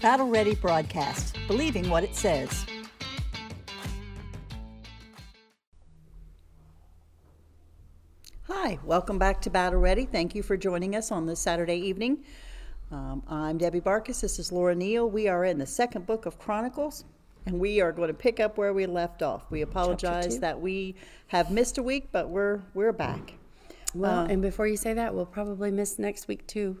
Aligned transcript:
Battle 0.00 0.28
Ready 0.28 0.54
broadcast, 0.54 1.36
believing 1.48 1.90
what 1.90 2.04
it 2.04 2.14
says. 2.14 2.64
Hi, 8.44 8.78
welcome 8.84 9.18
back 9.18 9.40
to 9.40 9.50
Battle 9.50 9.80
Ready. 9.80 10.06
Thank 10.06 10.36
you 10.36 10.44
for 10.44 10.56
joining 10.56 10.94
us 10.94 11.10
on 11.10 11.26
this 11.26 11.40
Saturday 11.40 11.78
evening. 11.78 12.22
Um, 12.92 13.24
I'm 13.26 13.58
Debbie 13.58 13.80
Barkus. 13.80 14.20
This 14.20 14.38
is 14.38 14.52
Laura 14.52 14.76
Neal. 14.76 15.10
We 15.10 15.26
are 15.26 15.44
in 15.44 15.58
the 15.58 15.66
second 15.66 16.06
book 16.06 16.26
of 16.26 16.38
Chronicles, 16.38 17.04
and 17.46 17.58
we 17.58 17.80
are 17.80 17.90
going 17.90 18.06
to 18.08 18.14
pick 18.14 18.38
up 18.38 18.56
where 18.56 18.72
we 18.72 18.86
left 18.86 19.24
off. 19.24 19.50
We 19.50 19.62
apologize 19.62 20.38
that 20.38 20.60
we 20.60 20.94
have 21.26 21.50
missed 21.50 21.76
a 21.76 21.82
week, 21.82 22.10
but 22.12 22.28
we're 22.28 22.60
we're 22.72 22.92
back. 22.92 23.32
Well, 23.94 24.26
and 24.26 24.40
before 24.42 24.68
you 24.68 24.76
say 24.76 24.92
that, 24.92 25.12
we'll 25.12 25.26
probably 25.26 25.72
miss 25.72 25.98
next 25.98 26.28
week 26.28 26.46
too. 26.46 26.78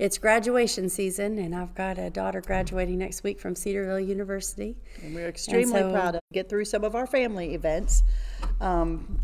It's 0.00 0.16
graduation 0.16 0.88
season, 0.88 1.36
and 1.36 1.54
I've 1.54 1.74
got 1.74 1.98
a 1.98 2.08
daughter 2.08 2.40
graduating 2.40 2.96
next 2.96 3.22
week 3.22 3.38
from 3.38 3.54
Cedarville 3.54 4.00
University. 4.00 4.74
And 5.02 5.14
we're 5.14 5.28
extremely 5.28 5.78
so- 5.78 5.92
proud 5.92 6.14
of 6.14 6.22
get 6.32 6.48
through 6.48 6.64
some 6.64 6.84
of 6.84 6.94
our 6.94 7.06
family 7.06 7.52
events. 7.52 8.02
Um, 8.62 9.20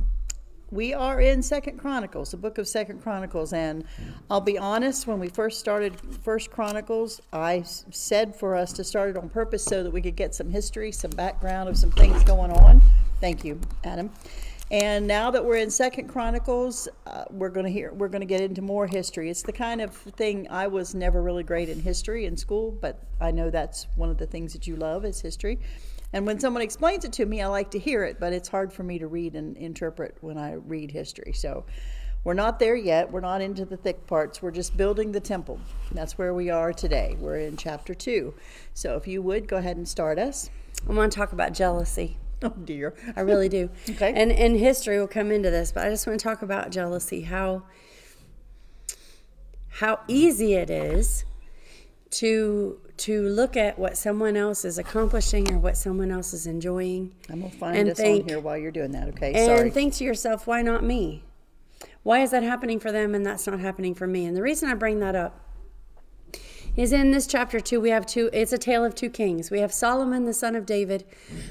we 0.71 0.93
are 0.93 1.19
in 1.19 1.43
Second 1.43 1.79
Chronicles, 1.79 2.33
the 2.33 2.37
book 2.37 2.59
of 2.59 2.69
Second 2.69 3.01
Chronicles, 3.01 3.55
and 3.55 3.85
I'll 4.31 4.43
be 4.43 4.59
honest. 4.59 5.07
When 5.07 5.19
we 5.19 5.31
first 5.31 5.61
started 5.61 5.99
First 6.23 6.51
Chronicles, 6.51 7.23
i 7.33 7.63
said 7.63 8.37
for 8.37 8.55
us 8.55 8.75
to 8.75 8.85
start 8.85 9.09
it 9.09 9.17
on 9.17 9.31
purpose 9.31 9.65
so 9.65 9.83
that 9.83 9.91
we 9.91 10.03
could 10.03 10.17
get 10.17 10.35
some 10.35 10.51
history, 10.51 10.93
some 10.93 11.13
background 11.13 11.71
of 11.71 11.79
some 11.79 11.91
things 11.93 12.23
going 12.25 12.51
on. 12.51 12.83
Thank 13.19 13.47
you, 13.47 13.59
Adam. 13.83 14.11
And 14.71 15.07
now 15.07 15.31
that 15.31 15.45
we're 15.45 15.59
in 15.59 15.71
Second 15.71 16.09
Chronicles, 16.09 16.89
uh, 17.07 17.25
we're 17.31 17.51
going 17.51 17.67
to 17.67 17.73
hear 17.73 17.93
we're 17.93 18.09
going 18.09 18.21
to 18.21 18.27
get 18.27 18.41
into 18.41 18.63
more 18.63 18.89
history. 18.89 19.31
It's 19.31 19.43
the 19.43 19.53
kind 19.53 19.81
of 19.81 19.95
thing 19.95 20.49
I 20.51 20.67
was 20.67 20.93
never 20.93 21.23
really 21.23 21.45
great 21.45 21.69
in 21.69 21.81
history 21.81 22.27
in 22.27 22.37
school, 22.37 22.73
but 22.73 23.01
I 23.21 23.31
know 23.31 23.49
that's 23.49 23.87
one 23.95 24.11
of 24.11 24.19
the 24.19 24.27
things 24.27 24.53
that 24.55 24.67
you 24.67 24.75
love 24.75 25.05
is 25.05 25.21
history. 25.21 25.61
And 26.13 26.27
when 26.27 26.41
someone 26.41 26.63
explains 26.63 27.05
it 27.05 27.13
to 27.15 27.27
me, 27.27 27.43
I 27.43 27.47
like 27.47 27.71
to 27.73 27.79
hear 27.79 28.03
it, 28.03 28.19
but 28.19 28.33
it's 28.33 28.49
hard 28.49 28.73
for 28.73 28.83
me 28.83 28.99
to 28.99 29.07
read 29.07 29.37
and 29.37 29.57
interpret 29.57 30.17
when 30.21 30.37
I 30.37 30.55
read 30.55 30.91
history. 30.91 31.33
So 31.33 31.65
we're 32.25 32.35
not 32.35 32.59
there 32.59 32.75
yet. 32.75 33.13
We're 33.13 33.21
not 33.21 33.41
into 33.41 33.65
the 33.65 33.77
thick 33.77 34.05
parts. 34.09 34.43
We're 34.43 34.51
just 34.51 34.77
building 34.77 35.13
the 35.13 35.21
temple. 35.21 35.61
That's 35.93 36.19
where 36.19 36.35
we 36.35 36.51
are 36.51 36.73
today. 36.73 37.17
We're 37.21 37.39
in 37.39 37.57
chapter 37.57 37.95
two. 37.95 38.35
So 38.75 38.97
if 38.97 39.07
you 39.07 39.23
would 39.23 39.47
go 39.47 39.59
ahead 39.59 39.77
and 39.77 39.87
start 39.87 40.19
us. 40.19 40.51
I 40.89 40.93
want 40.93 41.13
to 41.13 41.17
talk 41.17 41.33
about 41.33 41.53
jealousy. 41.55 42.19
Oh 42.43 42.51
dear. 42.65 42.95
I 43.17 43.21
really 43.21 43.49
do. 43.49 43.71
Okay. 43.91 44.13
And 44.15 44.31
and 44.31 44.57
history 44.59 44.99
will 44.99 45.07
come 45.09 45.31
into 45.33 45.51
this, 45.51 45.73
but 45.73 45.87
I 45.87 45.91
just 45.91 46.07
want 46.07 46.21
to 46.21 46.23
talk 46.25 46.43
about 46.43 46.71
jealousy. 46.71 47.23
How 47.23 47.63
how 49.69 50.01
easy 50.09 50.55
it 50.55 50.71
is 50.71 51.25
to 52.11 52.79
to 52.99 53.23
look 53.29 53.57
at 53.57 53.79
what 53.79 53.97
someone 53.97 54.37
else 54.37 54.65
is 54.65 54.79
accomplishing 54.79 55.53
or 55.53 55.59
what 55.59 55.77
someone 55.77 56.11
else 56.11 56.33
is 56.33 56.47
enjoying 56.47 57.13
I'm 57.29 57.41
gonna 57.41 57.53
find 57.53 57.77
And 57.77 57.91
us 57.91 57.97
think- 57.99 58.23
on 58.25 58.29
here 58.29 58.41
while 58.41 58.57
you're 58.57 58.71
doing 58.71 58.93
that. 58.93 59.09
Okay. 59.09 59.33
and 59.35 59.45
Sorry. 59.47 59.71
think 59.71 59.93
to 59.95 60.05
yourself, 60.05 60.47
why 60.47 60.63
not 60.63 60.83
me? 60.83 61.25
Why 62.03 62.21
is 62.23 62.31
that 62.31 62.43
happening 62.43 62.81
for 62.81 62.91
them 62.93 63.15
and 63.15 63.27
that's 63.27 63.47
not 63.47 63.61
happening 63.61 63.95
for 63.95 64.07
me? 64.07 64.25
And 64.25 64.35
the 64.37 64.43
reason 64.43 64.69
I 64.71 64.75
bring 64.75 65.01
that 65.01 65.15
up 65.15 65.41
is 66.77 66.93
in 66.93 67.11
this 67.11 67.27
chapter 67.27 67.59
2 67.59 67.81
we 67.81 67.91
have 67.91 68.07
two 68.07 68.29
it's 68.33 68.53
a 68.53 68.59
tale 68.59 68.85
of 68.85 68.95
two 68.95 69.11
kings. 69.11 69.51
We 69.51 69.61
have 69.61 69.73
Solomon 69.73 70.25
the 70.25 70.35
son 70.35 70.55
of 70.55 70.67
David 70.67 71.05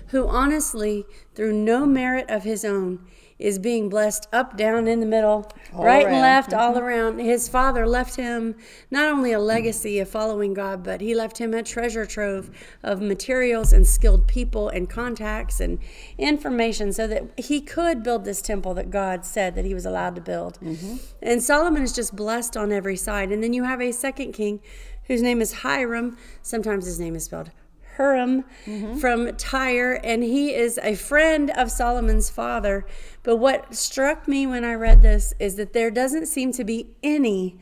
who 0.07 0.27
honestly 0.27 1.05
through 1.33 1.53
no 1.53 1.85
merit 1.85 2.29
of 2.29 2.43
his 2.43 2.63
own 2.63 2.99
is 3.37 3.59
being 3.59 3.89
blessed 3.89 4.27
up 4.31 4.55
down 4.55 4.87
in 4.87 5.01
the 5.01 5.05
middle 5.05 5.51
All 5.73 5.83
right 5.83 6.05
and 6.05 6.13
around. 6.13 6.21
left 6.21 6.53
all 6.53 6.73
mm-hmm. 6.73 6.83
around. 6.83 7.19
His 7.19 7.49
father 7.49 7.85
left 7.85 8.15
him 8.15 8.55
not 8.89 9.11
only 9.11 9.33
a 9.33 9.39
legacy 9.39 9.99
of 9.99 10.07
following 10.07 10.53
god 10.53 10.83
but 10.83 11.01
he 11.01 11.13
left 11.13 11.39
him 11.39 11.53
a 11.53 11.63
treasure 11.63 12.05
trove 12.05 12.49
of 12.83 13.01
materials 13.01 13.73
and 13.73 13.85
skilled 13.85 14.27
people 14.27 14.69
and 14.69 14.89
contacts 14.89 15.59
and 15.59 15.79
information 16.17 16.93
so 16.93 17.07
that 17.07 17.23
he 17.37 17.59
could 17.59 18.03
build 18.03 18.23
this 18.23 18.41
temple 18.41 18.73
that 18.75 18.89
god 18.89 19.25
said 19.25 19.55
that 19.55 19.65
he 19.65 19.73
was 19.73 19.85
allowed 19.85 20.15
to 20.15 20.21
build. 20.21 20.59
Mm-hmm. 20.61 20.95
And 21.21 21.43
solomon 21.43 21.83
is 21.83 21.93
just 21.93 22.15
blessed 22.15 22.55
on 22.55 22.71
every 22.71 22.95
side. 22.95 23.31
And 23.31 23.43
then 23.43 23.53
you 23.53 23.64
have 23.64 23.81
a 23.81 23.91
second 23.91 24.31
king 24.31 24.61
whose 25.08 25.21
name 25.21 25.42
is 25.42 25.54
hiram 25.54 26.17
sometimes 26.42 26.86
his 26.86 26.99
name 26.99 27.16
is 27.16 27.26
spelled 27.26 27.52
Huram 27.98 28.43
mm-hmm. 28.66 28.98
from 28.98 29.33
Tyre, 29.36 29.99
and 30.04 30.23
he 30.23 30.54
is 30.54 30.80
a 30.83 30.95
friend 30.95 31.49
of 31.52 31.71
Solomon's 31.71 32.30
father. 32.30 32.86
But 33.23 33.38
what 33.38 33.73
struck 33.73 34.27
me 34.27 34.45
when 34.45 34.64
I 34.64 34.73
read 34.73 35.02
this 35.02 35.33
is 35.39 35.55
that 35.55 35.73
there 35.73 35.92
doesn't 35.92 36.26
seem 36.26 36.52
to 36.54 36.64
be 36.64 36.95
any 37.04 37.58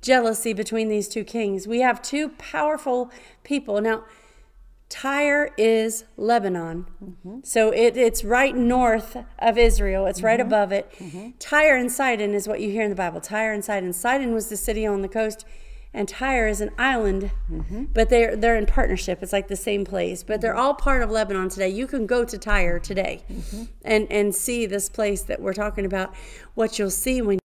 jealousy 0.00 0.52
between 0.52 0.88
these 0.88 1.08
two 1.08 1.24
kings. 1.24 1.66
We 1.66 1.80
have 1.80 2.00
two 2.00 2.30
powerful 2.30 3.10
people. 3.42 3.80
Now, 3.80 4.04
Tyre 4.88 5.50
is 5.58 6.04
Lebanon. 6.16 6.86
Mm-hmm. 7.04 7.40
So 7.42 7.70
it, 7.70 7.96
it's 7.96 8.24
right 8.24 8.56
north 8.56 9.18
of 9.38 9.58
Israel. 9.58 10.06
It's 10.06 10.22
right 10.22 10.40
mm-hmm. 10.40 10.48
above 10.48 10.72
it. 10.72 10.90
Tyre 11.38 11.76
and 11.76 11.92
Sidon 11.92 12.32
is 12.32 12.48
what 12.48 12.60
you 12.60 12.70
hear 12.70 12.84
in 12.84 12.90
the 12.90 12.96
Bible. 12.96 13.20
Tyre 13.20 13.52
and 13.52 13.62
Sidon. 13.62 13.92
Sidon 13.92 14.32
was 14.32 14.48
the 14.48 14.56
city 14.56 14.86
on 14.86 15.02
the 15.02 15.08
coast, 15.08 15.44
and 15.98 16.08
Tyre 16.08 16.46
is 16.46 16.60
an 16.60 16.70
island, 16.78 17.32
mm-hmm. 17.50 17.86
but 17.92 18.08
they're 18.08 18.36
they're 18.36 18.54
in 18.54 18.66
partnership. 18.66 19.20
It's 19.20 19.32
like 19.32 19.48
the 19.48 19.56
same 19.56 19.84
place, 19.84 20.22
but 20.22 20.40
they're 20.40 20.52
mm-hmm. 20.52 20.60
all 20.60 20.74
part 20.74 21.02
of 21.02 21.10
Lebanon 21.10 21.48
today. 21.48 21.68
You 21.68 21.88
can 21.88 22.06
go 22.06 22.24
to 22.24 22.38
Tyre 22.38 22.78
today, 22.78 23.24
mm-hmm. 23.28 23.64
and 23.82 24.06
and 24.08 24.32
see 24.32 24.64
this 24.64 24.88
place 24.88 25.22
that 25.22 25.40
we're 25.40 25.54
talking 25.54 25.84
about. 25.84 26.14
What 26.54 26.78
you'll 26.78 26.90
see 26.90 27.20
when 27.20 27.40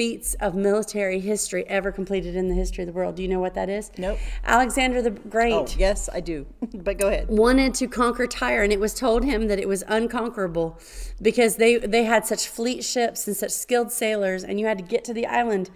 feats 0.00 0.32
of 0.40 0.54
military 0.54 1.20
history 1.20 1.62
ever 1.66 1.92
completed 1.92 2.34
in 2.34 2.48
the 2.48 2.54
history 2.54 2.82
of 2.82 2.86
the 2.86 2.92
world. 2.94 3.16
Do 3.16 3.22
you 3.22 3.28
know 3.28 3.38
what 3.38 3.52
that 3.52 3.68
is? 3.68 3.92
Nope. 3.98 4.18
Alexander 4.46 5.02
the 5.02 5.10
Great 5.10 5.52
oh 5.52 5.66
yes, 5.76 6.08
I 6.10 6.20
do. 6.20 6.46
but 6.72 6.96
go 6.96 7.08
ahead. 7.08 7.28
wanted 7.28 7.74
to 7.74 7.86
conquer 7.86 8.26
Tyre, 8.26 8.62
and 8.62 8.72
it 8.72 8.80
was 8.80 8.94
told 8.94 9.24
him 9.24 9.48
that 9.48 9.58
it 9.58 9.68
was 9.68 9.84
unconquerable 9.88 10.80
because 11.20 11.56
they 11.56 11.76
they 11.76 12.04
had 12.04 12.24
such 12.24 12.48
fleet 12.48 12.82
ships 12.82 13.26
and 13.26 13.36
such 13.36 13.50
skilled 13.50 13.92
sailors, 13.92 14.42
and 14.42 14.58
you 14.58 14.64
had 14.64 14.78
to 14.78 14.84
get 14.84 15.04
to 15.04 15.12
the 15.12 15.26
island, 15.26 15.68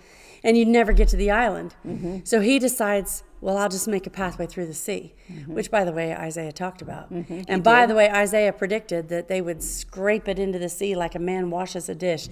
and 0.42 0.56
you'd 0.56 0.68
never 0.68 0.94
get 0.94 1.08
to 1.08 1.16
the 1.16 1.30
island. 1.30 1.74
Mm-hmm. 1.86 2.20
So 2.24 2.40
he 2.40 2.58
decides, 2.58 3.24
well, 3.42 3.58
I'll 3.58 3.68
just 3.68 3.86
make 3.86 4.06
a 4.06 4.10
pathway 4.10 4.46
through 4.46 4.68
the 4.68 4.72
sea, 4.72 5.12
mm-hmm. 5.30 5.52
which, 5.52 5.70
by 5.70 5.84
the 5.84 5.92
way, 5.92 6.14
Isaiah 6.14 6.50
talked 6.50 6.80
about. 6.80 7.12
Mm-hmm. 7.12 7.42
And 7.46 7.62
by 7.62 7.84
the 7.84 7.94
way, 7.94 8.08
Isaiah 8.08 8.54
predicted 8.54 9.10
that 9.10 9.28
they 9.28 9.42
would 9.42 9.62
scrape 9.62 10.28
it 10.28 10.38
into 10.38 10.58
the 10.58 10.70
sea 10.70 10.94
like 10.94 11.14
a 11.14 11.18
man 11.18 11.50
washes 11.50 11.90
a 11.90 11.94
dish. 11.94 12.30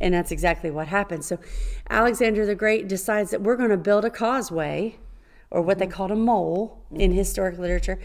And 0.00 0.14
that's 0.14 0.32
exactly 0.32 0.70
what 0.70 0.88
happened. 0.88 1.24
So 1.24 1.38
Alexander 1.88 2.46
the 2.46 2.54
Great 2.54 2.88
decides 2.88 3.30
that 3.30 3.42
we're 3.42 3.56
going 3.56 3.70
to 3.70 3.76
build 3.76 4.04
a 4.04 4.10
causeway 4.10 4.96
or 5.50 5.62
what 5.62 5.78
they 5.78 5.86
mm-hmm. 5.86 5.92
called 5.92 6.10
a 6.10 6.16
mole 6.16 6.82
in 6.90 7.10
mm-hmm. 7.10 7.18
historic 7.18 7.58
literature, 7.58 8.00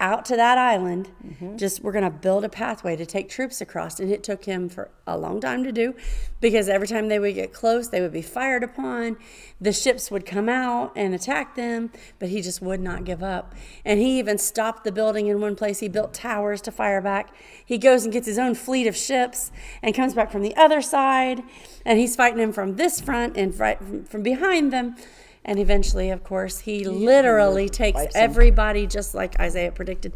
out 0.00 0.24
to 0.24 0.36
that 0.36 0.58
island. 0.58 1.10
Mm-hmm. 1.24 1.56
Just 1.56 1.82
we're 1.82 1.92
going 1.92 2.04
to 2.04 2.10
build 2.10 2.44
a 2.44 2.48
pathway 2.48 2.96
to 2.96 3.06
take 3.06 3.28
troops 3.28 3.60
across. 3.60 4.00
And 4.00 4.10
it 4.10 4.24
took 4.24 4.44
him 4.44 4.68
for 4.68 4.90
a 5.06 5.16
long 5.16 5.40
time 5.40 5.62
to 5.64 5.72
do 5.72 5.94
because 6.40 6.68
every 6.68 6.88
time 6.88 7.08
they 7.08 7.18
would 7.18 7.34
get 7.34 7.52
close, 7.52 7.88
they 7.88 8.00
would 8.00 8.12
be 8.12 8.22
fired 8.22 8.64
upon. 8.64 9.16
The 9.60 9.72
ships 9.72 10.10
would 10.10 10.24
come 10.24 10.48
out 10.48 10.92
and 10.96 11.14
attack 11.14 11.54
them, 11.54 11.90
but 12.18 12.30
he 12.30 12.40
just 12.40 12.62
would 12.62 12.80
not 12.80 13.04
give 13.04 13.22
up. 13.22 13.54
And 13.84 14.00
he 14.00 14.18
even 14.18 14.38
stopped 14.38 14.84
the 14.84 14.92
building 14.92 15.26
in 15.26 15.40
one 15.40 15.54
place. 15.54 15.80
He 15.80 15.88
built 15.88 16.14
towers 16.14 16.60
to 16.62 16.72
fire 16.72 17.00
back. 17.00 17.34
He 17.64 17.78
goes 17.78 18.04
and 18.04 18.12
gets 18.12 18.26
his 18.26 18.38
own 18.38 18.54
fleet 18.54 18.86
of 18.86 18.96
ships 18.96 19.52
and 19.82 19.94
comes 19.94 20.14
back 20.14 20.32
from 20.32 20.42
the 20.42 20.56
other 20.56 20.80
side. 20.80 21.42
And 21.84 21.98
he's 21.98 22.16
fighting 22.16 22.38
them 22.38 22.52
from 22.52 22.76
this 22.76 23.00
front 23.00 23.36
and 23.36 23.54
from 23.54 24.22
behind 24.22 24.72
them. 24.72 24.96
And 25.44 25.58
eventually, 25.58 26.10
of 26.10 26.22
course, 26.22 26.60
he 26.60 26.84
literally 26.84 27.68
takes 27.68 28.02
everybody 28.14 28.86
just 28.86 29.14
like 29.14 29.40
Isaiah 29.40 29.72
predicted. 29.72 30.12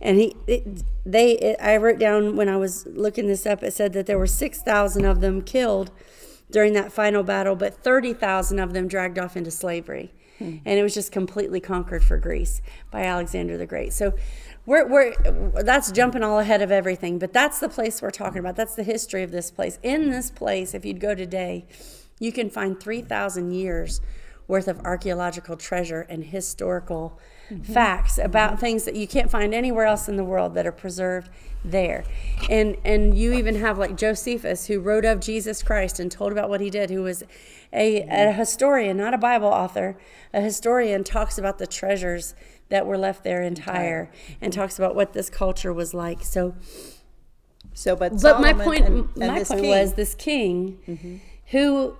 And 0.00 0.18
he, 0.18 0.36
it, 0.46 0.84
they, 1.04 1.32
it, 1.32 1.56
I 1.60 1.78
wrote 1.78 1.98
down 1.98 2.36
when 2.36 2.48
I 2.48 2.56
was 2.56 2.86
looking 2.86 3.26
this 3.26 3.46
up, 3.46 3.62
it 3.62 3.72
said 3.72 3.94
that 3.94 4.06
there 4.06 4.18
were 4.18 4.26
6,000 4.26 5.04
of 5.04 5.20
them 5.20 5.40
killed 5.42 5.90
during 6.50 6.74
that 6.74 6.92
final 6.92 7.22
battle, 7.22 7.56
but 7.56 7.82
30,000 7.82 8.58
of 8.58 8.74
them 8.74 8.86
dragged 8.86 9.18
off 9.18 9.36
into 9.36 9.50
slavery. 9.50 10.12
And 10.66 10.78
it 10.78 10.82
was 10.82 10.92
just 10.92 11.12
completely 11.12 11.60
conquered 11.60 12.04
for 12.04 12.18
Greece 12.18 12.60
by 12.90 13.04
Alexander 13.04 13.56
the 13.56 13.64
Great. 13.64 13.94
So 13.94 14.12
we're, 14.66 14.86
we're, 14.86 15.14
that's 15.62 15.90
jumping 15.90 16.22
all 16.22 16.38
ahead 16.38 16.60
of 16.60 16.70
everything, 16.70 17.18
but 17.18 17.32
that's 17.32 17.58
the 17.58 17.70
place 17.70 18.02
we're 18.02 18.10
talking 18.10 18.40
about. 18.40 18.54
That's 18.54 18.74
the 18.74 18.82
history 18.82 19.22
of 19.22 19.30
this 19.30 19.50
place. 19.50 19.78
In 19.82 20.10
this 20.10 20.30
place, 20.30 20.74
if 20.74 20.84
you'd 20.84 21.00
go 21.00 21.14
today, 21.14 21.64
you 22.20 22.32
can 22.32 22.50
find 22.50 22.78
3,000 22.78 23.52
years 23.52 24.02
worth 24.48 24.68
of 24.68 24.78
archaeological 24.80 25.56
treasure 25.56 26.06
and 26.08 26.24
historical 26.24 27.18
mm-hmm. 27.50 27.72
facts 27.72 28.18
about 28.18 28.52
mm-hmm. 28.52 28.60
things 28.60 28.84
that 28.84 28.94
you 28.94 29.06
can't 29.06 29.30
find 29.30 29.54
anywhere 29.54 29.86
else 29.86 30.08
in 30.08 30.16
the 30.16 30.24
world 30.24 30.54
that 30.54 30.66
are 30.66 30.72
preserved 30.72 31.30
there. 31.64 32.04
And 32.48 32.76
and 32.84 33.18
you 33.18 33.32
even 33.32 33.56
have 33.56 33.76
like 33.78 33.96
Josephus 33.96 34.66
who 34.66 34.80
wrote 34.80 35.04
of 35.04 35.20
Jesus 35.20 35.62
Christ 35.62 35.98
and 35.98 36.10
told 36.10 36.32
about 36.32 36.48
what 36.48 36.60
he 36.60 36.70
did, 36.70 36.90
who 36.90 37.02
was 37.02 37.22
a, 37.72 38.02
a 38.02 38.06
mm-hmm. 38.06 38.38
historian, 38.38 38.96
not 38.96 39.14
a 39.14 39.18
Bible 39.18 39.48
author, 39.48 39.98
a 40.32 40.40
historian 40.40 41.02
talks 41.02 41.38
about 41.38 41.58
the 41.58 41.66
treasures 41.66 42.34
that 42.68 42.86
were 42.86 42.98
left 42.98 43.24
there 43.24 43.42
in 43.42 43.54
Tyre 43.54 44.10
and 44.40 44.52
talks 44.52 44.78
about 44.78 44.94
what 44.94 45.12
this 45.12 45.30
culture 45.30 45.72
was 45.72 45.94
like. 45.94 46.24
So 46.24 46.54
So, 47.74 47.96
but 47.96 48.20
but 48.22 48.40
my 48.40 48.52
point 48.52 48.86
and- 48.86 49.08
and 49.20 49.32
my 49.32 49.44
point 49.44 49.60
king- 49.60 49.70
was 49.70 49.94
this 49.94 50.14
king 50.14 51.20
who 51.50 51.96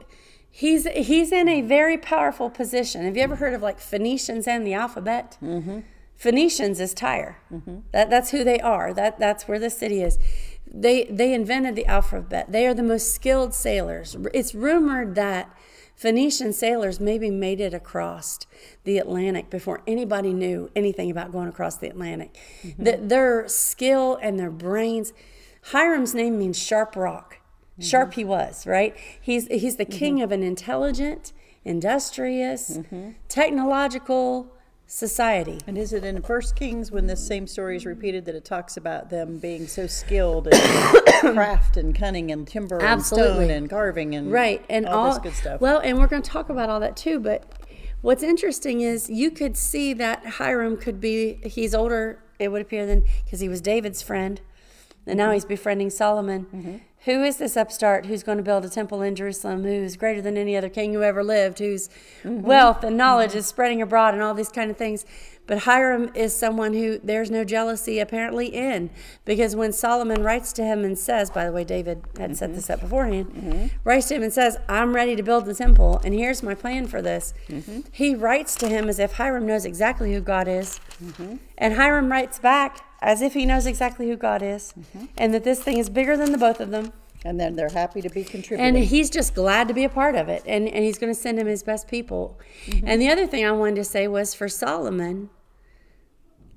He's 0.56 0.86
he's 0.86 1.32
in 1.32 1.50
a 1.50 1.60
very 1.60 1.98
powerful 1.98 2.48
position. 2.48 3.04
Have 3.04 3.14
you 3.14 3.22
ever 3.22 3.36
heard 3.36 3.52
of 3.52 3.60
like 3.60 3.78
Phoenicians 3.78 4.48
and 4.48 4.66
the 4.66 4.72
alphabet? 4.72 5.36
Mm-hmm. 5.44 5.80
Phoenicians 6.16 6.80
is 6.80 6.94
Tyre. 6.94 7.36
Mm-hmm. 7.52 7.80
That 7.92 8.08
that's 8.08 8.30
who 8.30 8.42
they 8.42 8.58
are. 8.60 8.94
That 8.94 9.18
that's 9.18 9.46
where 9.46 9.58
the 9.58 9.68
city 9.68 10.00
is. 10.00 10.18
They 10.66 11.04
they 11.10 11.34
invented 11.34 11.76
the 11.76 11.84
alphabet. 11.84 12.52
They 12.52 12.66
are 12.66 12.72
the 12.72 12.82
most 12.82 13.14
skilled 13.14 13.52
sailors. 13.52 14.16
It's 14.32 14.54
rumored 14.54 15.14
that 15.14 15.54
Phoenician 15.94 16.54
sailors 16.54 17.00
maybe 17.00 17.30
made 17.30 17.60
it 17.60 17.74
across 17.74 18.38
the 18.84 18.96
Atlantic 18.96 19.50
before 19.50 19.82
anybody 19.86 20.32
knew 20.32 20.70
anything 20.74 21.10
about 21.10 21.32
going 21.32 21.48
across 21.48 21.76
the 21.76 21.88
Atlantic. 21.90 22.34
Mm-hmm. 22.62 22.82
The, 22.82 22.96
their 22.96 23.46
skill 23.46 24.18
and 24.22 24.40
their 24.40 24.50
brains. 24.50 25.12
Hiram's 25.72 26.14
name 26.14 26.38
means 26.38 26.58
sharp 26.58 26.96
rock. 26.96 27.40
Mm-hmm. 27.78 27.88
Sharp 27.88 28.14
he 28.14 28.25
was, 28.25 28.67
right? 28.67 28.96
He's 29.20 29.46
he's 29.49 29.76
the 29.76 29.84
king 29.84 30.17
mm-hmm. 30.17 30.25
of 30.25 30.32
an 30.32 30.43
intelligent, 30.43 31.32
industrious, 31.64 32.78
mm-hmm. 32.78 33.11
technological, 33.28 34.56
society. 34.87 35.58
And 35.67 35.76
is 35.76 35.93
it 35.93 36.05
in 36.05 36.23
First 36.23 36.56
Kings 36.56 36.90
when 36.90 37.06
this 37.06 37.25
same 37.26 37.46
story 37.46 37.76
is 37.76 37.84
repeated 37.84 38.25
that 38.26 38.34
it 38.34 38.44
talks 38.44 38.76
about 38.76 39.11
them 39.11 39.38
being 39.38 39.67
so 39.67 39.87
skilled 39.87 40.49
in 40.49 40.58
craft 41.20 41.76
and 41.76 41.94
cunning 41.94 42.31
and 42.31 42.46
timber 42.46 42.81
Absolutely. 42.81 43.28
and 43.28 43.37
stone 43.37 43.50
and 43.50 43.70
carving 43.70 44.14
and 44.14 44.32
right 44.32 44.64
and 44.70 44.87
all, 44.87 45.06
all 45.06 45.12
this 45.12 45.19
good 45.19 45.34
stuff? 45.34 45.61
Well, 45.61 45.81
and 45.81 45.99
we're 45.99 46.06
going 46.06 46.23
to 46.23 46.31
talk 46.31 46.49
about 46.49 46.70
all 46.70 46.81
that 46.81 46.96
too. 46.96 47.19
But 47.19 47.44
what's 48.00 48.23
interesting 48.23 48.81
is 48.81 49.11
you 49.11 49.31
could 49.31 49.56
see 49.56 49.93
that 49.94 50.25
Hiram 50.25 50.76
could 50.76 51.00
be 51.00 51.40
he's 51.44 51.75
older. 51.75 52.23
It 52.38 52.49
would 52.49 52.62
appear 52.62 52.87
than 52.87 53.05
because 53.25 53.40
he 53.40 53.49
was 53.49 53.61
David's 53.61 54.02
friend, 54.02 54.40
and 55.06 55.17
now 55.17 55.32
he's 55.32 55.44
befriending 55.44 55.90
Solomon. 55.90 56.46
Mm-hmm. 56.55 56.76
Who 57.06 57.22
is 57.22 57.36
this 57.36 57.56
upstart 57.56 58.06
who's 58.06 58.22
going 58.22 58.38
to 58.38 58.44
build 58.44 58.64
a 58.64 58.68
temple 58.68 59.00
in 59.00 59.14
Jerusalem, 59.14 59.62
who's 59.62 59.96
greater 59.96 60.20
than 60.20 60.36
any 60.36 60.56
other 60.56 60.68
king 60.68 60.92
who 60.92 61.02
ever 61.02 61.24
lived, 61.24 61.60
whose 61.60 61.88
mm-hmm. 62.22 62.42
wealth 62.42 62.84
and 62.84 62.96
knowledge 62.96 63.30
mm-hmm. 63.30 63.38
is 63.38 63.46
spreading 63.46 63.80
abroad, 63.80 64.12
and 64.12 64.22
all 64.22 64.34
these 64.34 64.48
kind 64.48 64.70
of 64.70 64.76
things? 64.76 65.04
But 65.46 65.58
Hiram 65.58 66.10
is 66.16 66.34
someone 66.34 66.74
who 66.74 66.98
there's 66.98 67.30
no 67.30 67.44
jealousy 67.44 68.00
apparently 68.00 68.48
in, 68.48 68.90
because 69.24 69.54
when 69.54 69.72
Solomon 69.72 70.24
writes 70.24 70.52
to 70.54 70.64
him 70.64 70.84
and 70.84 70.98
says, 70.98 71.30
by 71.30 71.44
the 71.44 71.52
way, 71.52 71.62
David 71.62 72.02
had 72.18 72.30
mm-hmm. 72.30 72.34
set 72.34 72.54
this 72.54 72.68
up 72.68 72.80
beforehand, 72.80 73.26
mm-hmm. 73.26 73.66
writes 73.84 74.08
to 74.08 74.16
him 74.16 74.24
and 74.24 74.32
says, 74.32 74.58
I'm 74.68 74.92
ready 74.92 75.14
to 75.14 75.22
build 75.22 75.46
the 75.46 75.54
temple, 75.54 76.00
and 76.04 76.12
here's 76.12 76.42
my 76.42 76.56
plan 76.56 76.88
for 76.88 77.00
this. 77.00 77.32
Mm-hmm. 77.46 77.82
He 77.92 78.16
writes 78.16 78.56
to 78.56 78.68
him 78.68 78.88
as 78.88 78.98
if 78.98 79.12
Hiram 79.12 79.46
knows 79.46 79.64
exactly 79.64 80.12
who 80.12 80.20
God 80.20 80.48
is. 80.48 80.80
Mm-hmm. 81.00 81.36
And 81.56 81.74
Hiram 81.74 82.10
writes 82.10 82.40
back, 82.40 82.85
as 83.00 83.22
if 83.22 83.34
he 83.34 83.46
knows 83.46 83.66
exactly 83.66 84.08
who 84.08 84.16
God 84.16 84.43
is 84.43 84.75
mm-hmm. 84.78 85.06
and 85.16 85.34
that 85.34 85.44
this 85.44 85.62
thing 85.62 85.78
is 85.78 85.88
bigger 85.90 86.16
than 86.16 86.32
the 86.32 86.38
both 86.38 86.60
of 86.60 86.70
them. 86.70 86.93
And 87.25 87.40
then 87.40 87.56
they're 87.56 87.70
happy 87.70 88.00
to 88.02 88.08
be 88.08 88.22
contributing. 88.22 88.76
And 88.76 88.84
he's 88.84 89.10
just 89.10 89.34
glad 89.34 89.66
to 89.69 89.75
be 89.75 89.82
a 89.82 89.88
part 89.88 90.14
of 90.14 90.28
it. 90.28 90.44
And, 90.46 90.69
and 90.69 90.84
he's 90.84 90.96
going 90.96 91.12
to 91.12 91.19
send 91.19 91.40
him 91.40 91.48
his 91.48 91.62
best 91.62 91.88
people. 91.88 92.38
Mm-hmm. 92.66 92.87
And 92.87 93.02
the 93.02 93.08
other 93.08 93.26
thing 93.26 93.44
I 93.44 93.50
wanted 93.50 93.76
to 93.76 93.84
say 93.84 94.06
was 94.06 94.32
for 94.32 94.48
Solomon, 94.48 95.31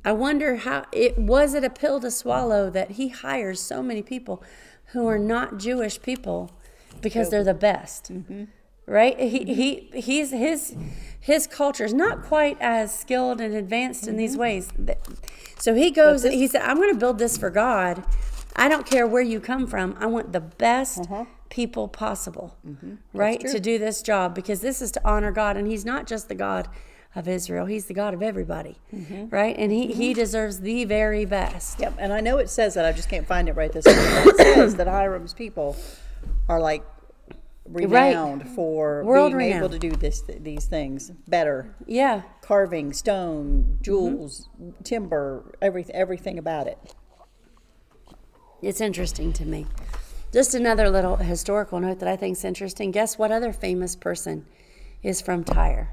I 0.05 0.11
wonder 0.11 0.57
how 0.57 0.85
it 0.91 1.17
was 1.17 1.55
it 1.55 1.63
a 1.63 1.69
pill 1.69 1.99
to 2.01 2.11
swallow 2.11 2.69
that 2.69 2.91
he 2.91 3.09
hires 3.09 3.59
so 3.59 3.81
many 3.81 4.01
people 4.01 4.43
who 4.87 5.07
are 5.07 5.19
not 5.19 5.57
Jewish 5.57 6.01
people 6.01 6.51
because 7.01 7.29
they're 7.29 7.43
the 7.43 7.53
best. 7.53 8.11
Mm-hmm. 8.11 8.45
Right? 8.89 9.19
He, 9.19 9.53
he 9.53 10.01
he's 10.01 10.31
his 10.31 10.75
his 11.19 11.47
culture 11.47 11.85
is 11.85 11.93
not 11.93 12.23
quite 12.23 12.57
as 12.59 12.97
skilled 12.97 13.39
and 13.39 13.53
advanced 13.53 14.07
in 14.07 14.17
these 14.17 14.31
mm-hmm. 14.31 14.41
ways. 14.41 14.69
So 15.59 15.75
he 15.75 15.91
goes, 15.91 16.23
he 16.23 16.47
said, 16.47 16.61
I'm 16.61 16.77
going 16.77 16.93
to 16.93 16.99
build 16.99 17.19
this 17.19 17.37
for 17.37 17.49
God. 17.49 18.03
I 18.55 18.67
don't 18.67 18.85
care 18.85 19.05
where 19.05 19.21
you 19.21 19.39
come 19.39 19.67
from. 19.67 19.95
I 19.99 20.05
want 20.05 20.31
the 20.31 20.39
best 20.39 21.01
uh-huh. 21.01 21.25
people 21.49 21.87
possible, 21.87 22.57
mm-hmm. 22.67 22.95
right, 23.13 23.39
to 23.41 23.59
do 23.59 23.77
this 23.77 24.01
job 24.01 24.33
because 24.33 24.61
this 24.61 24.81
is 24.81 24.91
to 24.93 25.07
honor 25.07 25.31
God. 25.31 25.55
And 25.55 25.67
He's 25.67 25.85
not 25.85 26.07
just 26.07 26.29
the 26.29 26.35
God 26.35 26.67
of 27.15 27.27
Israel, 27.27 27.65
He's 27.65 27.85
the 27.85 27.93
God 27.93 28.13
of 28.13 28.21
everybody, 28.21 28.77
mm-hmm. 28.93 29.29
right? 29.29 29.55
And 29.57 29.71
He, 29.71 29.87
mm-hmm. 29.87 29.99
he 29.99 30.13
deserves 30.13 30.61
the 30.61 30.85
very 30.85 31.25
best. 31.25 31.79
Yep. 31.79 31.95
And 31.99 32.11
I 32.13 32.21
know 32.21 32.37
it 32.37 32.49
says 32.49 32.73
that, 32.73 32.85
I 32.85 32.91
just 32.91 33.09
can't 33.09 33.27
find 33.27 33.49
it 33.49 33.55
right 33.55 33.71
this 33.71 33.85
minute. 33.85 34.35
it 34.39 34.55
says 34.55 34.75
that 34.75 34.87
Hiram's 34.87 35.33
people 35.33 35.75
are 36.47 36.59
like 36.59 36.83
renowned 37.69 38.43
right. 38.43 38.55
for 38.55 39.03
World 39.03 39.31
being 39.31 39.51
renowned. 39.51 39.63
able 39.63 39.69
to 39.69 39.79
do 39.79 39.91
this 39.91 40.21
these 40.21 40.65
things 40.65 41.11
better. 41.27 41.75
Yeah. 41.85 42.23
Carving, 42.41 42.93
stone, 42.93 43.77
jewels, 43.81 44.49
mm-hmm. 44.61 44.81
timber, 44.83 45.55
everything 45.61 45.95
everything 45.95 46.37
about 46.37 46.67
it. 46.67 46.95
It's 48.61 48.81
interesting 48.81 49.31
to 49.33 49.45
me. 49.45 49.67
Just 50.31 50.53
another 50.53 50.89
little 50.89 51.15
historical 51.15 51.79
note 51.79 51.99
that 51.99 52.09
I 52.09 52.15
think 52.15 52.37
is 52.37 52.43
interesting. 52.43 52.91
Guess 52.91 53.17
what 53.17 53.31
other 53.31 53.53
famous 53.53 53.95
person 53.95 54.45
is 55.01 55.21
from 55.21 55.43
Tyre? 55.43 55.89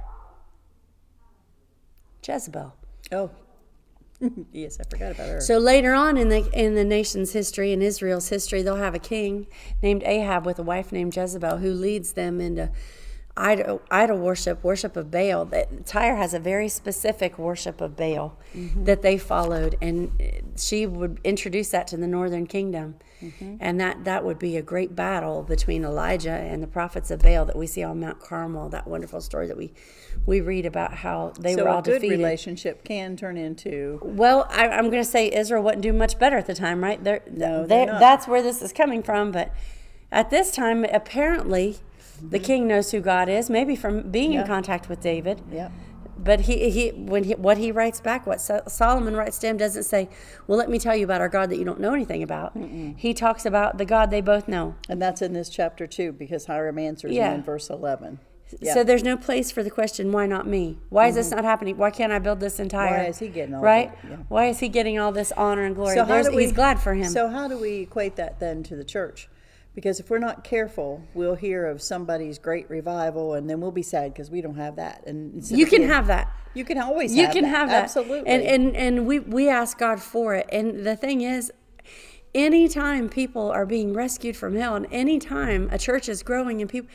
Jezebel. 2.26 2.74
Oh, 3.12 3.30
yes, 4.52 4.78
I 4.80 4.84
forgot 4.88 5.12
about 5.12 5.28
her. 5.28 5.40
So 5.40 5.58
later 5.58 5.92
on 5.92 6.16
in 6.16 6.28
the 6.28 6.48
in 6.52 6.74
the 6.74 6.84
nation's 6.84 7.32
history, 7.32 7.72
in 7.72 7.82
Israel's 7.82 8.28
history, 8.28 8.62
they'll 8.62 8.76
have 8.76 8.94
a 8.94 9.00
king 9.00 9.46
named 9.82 10.02
Ahab 10.04 10.46
with 10.46 10.58
a 10.58 10.62
wife 10.62 10.92
named 10.92 11.14
Jezebel 11.14 11.58
who 11.58 11.72
leads 11.72 12.12
them 12.12 12.40
into 12.40 12.70
idol, 13.36 13.82
idol 13.90 14.18
worship, 14.18 14.62
worship 14.64 14.96
of 14.96 15.10
Baal. 15.10 15.44
That 15.44 15.86
Tyre 15.86 16.16
has 16.16 16.34
a 16.34 16.38
very 16.38 16.68
specific 16.68 17.38
worship 17.38 17.80
of 17.80 17.96
Baal 17.96 18.38
mm-hmm. 18.54 18.84
that 18.84 19.02
they 19.02 19.18
followed, 19.18 19.76
and 19.80 20.10
she 20.56 20.86
would 20.86 21.20
introduce 21.22 21.70
that 21.70 21.86
to 21.88 21.96
the 21.96 22.06
northern 22.06 22.46
kingdom, 22.46 22.96
mm-hmm. 23.20 23.56
and 23.60 23.80
that 23.80 24.04
that 24.04 24.24
would 24.24 24.38
be 24.38 24.56
a 24.56 24.62
great 24.62 24.96
battle 24.96 25.42
between 25.42 25.84
Elijah 25.84 26.30
and 26.30 26.62
the 26.62 26.66
prophets 26.66 27.10
of 27.10 27.20
Baal 27.20 27.44
that 27.44 27.56
we 27.56 27.66
see 27.66 27.82
on 27.82 28.00
Mount 28.00 28.20
Carmel. 28.20 28.68
That 28.68 28.86
wonderful 28.86 29.20
story 29.20 29.46
that 29.46 29.56
we 29.56 29.72
we 30.24 30.40
read 30.40 30.66
about 30.66 30.94
how 30.94 31.32
they 31.38 31.54
so 31.54 31.64
were 31.64 31.68
all 31.68 31.78
a 31.78 31.82
good 31.82 32.00
defeated. 32.00 32.18
relationship 32.18 32.84
can 32.84 33.16
turn 33.16 33.36
into. 33.36 34.00
Well, 34.02 34.46
I, 34.50 34.68
am 34.68 34.90
going 34.90 35.02
to 35.02 35.08
say 35.08 35.30
Israel 35.32 35.62
wouldn't 35.62 35.82
do 35.82 35.92
much 35.92 36.18
better 36.18 36.36
at 36.36 36.46
the 36.46 36.54
time, 36.54 36.82
right? 36.82 37.02
They're, 37.02 37.22
no, 37.30 37.66
they're 37.66 37.86
that's 37.86 38.26
where 38.26 38.42
this 38.42 38.62
is 38.62 38.72
coming 38.72 39.02
from. 39.02 39.30
But 39.32 39.54
at 40.10 40.30
this 40.30 40.50
time, 40.50 40.84
apparently. 40.84 41.78
The 42.22 42.38
king 42.38 42.66
knows 42.66 42.90
who 42.90 43.00
God 43.00 43.28
is, 43.28 43.50
maybe 43.50 43.76
from 43.76 44.10
being 44.10 44.32
in 44.32 44.46
contact 44.46 44.88
with 44.88 45.00
David. 45.00 45.42
Yeah. 45.50 45.70
But 46.18 46.40
he, 46.40 46.70
he 46.70 46.88
when 46.90 47.24
he, 47.24 47.34
what 47.34 47.58
he 47.58 47.70
writes 47.70 48.00
back, 48.00 48.26
what 48.26 48.40
Solomon 48.40 49.14
writes 49.14 49.38
to 49.38 49.48
him, 49.48 49.58
doesn't 49.58 49.84
say, 49.84 50.08
"Well, 50.46 50.58
let 50.58 50.68
me 50.68 50.78
tell 50.78 50.96
you 50.96 51.04
about 51.04 51.20
our 51.20 51.28
God 51.28 51.50
that 51.50 51.56
you 51.58 51.64
don't 51.64 51.78
know 51.78 51.92
anything 51.92 52.22
about." 52.22 52.56
Mm-mm. 52.56 52.98
He 52.98 53.14
talks 53.14 53.46
about 53.46 53.78
the 53.78 53.84
God 53.84 54.10
they 54.10 54.22
both 54.22 54.48
know, 54.48 54.74
and 54.88 55.00
that's 55.00 55.22
in 55.22 55.34
this 55.34 55.48
chapter 55.48 55.86
too, 55.86 56.12
because 56.12 56.46
Hiram 56.46 56.78
answers 56.78 57.12
yeah. 57.12 57.34
in 57.34 57.42
verse 57.42 57.70
eleven. 57.70 58.18
Yeah. 58.60 58.74
So 58.74 58.84
there's 58.84 59.02
no 59.02 59.16
place 59.16 59.50
for 59.50 59.62
the 59.62 59.70
question, 59.70 60.12
why 60.12 60.26
not 60.26 60.46
me? 60.46 60.78
Why 60.88 61.02
mm-hmm. 61.02 61.10
is 61.10 61.14
this 61.16 61.26
mm-hmm. 61.26 61.36
not 61.36 61.44
happening? 61.44 61.76
Why 61.76 61.90
can't 61.90 62.12
I 62.12 62.20
build 62.20 62.38
this 62.38 62.60
entire? 62.60 62.98
Why 62.98 63.06
is 63.06 63.18
he 63.18 63.28
getting 63.28 63.54
all 63.54 63.60
right? 63.60 63.92
yeah. 64.08 64.16
Why 64.28 64.46
is 64.46 64.60
he 64.60 64.68
getting 64.68 64.98
all 64.98 65.10
this 65.10 65.32
honor 65.32 65.64
and 65.64 65.74
glory? 65.74 65.96
So 65.96 66.04
how 66.04 66.22
do 66.22 66.34
we, 66.34 66.44
he's 66.44 66.52
glad 66.52 66.80
for 66.80 66.94
him. 66.94 67.08
So 67.08 67.28
how 67.28 67.48
do 67.48 67.58
we 67.58 67.80
equate 67.80 68.16
that 68.16 68.38
then 68.38 68.62
to 68.64 68.76
the 68.76 68.84
church? 68.84 69.28
Because 69.76 70.00
if 70.00 70.08
we're 70.08 70.18
not 70.18 70.42
careful, 70.42 71.02
we'll 71.12 71.34
hear 71.34 71.66
of 71.66 71.82
somebody's 71.82 72.38
great 72.38 72.68
revival, 72.70 73.34
and 73.34 73.48
then 73.48 73.60
we'll 73.60 73.70
be 73.70 73.82
sad 73.82 74.14
because 74.14 74.30
we 74.30 74.40
don't 74.40 74.56
have 74.56 74.76
that. 74.76 75.06
And 75.06 75.48
you 75.50 75.66
can 75.66 75.82
have 75.82 76.06
that. 76.06 76.32
You 76.54 76.64
can 76.64 76.78
always. 76.78 77.14
Have 77.14 77.16
that. 77.16 77.20
You 77.20 77.26
have 77.26 77.34
can 77.34 77.42
that. 77.44 77.58
have 77.58 77.68
that. 77.68 77.84
Absolutely. 77.84 78.26
And 78.26 78.42
and 78.42 78.74
and 78.74 79.06
we 79.06 79.18
we 79.20 79.50
ask 79.50 79.78
God 79.78 80.00
for 80.00 80.34
it. 80.34 80.48
And 80.50 80.86
the 80.86 80.96
thing 80.96 81.20
is, 81.20 81.52
anytime 82.34 83.10
people 83.10 83.50
are 83.50 83.66
being 83.66 83.92
rescued 83.92 84.34
from 84.34 84.56
hell, 84.56 84.76
and 84.76 84.86
anytime 84.90 85.68
a 85.70 85.78
church 85.78 86.08
is 86.08 86.22
growing 86.22 86.62
and 86.62 86.70
people, 86.70 86.90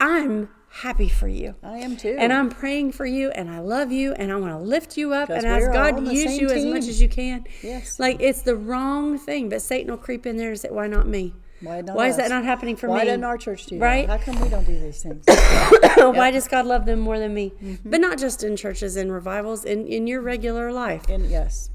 I'm 0.00 0.48
happy 0.72 1.08
for 1.08 1.28
you. 1.28 1.54
I 1.62 1.78
am 1.78 1.96
too. 1.96 2.16
And 2.18 2.32
I'm 2.32 2.48
praying 2.48 2.92
for 2.92 3.04
you 3.04 3.30
and 3.30 3.50
I 3.50 3.60
love 3.60 3.92
you 3.92 4.14
and 4.14 4.32
I 4.32 4.36
want 4.36 4.52
to 4.52 4.58
lift 4.58 4.96
you 4.96 5.12
up 5.12 5.28
and 5.28 5.44
ask 5.44 5.70
God 5.70 5.98
to 5.98 6.12
use 6.12 6.38
you 6.38 6.48
team. 6.48 6.56
as 6.56 6.64
much 6.64 6.88
as 6.88 7.00
you 7.00 7.08
can. 7.08 7.44
Yes. 7.62 8.00
Like 8.00 8.16
it's 8.20 8.42
the 8.42 8.56
wrong 8.56 9.18
thing, 9.18 9.50
but 9.50 9.60
Satan 9.60 9.90
will 9.90 9.98
creep 9.98 10.26
in 10.26 10.36
there 10.36 10.50
and 10.50 10.58
say, 10.58 10.70
Why 10.70 10.86
not 10.86 11.06
me? 11.06 11.34
Why, 11.62 11.80
not 11.80 11.96
Why 11.96 12.08
is 12.08 12.16
that 12.16 12.28
not 12.28 12.44
happening 12.44 12.76
for 12.76 12.88
Why 12.88 12.96
me? 12.96 12.98
Why 13.00 13.04
doesn't 13.06 13.24
our 13.24 13.38
church 13.38 13.66
do 13.66 13.78
right? 13.78 14.06
that? 14.06 14.20
How 14.20 14.32
come 14.32 14.42
we 14.42 14.48
don't 14.48 14.66
do 14.66 14.78
these 14.78 15.02
things? 15.02 15.24
Why 15.96 16.30
does 16.30 16.48
God 16.48 16.66
love 16.66 16.86
them 16.86 17.00
more 17.00 17.18
than 17.18 17.32
me? 17.32 17.52
Mm-hmm. 17.62 17.90
But 17.90 18.00
not 18.00 18.18
just 18.18 18.42
in 18.42 18.56
churches 18.56 18.96
and 18.96 19.12
revivals, 19.12 19.64
in, 19.64 19.86
in 19.86 20.06
your 20.06 20.20
regular 20.20 20.72
life. 20.72 21.08
And 21.08 21.26
yes. 21.26 21.70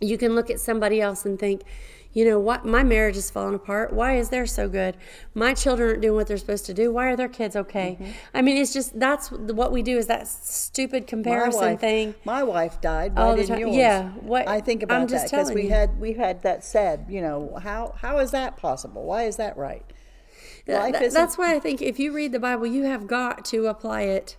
You 0.00 0.18
can 0.18 0.34
look 0.34 0.50
at 0.50 0.60
somebody 0.60 1.00
else 1.00 1.24
and 1.24 1.38
think, 1.38 1.62
you 2.12 2.24
know 2.24 2.38
what 2.38 2.64
my 2.64 2.82
marriage 2.82 3.16
is 3.16 3.30
falling 3.30 3.54
apart 3.54 3.92
why 3.92 4.16
is 4.16 4.30
theirs 4.30 4.52
so 4.52 4.68
good 4.68 4.96
my 5.34 5.54
children 5.54 5.90
aren't 5.90 6.02
doing 6.02 6.14
what 6.14 6.26
they're 6.26 6.36
supposed 6.36 6.66
to 6.66 6.74
do 6.74 6.92
why 6.92 7.06
are 7.06 7.16
their 7.16 7.28
kids 7.28 7.54
okay 7.54 7.96
mm-hmm. 8.00 8.12
i 8.34 8.42
mean 8.42 8.56
it's 8.56 8.72
just 8.72 8.98
that's 8.98 9.30
what 9.30 9.72
we 9.72 9.82
do 9.82 9.98
is 9.98 10.06
that 10.06 10.26
stupid 10.26 11.06
comparison 11.06 11.60
my 11.60 11.70
wife, 11.72 11.80
thing 11.80 12.14
my 12.24 12.42
wife 12.42 12.80
died 12.80 13.12
all 13.16 13.36
the 13.36 13.46
time. 13.46 13.68
yeah 13.68 14.08
what 14.20 14.48
i 14.48 14.60
think 14.60 14.82
about 14.82 15.08
that 15.08 15.30
because 15.30 15.52
we 15.52 15.64
you. 15.64 15.68
had 15.68 15.98
we 16.00 16.14
had 16.14 16.42
that 16.42 16.64
said 16.64 17.04
you 17.08 17.20
know 17.20 17.58
how 17.62 17.94
how 17.98 18.18
is 18.18 18.30
that 18.30 18.56
possible 18.56 19.04
why 19.04 19.24
is 19.24 19.36
that 19.36 19.56
right 19.56 19.84
Life 20.66 21.12
that's 21.14 21.38
why 21.38 21.54
i 21.54 21.58
think 21.58 21.80
if 21.80 21.98
you 21.98 22.12
read 22.12 22.32
the 22.32 22.38
bible 22.38 22.66
you 22.66 22.84
have 22.84 23.06
got 23.06 23.44
to 23.46 23.66
apply 23.66 24.02
it 24.02 24.36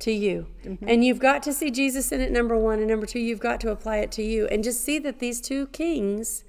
to 0.00 0.12
you. 0.12 0.46
Mm-hmm. 0.64 0.88
And 0.88 1.04
you've 1.04 1.18
got 1.18 1.42
to 1.44 1.52
see 1.52 1.70
Jesus 1.70 2.12
in 2.12 2.20
it, 2.20 2.30
number 2.30 2.56
one. 2.56 2.78
And 2.78 2.88
number 2.88 3.06
two, 3.06 3.18
you've 3.18 3.40
got 3.40 3.60
to 3.60 3.70
apply 3.70 3.98
it 3.98 4.12
to 4.12 4.22
you. 4.22 4.46
And 4.46 4.62
just 4.62 4.82
see 4.82 4.98
that 5.00 5.18
these 5.18 5.40
two 5.40 5.66
kings 5.68 6.44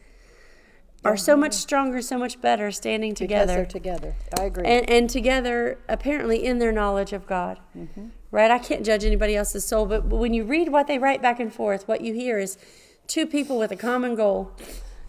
are 1.05 1.15
so 1.17 1.37
much 1.37 1.53
stronger, 1.53 2.01
so 2.01 2.17
much 2.17 2.41
better 2.41 2.71
standing 2.71 3.15
together. 3.15 3.59
Because 3.59 3.73
together. 3.73 3.99
they're 3.99 4.15
together. 4.31 4.41
I 4.41 4.43
agree. 4.45 4.65
and, 4.65 4.89
and 4.89 5.09
together 5.09 5.77
apparently 5.87 6.45
in 6.45 6.59
their 6.59 6.71
knowledge 6.71 7.13
of 7.13 7.25
god 7.25 7.59
Mm-hmm. 7.77 8.07
right 8.31 8.51
i 8.51 8.59
can't 8.59 8.85
judge 8.85 9.05
anybody 9.05 9.35
else's 9.35 9.63
soul 9.65 9.85
but 9.85 10.05
when 10.05 10.33
you 10.33 10.43
read 10.43 10.69
what 10.69 10.87
they 10.87 10.97
write 10.99 11.21
back 11.21 11.39
and 11.39 11.53
forth 11.53 11.87
what 11.87 12.01
you 12.01 12.13
hear 12.13 12.37
is 12.39 12.57
two 13.07 13.25
people 13.25 13.57
with 13.57 13.71
a 13.71 13.75
common 13.77 14.15
goal 14.15 14.51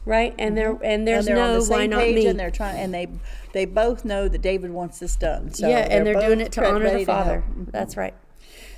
right 0.06 0.35
and 0.38 0.56
there 0.56 0.78
and 0.82 1.06
there's 1.09 1.26
and 1.26 1.37
they're 1.37 1.42
on 1.44 1.54
no 1.54 1.61
the 1.61 1.70
why 1.70 1.87
not 1.87 2.00
page 2.00 2.14
me 2.14 2.26
and 2.26 2.38
they're 2.38 2.50
trying 2.50 2.78
and 2.78 2.94
they 2.94 3.09
they 3.52 3.64
both 3.64 4.04
know 4.04 4.28
that 4.28 4.40
David 4.40 4.70
wants 4.70 5.00
this 5.00 5.16
done. 5.16 5.52
So 5.52 5.68
yeah 5.68 5.78
and 5.90 6.06
they're 6.06 6.20
doing 6.20 6.40
it 6.40 6.52
to 6.52 6.64
honor 6.66 6.85
the 6.85 6.90
to 6.90 6.97
help. 6.99 7.06
father 7.06 7.44
that's 7.73 7.97
right 7.97 8.14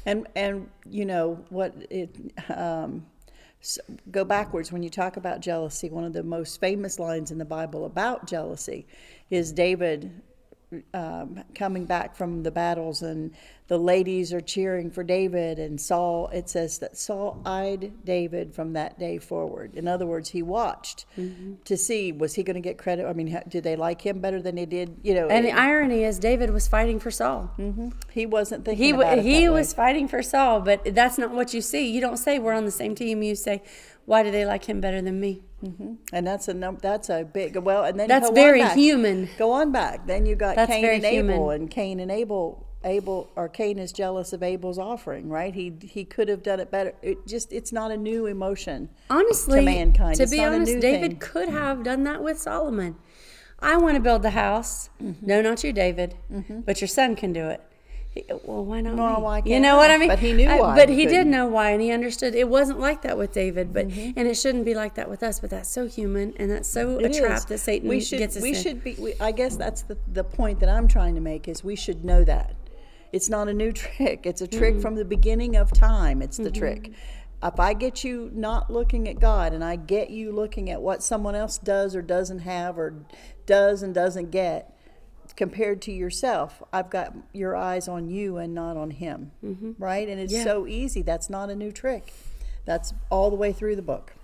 And 0.07 0.27
and 0.35 0.69
you 0.89 1.05
know 1.05 1.45
what 1.51 1.75
it 1.91 2.11
um, 2.49 3.07
s 3.63 3.79
go 4.11 4.25
backwards 4.25 4.73
when 4.73 4.83
you 4.83 4.91
talk 4.91 5.17
about 5.17 5.41
jealousy. 5.41 5.89
One 5.89 6.05
of 6.05 6.13
the 6.13 6.23
most 6.23 6.61
famous 6.61 6.99
lines 6.99 7.31
in 7.31 7.39
the 7.39 7.45
Bible 7.45 7.85
about 7.85 8.27
jealousy 8.27 8.87
is 9.31 9.53
David 9.53 10.11
um, 10.95 11.43
coming 11.55 11.85
back 11.85 12.17
from 12.17 12.43
the 12.43 12.51
battles 12.51 13.03
and 13.03 13.33
the 13.69 13.79
ladies 13.79 14.33
are 14.35 14.41
cheering 14.41 14.91
for 14.91 15.03
David 15.03 15.59
and 15.59 15.81
Saul. 15.81 16.29
It 16.29 16.49
says 16.51 16.79
that 16.81 16.97
Saul 16.99 17.41
eyed 17.47 17.93
David 18.05 18.55
from 18.55 18.75
that 18.75 18.99
day 18.99 19.17
forward. 19.19 19.75
In 19.75 19.89
other 19.89 20.07
words, 20.07 20.31
he 20.31 20.43
watched 20.43 21.07
Mm-hmm. 21.19 21.55
to 21.65 21.77
see 21.77 22.13
was 22.13 22.35
he 22.35 22.43
going 22.43 22.55
to 22.55 22.61
get 22.61 22.79
credit. 22.79 23.07
I 23.07 23.13
mean, 23.13 23.39
did 23.49 23.65
they 23.65 23.77
like 23.77 24.01
him 24.03 24.21
better 24.21 24.41
than 24.43 24.55
they 24.57 24.67
did? 24.67 24.97
You 25.03 25.15
know, 25.15 25.29
and 25.29 25.45
the 25.45 25.53
irony 25.53 26.05
is 26.05 26.19
david 26.19 26.51
was 26.51 26.67
fighting 26.69 26.99
for 27.01 27.11
saul 27.11 27.51
he 28.11 28.27
wasn't 28.27 28.65
thinking 28.65 28.83
he 28.85 28.91
he 28.93 28.99
that 28.99 29.25
way. 29.25 29.49
was 29.49 29.73
fighting 29.75 30.09
for 30.09 30.23
saul 30.23 30.61
but 30.61 30.95
that's 30.95 31.19
not 31.19 31.31
what 31.33 31.53
you 31.55 31.61
see 31.61 31.91
you 31.91 32.01
don't 32.01 32.17
say 32.17 32.39
we're 32.39 32.53
on 32.53 32.65
the 32.65 32.71
same 32.71 32.95
team 32.95 33.23
you 33.23 33.35
say 33.35 33.63
why 34.07 34.23
do 34.23 34.31
they 34.31 34.45
like 34.45 34.65
him 34.65 34.81
better 34.81 35.01
than 35.03 35.21
me 35.21 35.43
And 36.13 36.27
that's 36.27 36.49
a 36.49 36.55
num- 36.55 36.79
that's 36.83 37.09
a 37.09 37.23
big 37.25 37.57
well, 37.57 37.85
and 37.85 37.99
then 37.99 38.09
That's 38.09 38.31
very 38.31 38.63
human. 38.71 39.29
Go 39.39 39.53
on 39.53 39.71
back. 39.71 40.07
Then 40.07 40.27
you 40.27 40.35
got 40.35 40.57
That's 40.57 40.71
Cain 40.73 40.85
and 40.85 41.05
Abel, 41.05 41.35
human. 41.35 41.51
and 41.63 41.71
Cain 41.71 42.01
and 42.01 42.11
Abel. 42.11 42.67
Abel 42.85 43.31
or 43.37 43.49
Cain 43.49 43.79
is 43.79 43.93
jealous 43.93 44.33
of 44.33 44.43
Abel's 44.43 44.77
offering, 44.77 45.29
right? 45.29 45.55
He 45.55 45.73
he 45.83 46.05
could 46.05 46.29
have 46.29 46.43
done 46.43 46.59
it 46.59 46.69
better. 46.73 46.95
It 47.01 47.29
just 47.29 47.53
it's 47.53 47.71
not 47.73 47.93
a 47.93 47.97
new 47.97 48.27
emotion. 48.27 48.89
honestly 49.09 49.61
to 49.61 49.65
mankind. 49.65 50.17
to 50.17 50.25
It's 50.25 50.33
be 50.33 50.45
honest 50.45 50.81
david 50.81 51.11
thing. 51.13 51.19
could 51.21 51.49
have 51.49 51.85
done 51.85 52.03
that 52.05 52.21
with 52.25 52.39
solomon 52.41 52.97
i 53.61 53.77
want 53.77 53.95
to 53.95 54.03
build 54.03 54.23
the 54.23 54.31
house 54.31 54.91
Mm-hmm. 55.01 55.25
no 55.27 55.41
not 55.41 55.63
you 55.63 55.73
david 55.73 56.17
but 56.67 56.81
your 56.81 56.89
son 56.89 57.15
can 57.15 57.33
do 57.33 57.45
it 57.55 57.61
well 58.45 58.65
why 58.65 58.81
not 58.83 58.97
Well, 58.97 59.23
why 59.23 59.43
you 59.45 59.59
know 59.59 59.77
what 59.79 59.91
I? 59.91 59.95
i 59.95 59.99
mean 59.99 60.09
But 60.09 60.19
he 60.19 60.33
knew 60.35 60.49
I- 60.49 60.61
why 60.61 60.77
but 60.77 60.89
he 60.91 61.07
did 61.07 61.27
know 61.27 61.47
why 61.47 61.71
and 61.71 61.81
he 61.81 61.91
understood 61.93 62.35
it 62.35 62.47
wasn't 62.49 62.79
like 62.79 63.03
that 63.03 63.17
with 63.17 63.33
david 63.33 63.73
but 63.73 63.89
Mm-hmm. 63.89 64.19
and 64.19 64.29
it 64.29 64.37
shouldn't 64.37 64.65
be 64.67 64.75
like 64.75 64.95
that 64.97 65.09
with 65.09 65.23
us 65.23 65.41
but 65.41 65.49
that's 65.51 65.69
so 65.71 65.87
human 65.89 66.35
and 66.37 66.51
that's 66.51 66.69
so 66.69 66.99
a 66.99 67.05
It 67.05 67.15
trap 67.15 67.39
is. 67.39 67.45
that 67.47 67.59
satan 67.59 67.89
we 67.89 68.01
should, 68.01 68.19
gets 68.19 68.37
us 68.37 68.43
we 68.43 68.51
in 68.51 68.63
should 68.63 68.85
be. 68.85 68.95
We, 68.99 69.15
I 69.21 69.33
guess 69.33 69.57
that's 69.57 69.83
the 69.83 69.97
the 70.13 70.25
point 70.25 70.61
that 70.61 70.69
I'm 70.69 70.89
trying 70.89 71.15
to 71.15 71.21
make 71.23 71.49
is 71.49 71.65
we 71.65 71.75
should 71.77 72.05
know 72.05 72.23
that 72.25 72.55
it's 73.13 73.29
not 73.29 73.49
a 73.49 73.53
new 73.55 73.73
trick. 73.83 74.25
It's 74.25 74.41
a 74.41 74.47
trick 74.47 74.81
from 74.81 74.95
the 74.95 75.05
beginning 75.05 75.57
of 75.57 75.71
time. 75.73 76.23
It's 76.23 76.39
the 76.39 76.51
trick. 76.51 76.93
If 77.43 77.59
I 77.61 77.75
get 77.75 78.05
you 78.05 78.31
not 78.33 78.71
looking 78.73 79.07
at 79.09 79.19
God 79.21 79.53
and 79.53 79.63
I 79.65 79.77
get 79.77 80.09
you 80.11 80.33
looking 80.33 80.71
at 80.71 80.81
what 80.81 81.03
someone 81.03 81.35
else 81.35 81.59
does 81.59 81.95
or 81.97 82.01
doesn't 82.01 82.39
have 82.41 82.79
or 82.79 82.95
does 83.45 83.83
and 83.83 83.93
doesn't 83.95 84.31
get 84.31 84.72
compared 85.37 85.81
to 85.83 85.93
yourself, 85.93 86.63
I've 86.73 86.91
got 86.91 87.15
your 87.33 87.57
eyes 87.57 87.89
on 87.89 88.09
you 88.09 88.37
and 88.37 88.55
not 88.55 88.77
on 88.77 88.91
him. 88.91 89.33
Right? 89.79 90.09
And 90.09 90.21
it's 90.21 90.33
Yeah. 90.33 90.45
so 90.45 90.67
easy. 90.67 91.03
That's 91.03 91.29
not 91.31 91.51
a 91.51 91.55
new 91.57 91.73
trick. 91.73 92.13
That's 92.65 92.95
all 93.11 93.31
the 93.31 93.37
way 93.37 93.53
through 93.53 93.77
the 93.77 93.83
book. 93.83 94.15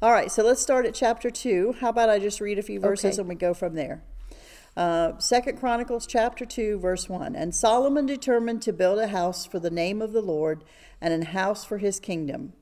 All 0.00 0.12
right, 0.12 0.30
so 0.30 0.44
let's 0.44 0.62
start 0.62 0.86
at 0.86 0.94
chapter 0.94 1.28
two. 1.28 1.74
How 1.80 1.88
about 1.88 2.08
I 2.08 2.20
just 2.20 2.40
read 2.40 2.58
a 2.58 2.62
few 2.62 2.78
verses 2.78 3.14
Okay. 3.14 3.20
and 3.20 3.28
we 3.28 3.34
go 3.34 3.52
from 3.52 3.74
there? 3.74 4.00
Uh, 4.76 5.18
Second 5.18 5.58
Chronicles 5.58 6.06
chapter 6.06 6.44
two, 6.44 6.78
verse 6.78 7.08
one. 7.08 7.34
And 7.34 7.52
Solomon 7.52 8.06
determined 8.06 8.62
to 8.62 8.72
build 8.72 9.00
a 9.00 9.08
house 9.08 9.44
for 9.44 9.58
the 9.58 9.70
name 9.70 10.00
of 10.00 10.12
the 10.12 10.22
Lord, 10.22 10.62
and 11.00 11.12
an 11.12 11.22
house 11.22 11.64
for 11.64 11.78
his 11.78 11.98
kingdom. 11.98 12.52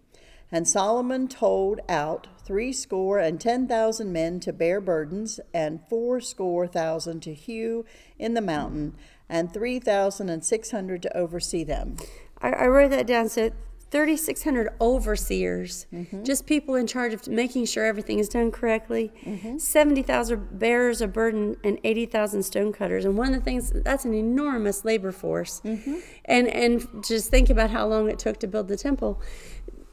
And 0.51 0.67
Solomon 0.67 1.29
told 1.29 1.81
out 1.91 2.27
three 2.47 2.73
score 2.73 3.19
and 3.19 3.41
ten 3.41 3.67
thousand 3.67 4.13
men 4.13 4.41
to 4.41 4.53
bear 4.53 4.81
burdens, 4.81 5.41
and 5.53 5.81
four 5.89 6.21
score 6.21 6.67
thousand 6.67 7.21
to 7.25 7.35
hew 7.35 7.85
in 8.19 8.35
the 8.35 8.41
mountain, 8.41 8.95
and 9.29 9.53
three 9.53 9.79
thousand 9.81 10.29
and 10.31 10.45
six 10.45 10.71
hundred 10.71 11.03
to 11.03 11.17
oversee 11.17 11.65
them. 11.65 11.97
I, 12.41 12.51
I 12.51 12.67
wrote 12.69 12.91
that 12.91 13.07
down. 13.07 13.29
So 13.29 13.51
3,600 13.93 14.71
overseers, 14.81 15.87
Mm-hmm. 15.95 16.25
just 16.25 16.45
people 16.45 16.75
in 16.75 16.89
charge 16.89 17.15
of 17.15 17.27
making 17.29 17.67
sure 17.67 17.85
everything 17.87 18.19
is 18.19 18.29
done 18.29 18.51
correctly. 18.51 19.13
Mm-hmm. 19.25 19.59
70,000 19.59 20.59
bearers 20.59 21.01
of 21.01 21.13
burden 21.13 21.57
and 21.63 21.79
80,000 21.85 22.43
stonecutters. 22.43 23.05
And 23.05 23.17
one 23.17 23.29
of 23.29 23.35
the 23.35 23.41
things 23.45 23.71
that's 23.73 24.05
an 24.05 24.13
enormous 24.13 24.85
labor 24.85 25.13
force. 25.13 25.61
Mm-hmm. 25.65 25.99
And 26.25 26.49
and 26.49 27.05
just 27.07 27.31
think 27.31 27.49
about 27.49 27.71
how 27.71 27.87
long 27.87 28.11
it 28.11 28.19
took 28.19 28.39
to 28.41 28.49
build 28.49 28.67
the 28.69 28.77
temple. 28.77 29.21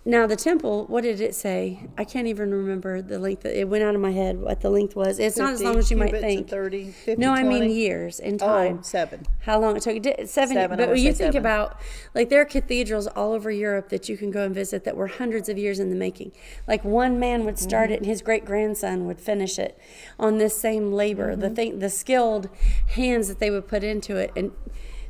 Now 0.06 0.28
the 0.28 0.36
temple, 0.36 0.84
what 0.88 1.04
did 1.04 1.22
it 1.22 1.34
say? 1.34 1.88
I 1.98 2.04
can't 2.04 2.28
even 2.28 2.54
remember 2.54 3.02
the 3.02 3.20
length. 3.20 3.46
It 3.46 3.70
went 3.70 3.86
out 3.86 3.96
of 3.96 4.02
my 4.02 4.12
head 4.12 4.38
what 4.42 4.60
the 4.60 4.70
length 4.70 4.98
was. 4.98 5.18
It's 5.18 5.38
not 5.38 5.54
as 5.54 5.62
long 5.64 5.78
as 5.78 5.90
you 5.90 5.96
might 5.96 6.12
think. 6.12 6.50
30, 6.50 6.92
50, 6.92 7.22
no, 7.22 7.32
I 7.32 7.44
mean 7.44 7.70
years 7.72 8.20
in 8.20 8.36
Oh, 8.36 8.38
time 8.40 8.84
seven. 8.84 9.26
how 9.44 9.62
long 9.62 9.78
it 9.78 9.84
took. 9.84 10.04
Seven, 10.28 10.28
Seven, 10.56 10.78
but 10.78 11.00
you 11.00 11.14
think 11.14 11.18
seven. 11.34 11.38
about 11.38 11.80
like 12.14 12.28
there 12.28 12.42
are 12.42 12.46
cathedrals 12.46 13.08
all 13.08 13.32
over 13.32 13.50
Europe 13.50 13.88
that 13.90 14.10
you 14.10 14.18
can 14.18 14.30
go 14.30 14.44
and 14.44 14.54
visit 14.54 14.84
that 14.84 14.98
were 14.98 15.08
hundreds 15.08 15.48
of 15.48 15.58
years 15.58 15.80
in 15.80 15.90
the 15.90 15.96
making. 15.96 16.34
Like 16.68 16.84
one 16.84 17.18
man 17.18 17.46
would 17.46 17.58
start 17.58 17.86
Mm-hmm. 17.86 17.94
it, 17.94 17.98
and 18.02 18.06
his 18.06 18.22
great 18.22 18.44
grandson 18.44 19.06
would 19.08 19.22
finish 19.22 19.58
it 19.58 19.78
on 20.20 20.38
this 20.38 20.58
same 20.60 20.92
labor. 20.92 21.34
The 21.36 21.46
Mm-hmm. 21.46 21.56
thing, 21.56 21.80
the 21.80 21.90
skilled 21.90 22.50
hands 22.88 23.30
that 23.30 23.40
they 23.40 23.50
would 23.50 23.70
put 23.70 23.86
into 23.86 24.18
it, 24.18 24.32
and 24.36 24.52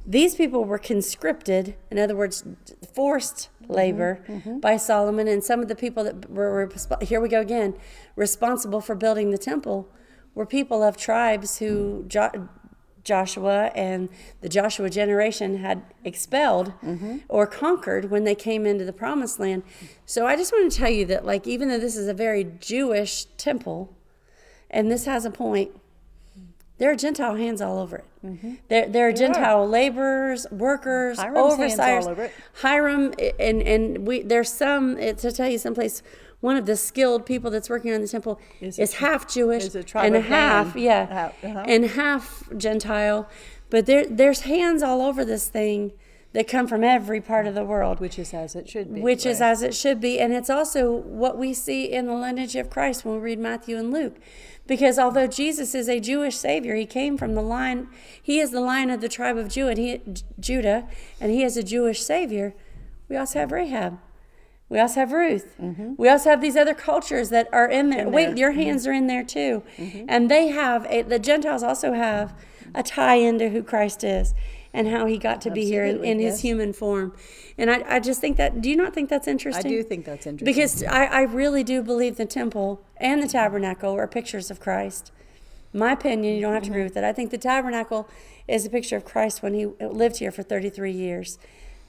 these 0.06 0.36
people 0.36 0.66
were 0.66 0.78
conscripted. 0.78 1.76
In 1.90 1.98
other 1.98 2.16
words, 2.16 2.44
forced 2.94 3.50
Mm-hmm. 3.64 3.74
labor 3.74 4.60
by 4.60 4.78
Solomon, 4.78 5.28
and 5.28 5.44
some 5.44 5.60
of 5.62 5.68
the 5.68 5.76
people 5.76 6.04
that 6.04 6.30
were 6.30 6.70
here 7.02 7.20
we 7.20 7.30
go 7.30 7.42
again, 7.42 7.76
responsible 8.16 8.82
for 8.82 8.96
building 8.96 9.32
the 9.32 9.38
temple, 9.38 9.88
were 10.36 10.46
people 10.46 10.84
of 10.84 10.98
tribes 10.98 11.58
who. 11.60 12.06
Jo- 12.08 12.50
Joshua 13.06 13.70
and 13.76 14.08
the 14.40 14.48
Joshua 14.48 14.90
generation 14.90 15.58
had 15.58 15.84
expelled 16.06 16.72
or 17.28 17.46
conquered 17.46 18.10
when 18.10 18.24
they 18.24 18.34
came 18.34 18.66
into 18.66 18.86
the 18.86 18.94
promised 18.94 19.42
land. 19.42 19.64
So 20.06 20.26
I 20.26 20.38
just 20.38 20.54
want 20.54 20.72
to 20.72 20.78
tell 20.78 20.90
you 20.90 21.04
that, 21.08 21.26
like, 21.26 21.46
even 21.46 21.68
though 21.68 21.80
this 21.80 21.98
is 21.98 22.08
a 22.08 22.14
very 22.14 22.46
Jewish 22.62 23.26
temple, 23.36 23.94
and 24.70 24.90
this 24.90 25.04
has 25.04 25.26
a 25.26 25.32
point, 25.32 25.72
there 26.84 26.92
are 26.92 26.96
Gentile 26.98 27.36
hands 27.36 27.62
all 27.62 27.80
over 27.80 27.96
it. 27.96 28.06
There, 28.68 28.90
there 28.90 29.08
are 29.08 29.14
Gentile 29.14 29.66
laborers, 29.66 30.46
workers, 30.52 31.18
Hiram's 31.18 31.78
hands 31.78 31.80
all 31.80 32.12
over 32.12 32.24
it. 32.24 32.34
Hiram 32.56 33.14
and 33.40 33.62
and 33.62 34.06
we 34.06 34.22
there's 34.22 34.52
some 34.52 34.98
to 34.98 35.32
tell 35.32 35.48
you 35.48 35.58
someplace. 35.58 36.04
One 36.42 36.58
of 36.58 36.66
the 36.66 36.76
skilled 36.76 37.26
people 37.26 37.50
that's 37.52 37.70
working 37.70 37.94
on 37.94 38.02
the 38.02 38.08
temple 38.10 38.38
Is 38.60 38.78
is, 38.78 38.96
half 38.96 39.34
Jewish 39.34 39.64
is 39.64 39.76
a 39.78 39.84
tribe 39.84 40.14
and 40.14 40.26
half, 40.26 40.76
yeah, 40.76 41.32
uh-huh. 41.42 41.64
and 41.66 41.86
half 41.86 42.50
Gentile. 42.58 43.30
But 43.70 43.86
there, 43.86 44.06
there's 44.06 44.42
hands 44.42 44.84
all 44.84 45.02
over 45.02 45.24
this 45.24 45.48
thing 45.48 45.94
that 46.34 46.48
come 46.48 46.68
from 46.68 46.84
every 46.84 47.22
part 47.22 47.46
of 47.46 47.56
the 47.56 47.64
world, 47.64 48.00
Which 48.00 48.18
is 48.20 48.34
as 48.34 48.56
it 48.56 48.68
should 48.68 48.94
be. 48.94 49.02
which 49.02 49.26
is 49.26 49.40
as 49.40 49.62
it 49.62 49.74
should 49.74 50.02
be. 50.02 50.20
And 50.20 50.34
it's 50.34 50.50
also 50.50 50.92
what 50.92 51.38
we 51.38 51.54
see 51.54 51.86
in 51.86 52.08
the 52.08 52.16
lineage 52.16 52.56
of 52.56 52.70
Christ 52.70 53.06
when 53.06 53.16
we 53.16 53.22
read 53.22 53.40
Matthew 53.40 53.78
and 53.78 53.92
Luke. 53.94 54.18
Because 54.66 54.98
although 54.98 55.28
Jesus 55.28 55.76
is 55.76 55.88
a 55.88 56.00
Jewish 56.00 56.36
Savior, 56.36 56.76
he 56.76 56.86
came 56.86 57.18
from 57.18 57.36
the 57.36 57.42
line, 57.42 57.88
he 58.22 58.40
is 58.40 58.52
the 58.52 58.62
line 58.62 58.90
of 58.90 59.02
the 59.02 59.10
tribe 59.10 59.38
of 59.38 59.50
Judah, 59.50 59.70
and 59.72 59.78
he, 59.80 60.02
Judah, 60.40 60.88
and 61.22 61.32
he 61.32 61.44
is 61.44 61.56
a 61.58 61.64
Jewish 61.64 62.02
Savior. 62.02 62.56
We 63.10 63.16
also 63.18 63.40
have 63.40 63.52
Rahab. 63.52 64.00
We 64.70 64.80
also 64.80 65.02
have 65.02 65.12
Ruth. 65.12 65.56
We 65.98 66.10
also 66.10 66.32
have 66.32 66.42
these 66.42 66.56
other 66.56 66.74
cultures 66.74 67.30
that 67.30 67.48
are 67.54 67.68
in 67.70 67.90
there. 67.92 68.00
Mm-hmm. 68.00 68.08
In 68.08 68.14
Wait, 68.14 68.26
there. 68.28 68.38
your 68.38 68.52
hands 68.54 68.88
are 68.88 68.94
in 68.94 69.06
there 69.06 69.24
too. 69.24 69.62
And 70.08 70.32
they 70.32 70.48
have, 70.48 70.88
a, 70.90 71.04
the 71.04 71.20
Gentiles 71.20 71.62
also 71.62 71.94
have 71.94 72.34
a 72.74 72.82
tie 72.82 73.16
into 73.16 73.50
who 73.50 73.62
Christ 73.62 74.04
is 74.04 74.34
and 74.74 74.88
how 74.88 75.06
he 75.06 75.18
got 75.18 75.40
to 75.42 75.52
be 75.52 75.66
here 75.66 75.84
in, 75.84 75.90
Absolutely, 75.98 76.12
in 76.12 76.20
his 76.20 76.42
human 76.42 76.74
form. 76.74 77.16
And 77.58 77.70
I, 77.70 77.84
I 77.88 78.00
just 78.00 78.20
think 78.20 78.38
that, 78.38 78.60
do 78.62 78.70
you 78.70 78.76
not 78.76 78.94
think 78.94 79.10
that's 79.10 79.28
interesting? 79.28 79.72
I 79.72 79.76
do 79.76 79.84
think 79.84 80.04
that's 80.06 80.26
interesting. 80.26 80.46
Because 80.54 80.84
I, 80.84 81.06
I 81.06 81.22
really 81.22 81.64
do 81.64 81.84
believe 81.84 82.18
the 82.18 82.26
temple 82.26 82.84
and 82.98 83.22
the 83.22 83.28
tabernacle 83.28 83.94
are 83.94 84.08
pictures 84.08 84.50
of 84.50 84.60
Christ. 84.60 85.12
My 85.74 85.92
opinion, 85.92 86.36
you 86.36 86.42
don't 86.42 86.54
have 86.54 86.64
to 86.64 86.70
Mm-hmm. 86.70 86.74
agree 86.74 86.84
with 86.84 86.98
it. 86.98 87.04
I 87.04 87.14
think 87.14 87.30
the 87.32 87.38
tabernacle 87.38 88.10
is 88.48 88.66
a 88.66 88.70
picture 88.70 88.96
of 88.98 89.06
Christ 89.06 89.42
when 89.44 89.54
he 89.54 89.66
lived 89.80 90.18
here 90.18 90.32
for 90.32 90.42
33 90.44 90.92
years, 90.92 91.38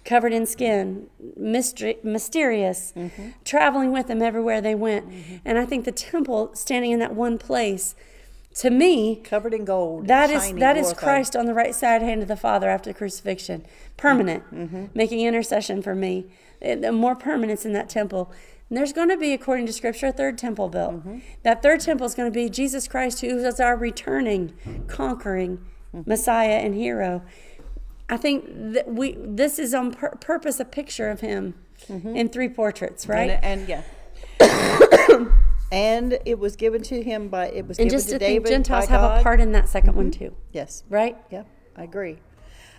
covered 0.05 0.33
in 0.35 0.45
skin, 0.47 1.07
mystery, 1.37 1.97
mysterious, 2.03 2.93
Mm-hmm. 2.97 3.29
traveling 3.45 3.93
with 3.93 4.09
him 4.11 4.21
everywhere 4.21 4.61
they 4.61 4.75
went. 4.75 5.07
And 5.45 5.59
I 5.59 5.65
think 5.65 5.85
the 5.87 5.93
temple, 5.93 6.51
standing 6.55 6.91
in 6.93 6.99
that 6.99 7.15
one 7.15 7.39
place, 7.39 7.95
to 8.55 8.71
me, 8.71 9.17
covered 9.17 9.53
in 9.53 9.65
gold. 9.65 10.07
that 10.07 10.31
is 10.31 10.53
that 10.55 10.77
is. 10.77 10.93
Christ 10.93 11.35
on 11.35 11.47
the 11.47 11.55
right 11.55 11.75
side 11.75 12.03
hand 12.03 12.23
of 12.23 12.29
the 12.29 12.37
Father 12.37 12.69
after 12.69 12.91
the 12.91 12.95
crucifixion, 12.95 13.65
permanent, 13.97 14.45
Mm-hmm. 14.45 14.77
mm-hmm. 14.77 14.85
making 14.95 15.21
intercession 15.21 15.83
for 15.83 15.95
me. 15.95 16.27
Eh, 16.63 16.77
and 16.83 16.97
more 16.97 17.15
permanence 17.17 17.65
in 17.65 17.73
that 17.73 17.89
temple. 17.89 18.33
And 18.69 18.79
there's 18.79 18.93
going 18.93 19.09
to 19.11 19.17
be, 19.17 19.33
according 19.33 19.67
to 19.67 19.73
Scripture, 19.73 20.07
a 20.07 20.13
third 20.13 20.39
temple 20.39 20.69
built. 20.69 20.95
Mm-hmm. 20.95 21.19
That 21.43 21.63
third 21.63 21.81
temple 21.81 22.07
is 22.07 22.15
going 22.15 22.33
to 22.33 22.35
be 22.35 22.49
Jesus 22.49 22.89
Christ, 22.89 23.21
who 23.21 23.39
is 23.39 23.61
our 23.61 23.77
returning, 23.77 24.55
conquering 24.87 25.59
mm-hmm. 25.95 26.09
Messiah 26.09 26.59
and 26.59 26.75
hero. 26.75 27.23
I 28.09 28.17
think 28.19 28.45
that 28.75 28.87
we 28.89 29.17
this 29.19 29.59
is 29.59 29.73
on 29.75 29.95
pur- 29.95 30.17
purpose 30.21 30.61
a 30.61 30.65
picture 30.65 31.09
of 31.11 31.21
him 31.21 31.55
in 31.89 32.29
three 32.29 32.49
portraits, 32.49 33.07
right? 33.09 33.31
And, 33.31 33.69
and 33.69 33.69
yeah. 33.69 33.83
and 35.75 36.19
it 36.25 36.39
was 36.39 36.57
given 36.57 36.83
to 36.85 37.03
him 37.03 37.29
by 37.29 37.49
it 37.49 37.67
was 37.67 37.79
and 37.79 37.87
given 37.91 37.99
just 37.99 38.09
to 38.09 38.15
to 38.15 38.19
David 38.19 38.49
think 38.49 38.67
Gentiles 38.67 38.89
have 38.89 39.01
God. 39.01 39.21
a 39.21 39.23
part 39.23 39.41
in 39.41 39.53
that 39.53 39.65
2nd 39.67 39.95
one 39.95 40.11
too, 40.11 40.35
Yes. 40.53 40.85
right? 40.89 41.17
Yep, 41.31 41.47
I 41.77 41.83
agree. 41.83 42.19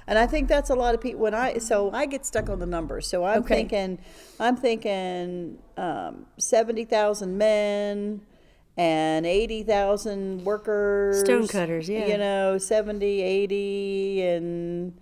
And 0.07 0.19
I 0.19 0.27
think 0.27 0.47
that's 0.47 0.69
a 0.69 0.75
lot 0.75 0.93
of 0.93 1.01
people 1.01 1.21
when 1.21 1.33
I 1.33 1.57
so 1.57 1.89
I 1.91 2.05
get 2.05 2.25
stuck 2.25 2.47
on 2.49 2.59
the 2.59 2.65
numbers. 2.67 3.07
So 3.07 3.23
I'm 3.25 3.39
Okay. 3.39 3.55
thinking 3.55 3.97
I'm 4.39 4.55
thinking 4.55 5.57
um, 5.77 6.27
seventy 6.37 6.85
thousand 6.85 7.37
men 7.39 8.21
and 8.77 9.25
eighty 9.25 9.63
thousand 9.63 10.45
workers. 10.45 11.21
Stonecutters, 11.21 11.89
yeah. 11.89 12.05
You 12.05 12.17
know, 12.19 12.57
70, 12.59 13.21
80, 13.23 14.21
and 14.21 14.93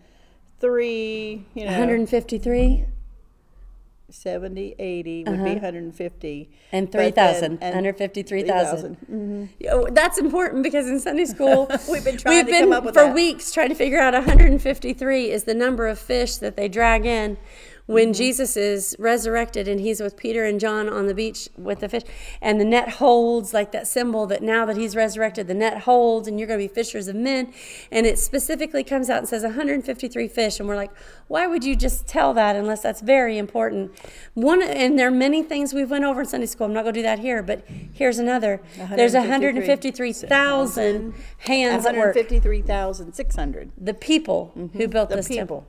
three, 0.59 1.45
you 1.53 1.65
know 1.65 1.71
153 1.71 2.85
70, 4.13 4.75
80 4.77 5.23
would 5.25 5.43
be 5.43 5.51
150. 5.53 6.49
Uh-huh. 6.51 6.67
and 6.71 6.85
But 6.91 6.97
then- 6.97 7.13
3,000, 7.13 7.45
and 7.61 7.75
153,000. 7.75 8.97
3,000. 9.07 9.49
Oh, 9.71 9.87
that's 9.91 10.17
important 10.17 10.63
because 10.63 10.87
in 10.87 10.99
Sunday 10.99 11.25
school 11.25 11.67
We've 11.91 12.03
been 12.03 12.17
trying 12.17 12.35
we've 12.37 12.45
to 12.45 12.51
been 12.51 12.63
come 12.65 12.73
up 12.73 12.83
with 12.85 12.93
for 12.93 13.05
that. 13.05 13.15
weeks 13.15 13.51
trying 13.51 13.69
to 13.69 13.75
figure 13.75 13.99
out 13.99 14.13
153 14.13 15.31
is 15.31 15.43
the 15.45 15.53
number 15.55 15.87
of 15.87 15.97
fish 15.99 16.37
that 16.37 16.55
they 16.55 16.67
drag 16.67 17.05
in 17.05 17.37
when 17.85 18.09
Mm-hmm. 18.09 18.13
Jesus 18.13 18.55
is 18.55 18.95
resurrected 18.99 19.67
and 19.67 19.79
he's 19.79 20.01
with 20.01 20.15
Peter 20.17 20.45
and 20.45 20.59
John 20.59 20.87
on 20.87 21.07
the 21.07 21.13
beach 21.13 21.49
with 21.57 21.79
the 21.79 21.89
fish 21.89 22.03
and 22.41 22.59
the 22.59 22.65
net 22.65 22.89
holds 22.89 23.53
like 23.53 23.71
that 23.73 23.87
symbol 23.87 24.25
that 24.27 24.41
now 24.41 24.65
that 24.65 24.77
he's 24.77 24.95
resurrected 24.95 25.47
the 25.47 25.53
net 25.53 25.79
holds 25.81 26.27
and 26.27 26.39
you're 26.39 26.47
going 26.47 26.59
to 26.59 26.67
be 26.67 26.73
fishers 26.73 27.07
of 27.07 27.15
men. 27.15 27.53
And 27.91 28.05
it 28.05 28.19
specifically 28.19 28.83
comes 28.83 29.09
out 29.09 29.19
and 29.19 29.27
says 29.27 29.43
153 29.43 30.27
fish. 30.27 30.59
And 30.59 30.69
we're 30.69 30.75
like 30.75 30.91
why 31.27 31.47
would 31.47 31.63
you 31.63 31.75
just 31.75 32.07
tell 32.07 32.33
that 32.35 32.55
unless 32.55 32.81
that's 32.81 33.01
very 33.01 33.37
important? 33.37 33.91
One 34.33 34.61
and 34.61 34.97
there 34.97 35.07
are 35.07 35.11
many 35.11 35.43
things 35.43 35.73
we've 35.73 35.91
went 35.91 36.05
over 36.05 36.21
in 36.21 36.27
Sunday 36.27 36.45
school. 36.47 36.67
I'm 36.67 36.73
not 36.73 36.83
going 36.83 36.93
to 36.93 36.99
do 36.99 37.03
that 37.03 37.19
here 37.19 37.43
but 37.43 37.65
here's 37.93 38.19
another. 38.19 38.61
There's 38.95 39.13
153,000 39.13 41.13
hands 41.39 41.85
at 41.85 41.95
work. 41.95 42.15
153,600. 42.15 43.71
the 43.77 43.93
people 43.93 44.51
who 44.73 44.87
built 44.87 45.09
The 45.09 45.17
this 45.17 45.27
people. 45.27 45.37
temple 45.39 45.67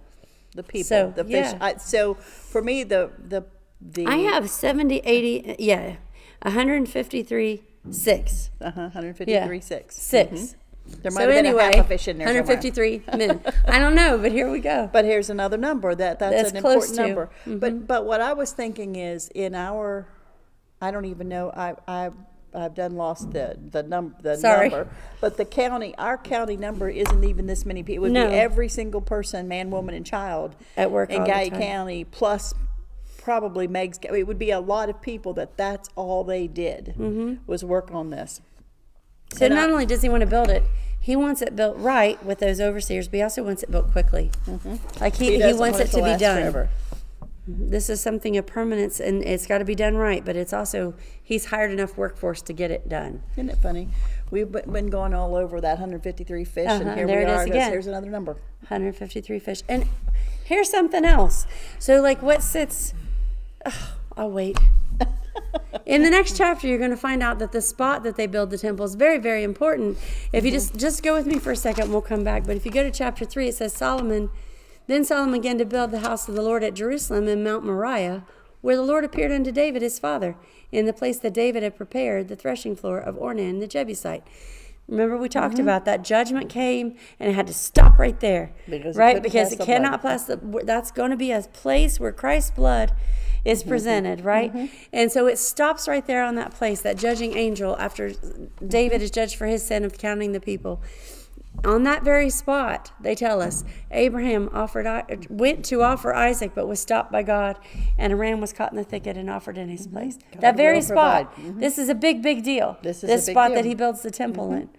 The 0.55 0.63
people. 0.63 0.85
So, 0.85 1.13
the 1.15 1.25
fish. 1.25 1.33
yeah. 1.53 1.59
I, 1.61 1.77
so 1.77 2.15
for 2.15 2.63
me, 2.63 2.85
the 2.85 3.11
the 3.29 3.45
the 3.81 4.07
I 4.07 4.17
have 4.19 4.49
70, 4.49 4.99
80, 5.05 5.57
yeah, 5.59 5.97
153, 6.43 7.63
six. 7.91 8.51
uh-huh, 8.61 8.81
153 8.81 9.33
Yeah. 9.57 9.61
6. 9.61 9.95
6 9.97 10.57
There 11.03 11.11
might 11.11 11.13
so 11.13 11.21
have 11.21 11.29
been 11.29 11.47
anyway, 11.47 11.71
a 11.73 11.77
half 11.77 11.87
a 11.87 11.89
fish 11.89 12.09
in 12.09 12.19
there 12.19 12.29
somewhere. 12.29 12.43
153 12.45 13.03
men. 13.19 13.41
I 13.67 13.79
don't 13.79 13.95
know, 13.95 14.17
but 14.19 14.33
here 14.33 14.51
we 14.51 14.61
go. 14.61 14.89
But 14.93 15.05
here's 15.05 15.29
another 15.29 15.57
number 15.57 15.95
that 15.95 16.19
that's, 16.19 16.35
That's 16.37 16.51
an 16.51 16.57
important 16.59 16.95
to. 16.97 17.03
number. 17.07 17.31
But 17.47 17.87
but 17.87 18.07
what 18.07 18.21
I 18.21 18.33
was 18.33 18.53
thinking 18.53 18.97
is 18.97 19.29
in 19.35 19.55
our, 19.55 20.07
I 20.81 20.91
don't 20.91 21.05
even 21.07 21.29
know. 21.29 21.51
I 21.51 21.75
I 21.89 22.11
I've 22.55 22.75
done 22.75 22.97
lost 22.97 23.33
the 23.33 23.57
the 23.71 23.83
num 23.83 24.15
the 24.23 24.37
Sorry. 24.37 24.69
number. 24.69 24.89
But 25.21 25.37
the 25.37 25.45
county, 25.45 25.95
our 25.99 26.17
county 26.19 26.57
number 26.57 26.89
isn't 26.89 27.25
even 27.25 27.47
this 27.47 27.65
many 27.67 27.83
people. 27.83 28.05
It 28.07 28.09
would 28.09 28.13
No. 28.13 28.29
be 28.29 28.35
every 28.35 28.69
single 28.69 29.01
person, 29.01 29.49
man, 29.49 29.71
woman, 29.71 29.95
and 29.95 30.05
child 30.07 30.55
At 30.77 30.91
work 30.91 31.11
in 31.11 31.21
all 31.21 31.27
the 31.27 31.33
Guy 31.33 31.49
time. 31.49 31.61
County 31.61 32.05
plus. 32.05 32.55
Probably 33.23 33.67
Meg's. 33.67 33.99
It 34.03 34.27
would 34.27 34.39
be 34.39 34.51
a 34.51 34.61
lot 34.61 34.91
of 34.91 35.01
people 35.01 35.33
that 35.35 35.57
that's 35.57 35.89
all 35.97 36.25
they 36.25 36.47
did 36.47 36.95
Mm-hmm. 36.99 37.35
was 37.47 37.65
work 37.65 37.91
on 37.93 38.11
this. 38.11 38.43
So 39.33 39.49
not 39.49 39.71
only 39.71 39.87
does 39.87 40.03
he 40.03 40.09
want 40.11 40.21
to 40.21 40.27
build 40.27 40.51
it, 40.51 40.63
he 41.01 41.17
wants 41.17 41.41
it 41.43 41.57
built 41.57 41.77
right 41.79 42.23
with 42.25 42.39
those 42.39 42.61
overseers, 42.61 43.09
but 43.09 43.17
he 43.17 43.23
also 43.23 43.43
wants 43.43 43.63
it 43.63 43.71
built 43.71 43.91
quickly. 43.93 44.31
Like 45.01 45.17
he, 45.17 45.33
he, 45.33 45.39
doesn't 45.39 45.59
wants 45.59 45.79
want 45.79 45.89
it 45.89 45.93
to 45.93 45.97
be 45.97 46.03
last 46.03 46.21
done. 46.21 46.41
forever. 46.43 46.69
This 47.47 47.91
is 47.91 48.01
something 48.01 48.37
of 48.39 48.47
permanence, 48.47 49.01
and 49.01 49.23
it's 49.23 49.47
got 49.47 49.59
to 49.59 49.65
be 49.67 49.75
done 49.75 49.97
right. 49.97 50.25
But 50.25 50.35
it's 50.35 50.53
also 50.55 50.95
he's 51.23 51.47
hired 51.47 51.71
enough 51.71 51.97
workforce 51.99 52.41
to 52.43 52.53
get 52.55 52.71
it 52.71 52.89
done. 52.89 53.23
Isn't 53.33 53.51
it 53.51 53.59
funny? 53.59 53.89
We've 54.31 54.51
been 54.51 54.73
been 54.73 54.89
going 54.89 55.13
all 55.13 55.35
over 55.35 55.61
that 55.61 55.73
153 55.79 56.45
fish, 56.45 56.67
Uh-huh, 56.69 56.83
and 56.83 56.97
here 56.99 57.07
there 57.07 57.19
we 57.19 57.25
it 57.25 57.29
is 57.29 57.39
are. 57.41 57.43
again. 57.45 57.71
Here's 57.71 57.87
another 57.87 58.09
number. 58.11 58.33
153 58.69 59.39
fish. 59.39 59.63
And 59.69 59.87
here's 60.45 60.71
something 60.71 61.05
else. 61.05 61.47
So, 61.79 62.01
like, 62.01 62.23
what 62.23 62.43
sits. 62.43 62.95
Ugh, 63.67 63.73
I'll 64.17 64.31
wait. 64.31 64.59
In 65.87 66.03
the 66.03 66.11
next 66.11 66.37
chapter, 66.39 66.67
you're 66.67 66.79
going 66.79 66.91
to 66.93 66.97
find 66.97 67.23
out 67.23 67.39
that 67.41 67.53
the 67.53 67.61
spot 67.61 68.05
that 68.05 68.17
they 68.17 68.27
build 68.27 68.49
the 68.51 68.57
temple 68.59 68.87
is 68.87 68.95
very, 68.95 69.19
very 69.19 69.43
important. 69.43 69.99
If 70.33 70.45
you 70.47 70.51
just 70.51 70.77
just 70.77 71.03
go 71.03 71.13
with 71.15 71.27
me 71.27 71.39
for 71.39 71.51
a 71.53 71.57
second, 71.57 71.91
we'll 71.91 72.01
come 72.01 72.25
back. 72.25 72.45
But 72.47 72.57
if 72.57 72.65
you 72.65 72.73
go 72.73 72.83
to 72.83 72.91
chapter 72.91 73.27
three, 73.27 73.49
it 73.49 73.55
says 73.55 73.75
Solomon. 73.75 74.31
Then 74.87 75.05
Solomon 75.05 75.41
began 75.41 75.59
to 75.59 75.65
build 75.65 75.91
the 75.91 76.01
house 76.01 76.29
of 76.29 76.35
the 76.35 76.43
Lord 76.43 76.63
at 76.63 76.75
Jerusalem 76.75 77.27
in 77.29 77.43
Mount 77.43 77.65
Moriah, 77.65 78.25
where 78.61 78.77
the 78.77 78.83
Lord 78.83 79.05
appeared 79.05 79.33
unto 79.33 79.51
David 79.53 79.83
his 79.83 79.99
father, 79.99 80.37
in 80.73 80.87
the 80.87 80.93
place 80.93 81.19
that 81.19 81.33
David 81.35 81.63
had 81.63 81.77
prepared, 81.77 82.29
the 82.29 82.37
threshing 82.37 82.75
floor 82.77 82.99
of 82.99 83.15
Ornan 83.17 83.61
the 83.61 83.67
Jebusite. 83.67 84.23
Remember, 84.87 85.17
we 85.17 85.31
talked 85.31 85.59
about 85.59 85.87
that 85.87 86.03
judgment 86.05 86.51
came 86.51 86.97
and 87.19 87.31
it 87.31 87.35
had 87.35 87.47
to 87.47 87.55
stop 87.55 87.99
right 87.99 88.19
there, 88.21 88.53
Because 88.69 88.97
right? 88.97 89.15
couldn't 89.15 89.23
Because 89.23 89.53
it 89.53 89.61
cannot 89.61 90.03
blood. 90.03 90.11
pass 90.13 90.25
the. 90.25 90.37
That's 90.65 90.91
going 90.91 91.11
to 91.11 91.17
be 91.17 91.31
a 91.31 91.41
place 91.41 91.99
where 91.99 92.13
Christ's 92.13 92.51
blood 92.51 92.93
is 93.47 93.61
Mm-hmm. 93.61 93.69
presented, 93.71 94.21
right? 94.25 94.71
And 94.93 95.11
so 95.11 95.27
it 95.27 95.39
stops 95.39 95.89
right 95.89 96.07
there 96.07 96.23
on 96.23 96.35
that 96.35 96.51
place. 96.53 96.83
That 96.83 96.99
judging 96.99 97.35
angel, 97.37 97.77
after 97.79 98.13
David 98.67 99.01
is 99.01 99.11
judged 99.11 99.37
for 99.37 99.47
his 99.47 99.63
sin 99.65 99.85
of 99.85 99.97
counting 99.97 100.33
the 100.33 100.41
people, 100.41 100.83
on 101.63 101.85
that 101.85 102.03
very 102.03 102.31
spot, 102.31 102.93
they 103.01 103.15
tell 103.15 103.41
us 103.41 103.65
Abraham 103.91 104.51
offered 104.53 104.87
went 105.31 105.65
to 105.67 105.83
offer 105.83 106.15
Isaac, 106.15 106.53
but 106.55 106.67
was 106.67 106.81
stopped 106.81 107.13
by 107.13 107.23
God, 107.23 107.59
and 107.97 108.13
a 108.13 108.17
ram 108.17 108.41
was 108.41 108.53
caught 108.53 108.73
in 108.73 108.77
the 108.77 108.85
thicket 108.85 109.17
and 109.17 109.31
offered 109.31 109.57
in 109.57 109.69
his 109.69 109.87
mm-hmm. 109.87 109.97
place. 109.97 110.19
that 110.41 110.57
very 110.57 110.83
spot. 110.83 111.35
Mm-hmm. 111.37 111.61
This 111.61 111.79
is 111.79 111.89
a 111.89 111.95
big, 111.95 112.23
big 112.23 112.43
deal. 112.43 112.77
This 112.83 113.05
is 113.05 113.11
a 113.11 113.15
big 113.15 113.35
spot 113.35 113.55
that 113.55 113.65
he 113.65 113.75
builds 113.75 114.03
the 114.03 114.11
temple 114.11 114.49
mm-hmm. 114.49 114.63
in, 114.63 114.71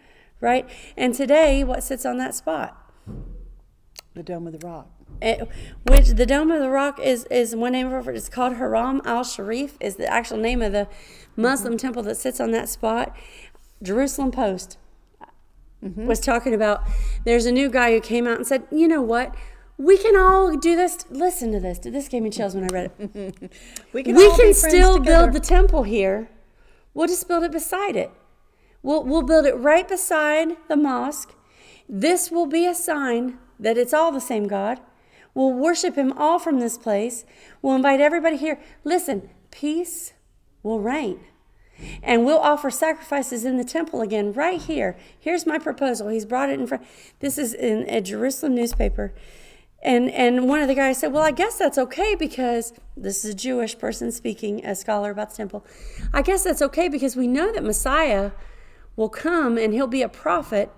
right? 0.41 0.69
And 0.97 1.13
today, 1.13 1.63
what 1.63 1.83
sits 1.83 2.05
on 2.05 2.17
that 2.17 2.35
spot? 2.35 2.79
The 4.13 4.23
Dome 4.23 4.47
of 4.47 4.59
the 4.59 4.67
Rock. 4.67 4.89
It, 5.21 5.47
which 5.87 6.09
the 6.09 6.25
Dome 6.25 6.51
of 6.51 6.59
the 6.61 6.69
Rock 6.69 6.99
is 6.99 7.25
is 7.25 7.55
one 7.55 7.71
name 7.71 7.91
of 7.91 8.07
it. 8.07 8.15
It's 8.15 8.29
called 8.29 8.55
Haram 8.55 9.01
al 9.05 9.23
Sharif. 9.23 9.77
Is 9.79 9.95
the 9.95 10.07
actual 10.07 10.37
name 10.37 10.61
of 10.61 10.71
the 10.71 10.87
Muslim 11.35 11.77
temple 11.77 12.03
that 12.03 12.17
sits 12.17 12.39
on 12.39 12.51
that 12.51 12.69
spot. 12.69 13.15
Jerusalem 13.81 14.31
Post 14.31 14.77
Mm-hmm. 15.85 16.07
was 16.07 16.19
talking 16.19 16.53
about. 16.53 16.83
There's 17.25 17.45
a 17.45 17.51
new 17.51 17.69
guy 17.69 17.91
who 17.91 18.01
came 18.01 18.27
out 18.27 18.37
and 18.37 18.47
said, 18.47 18.63
you 18.71 18.87
know 18.87 19.01
what? 19.01 19.35
We 19.77 19.97
can 19.97 20.15
all 20.17 20.55
do 20.57 20.75
this. 20.75 21.05
Listen 21.09 21.51
to 21.51 21.59
this. 21.59 21.79
This 21.79 22.07
gave 22.07 22.23
me 22.23 22.29
chills 22.29 22.55
when 22.55 22.63
I 22.63 22.67
read 22.73 22.91
it. 22.97 23.51
We 23.93 24.03
can, 24.03 24.15
we 24.15 24.35
can 24.35 24.53
still 24.53 24.97
together. 24.97 25.31
build 25.31 25.33
the 25.33 25.45
temple 25.45 25.83
here. 25.83 26.29
We'll 26.93 27.07
just 27.07 27.27
build 27.27 27.43
it 27.43 27.51
beside 27.51 27.95
it. 27.95 28.11
We'll, 28.81 29.03
we'll 29.03 29.21
build 29.21 29.45
it 29.45 29.53
right 29.53 29.87
beside 29.87 30.57
the 30.67 30.77
mosque. 30.77 31.33
This 31.87 32.31
will 32.31 32.45
be 32.45 32.65
a 32.65 32.73
sign 32.73 33.37
that 33.59 33.77
it's 33.77 33.93
all 33.93 34.11
the 34.11 34.21
same 34.21 34.47
God. 34.47 34.79
We'll 35.33 35.53
worship 35.53 35.95
Him 35.95 36.13
all 36.13 36.39
from 36.39 36.59
this 36.59 36.77
place. 36.77 37.25
We'll 37.61 37.75
invite 37.75 37.99
everybody 37.99 38.37
here. 38.37 38.59
Listen, 38.83 39.29
peace 39.51 40.13
will 40.63 40.79
reign. 40.79 41.19
And 42.01 42.25
we'll 42.25 42.39
offer 42.39 42.69
sacrifices 42.69 43.45
in 43.45 43.57
the 43.57 43.63
temple 43.63 44.01
again, 44.01 44.33
right 44.33 44.61
here. 44.61 44.95
Here's 45.19 45.45
my 45.45 45.59
proposal. 45.59 46.07
He's 46.07 46.25
brought 46.25 46.49
it 46.49 46.59
in 46.59 46.67
front. 46.67 46.85
This 47.19 47.37
is 47.37 47.53
in 47.53 47.89
a 47.89 48.01
Jerusalem 48.01 48.55
newspaper. 48.55 49.13
And 49.83 50.09
and 50.09 50.47
one 50.47 50.61
of 50.61 50.67
the 50.67 50.73
guys 50.73 50.97
said, 50.97 51.13
Well, 51.13 51.21
I 51.21 51.31
guess 51.31 51.59
that's 51.59 51.77
okay 51.77 52.15
because 52.15 52.73
this 52.97 53.23
is 53.23 53.31
a 53.31 53.35
Jewish 53.35 53.77
person 53.77 54.11
speaking, 54.11 54.65
a 54.65 54.73
scholar 54.73 55.11
about 55.11 55.29
the 55.31 55.35
temple. 55.37 55.65
I 56.11 56.21
guess 56.21 56.43
that's 56.43 56.61
okay 56.61 56.87
because 56.87 57.15
we 57.15 57.27
know 57.27 57.51
that 57.51 57.63
Messiah 57.63 58.31
will 58.95 59.09
come 59.09 59.57
and 59.57 59.73
he'll 59.73 59.85
be 59.85 60.01
a 60.01 60.09
prophet 60.09 60.71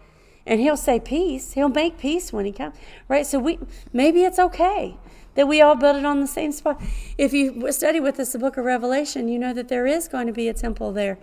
and 0.45 0.59
he'll 0.59 0.77
say 0.77 0.99
peace. 0.99 1.53
He'll 1.53 1.69
make 1.69 1.97
peace 1.97 2.33
when 2.33 2.45
he 2.45 2.51
comes. 2.51 2.75
Right? 3.07 3.25
So 3.25 3.39
we 3.39 3.59
maybe 3.93 4.23
it's 4.23 4.39
okay 4.39 4.97
that 5.37 5.47
we 5.47 5.61
all 5.61 5.75
build 5.75 5.95
it 5.95 6.03
on 6.03 6.19
the 6.19 6.27
same 6.27 6.51
spot. 6.51 6.81
If 7.17 7.31
you 7.31 7.71
study 7.71 7.99
with 7.99 8.19
us 8.19 8.33
the 8.33 8.39
book 8.39 8.57
of 8.57 8.65
Revelation, 8.65 9.27
you 9.27 9.37
know 9.37 9.53
that 9.53 9.69
there 9.69 9.85
is 9.85 10.07
going 10.07 10.25
to 10.27 10.33
be 10.33 10.49
a 10.49 10.53
temple 10.53 10.91
there. 10.91 11.19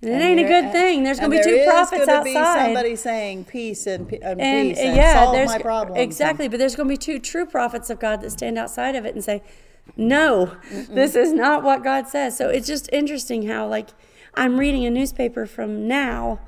And 0.00 0.10
it 0.10 0.14
And 0.14 0.22
ain't 0.22 0.40
a 0.40 0.44
good 0.44 0.70
thing. 0.70 1.02
There's 1.02 1.18
going 1.18 1.32
to 1.32 1.38
be 1.38 1.42
two 1.42 1.64
prophets 1.66 2.06
gonna 2.06 2.22
be 2.22 2.36
outside 2.36 2.66
somebody 2.66 2.94
saying 2.94 3.46
peace 3.46 3.88
and, 3.88 4.10
and, 4.12 4.40
and 4.40 4.68
peace 4.68 4.78
and 4.78 4.96
yeah, 4.96 5.24
solve 5.24 5.46
my 5.46 5.58
problems. 5.58 6.00
exactly. 6.00 6.46
But 6.46 6.60
there's 6.60 6.76
going 6.76 6.88
to 6.88 6.92
be 6.92 6.96
two 6.96 7.18
true 7.18 7.44
prophets 7.44 7.90
of 7.90 7.98
God 7.98 8.20
that 8.20 8.30
stand 8.30 8.56
outside 8.58 8.94
of 8.94 9.04
it 9.04 9.16
and 9.16 9.24
say, 9.24 9.42
"No, 9.96 10.52
this 10.70 11.16
is 11.16 11.32
not 11.32 11.64
what 11.64 11.82
God 11.82 12.06
says." 12.06 12.36
So 12.36 12.48
it's 12.48 12.68
just 12.68 12.88
interesting 12.92 13.48
how, 13.48 13.66
like, 13.66 13.88
I'm 14.34 14.60
reading 14.60 14.86
a 14.86 14.90
newspaper 14.90 15.46
from 15.46 15.88
now, 15.88 16.38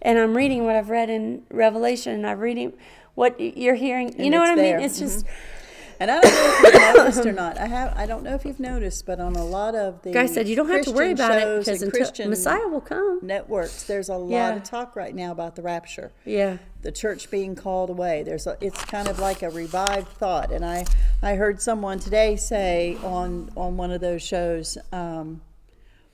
and 0.00 0.18
I'm 0.18 0.34
reading 0.34 0.64
what 0.64 0.74
I've 0.74 0.88
read 0.88 1.10
in 1.10 1.42
Revelation, 1.50 2.14
and 2.14 2.26
I'm 2.26 2.40
reading 2.40 2.72
what 3.14 3.38
you're 3.38 3.74
hearing. 3.74 4.18
You 4.18 4.30
know 4.30 4.38
what 4.40 4.48
I 4.52 4.56
there. 4.56 4.76
mean? 4.78 4.86
It's 4.86 4.98
just 4.98 5.26
mm-hmm. 5.26 5.53
And 6.00 6.10
I 6.10 6.20
don't 6.20 6.32
know 6.32 6.68
if 6.68 6.74
you've 6.74 6.94
noticed 6.96 7.26
or 7.26 7.32
not. 7.32 7.58
I 7.58 7.66
have. 7.66 7.96
I 7.96 8.06
don't 8.06 8.22
know 8.24 8.34
if 8.34 8.44
you've 8.44 8.60
noticed, 8.60 9.06
but 9.06 9.20
on 9.20 9.36
a 9.36 9.44
lot 9.44 9.74
of 9.74 10.02
the 10.02 10.10
Guy 10.12 10.26
said 10.26 10.48
you 10.48 10.56
don't 10.56 10.68
have 10.68 10.84
to 10.84 10.92
worry 10.92 11.12
about 11.12 11.32
it 11.38 11.58
because 11.60 11.82
until 11.82 11.98
Christian 11.98 12.30
Messiah 12.30 12.66
will 12.68 12.80
come. 12.80 13.20
networks, 13.22 13.84
there's 13.84 14.08
a 14.08 14.16
lot 14.16 14.30
Yeah. 14.30 14.56
of 14.56 14.64
talk 14.64 14.96
right 14.96 15.14
now 15.14 15.30
about 15.32 15.56
the 15.56 15.62
rapture. 15.62 16.12
Yeah. 16.24 16.58
the 16.82 16.92
church 16.92 17.30
being 17.30 17.54
called 17.54 17.88
away. 17.88 18.22
There's 18.24 18.46
a, 18.46 18.58
it's 18.60 18.84
kind 18.84 19.08
of 19.08 19.18
like 19.18 19.42
a 19.42 19.48
revived 19.50 20.08
thought. 20.08 20.52
And 20.52 20.64
I, 20.64 20.84
I 21.22 21.34
heard 21.36 21.62
someone 21.62 21.98
today 21.98 22.36
say 22.36 22.98
on 23.02 23.50
on 23.56 23.76
one 23.76 23.90
of 23.90 24.00
those 24.00 24.22
shows, 24.22 24.76
um, 24.92 25.40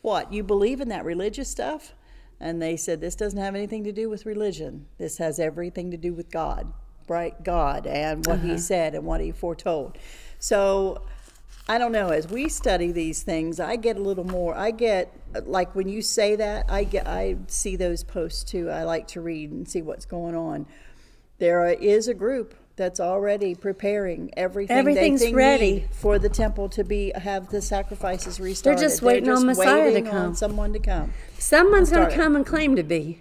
"What 0.02 0.32
you 0.32 0.42
believe 0.42 0.80
in 0.80 0.88
that 0.90 1.04
religious 1.04 1.48
stuff?" 1.48 1.94
And 2.38 2.60
they 2.62 2.76
said 2.76 3.00
this 3.00 3.14
doesn't 3.16 3.38
have 3.38 3.54
anything 3.54 3.84
to 3.84 3.92
do 3.92 4.08
with 4.08 4.24
religion. 4.26 4.86
This 4.98 5.18
has 5.18 5.38
everything 5.38 5.90
to 5.90 5.96
do 5.96 6.14
with 6.14 6.30
God, 6.30 6.72
right? 7.10 7.42
God 7.44 7.86
and 7.86 8.26
what 8.26 8.38
He 8.38 8.52
uh-huh. 8.52 8.58
said 8.58 8.94
and 8.94 9.04
what 9.04 9.20
He 9.20 9.32
foretold. 9.32 9.98
So. 10.38 11.02
I 11.68 11.78
don't 11.78 11.92
know. 11.92 12.08
As 12.08 12.26
we 12.26 12.48
study 12.48 12.90
these 12.90 13.22
things, 13.22 13.60
I 13.60 13.76
get 13.76 13.96
a 13.96 14.00
little 14.00 14.24
more. 14.24 14.56
I 14.56 14.72
get 14.72 15.14
like 15.44 15.76
when 15.76 15.88
you 15.88 16.02
say 16.02 16.34
that, 16.34 16.66
I 16.68 16.82
get. 16.82 17.06
I 17.06 17.36
see 17.46 17.76
those 17.76 18.02
posts 18.02 18.42
too. 18.42 18.68
I 18.70 18.82
like 18.82 19.06
to 19.08 19.20
read 19.20 19.52
and 19.52 19.68
see 19.68 19.80
what's 19.80 20.04
going 20.04 20.34
on. 20.34 20.66
There 21.38 21.64
is 21.68 22.08
a 22.08 22.14
group 22.14 22.54
that's 22.76 22.98
already 22.98 23.54
preparing 23.54 24.30
everything. 24.36 24.76
Everything's 24.76 25.20
they 25.20 25.32
ready. 25.32 25.72
need 25.72 25.88
for 25.92 26.18
the 26.18 26.28
temple 26.28 26.68
to 26.70 26.82
be 26.82 27.12
have 27.14 27.50
the 27.50 27.62
sacrifices 27.62 28.40
restarted. 28.40 28.78
They're 28.80 28.88
just 28.88 29.02
waiting 29.02 29.28
on 29.28 29.46
Messiah 29.46 29.66
to 29.66 29.82
waiting 29.82 30.08
on 30.08 30.12
come. 30.12 30.34
someone 30.34 30.72
to 30.72 30.78
come. 30.78 31.12
Someone's 31.38 31.90
going 31.90 32.08
to 32.08 32.16
come 32.16 32.36
and 32.36 32.44
claim 32.44 32.76
to 32.76 32.82
be. 32.82 33.20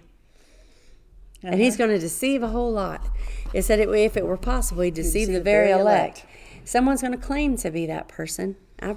And 1.42 1.54
he's 1.60 1.74
Uh-huh. 1.74 1.86
going 1.86 1.90
to 1.90 1.98
deceive 1.98 2.42
a 2.42 2.48
whole 2.48 2.70
lot. 2.72 3.06
It 3.54 3.62
said 3.62 3.78
it, 3.80 3.88
if 3.88 4.16
it 4.16 4.26
were 4.26 4.36
possible, 4.36 4.82
he'd 4.82 4.94
deceive 4.94 5.26
the 5.28 5.34
deceive 5.34 5.44
very 5.44 5.68
very 5.68 5.80
elect. 5.80 6.18
elect. 6.20 6.26
Someone's 6.68 7.00
going 7.00 7.12
to 7.12 7.18
claim 7.18 7.56
to 7.58 7.70
be 7.70 7.86
that 7.86 8.08
person. 8.08 8.56
I, 8.82 8.96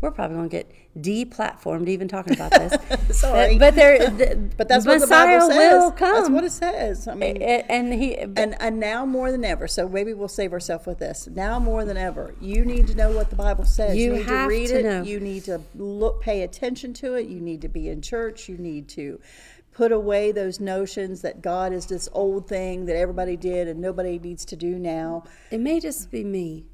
we're 0.00 0.10
probably 0.12 0.36
going 0.36 0.48
to 0.50 0.56
get 0.56 0.70
deplatformed 0.96 1.88
even 1.88 2.06
talking 2.06 2.34
about 2.34 2.52
this. 2.52 2.76
Sorry. 3.18 3.54
But, 3.58 3.70
but, 3.70 3.74
there, 3.74 3.98
the, 4.10 4.36
But 4.56 4.68
that's 4.68 4.84
Messiah 4.84 5.00
what 5.00 5.00
the 5.00 5.06
Bible 5.08 5.48
says. 5.50 5.72
will 5.82 5.90
come. 5.90 6.14
That's 6.14 6.30
what 6.30 6.44
it 6.44 6.52
says. 6.52 7.08
I 7.08 7.14
mean, 7.14 7.38
A- 7.42 7.64
and 7.70 7.92
he, 7.92 8.16
and 8.16 8.54
and 8.60 8.78
now 8.78 9.04
more 9.06 9.32
than 9.32 9.44
ever 9.44 9.66
so 9.66 9.88
maybe 9.88 10.14
we'll 10.14 10.28
save 10.28 10.52
ourselves 10.52 10.86
with 10.86 10.98
this 11.00 11.26
now 11.28 11.58
more 11.58 11.84
than 11.84 11.96
ever 11.96 12.34
you 12.40 12.64
need 12.64 12.86
to 12.86 12.94
know 12.94 13.10
what 13.10 13.30
the 13.30 13.36
bible 13.36 13.64
says 13.64 13.96
You 13.96 14.12
need 14.14 14.26
have 14.26 14.44
to 14.48 14.54
read 14.54 14.68
to 14.68 14.78
it 14.80 14.82
know. 14.84 15.02
you 15.02 15.18
need 15.20 15.44
to 15.44 15.60
look 15.74 16.20
pay 16.22 16.42
attention 16.42 16.92
to 16.94 17.14
it 17.14 17.26
you 17.26 17.40
need 17.40 17.62
to 17.62 17.68
be 17.68 17.88
in 17.88 18.02
church 18.02 18.48
you 18.48 18.56
need 18.56 18.88
to 18.90 19.18
put 19.74 19.90
away 19.92 20.32
those 20.32 20.60
notions 20.60 21.20
that 21.22 21.42
god 21.42 21.72
is 21.72 21.86
this 21.86 22.08
old 22.12 22.48
thing 22.48 22.86
that 22.86 22.96
everybody 22.96 23.36
did 23.36 23.66
and 23.68 23.80
nobody 23.80 24.18
needs 24.18 24.44
to 24.44 24.56
do 24.56 24.78
now 24.78 25.24
It 25.50 25.60
may 25.60 25.80
just 25.80 26.10
be 26.10 26.22
me. 26.24 26.66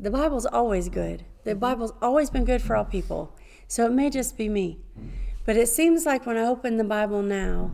The 0.00 0.10
Bible's 0.10 0.46
always 0.46 0.88
good. 0.88 1.24
The 1.44 1.50
Mm-hmm. 1.52 1.60
Bible's 1.60 1.92
always 2.00 2.30
been 2.30 2.44
good 2.44 2.62
for 2.62 2.76
all 2.76 2.84
people. 2.84 3.34
So 3.66 3.86
it 3.86 3.92
may 3.92 4.10
just 4.10 4.36
be 4.36 4.48
me. 4.48 4.78
But 5.44 5.56
it 5.56 5.68
seems 5.68 6.06
like 6.06 6.24
when 6.26 6.36
I 6.36 6.46
open 6.46 6.76
the 6.76 6.84
Bible 6.84 7.22
now, 7.22 7.72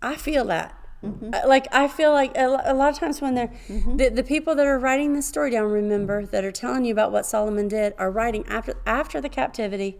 I 0.00 0.14
feel 0.16 0.44
that. 0.46 0.74
Mm-hmm. 1.02 1.30
Uh, 1.34 1.40
Like 1.46 1.66
I 1.72 1.88
feel 1.88 2.12
like 2.12 2.32
a 2.36 2.46
lot 2.74 2.90
of 2.92 2.98
times 2.98 3.20
when 3.20 3.34
they're 3.34 3.52
the, 3.68 4.10
the 4.10 4.22
people 4.22 4.54
that 4.54 4.66
are 4.66 4.78
writing 4.78 5.12
this 5.14 5.26
story 5.26 5.50
down, 5.50 5.70
remember 5.70 6.24
that 6.26 6.44
are 6.44 6.52
telling 6.52 6.84
you 6.84 6.92
about 6.92 7.10
what 7.10 7.26
Solomon 7.26 7.68
did, 7.68 7.94
are 7.98 8.10
writing 8.10 8.44
after 8.46 8.74
after 8.86 9.20
the 9.20 9.28
captivity. 9.28 9.98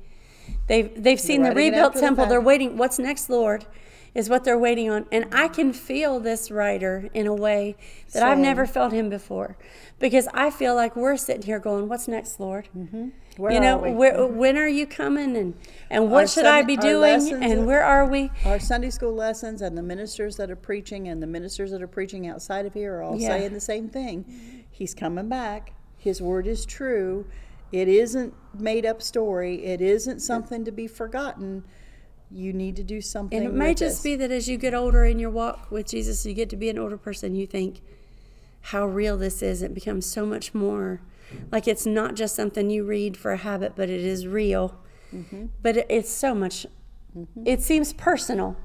They've 0.67 0.91
they've 1.03 1.21
seen 1.21 1.43
the 1.43 1.53
rebuilt 1.53 1.95
temple. 1.95 2.27
They're 2.27 2.41
waiting. 2.41 2.77
What's 2.77 2.99
next, 2.99 3.31
Lord? 3.31 3.67
Is 4.15 4.29
what 4.31 4.43
they're 4.43 4.59
waiting 4.59 4.91
on, 4.91 5.07
and 5.13 5.27
I 5.33 5.49
can 5.49 5.73
feel 5.73 6.19
this 6.19 6.51
writer 6.51 7.09
in 7.15 7.27
a 7.27 7.35
way 7.35 7.77
that 8.15 8.23
I've 8.23 8.39
never 8.39 8.67
felt 8.67 8.91
him 8.93 9.11
before, 9.11 9.57
because 9.99 10.27
I 10.33 10.51
feel 10.51 10.75
like 10.75 10.97
we're 10.97 11.17
sitting 11.19 11.43
here 11.43 11.59
going, 11.59 11.89
"What's 11.89 12.09
next, 12.09 12.41
Lord?" 12.41 12.69
Mm-hmm. 12.77 13.09
Where 13.37 13.53
you 13.53 13.61
know, 13.61 13.79
are 13.79 13.83
we? 13.83 13.93
where, 13.93 14.27
when 14.27 14.57
are 14.57 14.67
you 14.67 14.87
coming, 14.87 15.37
and 15.37 15.55
and 15.91 16.11
what 16.11 16.23
Our 16.23 16.27
should 16.27 16.47
I 16.47 16.63
be 16.63 16.77
doing, 16.77 17.33
and 17.35 17.67
where 17.67 17.85
are 17.85 18.07
we? 18.07 18.31
our 18.47 18.59
sunday 18.59 18.91
school 18.91 19.15
lessons 19.15 19.63
and 19.63 19.77
the 19.79 19.83
ministers 19.83 20.37
that 20.37 20.51
are 20.51 20.57
preaching 20.57 21.07
and 21.07 21.23
the 21.23 21.27
ministers 21.27 21.71
that 21.71 21.81
are 21.83 21.87
preaching 21.87 22.27
outside 22.27 22.67
of 22.67 22.75
here 22.75 22.97
are 22.97 23.03
all 23.03 23.17
Yeah. 23.17 23.29
saying 23.29 23.53
the 23.53 23.61
same 23.61 23.89
thing 23.89 24.25
he's 24.71 24.95
coming 24.95 25.29
back 25.29 25.75
his 25.97 26.21
word 26.21 26.47
is 26.49 26.67
true 26.67 27.27
it 27.73 27.89
isn't 27.89 28.35
made 28.59 28.87
up 28.87 29.03
story 29.03 29.65
it 29.65 29.81
isn't 29.81 30.21
something 30.21 30.65
to 30.65 30.73
be 30.73 30.87
forgotten 30.87 31.65
you 32.31 32.53
need 32.53 32.77
to 32.77 32.85
do 32.85 33.01
something 33.01 33.39
And 33.39 33.47
it 33.47 33.55
may 33.55 33.75
just 33.75 33.97
this. 33.97 34.03
be 34.03 34.17
that 34.17 34.31
as 34.31 34.49
you 34.49 34.59
get 34.59 34.75
older 34.75 35.05
in 35.05 35.19
your 35.19 35.31
walk 35.31 35.71
with 35.71 35.89
Jesus, 35.89 36.27
you 36.27 36.35
get 36.35 36.51
to 36.51 36.57
be 36.57 36.69
an 36.69 36.79
older 36.79 36.99
person, 36.99 37.35
you 37.35 37.47
think 37.47 37.81
how 38.61 38.87
real 38.87 39.17
this 39.17 39.43
is. 39.43 39.63
It 39.63 39.73
becomes 39.75 40.05
so 40.05 40.27
much 40.27 40.55
more 40.55 41.01
like 41.51 41.67
it's 41.69 41.87
not 41.87 42.15
just 42.15 42.35
something 42.35 42.71
you 42.71 42.85
read 42.85 43.17
for 43.17 43.33
a 43.33 43.37
habit, 43.37 43.73
but 43.77 43.89
it 43.89 44.01
is 44.01 44.27
real. 44.27 44.79
Mm-hmm. 45.15 45.47
But 45.63 45.79
it, 45.79 45.87
it's 45.89 46.11
so 46.11 46.35
much, 46.35 46.67
it 47.45 47.63
seems 47.63 47.93
personal. 47.93 48.57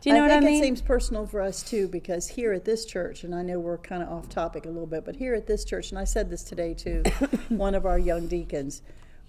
Do 0.00 0.10
you 0.10 0.14
know 0.14 0.20
I 0.24 0.28
what 0.28 0.30
I 0.30 0.38
think 0.40 0.50
mean? 0.52 0.62
it 0.62 0.66
seems 0.66 0.80
personal 0.80 1.26
for 1.26 1.40
us 1.40 1.62
too 1.62 1.88
because 1.88 2.28
here 2.28 2.52
at 2.52 2.64
this 2.64 2.84
church, 2.84 3.24
and 3.24 3.34
I 3.34 3.42
know 3.42 3.58
we're 3.58 3.78
kind 3.78 4.02
of 4.02 4.08
off 4.08 4.28
topic 4.28 4.64
a 4.64 4.68
little 4.68 4.86
bit, 4.86 5.04
but 5.04 5.16
here 5.16 5.34
at 5.34 5.46
this 5.46 5.64
church, 5.64 5.90
and 5.90 5.98
I 5.98 6.04
said 6.04 6.30
this 6.30 6.44
today 6.44 6.74
to 6.74 7.02
one 7.48 7.74
of 7.74 7.84
our 7.84 7.98
young 7.98 8.28
deacons, 8.28 8.82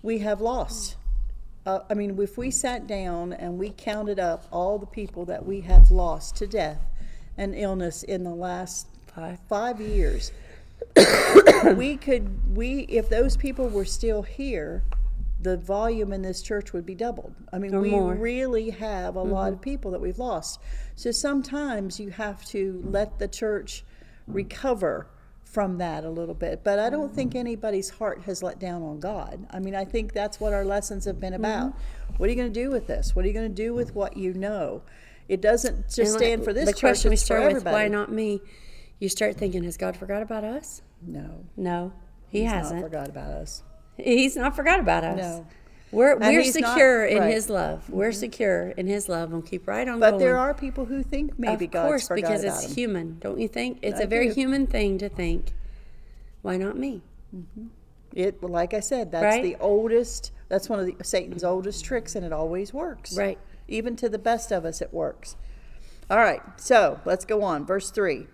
we 0.04 0.20
have 0.20 0.42
lost. 0.42 0.96
Uh, 1.66 1.80
I 1.90 1.94
mean, 1.96 2.20
if 2.22 2.38
we 2.38 2.52
sat 2.52 2.88
down 2.88 3.34
and 3.34 3.58
we 3.58 3.74
counted 3.78 4.20
up 4.20 4.46
all 4.52 4.78
the 4.78 4.86
people 4.86 5.26
that 5.26 5.46
we 5.46 5.62
have 5.62 5.90
lost 5.92 6.36
to 6.38 6.48
death 6.48 6.80
and 7.38 7.56
illness 7.56 8.04
in 8.04 8.24
the 8.24 8.34
last 8.34 8.88
Five. 9.16 9.40
five 9.50 9.82
years, 9.82 10.32
we 11.76 11.98
could 11.98 12.56
we 12.56 12.82
if 12.82 13.10
those 13.10 13.36
people 13.36 13.68
were 13.70 13.86
still 13.86 14.22
here, 14.22 14.84
the 15.42 15.58
volume 15.58 16.12
in 16.12 16.22
this 16.22 16.42
church 16.42 16.74
would 16.74 16.86
be 16.86 16.96
doubled. 16.96 17.34
I 17.54 17.60
mean, 17.60 17.74
Or 17.74 17.80
we 17.82 17.92
more. 17.92 18.14
really 18.14 18.72
have 18.72 19.16
a 19.16 19.22
lot 19.22 19.50
of 19.50 19.56
mm-hmm. 19.56 19.64
people 19.64 19.92
that 19.92 20.02
we've 20.02 20.20
lost. 20.20 20.60
So 20.96 21.12
sometimes 21.12 22.00
you 22.00 22.10
have 22.10 22.44
to 22.48 22.82
let 22.86 23.20
the 23.20 23.28
church 23.28 23.86
recover 24.28 25.08
from 25.44 25.78
that 25.80 26.04
a 26.04 26.10
little 26.10 26.36
bit. 26.36 26.64
But 26.64 26.78
I 26.78 26.90
don't 26.90 27.08
mm-hmm. 27.08 27.16
think 27.16 27.36
anybody's 27.36 27.90
heart 27.90 28.22
has 28.24 28.44
let 28.44 28.60
down 28.60 28.84
on 28.84 29.00
God. 29.00 29.48
I 29.50 29.60
mean, 29.60 29.76
I 29.76 29.86
think 29.86 30.14
that's 30.14 30.40
what 30.40 30.54
our 30.54 30.66
lessons 30.66 31.06
have 31.06 31.20
been 31.20 31.34
about. 31.34 31.72
Mm-hmm. 31.72 32.14
What 32.18 32.28
are 32.28 32.30
you 32.32 32.36
going 32.36 32.54
to 32.54 32.64
do 32.64 32.70
with 32.70 32.88
this? 32.88 33.16
What 33.16 33.24
are 33.26 33.28
you 33.28 33.34
going 33.34 33.50
to 33.50 33.64
do 33.64 33.74
with 33.74 33.96
what 33.96 34.18
you 34.18 34.34
know? 34.34 34.82
It 35.30 35.42
doesn't 35.42 35.86
just 35.86 36.00
And 36.00 36.10
like 36.12 36.20
stand 36.20 36.44
for 36.44 36.54
this 36.54 36.66
the 36.66 36.74
church, 36.74 36.82
question 36.82 37.10
we 37.12 37.16
start 37.16 37.42
with, 37.44 37.50
everybody. 37.58 37.74
why 37.74 37.88
not 37.88 38.12
me? 38.12 38.42
You 39.00 39.08
start 39.10 39.38
thinking, 39.38 39.64
has 39.64 39.78
God 39.78 39.96
forgot 39.96 40.22
about 40.22 40.44
us? 40.44 40.82
No, 41.02 41.46
No, 41.56 41.94
He 42.28 42.42
he's 42.42 42.50
hasn't. 42.52 42.82
not 42.82 42.90
forgot 42.90 43.08
about 43.08 43.32
us. 43.32 43.64
He's 44.04 44.36
not 44.36 44.56
forgot 44.56 44.80
about 44.80 45.04
us. 45.04 45.18
No. 45.18 45.48
We're, 45.92 46.12
And 46.14 46.22
we're 46.22 46.42
he's 46.42 46.56
not- 46.56 46.74
secure 46.74 47.06
in 47.06 47.18
right. 47.18 47.24
Mm-hmm. 47.26 47.32
His 47.34 47.50
love. 47.50 47.90
We're 47.90 48.12
secure 48.12 48.70
in 48.78 48.86
His 48.86 49.10
love 49.10 49.34
and 49.34 49.44
keep 49.46 49.68
right 49.68 49.88
on 49.88 50.00
But 50.00 50.12
going. 50.12 50.20
But 50.20 50.26
there 50.26 50.38
are 50.38 50.54
people 50.54 50.86
who 50.86 51.02
think 51.02 51.38
maybe 51.40 51.66
of 51.66 51.72
God's 51.72 51.88
course, 52.08 52.10
because 52.22 52.44
it's 52.44 52.66
them. 52.68 52.76
human, 52.76 53.18
don't 53.20 53.40
you 53.40 53.48
think? 53.48 53.80
It's 53.82 54.00
I 54.00 54.04
a 54.04 54.08
very 54.08 54.28
do. 54.28 54.34
human 54.36 54.68
thing 54.68 55.00
to 55.00 55.10
think, 55.10 55.54
why 56.44 56.58
not 56.58 56.78
me? 56.78 57.02
It, 58.14 58.42
like 58.44 58.74
I 58.74 58.80
said, 58.82 59.12
that's 59.12 59.24
Right? 59.24 59.44
the 59.44 59.56
oldest. 59.60 60.32
That's 60.48 60.70
one 60.70 60.80
of 60.80 60.86
the, 60.86 60.96
Satan's 61.04 61.44
oldest 61.44 61.84
tricks, 61.86 62.16
and 62.16 62.24
it 62.26 62.34
always 62.34 62.74
works. 62.74 63.16
Right. 63.18 63.38
Even 63.68 63.96
to 63.98 64.10
the 64.10 64.18
best 64.20 64.52
of 64.52 64.66
us, 64.66 64.82
it 64.82 64.94
works. 64.94 65.36
All 66.10 66.18
right. 66.18 66.42
So 66.58 67.00
let's 67.06 67.26
go 67.26 67.44
on. 67.44 67.66
Verse 67.66 67.92
three. 67.92 68.28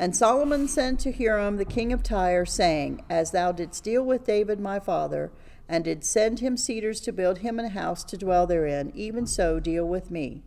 And 0.00 0.14
Solomon 0.14 0.68
sent 0.68 1.00
to 1.00 1.12
Hiram 1.12 1.56
the 1.56 1.64
king 1.64 1.92
of 1.92 2.04
Tyre, 2.04 2.46
saying, 2.46 3.02
As 3.10 3.32
thou 3.32 3.50
didst 3.50 3.82
deal 3.82 4.04
with 4.04 4.24
David 4.26 4.60
my 4.60 4.78
father, 4.78 5.32
and 5.68 5.84
did 5.84 6.04
send 6.04 6.38
him 6.38 6.56
cedars 6.56 7.00
to 7.00 7.12
build 7.12 7.38
him 7.38 7.58
a 7.58 7.68
house 7.68 8.04
to 8.04 8.16
dwell 8.16 8.46
therein, 8.46 8.92
even 8.94 9.26
so 9.26 9.58
deal 9.58 9.86
with 9.86 10.10
me. 10.10 10.42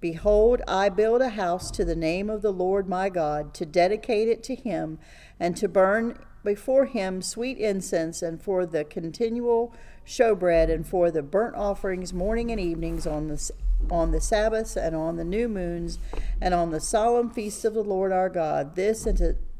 Behold, 0.00 0.62
I 0.68 0.88
build 0.88 1.20
a 1.20 1.30
house 1.30 1.70
to 1.72 1.84
the 1.84 1.96
name 1.96 2.30
of 2.30 2.42
the 2.42 2.52
Lord 2.52 2.88
my 2.88 3.08
God, 3.08 3.54
to 3.54 3.66
dedicate 3.66 4.28
it 4.28 4.42
to 4.44 4.54
him, 4.54 4.98
and 5.38 5.56
to 5.56 5.68
burn 5.68 6.18
before 6.44 6.86
him 6.86 7.22
sweet 7.22 7.58
incense, 7.58 8.22
and 8.22 8.40
for 8.40 8.64
the 8.64 8.84
continual 8.84 9.74
showbread, 10.06 10.70
and 10.72 10.86
for 10.86 11.10
the 11.10 11.22
burnt 11.22 11.56
offerings 11.56 12.12
morning 12.12 12.52
and 12.52 12.60
evenings 12.60 13.06
on 13.06 13.26
the, 13.28 13.50
on 13.90 14.10
the 14.10 14.20
Sabbaths, 14.20 14.76
and 14.76 14.94
on 14.94 15.16
the 15.16 15.24
new 15.24 15.48
moons, 15.48 15.98
and 16.40 16.54
on 16.54 16.70
the 16.70 16.80
solemn 16.80 17.30
feasts 17.30 17.64
of 17.64 17.74
the 17.74 17.84
Lord 17.84 18.12
our 18.12 18.28
God. 18.28 18.76
This 18.76 19.06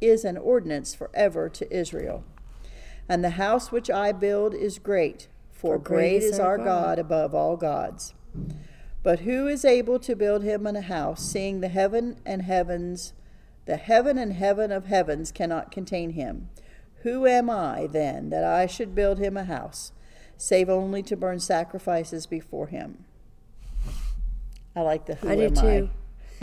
is 0.00 0.24
an 0.24 0.36
ordinance 0.36 0.94
forever 0.94 1.48
to 1.48 1.76
Israel. 1.76 2.24
And 3.08 3.22
the 3.22 3.30
house 3.30 3.72
which 3.72 3.90
I 3.90 4.12
build 4.12 4.54
is 4.54 4.78
great, 4.78 5.28
for, 5.50 5.78
great 5.78 6.22
is 6.22 6.38
our 6.38 6.58
God 6.58 6.98
above 6.98 7.34
all 7.34 7.56
gods. 7.56 8.14
But 9.02 9.20
who 9.20 9.48
is 9.48 9.64
able 9.64 9.98
to 9.98 10.14
build 10.14 10.44
him 10.44 10.66
an 10.66 10.76
house, 10.76 11.24
seeing 11.24 11.60
the 11.60 11.68
heaven 11.68 12.16
and 12.24 12.42
heavens, 12.42 13.12
the 13.66 13.76
heaven 13.76 14.16
and 14.16 14.32
heaven 14.32 14.70
of 14.70 14.86
heavens 14.86 15.32
cannot 15.32 15.72
contain 15.72 16.10
him? 16.10 16.48
Who 17.02 17.26
am 17.26 17.50
I, 17.50 17.88
then, 17.90 18.30
that 18.30 18.44
I 18.44 18.66
should 18.66 18.94
build 18.94 19.18
him 19.18 19.36
a 19.36 19.44
house, 19.44 19.90
save 20.36 20.68
only 20.68 21.02
to 21.02 21.16
burn 21.16 21.40
sacrifices 21.40 22.26
before 22.26 22.68
him? 22.68 23.04
I 24.74 24.80
like 24.82 25.06
the 25.06 25.14
who 25.16 25.28
I 25.28 25.36
do 25.36 25.42
am 25.42 25.54
too. 25.54 25.66
I. 25.66 25.90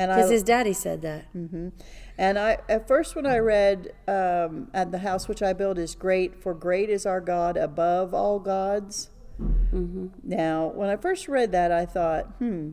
And 0.02 0.12
I, 0.12 0.16
Because 0.16 0.32
his 0.32 0.44
daddy 0.44 0.74
said 0.74 1.02
that. 1.02 1.26
and 1.34 1.72
And 2.18 2.40
I, 2.40 2.60
at 2.70 2.88
first, 2.88 3.16
when 3.16 3.26
I 3.26 3.38
read, 3.40 3.92
um, 4.08 4.70
"And 4.74 4.94
the 4.94 5.00
house 5.00 5.28
which 5.28 5.42
I 5.42 5.52
build 5.54 5.78
is 5.78 5.94
great, 5.96 6.42
for 6.42 6.54
great 6.54 6.90
is 6.90 7.06
our 7.06 7.20
God 7.22 7.58
above 7.58 8.14
all 8.14 8.40
gods." 8.40 9.10
Mm-hmm. 9.42 10.08
Now, 10.24 10.68
when 10.68 10.90
I 10.90 10.96
first 10.96 11.28
read 11.28 11.52
that, 11.52 11.72
I 11.72 11.86
thought, 11.86 12.26
"Hmm," 12.40 12.72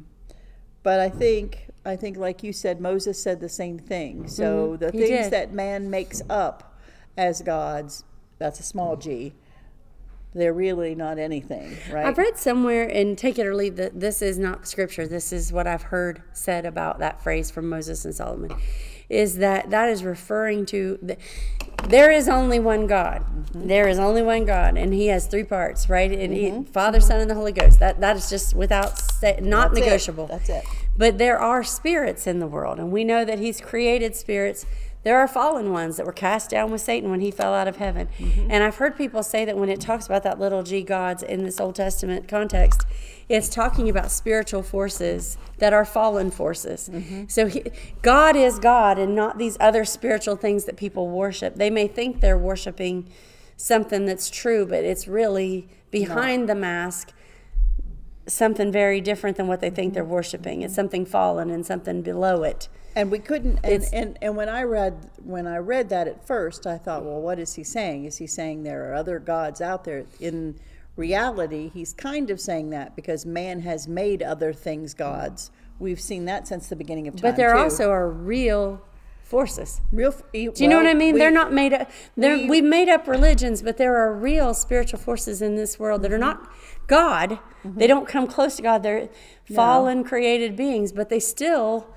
but 0.83 1.01
I 1.01 1.09
think, 1.09 1.69
I 1.85 1.97
think, 1.97 2.16
like 2.16 2.42
you 2.42 2.53
said, 2.53 2.81
Moses 2.81 3.21
said 3.21 3.40
the 3.40 3.49
same 3.49 3.79
thing. 3.79 4.29
So 4.29 4.77
the 4.77 4.87
Mm-hmm. 4.87 4.99
He 4.99 5.07
things 5.07 5.25
did. 5.27 5.33
that 5.33 5.53
man 5.53 5.90
makes 5.90 6.23
up 6.31 6.77
as 7.16 7.42
gods, 7.42 8.05
that's 8.38 8.61
a 8.61 8.64
small 8.64 8.97
g. 8.97 9.35
They're 10.37 10.53
really 10.53 10.94
not 10.94 11.18
anything, 11.18 11.79
right? 11.90 12.05
I've 12.05 12.18
read 12.18 12.37
somewhere, 12.37 12.87
and 12.87 13.16
take 13.16 13.38
it 13.38 13.46
or 13.46 13.55
leave 13.55 13.77
that 13.77 13.99
this 13.99 14.20
is 14.20 14.38
not 14.38 14.68
scripture. 14.68 15.07
This 15.09 15.33
is 15.33 15.51
what 15.51 15.66
I've 15.66 15.85
heard 15.85 16.22
said 16.35 16.66
about 16.66 16.99
that 16.99 17.22
phrase 17.22 17.51
from 17.51 17.70
Moses 17.70 18.05
and 18.05 18.14
Solomon, 18.14 18.55
is 19.09 19.37
that 19.38 19.70
that 19.70 19.88
is 19.88 20.05
referring 20.05 20.66
to 20.66 20.99
the, 21.01 21.16
there 21.88 22.11
is 22.11 22.29
only 22.29 22.59
one 22.59 22.87
God. 22.87 23.22
Mm-hmm. 23.22 23.68
There 23.68 23.88
is 23.88 23.99
only 23.99 24.20
one 24.20 24.44
God, 24.44 24.77
and 24.77 24.92
He 24.92 25.07
has 25.07 25.27
three 25.27 25.44
parts, 25.44 25.88
right? 25.88 26.12
And 26.12 26.35
he, 26.35 26.64
Father, 26.70 27.01
Son, 27.01 27.20
and 27.20 27.31
the 27.31 27.35
Holy 27.35 27.53
Ghost. 27.53 27.79
That 27.79 28.01
that 28.01 28.16
is 28.16 28.29
just 28.29 28.55
without 28.55 28.99
say, 28.99 29.38
not 29.40 29.70
That's 29.70 29.81
it. 29.81 29.85
negotiable. 29.85 30.27
That's 30.27 30.49
it. 30.51 30.64
But 30.99 31.16
there 31.16 31.38
are 31.38 31.64
spirits 31.64 32.27
in 32.27 32.40
the 32.40 32.46
world, 32.46 32.79
and 32.79 32.92
we 32.92 33.05
know 33.05 33.25
that 33.25 33.38
He's 33.38 33.61
created 33.61 34.14
spirits. 34.14 34.66
There 35.07 35.21
are 35.21 35.29
fallen 35.29 35.71
ones 35.71 35.99
that 35.99 36.05
were 36.05 36.12
cast 36.12 36.51
down 36.51 36.73
with 36.73 36.81
Satan 36.81 37.11
when 37.11 37.21
he 37.21 37.31
fell 37.31 37.55
out 37.55 37.69
of 37.69 37.77
heaven. 37.77 38.09
Mm-hmm. 38.19 38.51
And 38.51 38.64
I've 38.64 38.75
heard 38.75 38.97
people 38.97 39.23
say 39.23 39.45
that 39.45 39.57
when 39.57 39.69
it 39.69 39.81
talks 39.81 40.05
about 40.05 40.25
that 40.25 40.40
little 40.40 40.64
g 40.64 40.83
gods 40.83 41.23
in 41.23 41.45
this 41.45 41.61
Old 41.61 41.77
Testament 41.77 42.27
context, 42.27 42.83
it's 43.29 43.49
talking 43.49 43.88
about 43.88 44.11
spiritual 44.11 44.64
forces 44.64 45.38
that 45.59 45.73
are 45.73 45.85
fallen 45.85 46.33
forces. 46.33 46.90
Mm-hmm. 46.92 47.27
So 47.29 47.47
he, 47.47 47.62
God 48.03 48.35
is 48.35 48.59
God 48.59 48.99
and 48.99 49.14
not 49.14 49.38
these 49.38 49.57
other 49.61 49.85
spiritual 49.85 50.35
things 50.35 50.64
that 50.64 50.77
people 50.77 51.09
worship. 51.09 51.55
They 51.55 51.71
may 51.71 51.87
think 51.87 52.21
they're 52.21 52.37
worshiping 52.37 53.09
something 53.57 54.07
that's 54.07 54.29
true, 54.29 54.66
but 54.66 54.83
it's 54.83 55.07
really 55.07 55.69
behind 55.92 56.49
the 56.49 56.57
mask 56.57 57.12
something 58.27 58.73
very 58.73 59.01
different 59.01 59.37
than 59.37 59.47
what 59.47 59.61
they 59.61 59.71
think 59.71 59.89
mm-hmm. 59.89 59.95
they're 59.95 60.05
worshiping. 60.05 60.62
It's 60.62 60.75
something 60.75 61.07
fallen 61.07 61.51
and 61.51 61.65
something 61.65 62.03
below 62.03 62.43
it. 62.43 62.69
And 62.95 63.11
we 63.11 63.19
couldn't. 63.19 63.61
And, 63.62 63.85
and 63.93 64.19
and 64.23 64.37
when 64.37 64.49
I 64.49 64.62
read 64.62 65.11
when 65.23 65.47
I 65.47 65.59
read 65.59 65.91
that 65.91 66.09
at 66.09 66.27
first, 66.27 66.67
I 66.67 66.79
thought, 66.79 67.05
well, 67.05 67.21
what 67.21 67.39
is 67.39 67.55
he 67.55 67.62
saying? 67.62 68.07
Is 68.07 68.17
he 68.17 68.27
saying 68.27 68.62
there 68.62 68.91
are 68.91 68.95
other 68.95 69.19
gods 69.19 69.61
out 69.61 69.85
there? 69.85 70.07
In 70.19 70.59
reality, 70.97 71.71
he's 71.75 71.93
kind 71.93 72.31
of 72.31 72.41
saying 72.41 72.71
that 72.71 72.97
because 72.97 73.27
man 73.27 73.61
has 73.61 73.87
made 73.87 74.23
other 74.23 74.53
things 74.55 74.95
gods. 74.95 75.51
We've 75.79 76.01
seen 76.01 76.25
that 76.25 76.49
since 76.49 76.69
the 76.69 76.77
beginning 76.77 77.07
of 77.07 77.17
time. 77.17 77.23
But 77.23 77.37
there 77.37 77.53
too. 77.53 77.61
also 77.61 77.91
are 77.91 78.09
real 78.09 78.81
forces. 79.27 79.81
real. 79.93 80.15
Do 80.33 80.53
you 80.57 80.69
know 80.69 80.77
what 80.77 80.87
I 80.87 80.95
mean? 80.95 81.19
they're 81.19 81.31
not 81.31 81.53
made 81.53 81.75
up. 81.75 81.91
They're, 82.17 82.37
we- 82.37 82.49
we, 82.49 82.57
have 82.59 82.65
made 82.65 82.89
up 82.89 83.07
religions, 83.09 83.61
but 83.61 83.77
there 83.77 83.97
are 83.97 84.15
real 84.15 84.55
spiritual 84.55 85.01
forces 85.01 85.43
in 85.43 85.57
this 85.57 85.79
world 85.79 86.03
that 86.03 86.12
are 86.12 86.19
not 86.19 86.51
God. 86.87 87.38
Mm-hmm. 87.64 87.79
They 87.79 87.87
don't 87.87 88.09
come 88.09 88.27
close 88.27 88.57
to 88.57 88.62
God. 88.62 88.83
They're 88.83 89.09
fallen 89.55 90.05
created 90.05 90.57
beings, 90.57 90.92
but 90.92 91.09
they 91.09 91.20
still 91.20 91.88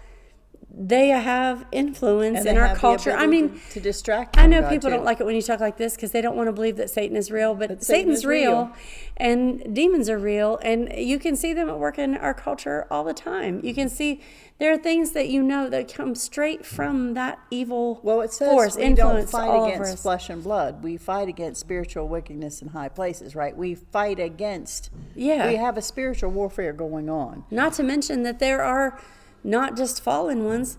they 0.81 1.09
have 1.09 1.65
influence 1.73 2.45
in 2.45 2.57
our 2.57 2.73
culture. 2.73 3.11
I 3.11 3.27
mean, 3.27 3.49
to- 3.49 3.71
to 3.71 3.79
distract 3.81 4.37
I 4.37 4.47
know 4.47 4.61
people 4.61 4.89
too. 4.89 4.95
don't 4.95 5.03
like 5.03 5.19
it 5.19 5.25
when 5.25 5.35
you 5.35 5.41
talk 5.41 5.59
like 5.59 5.75
this 5.75 5.95
because 5.95 6.11
they 6.11 6.21
don't 6.21 6.37
want 6.37 6.47
to 6.47 6.53
believe 6.53 6.77
that 6.77 6.89
Satan 6.89 7.17
is 7.17 7.29
real, 7.29 7.53
but, 7.53 7.67
But 7.67 7.83
Satan 7.83 8.15
Satan's 8.15 8.25
real, 8.25 8.51
real. 8.51 8.71
and 9.17 9.75
demons 9.75 10.09
are 10.09 10.17
real, 10.17 10.57
and 10.63 10.89
you 10.95 11.19
can 11.19 11.35
see 11.35 11.51
them 11.51 11.69
at 11.69 11.77
work 11.77 11.99
in 11.99 12.15
our 12.15 12.33
culture 12.33 12.87
all 12.89 13.03
the 13.03 13.13
time. 13.13 13.59
You 13.61 13.73
can 13.73 13.89
see 13.89 14.21
there 14.57 14.71
are 14.71 14.77
things 14.77 15.11
that 15.11 15.27
you 15.27 15.43
know 15.43 15.69
that 15.69 15.93
come 15.93 16.15
straight 16.15 16.65
from 16.65 17.13
that 17.13 17.39
evil 17.51 17.99
Well, 18.01 18.21
it 18.21 18.31
says 18.31 18.49
force, 18.49 18.77
we 18.77 18.83
don't 18.83 18.91
influence 18.91 19.31
fight 19.31 19.49
all 19.49 19.65
against 19.65 20.01
flesh 20.01 20.29
and 20.29 20.41
blood. 20.41 20.81
We 20.81 20.95
fight 20.95 21.27
against 21.27 21.59
spiritual 21.59 22.07
wickedness 22.07 22.61
in 22.61 22.69
high 22.69 22.89
places, 22.89 23.35
right? 23.35 23.55
We 23.55 23.75
fight 23.75 24.19
against. 24.19 24.91
Yeah. 25.13 25.49
We 25.49 25.57
have 25.57 25.77
a 25.77 25.81
spiritual 25.81 26.31
warfare 26.31 26.71
going 26.71 27.09
on. 27.09 27.43
Not 27.51 27.73
to 27.73 27.83
mention 27.83 28.23
that 28.23 28.39
there 28.39 28.63
are 28.63 28.97
not 29.43 29.75
just 29.77 30.03
fallen 30.03 30.43
ones 30.45 30.77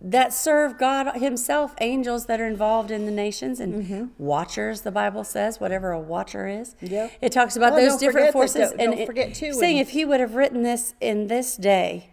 that 0.00 0.32
serve 0.32 0.78
God 0.78 1.16
Himself, 1.16 1.74
angels 1.80 2.26
that 2.26 2.40
are 2.40 2.46
involved 2.46 2.90
in 2.92 3.04
the 3.04 3.10
nations 3.10 3.58
and 3.58 3.82
Mm-hmm. 3.84 4.04
watchers. 4.16 4.82
The 4.82 4.92
Bible 4.92 5.24
says 5.24 5.58
whatever 5.58 5.90
a 5.90 5.98
watcher 5.98 6.46
is. 6.46 6.76
Yep. 6.80 7.12
It 7.20 7.32
talks 7.32 7.56
about 7.56 7.72
Well, 7.72 7.80
those 7.90 7.98
different 7.98 8.14
forget 8.14 8.26
that- 8.28 8.32
forces, 8.32 8.70
don't- 8.70 8.80
and 8.80 8.96
don't 8.96 9.06
forget, 9.06 9.34
too, 9.34 9.52
saying 9.52 9.78
if 9.78 9.90
He 9.90 10.04
would 10.04 10.20
have 10.20 10.34
written 10.36 10.62
this 10.62 10.94
in 11.00 11.26
this 11.26 11.56
day, 11.56 12.10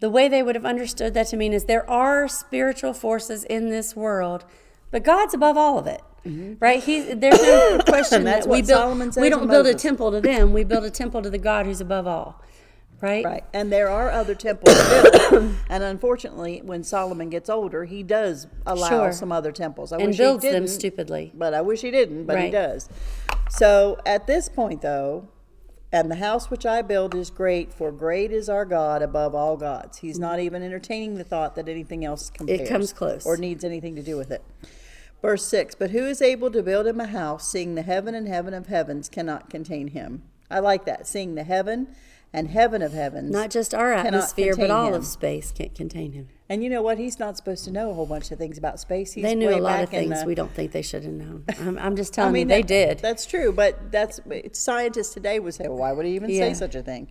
the 0.00 0.08
way 0.08 0.28
they 0.28 0.42
would 0.42 0.54
have 0.54 0.64
understood 0.64 1.12
that 1.14 1.26
to 1.26 1.36
mean 1.36 1.52
is 1.52 1.64
there 1.64 1.88
are 1.90 2.28
spiritual 2.28 2.94
forces 2.94 3.44
in 3.44 3.68
this 3.68 3.94
world, 3.94 4.44
but 4.90 5.02
God's 5.04 5.34
above 5.34 5.56
all 5.58 5.78
of 5.78 5.86
it. 5.86 6.00
Right? 6.60 6.82
He 6.82 7.00
there's 7.14 7.40
no 7.42 7.78
question 7.86 8.18
Mm-hmm. 8.18 8.24
That's 8.24 8.44
that 8.46 8.50
we 8.52 8.58
what 8.60 8.66
build. 8.66 8.78
Solomon 8.80 9.12
says 9.12 9.20
we 9.22 9.28
don't 9.30 9.48
build 9.48 9.66
a 9.66 9.72
temple 9.74 10.10
to 10.12 10.20
them. 10.20 10.52
We 10.52 10.62
build 10.62 10.84
a 10.84 10.90
temple 10.90 11.22
to 11.22 11.30
the 11.30 11.38
God 11.38 11.64
who's 11.66 11.80
above 11.80 12.06
all. 12.06 12.42
Right? 13.00 13.24
Right. 13.24 13.44
And 13.52 13.70
there 13.72 13.88
are 13.88 14.10
other 14.10 14.34
temples 14.34 14.74
built. 15.30 15.52
and 15.70 15.84
unfortunately, 15.84 16.60
when 16.64 16.82
Solomon 16.82 17.30
gets 17.30 17.48
older, 17.48 17.84
he 17.84 18.02
does 18.02 18.46
allow 18.66 18.88
Sure. 18.88 19.12
some 19.12 19.30
other 19.30 19.52
temples. 19.52 19.92
I 19.92 19.98
And 19.98 20.08
wish 20.08 20.16
builds 20.18 20.42
he 20.44 20.50
them 20.50 20.62
didn't, 20.64 20.74
stupidly. 20.74 21.32
But 21.34 21.54
I 21.54 21.60
wish 21.60 21.82
he 21.82 21.90
didn't, 21.92 22.24
but 22.24 22.36
he 22.38 22.44
Right. 22.44 22.52
does. 22.52 22.88
So 23.50 23.98
at 24.04 24.26
this 24.26 24.48
point, 24.48 24.82
though, 24.82 25.28
and 25.92 26.10
the 26.10 26.16
house 26.16 26.50
which 26.50 26.66
I 26.66 26.82
build 26.82 27.14
is 27.14 27.30
great, 27.30 27.72
for 27.72 27.90
great 27.92 28.30
is 28.32 28.48
our 28.48 28.64
God 28.64 29.00
above 29.00 29.34
all 29.34 29.56
gods. 29.56 29.98
He's 29.98 30.18
not 30.18 30.38
even 30.40 30.62
entertaining 30.62 31.14
the 31.14 31.24
thought 31.24 31.54
that 31.54 31.68
anything 31.68 32.04
else 32.04 32.30
compares. 32.30 32.68
comes 32.68 32.92
close. 32.92 33.24
Or 33.24 33.36
needs 33.36 33.64
anything 33.64 33.94
to 33.96 34.02
do 34.02 34.16
with 34.16 34.30
it. 34.30 34.42
Verse 35.22 35.44
6 35.46 35.74
But 35.76 35.90
who 35.90 36.04
is 36.04 36.20
able 36.20 36.50
to 36.50 36.62
build 36.62 36.86
him 36.86 37.00
a 37.00 37.06
house, 37.06 37.48
seeing 37.48 37.74
the 37.74 37.82
heaven 37.82 38.14
and 38.14 38.28
heaven 38.28 38.52
of 38.54 38.66
heavens 38.66 39.08
cannot 39.08 39.48
contain 39.48 39.88
him? 39.88 40.22
I 40.50 40.58
like 40.58 40.84
that. 40.84 41.06
Seeing 41.06 41.36
the 41.36 41.44
heaven 41.44 41.88
and 42.32 42.48
heaven 42.48 42.82
of 42.82 42.92
heavens. 42.92 43.30
Not 43.30 43.50
just 43.50 43.74
our 43.74 43.92
atmosphere, 43.92 44.54
but 44.56 44.70
all 44.70 44.88
him. 44.88 44.94
of 44.94 45.06
space 45.06 45.50
can't 45.50 45.74
contain 45.74 46.12
him. 46.12 46.28
And 46.50 46.62
you 46.64 46.70
know 46.70 46.82
what? 46.82 46.98
He's 46.98 47.18
not 47.18 47.36
supposed 47.36 47.64
to 47.64 47.70
know 47.70 47.90
a 47.90 47.94
whole 47.94 48.06
bunch 48.06 48.30
of 48.30 48.38
things 48.38 48.56
about 48.58 48.80
space. 48.80 49.12
He's 49.12 49.22
They 49.24 49.34
knew 49.34 49.48
way 49.48 49.54
a 49.54 49.58
lot 49.62 49.82
of 49.82 49.90
things 49.90 50.20
the- 50.20 50.26
we 50.26 50.34
don't 50.34 50.50
think 50.52 50.72
they 50.72 50.82
should 50.82 51.04
have 51.04 51.12
known. 51.12 51.44
I'm, 51.60 51.78
I'm 51.78 51.96
just 51.96 52.18
I 52.18 52.30
mean, 52.30 52.48
you, 52.48 52.54
they 52.54 52.62
did. 52.62 52.98
That's 53.00 53.26
true, 53.26 53.52
but 53.52 53.90
that's 53.92 54.20
scientists 54.52 55.12
today 55.14 55.40
would 55.40 55.54
say, 55.54 55.68
well, 55.68 55.78
why 55.78 55.92
would 55.92 56.06
he 56.06 56.14
even 56.14 56.30
Yeah. 56.30 56.48
say 56.48 56.54
such 56.54 56.74
a 56.74 56.82
thing? 56.82 57.08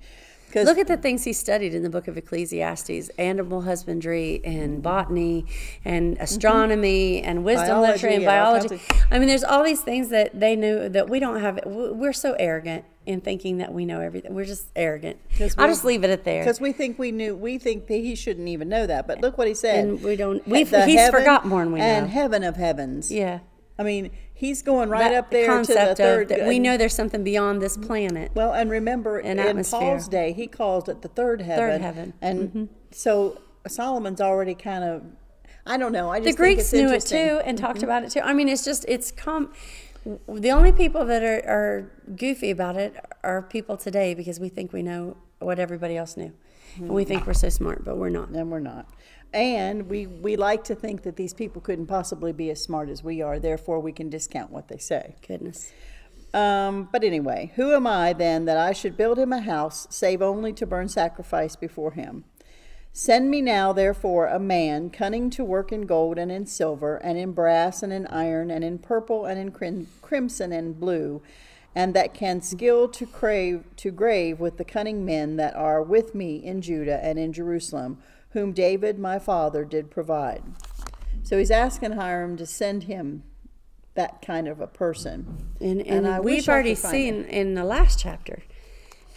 Because 0.62 0.68
Look 0.68 0.78
at 0.80 0.88
the 0.88 0.98
things 1.02 1.24
he 1.24 1.34
studied 1.34 1.74
in 1.74 1.84
the 1.84 1.90
book 1.90 2.08
of 2.08 2.18
Ecclesiastes 2.18 3.10
animal 3.18 3.62
husbandry 3.62 4.42
and 4.44 4.82
botany 4.82 5.46
and 5.86 6.18
astronomy 6.20 7.22
and 7.22 7.44
wisdom 7.44 7.82
literature 7.82 8.08
and 8.08 8.18
Mm-hmm. 8.18 8.26
Biology, 8.26 8.76
yeah, 8.76 8.82
biology. 8.88 9.08
I 9.12 9.20
mean, 9.20 9.28
there's 9.28 9.44
all 9.44 9.64
these 9.64 9.82
things 9.82 10.10
that 10.10 10.38
they 10.40 10.56
knew 10.56 10.90
that 10.90 11.10
we 11.10 11.20
don't 11.20 11.40
have. 11.42 11.60
We're 11.66 12.14
so 12.14 12.36
arrogant 12.40 12.84
in 13.06 13.22
thinking 13.22 13.58
that 13.60 13.74
we 13.74 13.86
know 13.86 14.02
everything. 14.02 14.34
We're 14.34 14.46
just 14.46 14.68
arrogant. 14.76 15.18
'Cause 15.38 15.56
I'll 15.58 15.68
just 15.68 15.86
leave 15.86 16.04
it 16.04 16.10
at 16.10 16.24
there. 16.26 16.44
because 16.44 16.60
we 16.60 16.72
think 16.74 17.00
we 17.00 17.12
knew, 17.12 17.36
we 17.36 17.58
think 17.58 17.88
that 17.88 17.96
he 17.96 18.16
shouldn't 18.16 18.48
even 18.50 18.68
know 18.68 18.86
that. 18.86 19.08
But 19.08 19.22
look 19.22 19.38
what 19.38 19.48
he 19.48 19.54
said. 19.54 19.86
And 19.86 20.04
we 20.04 20.16
don't- 20.16 20.46
we've- 20.48 20.76
he's 20.76 21.00
heaven 21.00 21.20
forgot 21.22 21.46
more 21.46 21.64
than 21.64 21.72
we 21.72 21.80
know. 21.80 21.86
And 21.86 22.10
heaven 22.10 22.44
of 22.44 22.58
heavens. 22.58 23.12
Yeah. 23.12 23.40
I 23.80 23.84
mean, 23.84 24.10
he's 24.38 24.62
going 24.62 24.88
right 24.90 25.12
That 25.12 25.16
up 25.16 25.32
there 25.32 25.46
to 25.46 25.52
the 25.52 25.56
concept 25.74 25.98
third. 25.98 26.32
of 26.32 26.38
that 26.38 26.48
we 26.48 26.60
know 26.60 26.78
there's 26.78 26.94
something 26.94 27.24
beyond 27.24 27.62
this 27.62 27.76
planet. 27.76 28.32
Well, 28.36 28.54
and 28.54 28.70
remember, 28.70 29.18
An 29.18 29.40
in 29.40 29.40
atmosphere. 29.40 29.80
Paul's 29.80 30.08
day, 30.08 30.32
he 30.32 30.48
called 30.48 30.88
it 30.88 31.02
the 31.02 31.08
third 31.08 31.42
heaven. 31.42 31.70
Third 31.70 31.82
heaven. 31.82 32.14
Mm-hmm. 32.22 32.58
And 32.58 32.70
so 32.92 33.42
Solomon's 33.68 34.22
already 34.22 34.54
kind 34.54 34.84
of, 34.84 35.04
I 35.66 35.78
don't 35.78 35.92
know. 35.92 36.10
I 36.10 36.20
the 36.20 36.26
just 36.26 36.38
think 36.38 36.56
Greeks 36.56 36.72
knew 36.72 36.90
it. 36.90 37.04
Mm-hmm. 37.04 37.38
too 37.38 37.42
and 37.46 37.58
talked 37.58 37.84
about 37.84 38.04
it 38.04 38.12
too. 38.12 38.22
I 38.22 38.34
mean, 38.34 38.48
it's 38.48 38.64
just 38.64 38.86
it's 38.88 39.12
com. 39.12 39.52
The 40.30 40.52
only 40.52 40.72
people 40.72 41.04
that 41.06 41.24
are, 41.24 41.42
are 41.46 41.92
goofy 42.16 42.52
about 42.52 42.78
it 42.78 42.96
are 43.24 43.42
people 43.42 43.76
today 43.76 44.14
because 44.14 44.40
we 44.40 44.48
think 44.48 44.72
we 44.72 44.82
know 44.82 45.18
what 45.40 45.60
everybody 45.60 45.98
else 45.98 46.16
knew, 46.16 46.32
and 46.78 46.90
we 46.90 47.04
think 47.04 47.28
we're 47.28 47.34
so 47.34 47.50
smart, 47.50 47.84
but 47.84 47.98
we're 47.98 48.10
not. 48.10 48.30
And 48.30 48.50
we're 48.50 48.60
not. 48.62 48.88
And 49.34 49.90
we, 49.90 50.08
we 50.08 50.36
like 50.36 50.64
to 50.66 50.76
think 50.76 51.04
that 51.04 51.16
these 51.16 51.34
people 51.34 51.62
couldn't 51.62 51.88
possibly 51.88 52.32
be 52.32 52.50
as 52.50 52.62
smart 52.62 52.90
as 52.90 53.04
we 53.04 53.22
are, 53.22 53.40
therefore 53.40 53.80
we 53.80 53.92
can 53.92 54.10
discount 54.10 54.52
what 54.52 54.68
they 54.68 54.78
say. 54.78 55.16
Goodness. 55.28 55.72
Um, 56.34 56.90
but 56.92 57.04
anyway, 57.04 57.52
who 57.56 57.74
am 57.74 57.88
I 57.88 58.14
then 58.14 58.46
that 58.46 58.58
I 58.58 58.74
should 58.74 58.98
build 58.98 59.18
him 59.18 59.34
a 59.34 59.42
house, 59.42 59.88
save 59.90 60.22
only 60.22 60.54
to 60.54 60.66
burn 60.66 60.88
sacrifice 60.90 61.56
before 61.56 61.92
him? 61.92 62.26
Send 62.94 63.30
me 63.30 63.42
now, 63.42 63.74
therefore, 63.74 64.26
a 64.26 64.40
man 64.40 64.90
cunning 64.90 65.30
to 65.32 65.44
work 65.44 65.72
in 65.72 65.86
gold 65.86 66.18
and 66.18 66.32
in 66.32 66.48
silver, 66.48 66.98
and 66.98 67.18
in 67.18 67.32
brass 67.32 67.84
and 67.84 67.94
in 67.94 68.08
iron, 68.08 68.50
and 68.50 68.64
in 68.64 68.80
purple 68.80 69.26
and 69.26 69.40
in 69.40 69.52
crim- 69.52 69.88
crimson 70.02 70.52
and 70.52 70.80
blue, 70.80 71.22
and 71.76 71.94
that 71.94 72.16
can 72.16 72.42
skill 72.42 72.88
to 72.88 73.06
crave 73.06 73.64
to 73.76 73.92
grave 73.92 74.40
with 74.40 74.58
the 74.58 74.66
cunning 74.66 75.06
men 75.06 75.36
that 75.36 75.56
are 75.56 75.84
with 75.84 76.16
me 76.16 76.38
in 76.38 76.60
Judah 76.60 77.00
and 77.04 77.20
in 77.20 77.32
Jerusalem, 77.32 78.00
whom 78.32 78.54
David 78.54 79.00
my 79.00 79.20
father 79.20 79.66
did 79.66 79.90
provide. 79.90 80.44
So 81.24 81.38
he's 81.38 81.52
asking 81.52 81.94
Hiram 81.94 82.38
to 82.38 82.46
send 82.46 82.84
him 82.84 83.24
that 83.96 84.22
kind 84.22 84.48
of 84.48 84.62
a 84.62 84.68
person. 84.68 85.50
And, 85.60 85.86
and, 85.86 86.08
I 86.08 86.20
we've 86.20 86.48
already 86.48 86.76
seen 86.76 87.24
in 87.26 87.56
the 87.56 87.64
last 87.64 88.00
chapter 88.00 88.44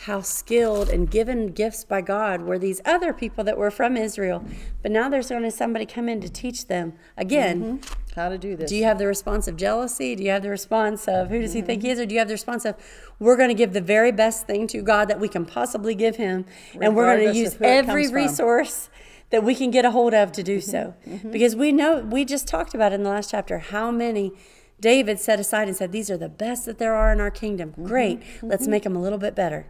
how 0.04 0.22
skilled 0.22 0.88
and 0.88 1.10
given 1.10 1.48
gifts 1.48 1.84
by 1.84 2.00
God 2.00 2.42
were 2.42 2.58
these 2.58 2.80
other 2.86 3.12
people 3.12 3.44
that 3.44 3.58
were 3.58 3.70
from 3.70 3.98
Israel. 3.98 4.42
But 4.82 4.92
now 4.92 5.10
there's 5.10 5.28
going 5.28 5.42
to 5.42 5.50
somebody 5.50 5.84
come 5.84 6.08
in 6.08 6.22
to 6.22 6.28
teach 6.30 6.68
them 6.68 6.94
again. 7.18 7.80
How 8.16 8.30
to 8.30 8.38
do 8.38 8.56
this. 8.56 8.70
Do 8.70 8.76
you 8.76 8.84
have 8.84 8.98
the 8.98 9.06
response 9.06 9.46
of 9.46 9.56
jealousy? 9.56 10.16
Do 10.16 10.24
you 10.24 10.30
have 10.30 10.42
the 10.42 10.50
response 10.50 11.06
of 11.06 11.28
who 11.28 11.40
does 11.40 11.52
he 11.52 11.62
think 11.62 11.82
he 11.82 11.90
is? 11.90 12.00
Or 12.00 12.06
do 12.06 12.14
you 12.14 12.18
have 12.18 12.28
the 12.28 12.34
response 12.34 12.64
of 12.64 12.76
we're 13.18 13.36
going 13.36 13.50
to 13.50 13.54
give 13.54 13.72
the 13.72 13.80
very 13.80 14.10
best 14.10 14.46
thing 14.46 14.66
to 14.68 14.80
God 14.80 15.08
that 15.08 15.20
we 15.20 15.28
can 15.28 15.44
possibly 15.44 15.94
give 15.94 16.16
him, 16.16 16.44
and 16.80 16.96
we're 16.96 17.16
going 17.16 17.32
to 17.32 17.38
use 17.38 17.56
every 17.60 18.06
from. 18.06 18.14
resource 18.14 18.88
that 19.28 19.44
we 19.44 19.54
can 19.54 19.70
get 19.70 19.84
a 19.84 19.90
hold 19.90 20.12
of 20.14 20.32
to 20.32 20.42
do 20.42 20.58
Mm-hmm. 20.58 21.16
so? 21.16 21.28
Because 21.30 21.54
we 21.54 21.72
know, 21.72 21.98
we 22.00 22.24
just 22.24 22.48
talked 22.48 22.74
about 22.74 22.92
in 22.92 23.02
the 23.02 23.10
last 23.10 23.30
chapter 23.30 23.58
how 23.58 23.90
many 23.90 24.32
David 24.81 25.19
set 25.21 25.38
aside 25.40 25.69
and 25.69 25.77
said, 25.77 25.93
These 25.93 26.11
are 26.11 26.16
the 26.16 26.29
best 26.29 26.66
that 26.66 26.79
there 26.79 26.95
are 26.95 27.12
in 27.12 27.21
our 27.21 27.31
kingdom. 27.31 27.71
Mm-hmm. 27.71 27.87
Great. 27.87 28.23
Let's 28.43 28.66
make 28.66 28.85
them 28.85 28.97
a 28.97 29.01
little 29.01 29.19
bit 29.19 29.35
better. 29.35 29.66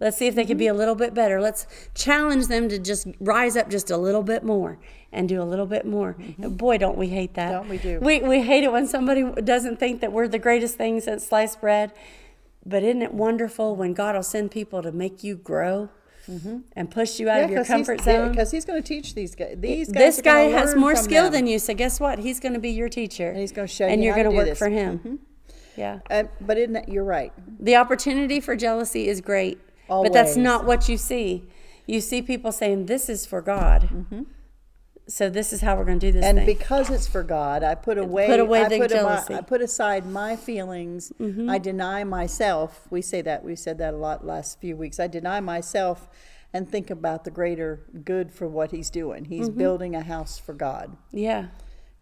Let's 0.00 0.16
see 0.18 0.26
if 0.26 0.34
they 0.34 0.44
could 0.44 0.58
be 0.58 0.66
a 0.66 0.74
little 0.74 0.96
bit 0.96 1.14
better. 1.14 1.40
Let's 1.40 1.66
challenge 1.94 2.48
them 2.48 2.68
to 2.68 2.78
just 2.78 3.06
rise 3.20 3.56
up 3.56 3.70
just 3.70 3.90
a 3.90 3.96
little 3.96 4.22
bit 4.22 4.42
more 4.42 4.78
and 5.12 5.28
do 5.28 5.40
a 5.40 5.44
little 5.44 5.66
bit 5.66 5.86
more. 5.86 6.16
Boy, 6.38 6.78
don't 6.78 6.98
we 6.98 7.08
hate 7.08 7.34
that. 7.34 7.52
Mm-hmm. 7.52 7.60
Don't 7.60 7.68
we 7.68 7.78
do. 7.78 8.00
We, 8.00 8.20
we 8.20 8.42
hate 8.42 8.64
it 8.64 8.72
when 8.72 8.86
somebody 8.86 9.22
doesn't 9.42 9.78
think 9.78 10.00
that 10.00 10.12
we're 10.12 10.28
the 10.28 10.38
greatest 10.38 10.76
thing 10.76 11.00
since 11.00 11.26
sliced 11.26 11.60
bread. 11.60 11.92
But 12.66 12.82
isn't 12.82 13.02
it 13.02 13.14
wonderful 13.14 13.76
when 13.76 13.94
God 13.94 14.14
will 14.14 14.22
send 14.22 14.50
people 14.50 14.82
to 14.82 14.90
make 14.90 15.22
you 15.22 15.36
grow 15.36 15.90
Mm-hmm. 16.28 16.58
and 16.74 16.90
push 16.90 17.20
you 17.20 17.28
out 17.28 17.42
of 17.42 17.50
your 17.50 17.64
comfort 17.64 18.00
zone? 18.00 18.30
Because 18.30 18.50
he's 18.50 18.64
going 18.64 18.82
to 18.82 18.86
teach 18.86 19.14
these 19.14 19.34
guys. 19.34 19.56
These 19.58 19.92
guys 19.92 20.16
this 20.16 20.22
guy 20.22 20.40
has 20.44 20.74
more 20.74 20.96
skill 20.96 21.24
them. 21.24 21.32
than 21.32 21.46
you, 21.46 21.58
so 21.58 21.74
guess 21.74 22.00
what? 22.00 22.18
He's 22.18 22.40
going 22.40 22.54
to 22.54 22.60
be 22.60 22.70
your 22.70 22.88
teacher. 22.88 23.28
And 23.28 23.38
he's 23.38 23.52
gonna 23.52 23.68
show 23.68 23.84
And 23.86 24.02
you 24.02 24.10
and 24.10 24.16
you're 24.16 24.24
gonna 24.24 24.36
work 24.36 24.46
this. 24.46 24.58
for 24.58 24.68
him. 24.68 24.98
Mm-hmm. 24.98 25.14
Yeah. 25.76 25.98
Uh, 26.08 26.24
but 26.40 26.56
isn't 26.56 26.72
that, 26.74 26.88
you're 26.88 27.04
right. 27.04 27.32
The 27.60 27.76
opportunity 27.76 28.40
for 28.40 28.54
jealousy 28.56 29.08
is 29.08 29.20
great, 29.20 29.58
Always. 29.88 30.08
but 30.10 30.14
that's 30.14 30.36
not 30.36 30.64
what 30.64 30.88
you 30.88 30.96
see. 30.96 31.44
You 31.86 32.00
see 32.00 32.22
people 32.22 32.52
saying, 32.52 32.86
"This 32.86 33.08
is 33.08 33.26
for 33.26 33.42
God." 33.42 33.82
Mm-hmm. 33.92 34.22
So 35.06 35.28
this 35.28 35.52
is 35.52 35.60
how 35.60 35.76
we're 35.76 35.84
going 35.84 35.98
to 35.98 36.06
do 36.06 36.12
this. 36.12 36.24
And 36.24 36.38
thing. 36.38 36.46
because 36.46 36.88
it's 36.88 37.06
for 37.06 37.22
God, 37.22 37.62
I 37.62 37.74
put 37.74 37.98
away. 37.98 38.26
Put 38.26 38.40
away 38.40 38.62
I 38.62 38.68
the 38.68 38.78
put 38.78 38.90
jealousy. 38.90 39.34
I 39.34 39.42
put 39.42 39.60
aside 39.60 40.06
my 40.06 40.34
feelings. 40.34 41.12
Mm-hmm. 41.20 41.50
I 41.50 41.58
deny 41.58 42.04
myself. 42.04 42.86
We 42.90 43.02
say 43.02 43.20
that. 43.22 43.44
We 43.44 43.54
said 43.54 43.76
that 43.78 43.92
a 43.92 43.96
lot 43.98 44.24
last 44.24 44.60
few 44.60 44.76
weeks. 44.76 44.98
I 44.98 45.06
deny 45.06 45.40
myself 45.40 46.08
and 46.54 46.70
think 46.70 46.88
about 46.88 47.24
the 47.24 47.30
greater 47.30 47.80
good 48.04 48.32
for 48.32 48.48
what 48.48 48.70
He's 48.70 48.88
doing. 48.88 49.26
He's 49.26 49.48
Mm-hmm. 49.48 49.58
building 49.58 49.94
a 49.94 50.02
house 50.02 50.38
for 50.38 50.54
God. 50.54 50.96
yeah. 51.12 51.46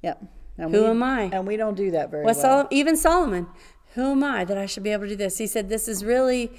Yep. 0.03 0.23
And 0.59 0.71
Who 0.75 0.83
we- 0.83 0.89
am 0.89 1.03
I? 1.03 1.23
And 1.33 1.47
we 1.47 1.57
don't 1.57 1.77
do 1.77 1.91
that 1.93 2.11
very 2.11 2.25
Well, 2.25 2.35
well. 2.35 2.43
Solomon, 2.43 2.67
even 2.71 2.97
Solomon, 2.97 3.47
who 3.95 4.13
am 4.13 4.23
I 4.23 4.45
that 4.45 4.59
I 4.59 4.67
should 4.67 4.83
be 4.83 4.91
able 4.91 5.05
to 5.05 5.11
do 5.11 5.17
this? 5.17 5.39
He 5.39 5.47
said, 5.47 5.69
"This 5.69 5.89
is 5.89 6.05
really, 6.05 6.53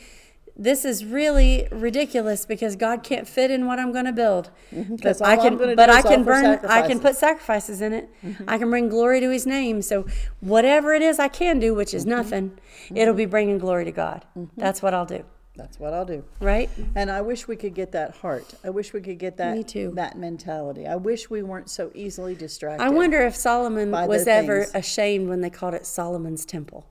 this 0.55 0.85
is 0.85 1.03
really 1.03 1.67
ridiculous 1.71 2.45
because 2.45 2.75
God 2.75 3.03
can't 3.03 3.27
fit 3.27 3.49
in 3.49 3.65
what 3.65 3.79
I'm 3.79 3.91
going 3.91 4.05
to 4.05 4.11
build. 4.11 4.51
Mm-hmm, 4.71 4.97
'cause 4.97 5.19
But 5.19 5.27
I 5.27 5.35
can, 5.37 5.75
but 5.75 5.89
I 5.89 6.01
can 6.01 6.23
burn, 6.23 6.59
I 6.65 6.87
can 6.87 6.99
put 6.99 7.15
sacrifices 7.15 7.81
in 7.81 7.93
it. 7.93 8.09
Mm-hmm. 8.23 8.43
I 8.47 8.57
can 8.57 8.69
bring 8.69 8.87
glory 8.89 9.19
to 9.19 9.29
His 9.29 9.47
name. 9.47 9.81
So 9.81 10.05
whatever 10.41 10.93
it 10.93 11.01
is 11.01 11.17
I 11.19 11.27
can 11.27 11.59
do, 11.59 11.73
which 11.73 11.93
is 11.93 12.03
mm-hmm. 12.03 12.11
nothing, 12.11 12.59
it'll 12.93 13.13
be 13.15 13.25
bringing 13.25 13.57
glory 13.57 13.85
to 13.85 13.91
God. 13.91 14.25
That's 14.55 14.81
what 14.81 14.93
I'll 14.93 15.05
do. 15.05 15.25
That's 15.55 15.79
what 15.79 15.93
I'll 15.93 16.05
do. 16.05 16.23
Right? 16.39 16.69
And 16.95 17.11
I 17.11 17.21
wish 17.21 17.47
we 17.47 17.55
could 17.55 17.75
get 17.75 17.91
that 17.91 18.17
heart. 18.17 18.55
I 18.63 18.71
wish 18.71 18.91
we 18.91 19.01
could 19.01 19.19
get 19.19 19.37
that 19.37 19.55
Me 19.55 19.63
too. 19.63 19.91
that 19.95 20.17
mentality. 20.17 20.87
I 20.87 20.95
wish 20.95 21.29
we 21.29 21.43
weren't 21.43 21.69
so 21.69 21.91
easily 21.93 22.33
distracted. 22.33 22.83
I 22.83 22.89
wonder 22.89 23.21
if 23.21 23.35
Solomon 23.35 23.91
was 23.91 24.27
ever 24.27 24.65
ashamed 24.73 25.29
when 25.29 25.41
they 25.41 25.51
called 25.51 25.75
it 25.75 25.85
Solomon's 25.85 26.45
temple. 26.45 26.87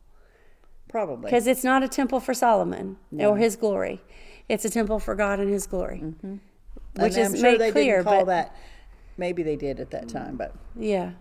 Probably. 0.93 1.25
Because 1.25 1.47
it's 1.49 1.65
not 1.65 1.83
a 1.83 1.89
temple 1.89 2.21
for 2.21 2.35
Solomon 2.35 2.99
or 3.19 3.37
his 3.39 3.57
glory. 3.57 4.01
It's 4.49 4.65
a 4.65 4.71
temple 4.71 4.99
for 5.01 5.15
God 5.17 5.41
and 5.41 5.51
his 5.51 5.67
glory. 5.67 5.99
Which 5.99 6.15
Mm-hmm. 6.23 6.39
and 7.03 7.17
is 7.17 7.41
sure 7.41 7.51
made 7.53 7.61
they 7.61 7.73
clear. 7.73 8.03
but 8.05 8.27
that. 8.27 8.55
Maybe 9.17 9.43
they 9.43 9.57
did 9.57 9.81
at 9.81 9.91
that 9.91 10.09
time, 10.09 10.37
but 10.37 10.55
yeah. 10.79 11.13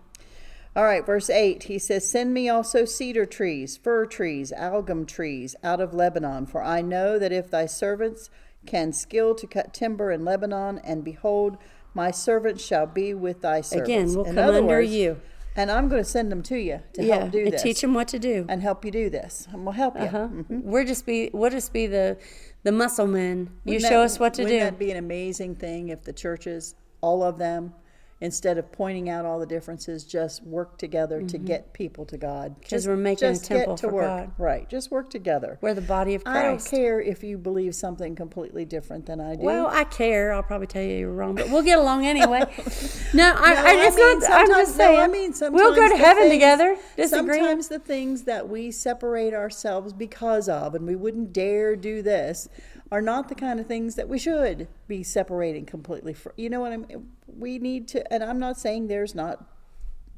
all 0.76 0.84
right. 0.84 1.04
Verse 1.04 1.28
eight. 1.30 1.64
He 1.64 1.78
says, 1.78 2.06
"Send 2.08 2.32
me 2.34 2.48
also 2.48 2.84
cedar 2.84 3.26
trees, 3.26 3.76
fir 3.76 4.06
trees, 4.06 4.52
algum 4.52 5.04
trees 5.06 5.56
out 5.64 5.80
of 5.80 5.92
Lebanon, 5.94 6.46
for 6.46 6.62
I 6.62 6.80
know 6.82 7.18
that 7.18 7.32
if 7.32 7.50
thy 7.50 7.66
servants 7.66 8.28
can 8.66 8.92
skill 8.92 9.34
to 9.34 9.46
cut 9.46 9.74
timber 9.74 10.10
in 10.12 10.24
Lebanon, 10.24 10.78
and 10.84 11.02
behold, 11.04 11.56
my 11.94 12.10
servants 12.10 12.64
shall 12.64 12.86
be 12.86 13.12
with 13.14 13.40
thy 13.42 13.60
servants." 13.60 13.88
Again, 13.88 14.14
we'll 14.14 14.24
In 14.26 14.34
come 14.36 14.54
under 14.54 14.62
words, 14.66 14.90
you. 14.90 15.20
And 15.56 15.70
I'm 15.70 15.88
going 15.88 16.02
to 16.02 16.08
send 16.08 16.30
them 16.32 16.42
to 16.44 16.56
you 16.56 16.80
to 16.94 17.04
Yeah. 17.04 17.18
help 17.20 17.32
do 17.32 17.50
this 17.50 17.62
teach 17.62 17.80
them 17.80 17.94
what 17.94 18.08
to 18.08 18.18
do. 18.18 18.46
and 18.48 18.62
help 18.62 18.84
you 18.84 18.90
do 18.90 19.10
this, 19.10 19.46
and 19.52 19.64
we'll 19.64 19.72
help 19.74 19.96
you. 19.96 20.02
Uh-huh. 20.06 20.28
We're 20.48 20.84
just 20.84 21.04
be 21.06 21.30
we'll 21.32 21.50
just 21.50 21.72
be 21.72 21.86
the 21.86 22.16
the 22.64 22.72
muscle 22.72 23.06
men. 23.06 23.50
You 23.64 23.74
Wouldn't 23.74 23.82
show 23.90 23.98
that- 24.00 24.04
us 24.04 24.20
what 24.20 24.34
to 24.34 24.42
do. 24.42 24.52
wouldn't 24.52 24.70
that 24.72 24.78
be 24.78 24.90
an 24.90 24.96
amazing 24.96 25.56
thing 25.56 25.88
if 25.88 26.02
the 26.02 26.12
churches, 26.12 26.74
all 27.00 27.22
of 27.22 27.38
them, 27.38 27.74
instead 28.22 28.56
of 28.56 28.70
pointing 28.72 29.10
out 29.10 29.26
all 29.26 29.38
the 29.38 29.46
differences, 29.46 30.04
just 30.04 30.42
work 30.44 30.78
together 30.78 31.20
to 31.22 31.36
get 31.38 31.72
people 31.74 32.06
to 32.06 32.16
God? 32.16 32.54
Mm-hmm. 32.62 32.88
we're 32.90 32.96
making 32.96 33.28
a 33.28 33.32
just 33.32 33.44
temple 33.44 33.74
get 33.74 33.80
to 33.80 33.86
for 33.88 33.92
work. 33.92 34.06
God. 34.06 34.32
Right. 34.38 34.70
Just 34.70 34.90
work 34.90 35.10
together. 35.10 35.58
We're 35.60 35.74
the 35.74 35.80
body 35.82 36.14
of 36.14 36.24
Christ. 36.24 36.38
I 36.38 36.42
don't 36.48 36.64
care 36.64 37.00
if 37.00 37.22
you 37.22 37.36
believe 37.36 37.74
something 37.74 38.14
completely 38.14 38.64
different 38.64 39.06
than 39.06 39.20
I 39.20 39.34
do. 39.34 39.42
Well, 39.42 39.66
I 39.66 39.84
care. 39.84 40.32
I'll 40.32 40.42
probably 40.42 40.68
tell 40.68 40.82
you 40.82 40.96
you're 40.98 41.12
wrong, 41.12 41.34
but 41.34 41.50
we'll 41.50 41.62
get 41.62 41.78
along 41.78 42.06
anyway. 42.06 42.40
no, 43.14 43.34
I, 43.36 43.54
No, 43.54 43.62
I, 43.64 43.86
it's 43.86 43.96
mean, 43.96 44.18
not. 44.20 44.30
I'm 44.30 44.46
sometimes- 44.46 44.48
just 44.68 44.78
no, 44.78 44.84
saying. 44.84 45.00
I 45.00 45.08
mean, 45.08 45.34
we'll 45.52 45.74
go 45.74 45.88
to 45.88 45.96
heaven 45.96 46.22
things- 46.24 46.34
together. 46.34 46.76
Disagree. 46.96 47.34
Sometimes 47.38 47.68
the 47.68 47.78
things 47.80 48.22
that 48.22 48.48
we 48.48 48.70
separate 48.70 49.34
ourselves 49.34 49.92
because 49.92 50.48
of, 50.48 50.74
and 50.74 50.86
we 50.86 50.94
wouldn't 50.94 51.32
dare 51.32 51.74
do 51.76 52.02
this, 52.02 52.48
are 52.92 53.00
not 53.00 53.30
the 53.30 53.34
kind 53.34 53.58
of 53.58 53.66
things 53.66 53.94
that 53.94 54.06
we 54.06 54.18
should 54.18 54.68
be 54.86 55.02
separating 55.02 55.64
completely. 55.64 56.12
For 56.12 56.34
you 56.36 56.50
know 56.50 56.60
what 56.60 56.72
I 56.72 56.76
mean? 56.76 57.08
We 57.26 57.58
need 57.58 57.88
to, 57.88 58.12
and 58.12 58.22
I'm 58.22 58.38
not 58.38 58.58
saying 58.58 58.86
there's 58.86 59.14
not 59.14 59.42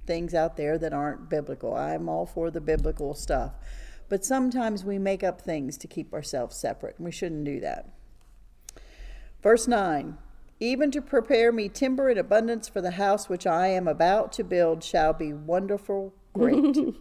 things 0.07 0.35
out 0.35 0.57
there 0.57 0.77
that 0.79 0.93
aren't 0.93 1.31
biblical. 1.31 1.77
I'm 1.77 2.09
all 2.09 2.27
for 2.27 2.51
the 2.51 2.61
biblical 2.61 3.15
stuff, 3.15 3.53
but 4.09 4.25
sometimes 4.25 4.85
we 4.85 4.99
make 4.99 5.23
up 5.23 5.41
things 5.41 5.79
to 5.79 5.87
keep 5.87 6.13
ourselves 6.13 6.57
separate, 6.57 6.97
and 6.97 7.05
we 7.05 7.13
shouldn't 7.13 7.45
do 7.45 7.61
that. 7.61 7.91
Verse 9.41 9.69
9 9.69 10.19
Even 10.59 10.91
to 10.91 11.01
prepare 11.01 11.53
me 11.53 11.69
timber 11.69 12.11
in 12.11 12.19
abundance 12.19 12.69
for 12.69 12.81
the 12.81 12.93
house 12.93 13.29
which 13.29 13.47
I 13.47 13.69
am 13.69 13.87
about 13.87 14.33
to 14.33 14.43
build 14.43 14.83
shall 14.83 15.13
be 15.13 15.33
wonderful, 15.33 16.13
great. 16.33 16.77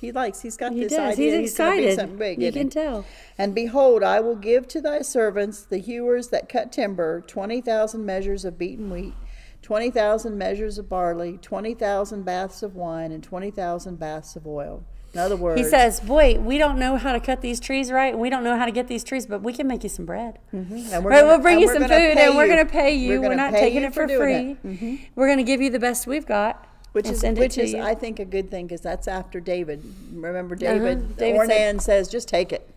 he 0.00 0.12
likes, 0.12 0.40
he's 0.42 0.56
got 0.56 0.72
he 0.72 0.80
this 0.84 0.92
does. 0.92 1.12
idea. 1.14 1.32
He's 1.32 1.38
be 1.40 1.44
excited. 1.44 1.96
something 1.98 2.16
big, 2.18 2.42
you 2.42 2.52
can 2.52 2.64
he? 2.64 2.68
tell. 2.70 3.04
And 3.36 3.54
behold, 3.54 4.02
I 4.02 4.20
will 4.20 4.36
give 4.36 4.68
to 4.68 4.80
thy 4.80 5.00
servants, 5.02 5.62
the 5.64 5.78
hewers 5.78 6.28
that 6.28 6.48
cut 6.48 6.70
timber, 6.72 7.20
20,000 7.26 8.04
measures 8.04 8.44
of 8.44 8.56
beaten 8.58 8.90
wheat, 8.90 9.14
20,000 9.62 10.38
measures 10.38 10.78
of 10.78 10.88
barley, 10.88 11.38
20,000 11.42 12.24
baths 12.24 12.62
of 12.62 12.74
wine, 12.76 13.12
and 13.12 13.22
20,000 13.22 13.98
baths 13.98 14.36
of 14.36 14.46
oil. 14.46 14.84
In 15.14 15.20
other 15.20 15.36
words, 15.36 15.58
He 15.58 15.64
says, 15.64 16.00
"Boy, 16.00 16.38
we 16.38 16.58
don't 16.58 16.78
know 16.78 16.96
how 16.96 17.14
to 17.14 17.18
cut 17.20 17.40
these 17.40 17.58
trees 17.60 17.90
right, 17.90 18.16
we 18.16 18.28
don't 18.28 18.44
know 18.44 18.58
how 18.58 18.66
to 18.66 18.70
get 18.70 18.88
these 18.88 19.02
trees, 19.02 19.24
but 19.26 19.42
we 19.42 19.54
can 19.54 19.66
make 19.66 19.82
you 19.82 19.88
some 19.88 20.04
bread. 20.04 20.38
Mm-hmm. 20.54 20.74
and 20.92 21.04
Right, 21.04 21.20
gonna- 21.20 21.26
we'll 21.26 21.38
bring 21.38 21.60
you 21.60 21.66
some 21.68 21.82
food, 21.82 21.90
and 21.90 22.36
we're 22.36 22.46
going 22.46 22.64
to 22.64 22.70
pay 22.70 22.94
you. 22.94 23.18
We're, 23.20 23.22
gonna 23.22 23.36
not 23.36 23.52
taking 23.54 23.82
it 23.84 23.94
for, 23.94 24.06
free. 24.06 24.34
it. 24.34 24.66
Mm-hmm. 24.66 24.96
We're 25.14 25.26
going 25.26 25.38
to 25.38 25.44
give 25.44 25.62
you 25.62 25.70
the 25.70 25.78
best 25.78 26.06
we've 26.06 26.26
got, 26.26 26.67
Which 26.92 27.06
and 27.06 27.14
is 27.14 27.20
send 27.20 27.38
it 27.38 27.40
which 27.42 27.54
to 27.54 27.62
is 27.62 27.72
you. 27.72 27.80
I 27.82 27.94
think 27.94 28.18
a 28.18 28.24
good 28.24 28.50
thing 28.50 28.66
because 28.66 28.80
that's 28.80 29.06
after 29.06 29.40
David. 29.40 29.82
Remember 30.12 30.54
David? 30.56 30.98
Uh-huh. 30.98 31.12
David 31.18 31.40
Ornan 31.50 31.80
says, 31.80 32.08
"Just 32.08 32.28
take 32.28 32.52
it." 32.52 32.68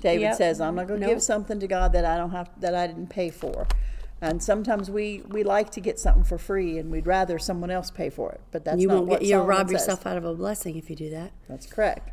David 0.00 0.22
Yep. 0.22 0.36
says, 0.36 0.60
"I'm 0.60 0.74
not 0.74 0.88
going 0.88 1.00
to 1.00 1.06
Nope. 1.06 1.16
give 1.16 1.22
something 1.22 1.60
to 1.60 1.66
God 1.68 1.92
that 1.92 2.04
I 2.04 2.16
don't 2.16 2.30
have 2.30 2.48
that 2.60 2.74
I 2.74 2.86
didn't 2.86 3.08
pay 3.08 3.28
for." 3.30 3.66
And 4.22 4.42
sometimes 4.42 4.90
we 4.90 5.22
we 5.28 5.42
like 5.42 5.70
to 5.70 5.80
get 5.80 5.98
something 5.98 6.24
for 6.24 6.38
free, 6.38 6.78
and 6.78 6.90
we'd 6.90 7.06
rather 7.06 7.38
someone 7.38 7.70
else 7.70 7.90
pay 7.90 8.08
for 8.08 8.32
it. 8.32 8.40
But 8.52 8.64
that's 8.64 8.80
you 8.80 8.88
not 8.88 8.94
won't 8.94 9.06
what 9.08 9.20
get 9.20 9.28
you'll 9.28 9.40
Solomon 9.40 9.56
rob 9.56 9.66
says. 9.68 9.72
yourself 9.72 10.06
out 10.06 10.16
of 10.16 10.24
a 10.24 10.34
blessing 10.34 10.76
if 10.76 10.88
you 10.88 10.96
do 10.96 11.10
that. 11.10 11.32
That's 11.48 11.66
correct. 11.66 12.10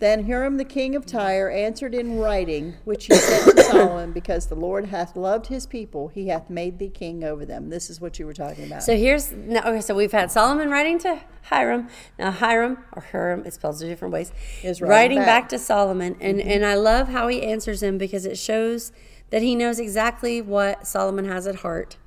Then 0.00 0.26
Hiram 0.26 0.56
the 0.56 0.64
king 0.64 0.96
of 0.96 1.06
Tyre 1.06 1.48
answered 1.48 1.94
in 1.94 2.18
writing, 2.18 2.74
which 2.84 3.06
he 3.06 3.14
said 3.14 3.54
to 3.54 3.62
Solomon, 3.62 4.12
Because 4.12 4.46
the 4.46 4.56
Lord 4.56 4.86
hath 4.86 5.16
loved 5.16 5.46
his 5.46 5.66
people, 5.66 6.08
he 6.08 6.28
hath 6.28 6.50
made 6.50 6.78
thee 6.80 6.90
king 6.90 7.22
over 7.22 7.46
them. 7.46 7.70
This 7.70 7.88
is 7.88 8.00
what 8.00 8.18
you 8.18 8.26
were 8.26 8.34
talking 8.34 8.64
about. 8.64 8.82
So 8.82 8.96
here's 8.96 9.30
no, 9.30 9.60
okay. 9.60 9.80
So 9.80 9.94
we've 9.94 10.10
had 10.10 10.32
Solomon 10.32 10.68
writing 10.68 10.98
to 11.00 11.20
Hiram. 11.42 11.88
Now 12.18 12.32
Hiram 12.32 12.78
or 12.92 13.02
Hiram, 13.02 13.44
it 13.46 13.54
spells 13.54 13.80
two 13.80 13.86
different 13.86 14.12
ways, 14.12 14.32
Is 14.64 14.80
writing, 14.80 14.90
writing 14.90 15.18
back. 15.18 15.44
back. 15.44 15.48
to 15.50 15.58
Solomon, 15.60 16.16
and 16.20 16.38
mm-hmm. 16.38 16.50
and 16.50 16.66
I 16.66 16.74
love 16.74 17.08
how 17.08 17.28
he 17.28 17.42
answers 17.42 17.82
him 17.82 17.96
because 17.96 18.26
it 18.26 18.36
shows 18.36 18.90
that 19.30 19.42
he 19.42 19.54
knows 19.54 19.78
exactly 19.78 20.42
what 20.42 20.86
Solomon 20.86 21.26
has 21.26 21.46
at 21.46 21.56
heart. 21.56 21.98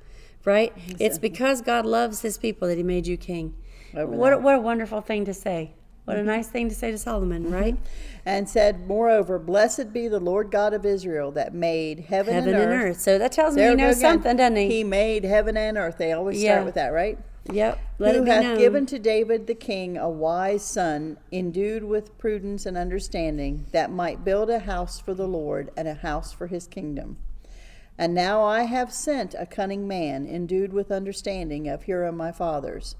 Right? 0.44 0.72
It's 0.98 1.18
because 1.18 1.60
God 1.60 1.84
loves 1.84 2.22
His 2.22 2.38
people 2.38 2.68
that 2.68 2.78
He 2.78 2.82
made 2.82 3.06
you 3.06 3.18
king. 3.18 3.54
Over 3.94 4.12
What 4.12 4.32
a, 4.32 4.38
what 4.38 4.54
a 4.54 4.60
wonderful 4.60 5.02
thing 5.02 5.26
to 5.26 5.34
say. 5.34 5.74
What 6.08 6.16
Mm-hmm. 6.16 6.28
a 6.30 6.36
nice 6.36 6.46
thing 6.48 6.70
to 6.70 6.74
say 6.74 6.90
to 6.90 6.96
Solomon, 6.96 7.50
right? 7.50 7.76
and 8.24 8.48
said, 8.48 8.86
Moreover, 8.86 9.38
blessed 9.38 9.92
be 9.92 10.08
the 10.08 10.18
Lord 10.18 10.50
God 10.50 10.72
of 10.72 10.86
Israel 10.86 11.30
that 11.32 11.52
made 11.52 12.00
heaven, 12.00 12.32
Heaven 12.32 12.54
and 12.54 12.62
and 12.62 12.72
earth. 12.72 12.96
earth. 12.96 13.00
So 13.00 13.18
that 13.18 13.30
tells 13.32 13.54
me 13.54 13.60
There 13.62 13.70
he 13.70 13.76
knows 13.76 13.98
again. 13.98 14.12
something, 14.14 14.36
doesn't 14.38 14.56
he? 14.56 14.68
He 14.68 14.84
made 14.84 15.24
heaven 15.24 15.56
and 15.58 15.76
earth. 15.76 15.98
They 15.98 16.12
always 16.12 16.42
Yeah. 16.42 16.54
start 16.54 16.64
with 16.64 16.74
that, 16.76 16.88
right? 16.94 17.18
Yep. 17.52 17.78
Let 17.98 18.14
who 18.16 18.22
hath 18.24 18.42
known. 18.42 18.56
given 18.58 18.86
to 18.86 18.98
David 18.98 19.46
the 19.46 19.54
king 19.54 19.98
a 19.98 20.08
wise 20.08 20.62
son, 20.62 21.18
endued 21.30 21.84
with 21.84 22.16
prudence 22.16 22.64
and 22.64 22.76
understanding, 22.78 23.66
that 23.72 23.90
might 23.90 24.24
build 24.24 24.48
a 24.48 24.60
house 24.60 24.98
for 24.98 25.12
the 25.12 25.28
Lord 25.28 25.70
and 25.76 25.86
a 25.88 25.94
house 25.94 26.32
for 26.32 26.46
his 26.46 26.66
kingdom. 26.66 27.18
And 27.98 28.14
now 28.14 28.42
I 28.42 28.62
have 28.62 28.92
sent 28.94 29.34
a 29.38 29.44
cunning 29.46 29.86
man, 29.86 30.26
endued 30.26 30.72
with 30.72 30.90
understanding 30.90 31.68
of 31.68 31.84
Hiram 31.84 32.16
my 32.16 32.32
fathers, 32.32 32.96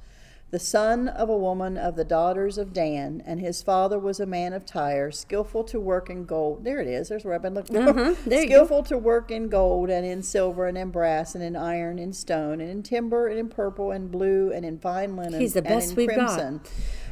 the 0.51 0.59
son 0.59 1.09
of 1.09 1.29
a 1.29 1.37
woman 1.37 1.77
of 1.77 1.95
the 1.95 2.05
daughters 2.05 2.57
of 2.57 2.73
Dan, 2.73 3.23
and 3.27 3.39
his 3.39 3.63
father 3.63 3.99
was 3.99 4.19
a 4.19 4.25
man 4.25 4.55
of 4.55 4.65
Tyre, 4.65 5.11
skillful 5.11 5.63
to 5.65 5.79
work 5.79 6.09
in 6.09 6.25
gold. 6.25 6.65
There 6.65 6.81
it 6.81 6.89
is. 6.89 7.11
There's 7.11 7.25
where 7.25 7.35
I've 7.35 7.43
been 7.43 7.53
looking 7.53 7.77
for. 7.77 7.93
Mm-hmm. 7.93 8.31
Go. 8.31 8.43
skillful 8.45 8.83
to 8.85 8.97
work 8.97 9.31
in 9.31 9.49
gold 9.49 9.91
and 9.91 10.07
in 10.07 10.23
silver 10.23 10.67
and 10.67 10.79
in 10.79 10.91
brass 10.91 11.35
and 11.35 11.45
in 11.45 11.55
iron 11.55 11.99
and 11.99 12.17
stone 12.17 12.63
and 12.63 12.71
in 12.71 12.83
timber 12.83 13.29
and 13.29 13.39
in 13.39 13.51
purple 13.51 13.91
and 13.91 14.11
blue 14.11 14.51
and 14.51 14.65
in 14.65 14.79
fine 14.79 15.17
linen 15.17 15.39
He's 15.39 15.53
the 15.53 15.61
best 15.63 15.91
and 15.91 15.99
in 15.99 16.07
we've 16.07 16.17
got. 16.17 16.39
crimson. 16.39 16.61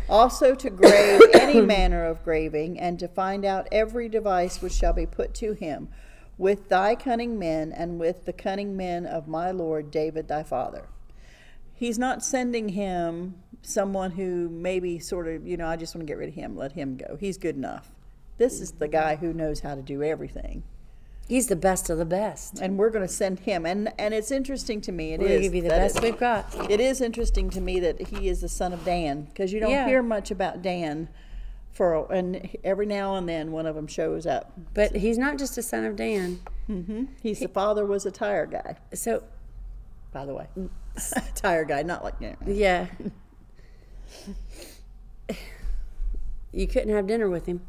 Also 0.08 0.54
to 0.54 0.70
grave 0.70 1.20
any 1.34 1.60
manner 1.60 2.06
of 2.06 2.24
graving 2.24 2.80
and 2.80 2.98
to 2.98 3.08
find 3.08 3.44
out 3.44 3.68
every 3.70 4.08
device 4.08 4.62
which 4.62 4.72
shall 4.72 4.94
be 4.94 5.04
put 5.04 5.34
to 5.34 5.52
him 5.52 5.88
with 6.38 6.68
thy 6.70 6.94
cunning 6.94 7.38
men 7.38 7.70
and 7.72 7.98
with 7.98 8.24
the 8.24 8.32
cunning 8.32 8.76
men 8.76 9.04
of 9.04 9.28
my 9.28 9.50
lord 9.50 9.90
David 9.90 10.28
thy 10.28 10.42
father. 10.42 10.88
He's 11.76 11.98
not 11.98 12.24
sending 12.24 12.70
him 12.70 13.34
someone 13.62 14.12
who 14.12 14.48
maybe 14.48 14.98
sort 14.98 15.28
of, 15.28 15.46
you 15.46 15.56
know, 15.56 15.66
I 15.66 15.76
just 15.76 15.94
want 15.94 16.06
to 16.06 16.10
get 16.10 16.18
rid 16.18 16.28
of 16.30 16.34
him, 16.34 16.56
let 16.56 16.72
him 16.72 16.96
go. 16.96 17.16
He's 17.20 17.36
good 17.38 17.54
enough. 17.56 17.92
This 18.38 18.60
is 18.60 18.72
the 18.72 18.88
guy 18.88 19.16
who 19.16 19.32
knows 19.32 19.60
how 19.60 19.74
to 19.74 19.82
do 19.82 20.02
everything 20.02 20.62
He's 21.28 21.48
the 21.48 21.56
best 21.56 21.90
of 21.90 21.98
the 21.98 22.04
best. 22.04 22.60
and 22.60 22.78
we're 22.78 22.90
going 22.90 23.04
to 23.06 23.12
send 23.12 23.40
him. 23.40 23.66
And 23.66 23.92
and 23.98 24.14
it's 24.14 24.30
interesting 24.30 24.80
to 24.82 24.92
me. 24.92 25.12
It 25.14 25.20
We're 25.20 25.26
is 25.28 25.42
give 25.42 25.54
you 25.56 25.62
the 25.62 25.68
best 25.70 25.96
it- 25.96 26.02
we've 26.04 26.18
got. 26.18 26.70
It 26.70 26.78
is 26.80 27.00
interesting 27.00 27.50
to 27.50 27.60
me 27.60 27.80
that 27.80 28.00
he 28.08 28.28
is 28.28 28.42
the 28.42 28.48
son 28.48 28.72
of 28.72 28.84
Dan 28.84 29.22
because 29.22 29.52
you 29.52 29.58
don't 29.58 29.70
Yeah. 29.70 29.86
hear 29.88 30.02
much 30.04 30.30
about 30.30 30.62
Dan. 30.62 31.08
For 31.72 32.10
and 32.12 32.48
every 32.64 32.86
now 32.86 33.16
and 33.16 33.28
then 33.28 33.50
one 33.52 33.66
of 33.66 33.74
them 33.74 33.86
shows 33.88 34.24
up. 34.24 34.52
But 34.72 34.94
he's 34.96 35.18
not 35.18 35.36
just 35.36 35.58
a 35.58 35.62
son 35.62 35.84
of 35.84 35.96
Dan. 35.96 36.40
Mm-hmm. 36.70 37.04
He's 37.22 37.40
the 37.40 37.48
father 37.48 37.84
was 37.84 38.06
a 38.06 38.10
Tyre 38.12 38.46
guy, 38.46 38.76
So 38.94 39.24
by 40.12 40.24
the 40.24 40.32
way. 40.34 40.46
tire 41.34 41.64
guy, 41.64 41.82
not 41.82 42.04
like 42.04 42.14
yeah. 42.46 42.86
You 46.52 46.66
couldn't 46.66 46.94
have 46.94 47.06
dinner 47.06 47.28
with 47.28 47.46
him. 47.46 47.60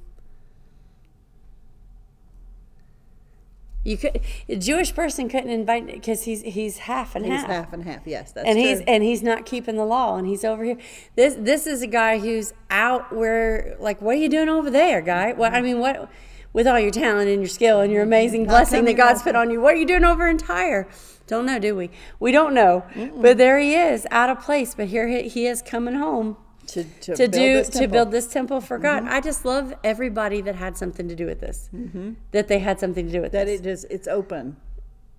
You 3.83 3.97
could 3.97 4.19
a 4.49 4.55
Jewish 4.57 4.93
person 4.93 5.29
couldn't 5.29 5.49
invite 5.49 5.87
because 5.87 6.23
he's 6.23 6.41
he's 6.41 6.77
half 6.79 7.15
and 7.15 7.25
he's 7.25 7.35
half. 7.35 7.49
half 7.49 7.73
and 7.73 7.83
half. 7.85 8.05
Yes, 8.05 8.33
that's 8.33 8.45
and 8.45 8.57
true. 8.57 8.67
he's 8.67 8.81
and 8.81 9.01
he's 9.01 9.23
not 9.23 9.45
keeping 9.45 9.77
the 9.77 9.85
law 9.85 10.17
and 10.17 10.27
he's 10.27 10.43
over 10.43 10.63
here 10.63 10.77
this 11.15 11.35
this 11.35 11.65
is 11.65 11.81
a 11.81 11.87
guy 11.87 12.19
who's 12.19 12.53
out 12.69 13.13
where 13.13 13.77
like 13.79 14.01
what 14.01 14.15
are 14.15 14.19
you 14.19 14.27
doing 14.27 14.49
over 14.49 14.69
there 14.69 15.01
guy 15.01 15.31
well 15.31 15.53
i 15.53 15.61
mean 15.61 15.79
what 15.79 16.09
with 16.53 16.67
all 16.67 16.79
your 16.79 16.91
talent 16.91 17.29
and 17.29 17.41
your 17.41 17.49
skill 17.49 17.81
and 17.81 17.91
your 17.91 18.03
mm-hmm. 18.03 18.09
amazing 18.09 18.45
blessing 18.45 18.85
that 18.85 18.95
god's 18.95 19.21
put 19.21 19.35
on 19.35 19.49
you 19.49 19.59
what 19.59 19.73
are 19.73 19.77
you 19.77 19.85
doing 19.85 20.03
over 20.03 20.27
in 20.27 20.37
tyre 20.37 20.87
don't 21.27 21.45
know 21.45 21.59
do 21.59 21.75
we 21.75 21.89
we 22.19 22.31
don't 22.31 22.53
know 22.53 22.83
but 23.17 23.37
there 23.37 23.59
he 23.59 23.73
is 23.73 24.07
out 24.11 24.29
of 24.29 24.39
place 24.39 24.75
but 24.75 24.87
here 24.87 25.07
he, 25.07 25.27
he 25.27 25.47
is 25.47 25.61
coming 25.61 25.95
home 25.95 26.37
to, 26.67 26.83
to, 26.83 27.15
to 27.15 27.17
build 27.17 27.31
do 27.31 27.53
this 27.53 27.67
to 27.67 27.71
temple. 27.73 27.85
Mm-hmm. 27.85 27.93
build 27.93 28.11
this 28.11 28.27
temple 28.27 28.61
for 28.61 28.77
god 28.77 29.03
mm-hmm. 29.03 29.13
i 29.13 29.21
just 29.21 29.45
love 29.45 29.73
everybody 29.83 30.41
that 30.41 30.55
had 30.55 30.77
something 30.77 31.07
to 31.07 31.15
do 31.15 31.25
with 31.25 31.39
this 31.39 31.69
mm-hmm. 31.73 32.13
that 32.31 32.47
they 32.47 32.59
had 32.59 32.79
something 32.79 33.05
to 33.05 33.11
do 33.11 33.21
with 33.21 33.31
that 33.31 33.45
this 33.45 33.61
it 33.61 33.65
is 33.65 33.85
it's 33.89 34.07
open, 34.07 34.57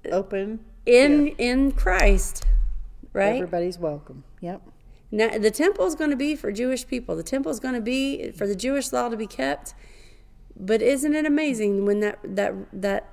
uh, 0.06 0.14
open. 0.14 0.60
in 0.86 1.28
in 1.38 1.72
christ 1.72 2.44
right 3.12 3.36
Everybody's 3.36 3.78
welcome. 3.78 4.24
Yep. 4.40 4.62
Now, 5.10 5.38
the 5.38 5.50
temple 5.50 5.86
is 5.86 5.94
going 5.94 6.10
to 6.10 6.16
be 6.16 6.36
for 6.36 6.52
Jewish 6.52 6.86
people. 6.86 7.16
The 7.16 7.22
temple 7.22 7.50
is 7.50 7.60
going 7.60 7.74
to 7.74 7.80
be 7.80 8.30
for 8.30 8.46
the 8.46 8.54
Jewish 8.54 8.92
law 8.92 9.08
to 9.08 9.16
be 9.16 9.26
kept. 9.26 9.74
But 10.58 10.82
isn't 10.82 11.14
it 11.14 11.24
amazing 11.24 11.86
when 11.86 12.00
that 12.00 12.18
that 12.24 12.54
that 12.72 13.08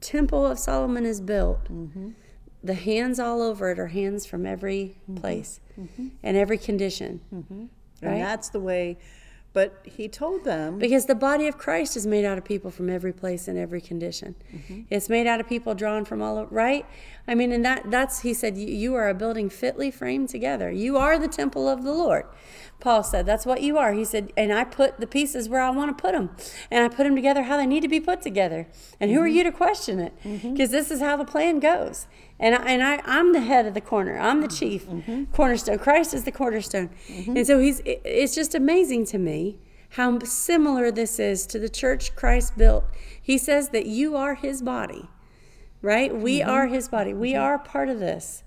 temple 0.00 0.46
of 0.46 0.58
Solomon 0.58 1.04
is 1.04 1.20
built? 1.20 1.64
Mm-hmm. 1.64 2.10
The 2.62 2.74
hands 2.74 3.20
all 3.20 3.40
over 3.40 3.70
it 3.70 3.78
are 3.78 3.86
hands 3.86 4.26
from 4.26 4.44
every 4.44 4.96
mm-hmm. 5.02 5.20
place 5.20 5.60
mm-hmm. 5.78 6.08
and 6.22 6.36
every 6.36 6.58
condition, 6.58 7.20
And 7.30 7.70
right? 8.02 8.18
that's 8.18 8.48
the 8.48 8.60
way. 8.60 8.98
But 9.52 9.80
he 9.84 10.08
told 10.08 10.44
them 10.44 10.78
Because 10.78 11.06
the 11.06 11.14
body 11.14 11.48
of 11.48 11.56
Christ 11.58 11.96
is 11.96 12.06
made 12.06 12.24
out 12.24 12.38
of 12.38 12.44
people 12.44 12.70
from 12.70 12.90
every 12.90 13.12
place 13.12 13.48
and 13.48 13.58
every 13.58 13.80
condition. 13.80 14.34
Mm-hmm. 14.54 14.82
It's 14.90 15.08
made 15.08 15.26
out 15.26 15.40
of 15.40 15.48
people 15.48 15.74
drawn 15.74 16.04
from 16.04 16.22
all 16.22 16.38
over, 16.38 16.54
right? 16.54 16.86
I 17.26 17.34
mean, 17.34 17.50
and 17.52 17.64
that 17.64 17.90
that's 17.90 18.20
he 18.20 18.34
said, 18.34 18.56
"You- 18.56 18.68
you 18.68 18.94
are 18.94 19.08
a 19.08 19.14
building 19.14 19.48
fitly 19.48 19.90
framed 19.90 20.28
together. 20.28 20.70
You 20.70 20.96
are 20.96 21.18
the 21.18 21.28
temple 21.28 21.68
of 21.68 21.82
the 21.82 21.92
Lord. 21.92 22.26
Paul 22.80 23.02
said, 23.02 23.26
that's 23.26 23.44
what 23.44 23.60
you 23.60 23.76
are. 23.76 23.92
He 23.92 24.04
said, 24.04 24.32
and 24.36 24.52
I 24.52 24.64
put 24.64 25.00
the 25.00 25.06
pieces 25.06 25.48
where 25.48 25.60
I 25.60 25.70
want 25.70 25.96
to 25.96 26.00
put 26.00 26.12
them, 26.12 26.30
and 26.70 26.84
I 26.84 26.88
put 26.88 27.04
them 27.04 27.16
together 27.16 27.42
how 27.42 27.56
they 27.56 27.66
need 27.66 27.80
to 27.80 27.88
be 27.88 27.98
put 28.00 28.22
together. 28.22 28.68
And 29.00 29.10
who 29.10 29.20
are 29.20 29.26
mm-hmm. 29.26 29.36
you 29.36 29.44
to 29.44 29.52
question 29.52 29.98
it? 29.98 30.14
Mm-hmm. 30.22 30.52
Because 30.52 30.70
this 30.70 30.90
is 30.90 31.00
how 31.00 31.16
the 31.16 31.24
plan 31.24 31.58
goes. 31.58 32.06
And 32.40 32.54
I, 32.54 32.64
and 32.72 32.82
I, 32.82 33.00
I'm 33.04 33.32
the 33.32 33.40
head 33.40 33.66
of 33.66 33.74
the 33.74 33.80
corner. 33.80 34.16
I'm 34.18 34.40
the 34.40 34.48
chief 34.48 34.86
mm-hmm. 34.86 35.10
Mm-hmm. 35.10 35.32
cornerstone. 35.32 35.78
Christ 35.78 36.14
is 36.14 36.24
the 36.24 36.32
cornerstone. 36.32 36.90
Mm-hmm. 37.08 37.36
And 37.36 37.46
so 37.46 37.58
he's. 37.58 37.80
it- 37.80 38.02
It's 38.04 38.34
just 38.34 38.54
amazing 38.54 39.06
to 39.06 39.18
me 39.18 39.58
how 39.90 40.18
similar 40.20 40.90
this 40.92 41.18
is 41.18 41.46
to 41.46 41.58
the 41.58 41.68
church 41.68 42.14
Christ 42.14 42.56
built. 42.56 42.84
He 43.20 43.38
says 43.38 43.70
that 43.70 43.86
you 43.86 44.16
are 44.16 44.34
his 44.36 44.62
body, 44.62 45.08
right? 45.82 46.14
We 46.14 46.40
Mm-hmm. 46.40 46.50
are 46.50 46.66
his 46.68 46.88
body. 46.88 47.12
We 47.14 47.34
are 47.34 47.58
part 47.58 47.88
of 47.88 47.98
this. 47.98 48.44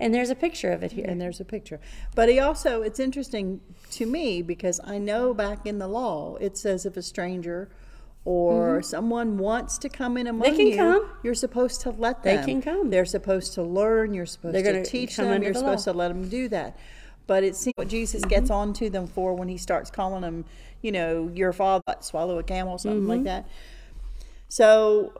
And 0.00 0.14
there's 0.14 0.30
a 0.30 0.36
picture 0.36 0.70
of 0.70 0.82
it 0.84 0.92
here. 0.92 1.04
and 1.08 1.20
there's 1.20 1.40
a 1.40 1.44
picture. 1.44 1.80
But 2.14 2.28
he 2.28 2.38
also, 2.38 2.82
it's 2.82 3.00
interesting 3.00 3.60
to 3.90 4.06
me 4.06 4.42
because 4.42 4.80
I 4.84 4.98
know 4.98 5.34
back 5.34 5.66
in 5.66 5.78
the 5.80 5.88
law 5.88 6.36
it 6.36 6.56
says 6.56 6.86
if 6.86 6.96
a 6.96 7.02
stranger 7.02 7.68
or 8.24 8.82
someone 8.82 9.38
wants 9.38 9.78
to 9.78 9.88
come 9.88 10.16
in 10.16 10.26
among 10.26 10.48
Mm-hmm. 10.48 10.56
can 10.56 10.66
you, 10.66 10.76
come. 10.76 11.10
you're 11.22 11.34
supposed 11.34 11.80
to 11.82 11.90
let 11.90 12.22
them. 12.22 12.36
They 12.36 12.44
can 12.52 12.60
come. 12.62 12.90
They're 12.90 13.04
supposed 13.04 13.54
to 13.54 13.62
learn. 13.62 14.12
You're 14.14 14.26
supposed 14.26 14.54
They're 14.54 14.82
to 14.84 14.84
teach 14.84 15.16
them. 15.16 15.42
You're 15.42 15.52
the 15.52 15.58
supposed 15.60 15.86
law. 15.86 15.92
to 15.94 15.98
let 15.98 16.08
them 16.08 16.28
do 16.28 16.48
that. 16.48 16.76
But 17.26 17.44
it 17.44 17.56
seems 17.56 17.74
what 17.76 17.88
Jesus 17.88 18.20
Mm-hmm. 18.22 18.28
gets 18.30 18.50
on 18.50 18.72
to 18.74 18.90
them 18.90 19.06
for 19.06 19.34
when 19.34 19.48
he 19.48 19.56
starts 19.56 19.90
calling 19.90 20.22
them, 20.22 20.44
you 20.82 20.92
know, 20.92 21.30
your 21.34 21.52
father 21.52 21.82
swallow 22.00 22.38
a 22.38 22.42
camel, 22.42 22.76
something 22.78 23.00
Mm-hmm. 23.00 23.08
like 23.10 23.24
that. 23.24 23.46
So. 24.48 25.12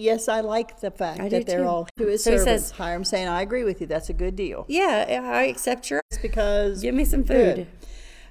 Yes, 0.00 0.28
I 0.28 0.42
like 0.42 0.78
the 0.78 0.92
fact 0.92 1.18
I 1.18 1.28
that 1.28 1.44
they're 1.46 1.62
too. 1.62 1.66
all 1.66 1.88
to 1.98 2.06
his 2.06 2.22
So 2.22 2.30
he 2.30 2.38
servants. 2.38 2.66
says- 2.68 2.70
Hiram 2.78 3.02
saying, 3.02 3.26
"I 3.26 3.42
agree 3.42 3.64
with 3.64 3.80
you. 3.80 3.88
That's 3.88 4.08
a 4.08 4.12
good 4.12 4.36
deal." 4.36 4.64
Yeah, 4.68 5.22
I 5.24 5.46
accept 5.46 5.90
your. 5.90 6.00
It's 6.12 6.22
because 6.22 6.82
Give 6.82 6.94
me 6.94 7.04
some 7.04 7.24
Good. 7.24 7.66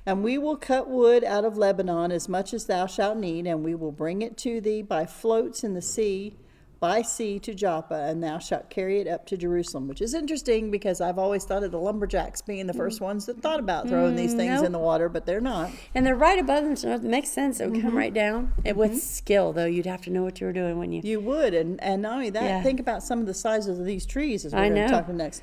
And 0.08 0.24
we 0.24 0.38
will 0.38 0.56
cut 0.56 0.90
wood 0.90 1.26
out 1.26 1.44
of 1.44 1.58
Lebanon 1.58 2.14
as 2.14 2.30
much 2.30 2.54
as 2.54 2.66
thou 2.66 2.86
shalt 2.88 3.18
need, 3.18 3.46
and 3.46 3.62
we 3.62 3.76
will 3.76 3.92
bring 3.92 4.22
it 4.22 4.38
to 4.38 4.62
thee 4.62 4.82
by 4.82 5.06
floats 5.06 5.66
in 5.66 5.74
the 5.74 5.82
sea, 5.82 6.38
by 6.80 7.02
sea 7.02 7.40
to 7.40 7.54
Joppa, 7.54 8.06
and 8.08 8.24
thou 8.24 8.38
shalt 8.38 8.70
carry 8.70 9.02
it 9.02 9.08
up 9.08 9.26
to 9.26 9.36
Jerusalem. 9.36 9.86
Which 9.90 10.00
is 10.00 10.14
interesting 10.14 10.72
because 10.72 11.02
I've 11.02 11.20
always 11.20 11.44
thought 11.44 11.64
of 11.64 11.72
the 11.72 11.80
lumberjacks 11.80 12.42
being 12.42 12.68
the 12.68 12.74
first 12.74 13.02
ones 13.02 13.26
that 13.26 13.42
thought 13.42 13.60
about 13.60 13.90
throwing 13.90 14.16
these 14.16 14.34
things 14.34 14.62
Mm. 14.62 14.68
in 14.68 14.72
the 14.72 14.80
water, 14.80 15.10
but 15.10 15.26
they're 15.26 15.42
not. 15.42 15.72
And 15.94 16.06
they're 16.06 16.16
right 16.16 16.40
above 16.40 16.64
them, 16.64 16.78
so 16.78 16.92
it 16.94 17.04
makes 17.04 17.30
sense. 17.30 17.60
It 17.60 17.66
would 17.66 17.80
Mm-hmm. 17.80 17.88
come 17.90 17.98
right 17.98 18.14
down. 18.14 18.54
And 18.64 18.78
with 18.78 19.02
skill, 19.04 19.52
though, 19.52 19.66
you'd 19.66 19.88
have 19.88 20.04
to 20.04 20.10
know 20.10 20.24
what 20.24 20.40
you 20.40 20.48
were 20.48 20.54
doing 20.54 20.80
when 20.80 20.94
you. 20.94 21.02
You 21.04 21.20
would, 21.20 21.54
and 21.54 21.84
and 21.84 22.02
not 22.02 22.14
only 22.14 22.30
that, 22.30 22.44
Yeah. 22.44 22.64
think 22.64 22.80
about 22.80 23.04
some 23.04 23.20
of 23.20 23.26
the 23.26 23.34
sizes 23.34 23.78
of 23.78 23.86
these 23.86 24.06
trees 24.06 24.46
as 24.46 24.54
we're 24.54 24.60
I 24.60 24.70
going 24.70 24.76
to 24.76 24.82
know. 24.86 25.00
talk 25.02 25.10
next. 25.10 25.42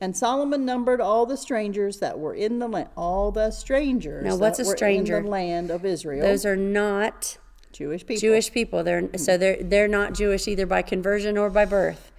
And 0.00 0.16
Solomon 0.16 0.64
numbered 0.64 1.00
all 1.00 1.26
the 1.26 1.36
strangers 1.36 1.98
that 1.98 2.18
were 2.18 2.34
in 2.34 2.58
the 2.60 2.68
land, 2.68 2.88
all 2.96 3.32
the 3.32 3.50
strangers 3.50 4.24
Now, 4.24 4.36
what's 4.36 4.58
that 4.58 4.64
a 4.64 4.68
were 4.68 4.76
stranger? 4.76 5.18
in 5.18 5.24
the 5.24 5.30
land 5.30 5.70
of 5.70 5.84
Israel, 5.84 6.24
Those 6.26 6.46
are 6.46 6.56
not 6.56 7.36
Jewish 7.72 8.06
people. 8.06 8.20
Jewish 8.20 8.50
people. 8.52 8.82
They're 8.84 9.08
so 9.16 9.36
they're 9.36 9.62
they're 9.62 9.88
not 9.88 10.14
Jewish 10.14 10.48
either 10.48 10.66
by 10.66 10.82
conversion 10.82 11.36
or 11.36 11.50
by 11.50 11.64
birth. 11.64 12.12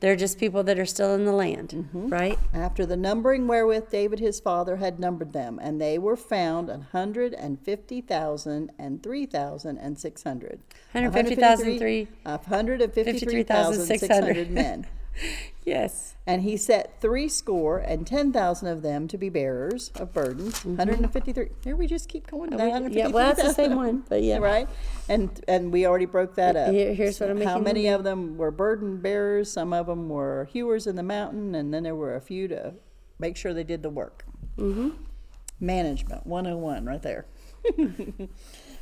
They're 0.00 0.16
just 0.16 0.38
people 0.38 0.62
that 0.64 0.78
are 0.78 0.84
still 0.86 1.14
in 1.14 1.24
the 1.24 1.32
land, 1.32 1.68
Mm-hmm. 1.70 2.08
right? 2.08 2.38
After 2.52 2.84
the 2.84 2.96
numbering 2.96 3.46
wherewith 3.46 3.88
David 3.90 4.18
his 4.20 4.40
father 4.40 4.76
had 4.76 4.98
numbered 4.98 5.32
them, 5.32 5.58
and 5.62 5.80
they 5.80 5.96
were 5.98 6.16
found 6.16 6.68
an 6.68 6.82
hundred 6.92 7.32
and 7.34 7.60
fifty 7.60 8.00
thousand 8.00 8.72
and 8.78 9.02
three 9.02 9.26
thousand 9.26 9.78
and 9.78 9.98
six 9.98 10.22
hundred. 10.22 10.60
150,000, 10.92 11.78
three- 11.78 12.08
A 12.24 12.38
hundred 12.46 12.80
and 12.82 12.92
fifty-three 12.92 13.42
thousand 13.44 13.84
six 13.86 14.06
hundred 14.06 14.50
men. 14.50 14.86
Yes. 15.64 16.14
And 16.26 16.42
he 16.42 16.56
set 16.56 17.00
three 17.00 17.28
score 17.28 17.78
and 17.78 18.06
ten 18.06 18.32
thousand 18.32 18.68
of 18.68 18.82
them 18.82 19.06
to 19.08 19.18
be 19.18 19.28
bearers 19.28 19.90
of 19.96 20.12
burdens. 20.12 20.62
Hundred 20.62 21.00
and 21.00 21.12
fifty-three. 21.12 21.50
Here 21.64 21.76
we 21.76 21.86
just 21.86 22.08
keep 22.08 22.26
going. 22.26 22.50
Mm-hmm. 22.50 22.88
We- 22.88 22.96
yeah, 22.96 23.08
well, 23.08 23.34
that's 23.34 23.42
the 23.42 23.54
same 23.54 23.76
one, 23.76 24.04
but 24.08 24.22
yeah. 24.22 24.38
right. 24.38 24.68
And 25.08 25.42
and 25.48 25.72
we 25.72 25.86
already 25.86 26.06
broke 26.06 26.34
that 26.36 26.56
up. 26.56 26.72
Here- 26.72 26.94
here's 26.94 27.20
what 27.20 27.30
I'm 27.30 27.36
making. 27.38 27.48
How 27.48 27.58
many 27.58 27.84
them 27.84 27.94
of 27.94 28.04
them 28.04 28.36
were 28.38 28.50
burden 28.50 28.98
bearers? 28.98 29.50
Some 29.50 29.72
of 29.72 29.86
them 29.86 30.08
were 30.08 30.48
hewers 30.52 30.86
in 30.86 30.96
the 30.96 31.02
mountain, 31.02 31.54
and 31.54 31.72
then 31.72 31.82
there 31.82 31.94
were 31.96 32.14
a 32.14 32.20
few 32.20 32.48
to 32.48 32.74
make 33.18 33.36
sure 33.36 33.52
they 33.54 33.64
did 33.64 33.82
the 33.82 33.90
work. 33.90 34.24
Mm-hmm. 34.58 34.90
Management 35.60 36.26
101, 36.26 36.84
right 36.84 37.02
there. 37.02 37.26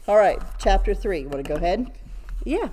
All 0.08 0.16
right, 0.16 0.38
chapter 0.58 0.94
three. 0.94 1.26
Want 1.26 1.44
to 1.44 1.48
go 1.48 1.56
ahead? 1.56 1.90
Yeah. 2.44 2.68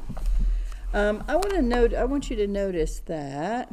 Um, 0.93 1.23
I 1.27 1.35
want 1.35 1.51
to 1.51 1.61
note. 1.61 1.93
I 1.93 2.05
want 2.05 2.29
you 2.29 2.35
to 2.35 2.47
notice 2.47 2.99
that. 3.07 3.71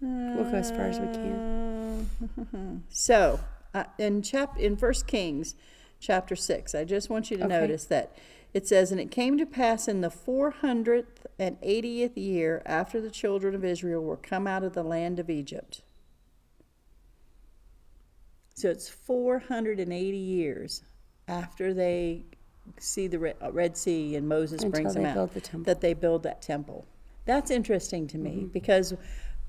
We'll 0.00 0.44
go 0.44 0.56
as 0.58 0.70
far 0.70 0.86
as 0.86 1.00
we 1.00 1.08
can. 1.08 1.42
So, 2.88 3.40
uh, 3.74 3.84
in 3.98 4.22
chap 4.22 4.58
in 4.58 4.76
First 4.76 5.06
Kings, 5.06 5.54
chapter 6.00 6.36
six, 6.36 6.74
I 6.74 6.84
just 6.84 7.08
want 7.10 7.30
you 7.30 7.36
to 7.38 7.44
Okay. 7.44 7.60
notice 7.60 7.84
that 7.86 8.16
it 8.52 8.66
says, 8.68 8.92
"And 8.92 9.00
it 9.00 9.10
came 9.10 9.38
to 9.38 9.46
pass 9.46 9.88
in 9.88 10.00
the 10.02 10.10
four 10.10 10.50
hundredth 10.50 11.26
and 11.38 11.56
eightieth 11.62 12.16
year 12.18 12.62
after 12.66 13.00
the 13.00 13.10
children 13.10 13.54
of 13.54 13.64
Israel 13.64 14.02
were 14.02 14.16
come 14.16 14.46
out 14.46 14.62
of 14.64 14.72
the 14.74 14.82
land 14.82 15.18
of 15.18 15.30
Egypt." 15.30 15.82
So 18.54 18.68
it's 18.70 18.88
four 18.88 19.38
hundred 19.38 19.78
and 19.80 19.92
eighty 19.92 20.16
years 20.18 20.82
after 21.28 21.72
they 21.72 22.24
see 22.78 23.06
the 23.06 23.34
uh, 23.42 23.50
Red 23.52 23.76
Sea 23.76 24.16
and 24.16 24.28
Moses 24.28 24.62
Until 24.62 24.70
brings 24.70 24.94
them 24.94 25.06
out 25.06 25.14
build 25.14 25.34
the 25.34 25.40
temple. 25.40 25.64
that 25.64 25.80
they 25.80 25.94
build 25.94 26.22
that 26.24 26.42
temple. 26.42 26.86
That's 27.24 27.50
interesting 27.50 28.06
to 28.08 28.18
me 28.18 28.30
Mm-hmm. 28.30 28.46
because, 28.48 28.94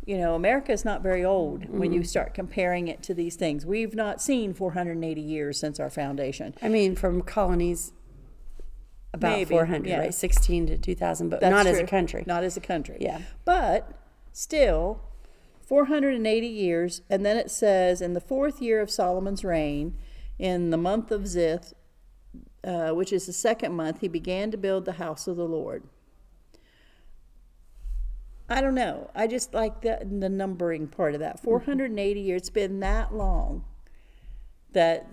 you 0.05 0.17
know, 0.17 0.35
America 0.35 0.71
is 0.71 0.83
not 0.85 1.01
very 1.01 1.23
old 1.25 1.69
when 1.69 1.89
Mm-hmm. 1.89 1.93
you 1.93 2.03
start 2.03 2.33
comparing 2.33 2.87
it 2.87 3.01
to 3.03 3.13
these 3.13 3.35
things. 3.35 3.65
We've 3.65 3.95
not 3.95 4.21
seen 4.21 4.53
480 4.53 5.21
years 5.21 5.59
since 5.59 5.79
our 5.79 5.89
foundation. 5.89 6.53
I 6.61 6.69
mean, 6.69 6.95
from 6.95 7.21
colonies, 7.21 7.93
about 9.13 9.31
Maybe, 9.31 9.49
400, 9.49 9.87
yeah. 9.89 9.99
right? 9.99 10.13
16 10.13 10.67
to 10.67 10.77
2000, 10.77 11.29
but 11.29 11.39
That's 11.39 11.51
not 11.51 11.67
as 11.67 11.77
a 11.77 11.85
country. 11.85 12.23
Not 12.25 12.43
as 12.43 12.57
a 12.57 12.59
country. 12.61 12.97
Yeah. 12.99 13.21
But 13.45 13.91
still, 14.31 15.01
480 15.67 16.47
years. 16.47 17.01
And 17.11 17.23
then 17.25 17.37
it 17.37 17.51
says, 17.51 18.01
in 18.01 18.13
the 18.13 18.19
fourth 18.21 18.59
year 18.61 18.81
of 18.81 18.89
Solomon's 18.89 19.43
reign, 19.43 19.95
in 20.39 20.71
the 20.71 20.77
month 20.77 21.11
of 21.11 21.21
Zif, 21.27 21.73
uh, 22.63 22.91
which 22.91 23.11
is 23.11 23.25
the 23.25 23.33
second 23.33 23.73
month, 23.73 23.99
he 24.01 24.07
began 24.07 24.51
to 24.51 24.57
build 24.57 24.85
the 24.85 24.93
house 24.93 25.27
of 25.27 25.35
the 25.35 25.45
Lord. 25.45 25.83
I 28.49 28.61
don't 28.61 28.75
know. 28.75 29.09
I 29.15 29.27
just 29.27 29.53
like 29.53 29.81
the, 29.81 29.99
the 30.19 30.29
numbering 30.29 30.87
part 30.87 31.13
of 31.13 31.19
that. 31.21 31.41
480 31.41 32.19
years. 32.19 32.41
It's 32.41 32.49
been 32.49 32.79
that 32.81 33.13
long 33.13 33.63
that 34.73 35.07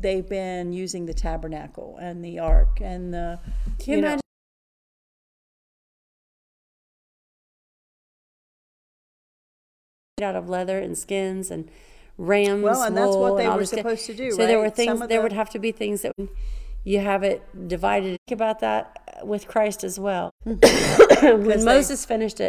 they've 0.00 0.28
been 0.28 0.72
using 0.72 1.06
the 1.06 1.14
tabernacle 1.14 1.96
and 2.00 2.24
the 2.24 2.38
ark 2.38 2.80
and 2.80 3.12
the. 3.12 3.38
Can 3.78 3.90
you 3.90 3.96
you 3.96 4.02
know- 4.02 4.08
imagine? 4.08 4.20
out 10.22 10.34
of 10.34 10.48
leather 10.48 10.78
and 10.78 10.98
skins 10.98 11.50
and 11.50 11.70
rams 12.16 12.62
Well, 12.62 12.82
and 12.82 12.96
that's 12.96 13.14
what 13.14 13.36
they 13.36 13.48
were 13.48 13.64
supposed 13.64 14.06
to 14.06 14.14
do, 14.14 14.32
So 14.32 14.46
there 14.46 14.58
were 14.58 14.70
things. 14.70 14.98
There 14.98 15.08
the- 15.08 15.22
would 15.22 15.32
have 15.32 15.50
to 15.50 15.58
be 15.58 15.70
things 15.70 16.02
that 16.02 16.12
you 16.88 17.00
have 17.00 17.22
it 17.22 17.42
divided. 17.68 18.16
Think 18.26 18.36
about 18.40 18.60
that 18.60 19.20
with 19.22 19.46
Christ 19.46 19.84
as 19.84 19.98
well. 20.00 20.30
when 20.44 20.58
they- 20.60 21.64
Moses 21.64 22.04
finished 22.06 22.40
it, 22.40 22.48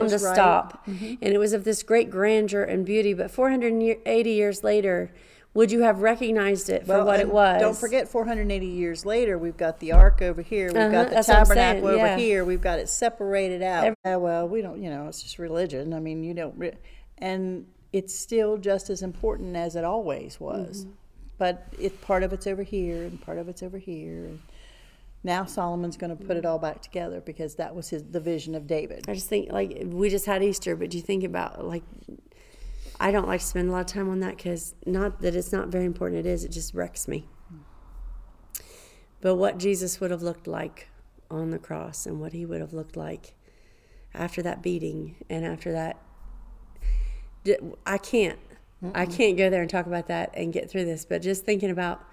to 0.00 0.06
right. 0.06 0.18
stop, 0.34 0.82
and 0.86 1.18
it 1.22 1.38
was 1.38 1.52
of 1.52 1.62
this 1.62 1.84
great 1.84 2.10
grandeur 2.10 2.64
and 2.64 2.84
beauty. 2.84 3.14
But 3.14 3.30
480 3.30 4.30
years 4.30 4.64
later, 4.64 5.12
would 5.54 5.70
you 5.70 5.82
have 5.82 6.00
recognized 6.02 6.68
it 6.68 6.84
for 6.86 6.96
Well, 6.96 7.06
what 7.06 7.20
it 7.20 7.28
was? 7.32 7.60
Don't 7.60 7.76
forget, 7.76 8.08
480 8.08 8.66
years 8.66 9.06
later, 9.06 9.38
we've 9.38 9.56
got 9.56 9.78
the 9.78 9.92
ark 9.92 10.20
over 10.20 10.42
here, 10.42 10.68
we've 10.68 10.76
Uh-huh, 10.76 10.90
got 10.90 11.08
the 11.10 11.14
that's 11.14 11.28
what 11.28 11.36
I'm 11.36 11.44
tabernacle 11.46 11.88
over 11.90 11.96
yeah. 11.98 12.16
here, 12.16 12.44
we've 12.44 12.60
got 12.60 12.80
it 12.80 12.88
separated 12.88 13.62
out. 13.62 13.94
Every- 14.04 14.20
well, 14.20 14.48
we 14.48 14.60
don't, 14.60 14.82
you 14.82 14.90
know, 14.90 15.06
it's 15.06 15.22
just 15.22 15.38
religion. 15.38 15.94
I 15.94 16.00
mean, 16.00 16.24
you 16.24 16.34
don't, 16.34 16.58
re- 16.58 16.78
and 17.18 17.66
it's 17.92 18.14
still 18.14 18.56
just 18.56 18.90
as 18.90 19.02
important 19.02 19.56
as 19.56 19.76
it 19.76 19.84
always 19.84 20.40
was. 20.40 20.84
Mm-hmm. 20.84 20.92
But 21.38 21.66
it 21.78 22.00
part 22.00 22.22
of 22.22 22.32
it's 22.32 22.46
over 22.46 22.62
here, 22.62 23.02
and 23.02 23.20
part 23.20 23.38
of 23.38 23.48
it's 23.48 23.62
over 23.62 23.78
here. 23.78 24.26
And 24.26 24.40
now 25.24 25.44
Solomon's 25.44 25.96
going 25.96 26.16
to 26.16 26.24
put 26.24 26.36
it 26.36 26.46
all 26.46 26.58
back 26.58 26.82
together 26.82 27.20
because 27.20 27.56
that 27.56 27.74
was 27.74 27.90
his 27.90 28.04
the 28.04 28.20
vision 28.20 28.54
of 28.54 28.66
David. 28.66 29.06
I 29.08 29.14
just 29.14 29.28
think 29.28 29.50
like 29.50 29.82
we 29.86 30.08
just 30.08 30.26
had 30.26 30.42
Easter, 30.42 30.76
but 30.76 30.90
do 30.90 30.96
you 30.96 31.02
think 31.02 31.24
about 31.24 31.64
like 31.64 31.82
I 33.00 33.10
don't 33.10 33.26
like 33.26 33.40
to 33.40 33.46
spend 33.46 33.68
a 33.68 33.72
lot 33.72 33.80
of 33.80 33.86
time 33.86 34.08
on 34.08 34.20
that 34.20 34.36
because 34.36 34.74
not 34.86 35.20
that 35.22 35.34
it's 35.34 35.52
not 35.52 35.68
very 35.68 35.84
important. 35.84 36.24
It 36.24 36.28
is. 36.28 36.44
It 36.44 36.52
just 36.52 36.74
wrecks 36.74 37.08
me. 37.08 37.26
But 39.20 39.36
what 39.36 39.58
Jesus 39.58 40.00
would 40.00 40.10
have 40.10 40.22
looked 40.22 40.46
like 40.46 40.88
on 41.30 41.50
the 41.50 41.58
cross 41.58 42.06
and 42.06 42.20
what 42.20 42.32
he 42.32 42.44
would 42.44 42.60
have 42.60 42.72
looked 42.72 42.96
like 42.96 43.34
after 44.14 44.42
that 44.42 44.62
beating 44.62 45.16
and 45.30 45.44
after 45.44 45.72
that, 45.72 45.96
I 47.86 47.98
can't. 47.98 48.38
I 48.94 49.06
can't 49.06 49.36
go 49.36 49.48
there 49.48 49.60
and 49.60 49.70
talk 49.70 49.86
about 49.86 50.08
that 50.08 50.32
and 50.34 50.52
get 50.52 50.68
through 50.68 50.86
this. 50.86 51.04
But 51.04 51.22
just 51.22 51.44
thinking 51.44 51.70
about 51.70 52.04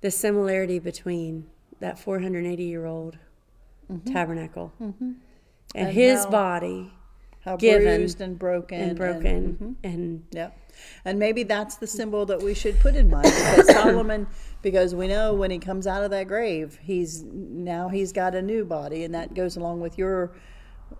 the 0.00 0.10
similarity 0.10 0.78
between 0.78 1.46
that 1.80 1.98
480 1.98 2.62
year 2.62 2.86
old 2.86 3.18
mm-hmm. 3.90 4.12
tabernacle 4.12 4.72
mm-hmm. 4.80 5.04
and, 5.04 5.16
And 5.74 5.92
his 5.92 6.24
how- 6.24 6.30
body 6.30 6.92
How 7.44 7.56
Given 7.56 7.98
bruised 7.98 8.20
and 8.20 8.38
broken 8.38 8.80
and 8.80 8.96
broken 8.96 9.52
mm-hmm. 9.54 9.72
and 9.82 10.24
Yep. 10.32 10.58
And 11.04 11.18
maybe 11.18 11.42
that's 11.42 11.76
the 11.76 11.86
symbol 11.86 12.26
that 12.26 12.42
we 12.42 12.52
should 12.52 12.78
put 12.80 12.96
in 12.96 13.08
mind 13.08 13.24
because 13.24 13.72
Solomon, 13.72 14.26
because 14.60 14.94
we 14.94 15.08
know 15.08 15.32
when 15.32 15.50
he 15.50 15.58
comes 15.58 15.86
out 15.86 16.02
of 16.02 16.10
that 16.10 16.28
grave, 16.28 16.78
he's 16.82 17.22
now 17.22 17.88
he's 17.88 18.12
got 18.12 18.34
a 18.34 18.42
new 18.42 18.62
body, 18.62 19.04
and 19.04 19.14
that 19.14 19.32
goes 19.32 19.56
along 19.56 19.80
with 19.80 19.96
your, 19.96 20.32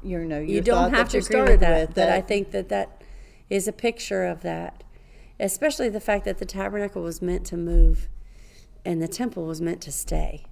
your 0.03 0.23
you 0.23 0.29
know, 0.29 0.39
your 0.39 0.47
you 0.47 0.61
don't 0.63 0.95
have 0.95 1.11
that 1.11 1.23
to 1.23 1.27
agree 1.27 1.53
with 1.53 1.61
that, 1.61 1.89
with, 1.89 1.95
but 1.95 2.09
I 2.09 2.23
think 2.23 2.53
that 2.53 2.71
that 2.71 2.96
is 3.49 3.69
a 3.69 3.73
picture 3.73 4.25
of 4.25 4.43
that, 4.43 4.85
especially 5.39 5.89
the 5.89 6.01
fact 6.01 6.25
that 6.25 6.39
the 6.39 6.45
tabernacle 6.45 7.03
was 7.03 7.23
meant 7.23 7.47
to 7.47 7.57
move, 7.57 8.09
and 8.85 9.03
the 9.03 9.09
temple 9.09 9.47
was 9.47 9.61
meant 9.61 9.81
to 9.83 9.93
stay. 9.93 10.45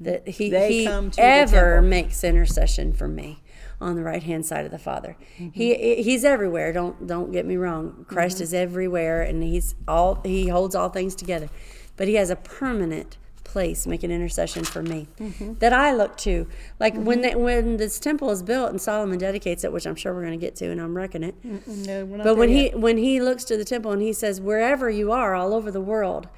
That 0.00 0.26
he, 0.26 0.50
Mm-hmm. 0.50 0.52
They 0.52 0.84
he 0.84 1.12
ever 1.18 1.82
makes 1.82 2.24
intercession 2.24 2.94
for 2.94 3.08
me 3.08 3.42
on 3.78 3.94
the 3.94 4.02
right 4.02 4.22
hand 4.22 4.46
side 4.46 4.64
of 4.64 4.70
the 4.70 4.78
Father. 4.78 5.16
Mm-hmm. 5.38 5.50
He 5.52 6.02
he's 6.02 6.24
everywhere. 6.24 6.72
Don't 6.72 7.06
don't 7.06 7.30
get 7.30 7.44
me 7.44 7.56
wrong. 7.56 8.06
Christ 8.08 8.40
is 8.40 8.54
everywhere, 8.54 9.20
and 9.20 9.42
he's 9.42 9.74
all 9.86 10.20
he 10.24 10.48
holds 10.48 10.74
all 10.74 10.88
things 10.88 11.14
together, 11.14 11.50
but 11.96 12.08
he 12.08 12.14
has 12.14 12.30
a 12.30 12.36
permanent 12.36 13.18
place 13.46 13.86
make 13.86 14.02
an 14.02 14.10
intercession 14.10 14.64
for 14.64 14.82
me 14.82 15.06
Mm-hmm. 15.18 15.54
that 15.60 15.72
I 15.72 15.92
look 15.94 16.16
to. 16.18 16.46
Like 16.78 16.94
when 16.94 17.20
they, 17.22 17.34
when 17.34 17.76
this 17.78 17.98
temple 17.98 18.30
is 18.30 18.42
built 18.42 18.70
and 18.70 18.80
Solomon 18.80 19.18
dedicates 19.18 19.64
it, 19.64 19.72
which 19.72 19.86
I'm 19.86 19.94
sure 19.96 20.12
we're 20.14 20.24
going 20.26 20.38
to 20.38 20.44
get 20.46 20.56
to, 20.56 20.70
and 20.70 20.80
I'm 20.80 20.96
wrecking 20.96 21.22
it. 21.22 21.34
no, 21.66 22.04
But 22.06 22.36
when 22.36 22.48
he 22.50 22.68
when 22.70 22.98
he 22.98 23.20
looks 23.20 23.44
to 23.44 23.56
the 23.56 23.64
temple 23.64 23.92
and 23.92 24.02
he 24.02 24.12
says, 24.12 24.40
wherever 24.40 24.90
you 24.90 25.12
are, 25.12 25.34
all 25.34 25.54
over 25.54 25.70
the 25.70 25.80
world, 25.80 26.28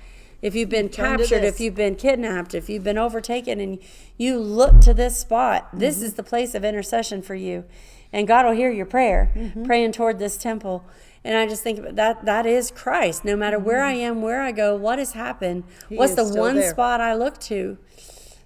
if 0.43 0.55
you've 0.55 0.69
been 0.69 0.89
Turn 0.89 1.19
captured, 1.19 1.43
if 1.43 1.59
you've 1.61 1.75
been 1.75 1.97
kidnapped, 1.97 2.55
if 2.55 2.69
you've 2.69 2.85
been 2.85 2.99
overtaken, 2.99 3.59
and 3.61 3.79
you 4.17 4.39
look 4.39 4.81
to 4.83 4.95
this 4.95 5.19
spot, 5.19 5.69
this 5.73 5.97
Mm-hmm. 5.97 6.05
is 6.05 6.15
the 6.15 6.23
place 6.23 6.55
of 6.55 6.65
intercession 6.65 7.23
for 7.23 7.35
you, 7.35 7.65
and 8.13 8.29
God 8.29 8.45
will 8.47 8.53
hear 8.55 8.71
your 8.71 8.87
prayer, 8.87 9.33
Mm-hmm. 9.35 9.65
praying 9.65 9.93
toward 9.93 10.19
this 10.21 10.37
temple. 10.37 10.85
And 11.29 11.37
I 11.37 11.47
just 11.47 11.62
think 11.62 11.79
about 11.79 11.95
that 11.97 12.24
that 12.24 12.47
is 12.47 12.70
Christ. 12.70 13.22
No 13.22 13.37
matter 13.37 13.59
where 13.59 13.83
I 13.85 13.93
am, 13.93 14.22
where 14.22 14.41
I 14.41 14.51
go, 14.51 14.74
what 14.74 14.99
has 14.99 15.12
happened, 15.12 15.64
Mm-hmm. 15.64 15.89
He 15.91 15.97
what's 15.99 16.14
the 16.14 16.24
one 16.24 16.57
there. 16.57 16.70
spot 16.70 17.03
I 17.03 17.14
look 17.14 17.39
to? 17.53 17.76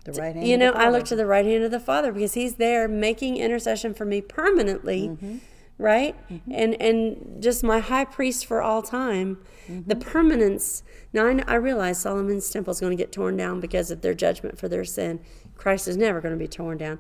the 0.05 0.12
right 0.14 0.35
hand. 0.35 0.49
you 0.49 0.55
of 0.55 0.61
the 0.61 0.66
know, 0.66 0.72
I 0.72 0.91
look 0.91 1.05
to 1.05 1.14
the 1.16 1.26
right 1.26 1.47
hand 1.47 1.62
of 1.62 1.70
the 1.70 1.78
Father 1.78 2.11
because 2.11 2.35
He's 2.35 2.55
there 2.57 2.89
making 2.89 3.37
intercession 3.37 3.95
for 3.95 4.05
me 4.05 4.20
permanently, 4.20 5.09
Mm-hmm. 5.11 5.37
right? 5.78 6.16
And 6.51 6.74
and 6.83 7.41
just 7.41 7.62
my 7.62 7.78
high 7.78 8.05
priest 8.05 8.45
for 8.47 8.61
all 8.61 8.83
time. 8.83 9.39
Mm-hmm. 9.68 9.89
The 9.89 9.97
permanence. 9.97 10.83
Now 11.12 11.26
I, 11.28 11.41
I 11.47 11.55
realize 11.55 12.01
Solomon's 12.01 12.51
temple 12.51 12.72
is 12.72 12.80
going 12.80 12.97
to 12.97 13.01
get 13.01 13.12
torn 13.12 13.37
down 13.37 13.61
because 13.61 13.93
of 13.93 14.01
their 14.01 14.14
judgment 14.14 14.59
for 14.59 14.68
their 14.68 14.85
sin. 14.85 15.20
Christ 15.57 15.87
is 15.87 15.97
never 15.97 16.20
going 16.20 16.35
to 16.35 16.39
be 16.39 16.49
torn 16.49 16.78
down. 16.78 16.99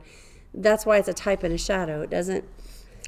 That's 0.54 0.86
why 0.86 0.98
it's 0.98 1.08
a 1.08 1.12
type 1.14 1.42
and 1.42 1.52
a 1.52 1.58
shadow. 1.58 2.02
It 2.02 2.10
doesn't. 2.10 2.44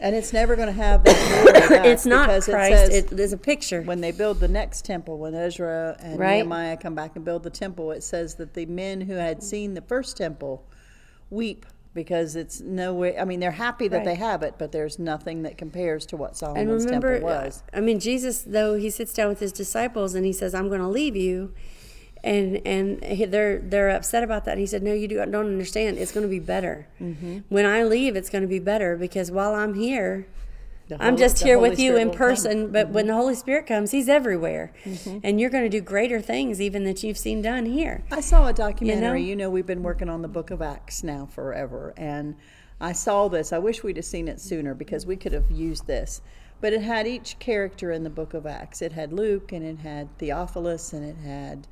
And 0.00 0.14
it's 0.14 0.32
never 0.32 0.56
going 0.56 0.66
to 0.68 0.72
have 0.72 1.04
that 1.04 1.82
It's 1.86 2.04
not 2.06 2.28
because 2.28 2.46
Christ. 2.46 2.72
It 2.72 2.90
says, 3.04 3.12
it 3.12 3.20
is 3.20 3.32
a 3.32 3.38
picture. 3.38 3.82
when 3.82 4.00
they 4.00 4.12
build 4.12 4.40
the 4.40 4.48
next 4.48 4.84
temple, 4.84 5.18
when 5.18 5.34
Ezra 5.34 5.96
and 6.00 6.18
Right. 6.18 6.36
Nehemiah 6.36 6.76
come 6.76 6.94
back 6.94 7.16
and 7.16 7.24
build 7.24 7.42
the 7.42 7.50
temple, 7.50 7.90
it 7.92 8.02
says 8.02 8.34
that 8.36 8.54
the 8.54 8.66
men 8.66 9.02
who 9.02 9.14
had 9.14 9.42
seen 9.42 9.74
the 9.74 9.80
first 9.82 10.16
temple 10.16 10.64
weep 11.30 11.66
because 11.94 12.34
it's 12.34 12.60
no 12.60 12.92
way. 12.92 13.16
I 13.16 13.24
mean, 13.24 13.38
they're 13.38 13.52
happy 13.52 13.86
that 13.86 13.98
Right. 13.98 14.04
they 14.04 14.14
have 14.16 14.42
it, 14.42 14.54
but 14.58 14.72
there's 14.72 14.98
nothing 14.98 15.42
that 15.42 15.56
compares 15.56 16.04
to 16.06 16.16
what 16.16 16.30
And 16.30 16.36
Solomon's 16.38 16.84
remember, 16.86 17.12
temple 17.20 17.28
was. 17.28 17.62
I 17.72 17.80
mean, 17.80 18.00
Jesus, 18.00 18.42
though 18.42 18.74
he 18.74 18.90
sits 18.90 19.12
down 19.12 19.28
with 19.28 19.38
his 19.38 19.52
disciples 19.52 20.16
and 20.16 20.26
he 20.26 20.32
says, 20.32 20.54
"I'm 20.54 20.68
going 20.68 20.80
to 20.80 20.88
leave 20.88 21.14
you," 21.14 21.54
and 22.24 22.66
and 22.66 23.04
he- 23.04 23.26
they're 23.26 23.58
they're 23.58 23.90
upset 23.90 24.24
about 24.24 24.44
that. 24.46 24.52
And 24.52 24.60
he 24.60 24.66
said, 24.66 24.82
"No, 24.82 24.92
you 24.92 25.06
do, 25.06 25.16
don't 25.16 25.34
understand. 25.34 25.98
It's 25.98 26.10
going 26.10 26.26
to 26.26 26.30
be 26.30 26.40
better. 26.40 26.88
Mm-hmm. 27.00 27.38
When 27.48 27.66
I 27.66 27.84
leave, 27.84 28.16
it's 28.16 28.30
going 28.30 28.42
to 28.42 28.48
be 28.48 28.58
better 28.58 28.96
because 28.96 29.30
while 29.30 29.54
I'm 29.54 29.74
here." 29.74 30.26
I'm 31.00 31.16
just 31.16 31.42
here 31.42 31.56
Holy 31.56 31.70
with 31.70 31.78
you 31.78 31.96
in 31.96 32.08
will 32.08 32.14
come. 32.14 32.28
Mm-hmm. 32.28 32.44
person, 32.44 32.70
but 32.72 32.90
when 32.90 33.06
the 33.06 33.14
Holy 33.14 33.34
Spirit 33.34 33.66
comes, 33.66 33.90
He's 33.90 34.06
everywhere, 34.06 34.70
and 35.22 35.40
you're 35.40 35.48
going 35.48 35.64
to 35.64 35.70
do 35.70 35.80
greater 35.80 36.20
things 36.20 36.60
even 36.60 36.84
that 36.84 37.02
you've 37.02 37.16
seen 37.16 37.40
done 37.40 37.64
here. 37.64 38.04
I 38.10 38.20
saw 38.20 38.48
a 38.48 38.52
documentary. 38.52 39.22
know? 39.22 39.26
You 39.26 39.34
know, 39.36 39.48
we've 39.48 39.64
been 39.66 39.82
working 39.82 40.10
on 40.10 40.20
the 40.20 40.28
Book 40.28 40.50
of 40.50 40.60
Acts 40.60 41.02
now 41.02 41.24
forever, 41.24 41.94
and 41.96 42.36
I 42.82 42.92
saw 42.92 43.28
this. 43.28 43.50
I 43.50 43.58
wish 43.58 43.82
we'd 43.82 43.96
have 43.96 44.04
seen 44.04 44.28
it 44.28 44.42
sooner 44.42 44.74
because 44.74 45.06
we 45.06 45.16
could 45.16 45.32
have 45.32 45.50
used 45.50 45.86
this. 45.86 46.20
But 46.60 46.74
it 46.74 46.82
had 46.82 47.06
each 47.06 47.38
character 47.38 47.90
in 47.90 48.04
the 48.04 48.10
Book 48.10 48.34
of 48.34 48.44
Acts. 48.44 48.82
It 48.82 48.92
had 48.92 49.10
Luke, 49.10 49.52
and 49.52 49.64
it 49.64 49.78
had 49.78 50.16
Theophilus, 50.18 50.92
and 50.92 51.02
it 51.02 51.16
had 51.16 51.66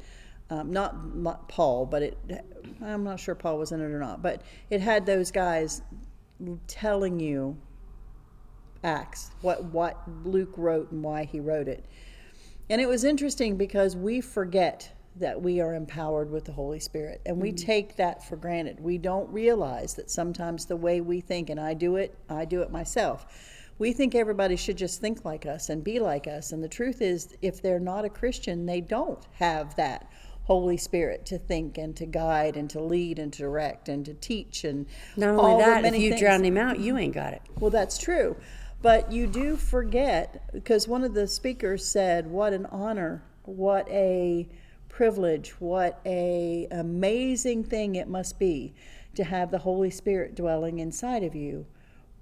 um, 0.53 0.73
not, 0.73 1.49
Paul, 1.49 1.87
but 1.87 2.03
it. 2.03 2.19
I'm 2.83 3.05
not 3.05 3.19
sure 3.19 3.35
Paul 3.35 3.59
was 3.59 3.73
in 3.73 3.81
it 3.81 3.85
or 3.85 3.99
not, 3.99 4.23
but 4.23 4.43
it 4.71 4.81
had 4.81 5.07
those 5.07 5.31
guys 5.31 5.83
telling 6.67 7.21
you 7.21 7.57
Acts, 8.85 9.31
what 9.41 9.65
what 9.65 10.03
Luke 10.25 10.53
wrote 10.57 10.91
and 10.91 11.03
why 11.03 11.25
he 11.25 11.41
wrote 11.41 11.69
it. 11.69 11.85
And 12.69 12.81
it 12.81 12.89
was 12.89 13.05
interesting 13.05 13.57
because 13.57 13.97
we 13.97 14.21
forget 14.21 14.93
that 15.17 15.41
we 15.41 15.61
are 15.61 15.75
empowered 15.75 16.31
with 16.31 16.45
the 16.45 16.53
Holy 16.53 16.81
Spirit 16.81 17.21
and 17.27 17.41
we 17.41 17.53
take 17.53 17.97
that 17.97 18.25
for 18.25 18.37
granted. 18.37 18.81
We 18.81 18.99
don't 18.99 19.31
realize 19.31 19.95
that 19.95 20.11
sometimes 20.11 20.67
the 20.67 20.77
way 20.77 21.01
we 21.01 21.21
think 21.21 21.51
and 21.51 21.61
I 21.61 21.75
do 21.75 21.97
it, 21.97 22.17
I 22.29 22.45
do 22.45 22.63
it 22.63 22.71
myself. 22.71 23.27
We 23.79 23.93
think 23.93 24.15
everybody 24.15 24.57
should 24.57 24.79
just 24.79 25.01
think 25.01 25.25
like 25.25 25.45
us 25.45 25.69
and 25.69 25.85
be 25.85 25.99
like 25.99 26.27
us 26.27 26.53
and 26.53 26.65
the 26.65 26.69
truth 26.69 27.03
is 27.03 27.37
if 27.43 27.61
they're 27.61 27.79
not 27.79 28.05
a 28.05 28.11
Christian, 28.11 28.65
they 28.65 28.81
don't 28.81 29.23
have 29.33 29.77
that 29.77 30.11
Holy 30.53 30.77
Spirit 30.77 31.25
to 31.27 31.39
think 31.39 31.79
and 31.79 31.97
to 31.97 32.05
guide 32.05 32.57
and 32.57 32.69
to 32.71 32.81
lead 32.81 33.19
and 33.19 33.33
to 33.33 33.43
direct 33.43 33.89
and 33.89 34.05
to 34.05 34.13
teach 34.13 34.65
and 34.65 34.87
Not 35.17 35.31
only 35.39 35.65
that, 35.65 35.85
if 35.85 35.95
you 35.99 36.11
things. 36.11 36.21
drowned 36.21 36.45
him 36.45 36.59
out, 36.59 36.79
you 36.79 36.99
ain't 36.99 37.15
got 37.15 37.33
it. 37.33 37.41
Well, 37.59 37.71
that's 37.71 37.97
true. 37.97 38.37
But 38.83 39.11
you 39.11 39.27
do 39.27 39.57
forget, 39.57 40.53
because 40.53 40.87
one 40.87 41.05
of 41.05 41.15
the 41.15 41.27
speakers 41.27 41.87
said, 41.87 42.27
what 42.27 42.53
an 42.53 42.67
honor, 42.67 43.23
what 43.45 43.89
a 43.89 44.49
privilege, 44.89 45.51
what 45.59 46.01
a 46.05 46.67
amazing 46.71 47.65
thing 47.65 47.95
it 47.95 48.09
must 48.09 48.39
be 48.39 48.75
to 49.15 49.25
have 49.25 49.51
the 49.51 49.59
Holy 49.59 49.91
Spirit 49.91 50.35
dwelling 50.35 50.81
inside 50.81 51.23
of 51.23 51.35
you. 51.35 51.65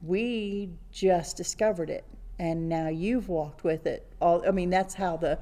We 0.02 0.70
just 0.92 1.36
discovered 1.36 1.90
it, 1.90 2.04
and 2.38 2.68
now 2.68 2.88
you've 2.88 3.28
walked 3.28 3.64
with 3.64 3.86
it. 3.86 4.06
All 4.20 4.46
I 4.46 4.50
mean, 4.50 4.70
that's 4.70 4.94
how 4.94 5.16
the 5.16 5.38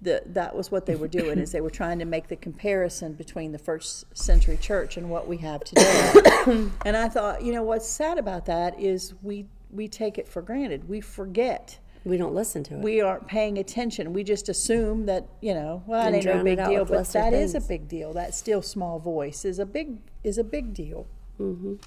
the, 0.00 0.22
that 0.26 0.54
was 0.54 0.70
what 0.70 0.86
they 0.86 0.94
were 0.94 1.08
doing 1.08 1.38
is 1.38 1.50
they 1.50 1.60
were 1.60 1.70
trying 1.70 1.98
to 1.98 2.04
make 2.04 2.28
the 2.28 2.36
comparison 2.36 3.14
between 3.14 3.50
the 3.52 3.58
first 3.58 4.04
century 4.16 4.56
church 4.56 4.96
and 4.96 5.10
what 5.10 5.26
we 5.26 5.38
have 5.38 5.64
today 5.64 6.12
and 6.86 6.96
i 6.96 7.08
thought 7.08 7.42
you 7.42 7.52
know 7.52 7.62
what's 7.64 7.88
sad 7.88 8.16
about 8.18 8.46
that 8.46 8.78
is 8.80 9.14
we 9.22 9.46
we 9.70 9.88
take 9.88 10.16
it 10.16 10.28
for 10.28 10.40
granted 10.40 10.88
we 10.88 11.00
forget 11.00 11.78
We 12.04 12.16
don't 12.16 12.32
listen 12.34 12.62
to 12.64 12.74
it. 12.74 12.80
we 12.80 13.00
aren't 13.00 13.26
paying 13.26 13.58
attention 13.58 14.12
we 14.12 14.22
just 14.22 14.48
assume 14.48 15.06
that 15.06 15.26
you 15.40 15.52
know 15.52 15.82
well 15.86 16.06
And 16.06 16.14
it 16.14 16.18
ain't 16.26 16.36
no 16.36 16.44
big 16.44 16.58
deal 16.58 16.84
but 16.84 17.08
that 17.08 17.32
is 17.32 17.54
a 17.56 17.60
big 17.60 17.88
deal 17.88 18.12
that 18.12 18.34
still 18.34 18.62
small 18.62 18.98
voice 19.00 19.44
is 19.44 19.58
a 19.58 19.66
big 19.66 19.98
is 20.22 20.38
a 20.38 20.44
big 20.44 20.72
deal 20.74 21.06
Mhm. 21.40 21.80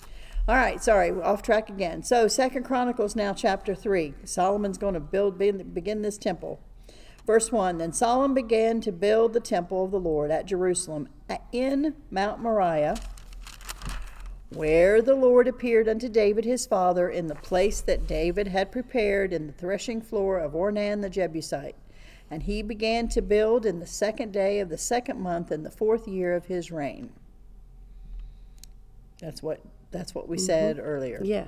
All 0.47 0.55
right, 0.55 0.81
sorry, 0.83 1.11
we're 1.11 1.23
off 1.23 1.43
track 1.43 1.69
again. 1.69 2.01
So, 2.01 2.27
Second 2.27 2.63
Chronicles 2.63 3.15
now, 3.15 3.31
chapter 3.31 3.75
three. 3.75 4.15
Solomon's 4.23 4.79
going 4.79 4.95
to 4.95 4.99
build 4.99 5.37
begin 5.37 6.01
this 6.01 6.17
temple. 6.17 6.59
Verse 7.31 7.49
one. 7.49 7.77
Then 7.77 7.93
Solomon 7.93 8.33
began 8.33 8.81
to 8.81 8.91
build 8.91 9.31
the 9.31 9.39
temple 9.39 9.85
of 9.85 9.91
the 9.91 9.99
Lord 10.01 10.31
at 10.31 10.45
Jerusalem, 10.45 11.07
in 11.53 11.95
Mount 12.09 12.41
Moriah, 12.41 12.97
where 14.49 15.01
the 15.01 15.15
Lord 15.15 15.47
appeared 15.47 15.87
unto 15.87 16.09
David 16.09 16.43
his 16.43 16.65
father 16.65 17.09
in 17.09 17.27
the 17.27 17.35
place 17.35 17.79
that 17.79 18.05
David 18.05 18.49
had 18.49 18.69
prepared 18.69 19.31
in 19.31 19.47
the 19.47 19.53
threshing 19.53 20.01
floor 20.01 20.39
of 20.39 20.51
Ornan 20.51 21.01
the 21.01 21.09
Jebusite. 21.09 21.77
And 22.29 22.43
he 22.43 22.61
began 22.61 23.07
to 23.07 23.21
build 23.21 23.65
in 23.65 23.79
the 23.79 23.87
second 23.87 24.33
day 24.33 24.59
of 24.59 24.67
the 24.67 24.77
second 24.77 25.21
month 25.21 25.53
in 25.53 25.63
the 25.63 25.71
fourth 25.71 26.09
year 26.09 26.35
of 26.35 26.47
his 26.47 26.69
reign. 26.69 27.11
That's 29.21 29.41
what 29.41 29.61
that's 29.91 30.13
what 30.13 30.27
we 30.27 30.35
mm-hmm. 30.35 30.45
said 30.47 30.79
earlier. 30.79 31.21
yeah. 31.23 31.47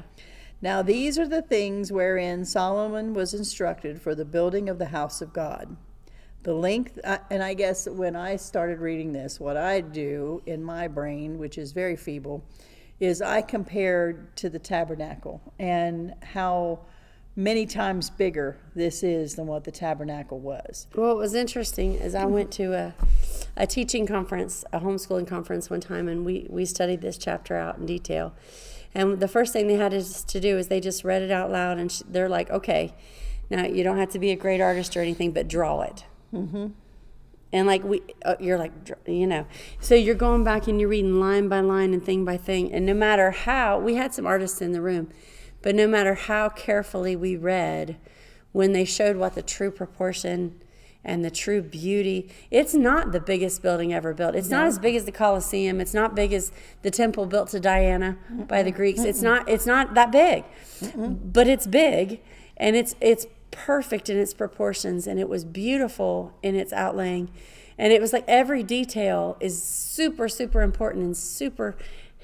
Now 0.64 0.82
these 0.82 1.20
are 1.20 1.28
the 1.28 1.42
things 1.42 1.92
wherein 1.92 2.46
Solomon 2.46 3.14
was 3.14 3.34
instructed 3.34 4.02
for 4.02 4.16
the 4.16 4.24
building 4.24 4.70
of 4.70 4.80
the 4.80 4.86
house 4.86 5.22
of 5.22 5.34
God. 5.34 5.76
The 6.44 6.54
length, 6.54 6.98
uh, 7.04 7.18
and 7.30 7.44
I 7.44 7.54
guess 7.54 7.86
when 7.86 8.16
I 8.16 8.38
started 8.38 8.80
reading 8.80 9.12
this, 9.12 9.42
what 9.42 9.58
I 9.58 9.82
do 9.82 10.42
in 10.46 10.64
my 10.64 10.88
brain, 10.88 11.38
which 11.38 11.58
is 11.58 11.74
very 11.74 11.98
feeble, 11.98 12.46
is 13.02 13.22
I 13.22 13.42
compared 13.42 14.38
to 14.38 14.50
the 14.50 14.58
tabernacle 14.58 15.42
and 15.60 16.14
how 16.24 16.80
many 17.36 17.66
times 17.66 18.10
bigger 18.10 18.58
this 18.74 19.04
is 19.04 19.36
than 19.36 19.48
what 19.48 19.66
the 19.66 19.72
tabernacle 19.72 20.40
was. 20.40 20.88
Well, 20.96 21.08
what 21.08 21.18
was 21.18 21.34
interesting 21.34 21.96
is 21.96 22.16
I 22.16 22.26
went 22.26 22.54
to 22.54 22.74
a, 22.74 22.94
a 23.58 23.68
teaching 23.68 24.08
conference, 24.08 24.64
a 24.72 24.80
homeschooling 24.80 25.28
conference 25.28 25.70
one 25.70 25.82
time, 25.82 26.08
and 26.08 26.24
we, 26.24 26.48
we 26.50 26.64
studied 26.64 27.02
this 27.02 27.18
chapter 27.18 27.58
out 27.58 27.80
in 27.80 27.86
detail. 27.86 28.34
And 28.96 29.20
the 29.20 29.28
first 29.28 29.54
thing 29.54 29.68
they 29.68 29.76
had 29.76 29.94
us 29.94 30.24
to 30.24 30.40
do 30.40 30.58
is 30.58 30.68
they 30.68 30.80
just 30.80 31.04
read 31.04 31.22
it 31.22 31.32
out 31.32 31.52
loud, 31.52 31.78
and 31.78 31.92
sh- 31.92 32.04
they're 32.08 32.30
like, 32.30 32.50
okay, 32.50 32.94
now 33.50 33.66
you 33.66 33.84
don't 33.84 33.98
have 33.98 34.12
to 34.12 34.20
be 34.20 34.32
a 34.32 34.36
great 34.36 34.62
artist 34.62 34.96
or 34.96 35.02
anything, 35.02 35.32
but 35.32 35.48
draw 35.48 35.82
it. 35.82 36.06
Mm-hmm. 36.34 36.68
And 37.52 37.68
like 37.68 37.84
we, 37.84 38.02
uh, 38.26 38.36
you're 38.40 38.58
like, 38.58 38.72
you 39.06 39.28
know, 39.28 39.46
so 39.80 39.94
you're 39.94 40.16
going 40.16 40.44
back 40.44 40.68
and 40.68 40.80
you're 40.80 40.90
reading 40.90 41.20
line 41.20 41.48
by 41.50 41.60
line 41.60 41.94
and 41.94 42.04
thing 42.04 42.26
by 42.26 42.38
thing, 42.38 42.74
and 42.74 42.86
no 42.86 42.94
matter 42.94 43.32
how, 43.32 43.80
we 43.80 43.96
had 43.96 44.14
some 44.14 44.26
artists 44.26 44.62
in 44.62 44.72
the 44.72 44.82
room, 44.82 45.10
but 45.62 45.76
no 45.76 45.88
matter 45.88 46.16
how 46.16 46.50
carefully 46.50 47.16
we 47.16 47.36
read, 47.36 47.98
when 48.52 48.74
they 48.74 48.86
showed 48.86 49.18
what 49.18 49.36
the 49.36 49.42
true 49.42 49.72
proportion 49.72 50.62
and 51.06 51.24
the 51.24 51.32
true 51.32 51.62
beauty, 51.62 52.30
it's 52.50 52.74
not 52.74 53.12
the 53.12 53.20
biggest 53.20 53.62
building 53.62 53.94
ever 53.94 54.14
built. 54.14 54.36
It's 54.36 54.50
not 54.50 54.68
as 54.68 54.80
big 54.80 54.96
as 54.96 55.06
the 55.06 55.12
Colosseum. 55.12 55.82
It's 55.82 55.94
not 55.94 56.16
big 56.16 56.32
as 56.34 56.52
the 56.82 56.92
temple 56.92 57.26
built 57.26 57.50
to 57.50 57.60
Diana 57.60 58.18
by 58.48 58.64
the 58.64 58.72
Greeks. 58.72 59.04
It's 59.04 59.22
not. 59.22 59.48
It's 59.50 59.66
not 59.66 59.94
that 59.96 60.12
big, 60.12 60.46
but 60.96 61.48
it's 61.48 61.68
big, 61.68 62.22
and 62.58 62.76
it's 62.76 62.96
it's 63.02 63.28
perfect 63.52 64.10
in 64.10 64.18
its 64.18 64.34
proportions, 64.34 65.06
and 65.06 65.20
it 65.20 65.30
was 65.30 65.44
beautiful 65.46 66.34
in 66.42 66.56
its 66.56 66.72
outlaying, 66.74 67.30
and 67.78 67.92
it 67.92 68.02
was 68.02 68.14
like 68.14 68.26
every 68.28 68.64
detail 68.64 69.38
is 69.40 69.62
super 69.62 70.30
super 70.30 70.62
important 70.62 71.04
and 71.04 71.18
super 71.18 71.76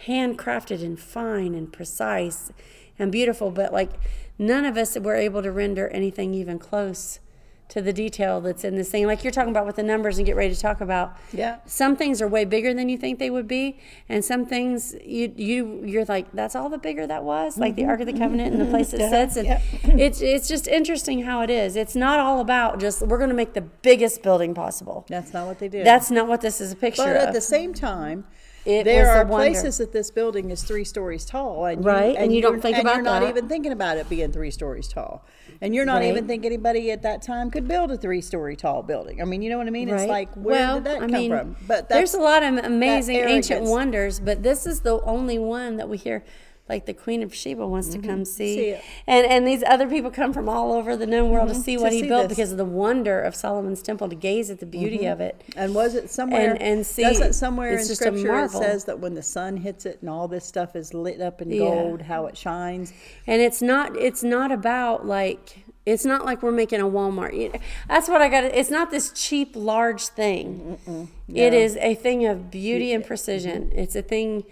handcrafted 0.07 0.82
and 0.82 0.99
fine 0.99 1.53
and 1.53 1.73
precise 1.73 2.51
and 2.97 3.11
beautiful. 3.11 3.51
But 3.51 3.73
like 3.73 3.91
none 4.38 4.63
of 4.63 4.77
us 4.77 4.97
were 4.97 5.15
able 5.15 5.43
to 5.43 5.51
render 5.51 5.89
anything 5.89 6.34
even 6.34 6.57
close 6.57 7.19
to 7.70 7.84
the 7.84 7.93
detail 7.93 8.41
that's 8.41 8.63
in 8.63 8.76
this 8.76 8.89
thing. 8.89 9.05
Like 9.05 9.24
you're 9.24 9.32
talking 9.32 9.51
about 9.51 9.65
with 9.65 9.76
the 9.76 9.84
numbers 9.84 10.17
and 10.17 10.26
get 10.26 10.36
ready 10.36 10.53
to 10.53 10.59
talk 10.59 10.82
about. 10.82 11.15
Yeah. 11.32 11.59
Some 11.65 11.95
things 11.95 12.22
are 12.22 12.28
way 12.28 12.43
bigger 12.43 12.74
than 12.74 12.89
you 12.89 12.97
think 12.97 13.20
they 13.20 13.30
would 13.30 13.47
be, 13.47 13.80
and 14.09 14.26
some 14.26 14.45
things 14.45 14.95
you 15.05 15.34
you 15.38 15.84
you're 15.86 16.05
like 16.05 16.32
that's 16.34 16.55
all 16.55 16.70
the 16.70 16.80
bigger 16.80 17.05
that 17.07 17.24
was, 17.24 17.57
like 17.57 17.76
the 17.76 17.84
mm-hmm. 17.84 17.91
Ark 17.91 17.99
of 18.01 18.07
the 18.07 18.13
mm-hmm. 18.13 18.22
Covenant 18.22 18.51
and 18.51 18.59
the 18.59 18.65
mm-hmm. 18.65 18.74
place 18.74 18.93
it 18.93 19.09
sits. 19.09 19.38
And 19.38 19.47
Yeah. 19.47 19.61
it's 19.84 20.22
it's 20.22 20.47
just 20.47 20.67
interesting 20.67 21.24
how 21.24 21.41
it 21.41 21.49
is. 21.49 21.76
It's 21.76 21.95
not 21.95 22.20
all 22.20 22.41
about 22.41 22.80
just 22.80 23.01
we're 23.03 23.20
going 23.20 23.30
to 23.30 23.36
make 23.36 23.53
the 23.53 23.61
biggest 23.61 24.24
building 24.24 24.53
possible. 24.53 25.05
That's 25.07 25.32
not 25.32 25.45
what 25.45 25.59
they 25.59 25.67
did. 25.70 25.86
That's 25.86 26.09
not 26.09 26.28
what 26.28 26.41
this 26.41 26.59
is 26.59 26.72
a 26.72 26.76
picture 26.76 27.03
of 27.03 27.07
But 27.07 27.15
at 27.17 27.28
of. 27.30 27.34
the 27.36 27.41
same 27.41 27.74
time, 27.74 28.26
It 28.66 28.84
there 28.84 29.01
was 29.01 29.10
a 29.10 29.12
are 29.20 29.26
places 29.26 29.78
that 29.78 29.91
this 29.93 30.12
building 30.12 30.51
is 30.51 30.64
three 30.64 30.84
stories 30.84 31.26
tall, 31.26 31.66
and 31.66 31.84
Right, 31.84 32.16
and 32.18 32.34
you 32.34 32.41
don't 32.41 32.51
you're- 32.53 32.62
think 32.62 32.78
and 32.78 32.86
about 32.86 32.95
you're 32.95 33.03
not 33.03 33.24
even 33.24 33.47
thinking 33.47 33.72
about 33.72 33.97
it 33.97 34.10
being 34.10 34.32
three 34.32 34.51
stories 34.51 34.88
tall, 34.88 35.24
and 35.62 35.74
you're 35.74 35.86
not 35.86 36.01
Right. 36.01 36.10
even 36.10 36.28
thinking 36.28 36.51
anybody 36.51 36.91
at 36.91 37.01
that 37.03 37.22
time 37.22 37.49
could 37.51 37.68
build 37.68 37.89
a 37.91 37.97
three-story 37.97 38.55
tall 38.55 38.84
building. 38.84 39.22
I 39.22 39.26
mean, 39.26 39.41
you 39.41 39.49
know 39.49 39.57
what 39.57 39.68
I 39.68 39.72
mean? 39.72 39.89
It's 39.89 40.05
like 40.07 40.30
where 40.36 40.55
well, 40.55 40.76
did 40.76 40.84
that 40.86 40.95
I 40.97 40.99
come 40.99 41.12
mean, 41.12 41.32
from? 41.32 41.55
But 41.68 41.89
there's 41.89 42.14
a 42.14 42.20
lot 42.20 42.43
of 42.43 42.57
amazing 42.57 43.16
ancient 43.16 43.64
wonders, 43.66 44.20
but 44.20 44.43
this 44.43 44.66
is 44.66 44.82
the 44.82 45.01
only 45.01 45.39
one 45.39 45.78
that 45.78 45.88
we 45.89 45.97
hear. 45.97 46.24
Like 46.70 46.86
the 46.86 46.93
Queen 46.93 47.24
of 47.24 47.34
Sheba 47.34 47.65
wants 47.67 47.89
to 47.89 47.97
mm-hmm. 47.97 48.09
come 48.09 48.26
see, 48.26 48.57
Mm-hmm. 48.57 48.82
See 48.82 48.88
and 49.07 49.26
and 49.26 49.47
these 49.47 49.63
other 49.63 49.88
people 49.88 50.11
come 50.11 50.32
from 50.32 50.47
all 50.47 50.72
over 50.72 50.95
the 50.95 51.07
known 51.07 51.32
world 51.32 51.47
to 51.49 51.53
mm-hmm. 51.55 51.63
see 51.63 51.76
to 51.78 51.82
what 51.82 51.91
he 51.91 52.01
see 52.01 52.07
built 52.07 52.30
this. 52.30 52.38
because 52.38 52.51
of 52.51 52.57
the 52.57 52.65
wonder 52.65 53.20
of 53.22 53.36
Solomon's 53.36 53.82
temple, 53.82 54.07
to 54.09 54.15
gaze 54.15 54.49
at 54.49 54.59
the 54.59 54.65
beauty 54.65 54.99
mm-hmm. 54.99 55.11
of 55.13 55.20
it. 55.22 55.43
and 55.57 55.74
was 55.76 55.95
it 55.95 56.09
somewhere? 56.09 56.51
and- 56.51 56.61
and 56.61 56.86
see, 56.86 57.03
doesn't 57.03 57.34
somewhere 57.34 57.72
in 57.78 57.84
scripture 57.84 58.39
it 58.43 58.51
says 58.51 58.86
that 58.86 58.99
when 58.99 59.15
the 59.15 59.24
sun 59.24 59.57
hits 59.57 59.86
it 59.86 59.97
and 60.01 60.09
all 60.09 60.28
this 60.28 60.45
stuff 60.45 60.76
is 60.76 60.93
lit 60.93 61.20
up 61.22 61.41
in 61.41 61.49
Yeah. 61.49 61.59
gold, 61.59 62.01
how 62.03 62.28
it 62.28 62.38
shines? 62.38 62.93
and 63.26 63.41
it's 63.41 63.61
not 63.61 63.95
it's 63.97 64.24
not 64.24 64.51
about 64.51 65.05
like 65.07 65.63
it's 65.86 66.05
not 66.05 66.26
like 66.26 66.43
we're 66.43 66.51
making 66.51 66.80
a 66.82 66.86
walmart 66.86 67.59
that's 67.88 68.07
what 68.07 68.22
i 68.22 68.28
got 68.30 68.43
it's 68.43 68.70
not 68.70 68.91
this 68.91 69.11
cheap 69.13 69.55
large 69.55 70.03
thing 70.07 70.78
It 71.28 71.53
is 71.53 71.78
a 71.78 71.95
thing 71.95 72.26
of 72.26 72.51
beauty 72.51 72.93
and 72.93 73.03
precision 73.03 73.72
it's 73.74 73.95
a 73.95 74.01
thing 74.03 74.43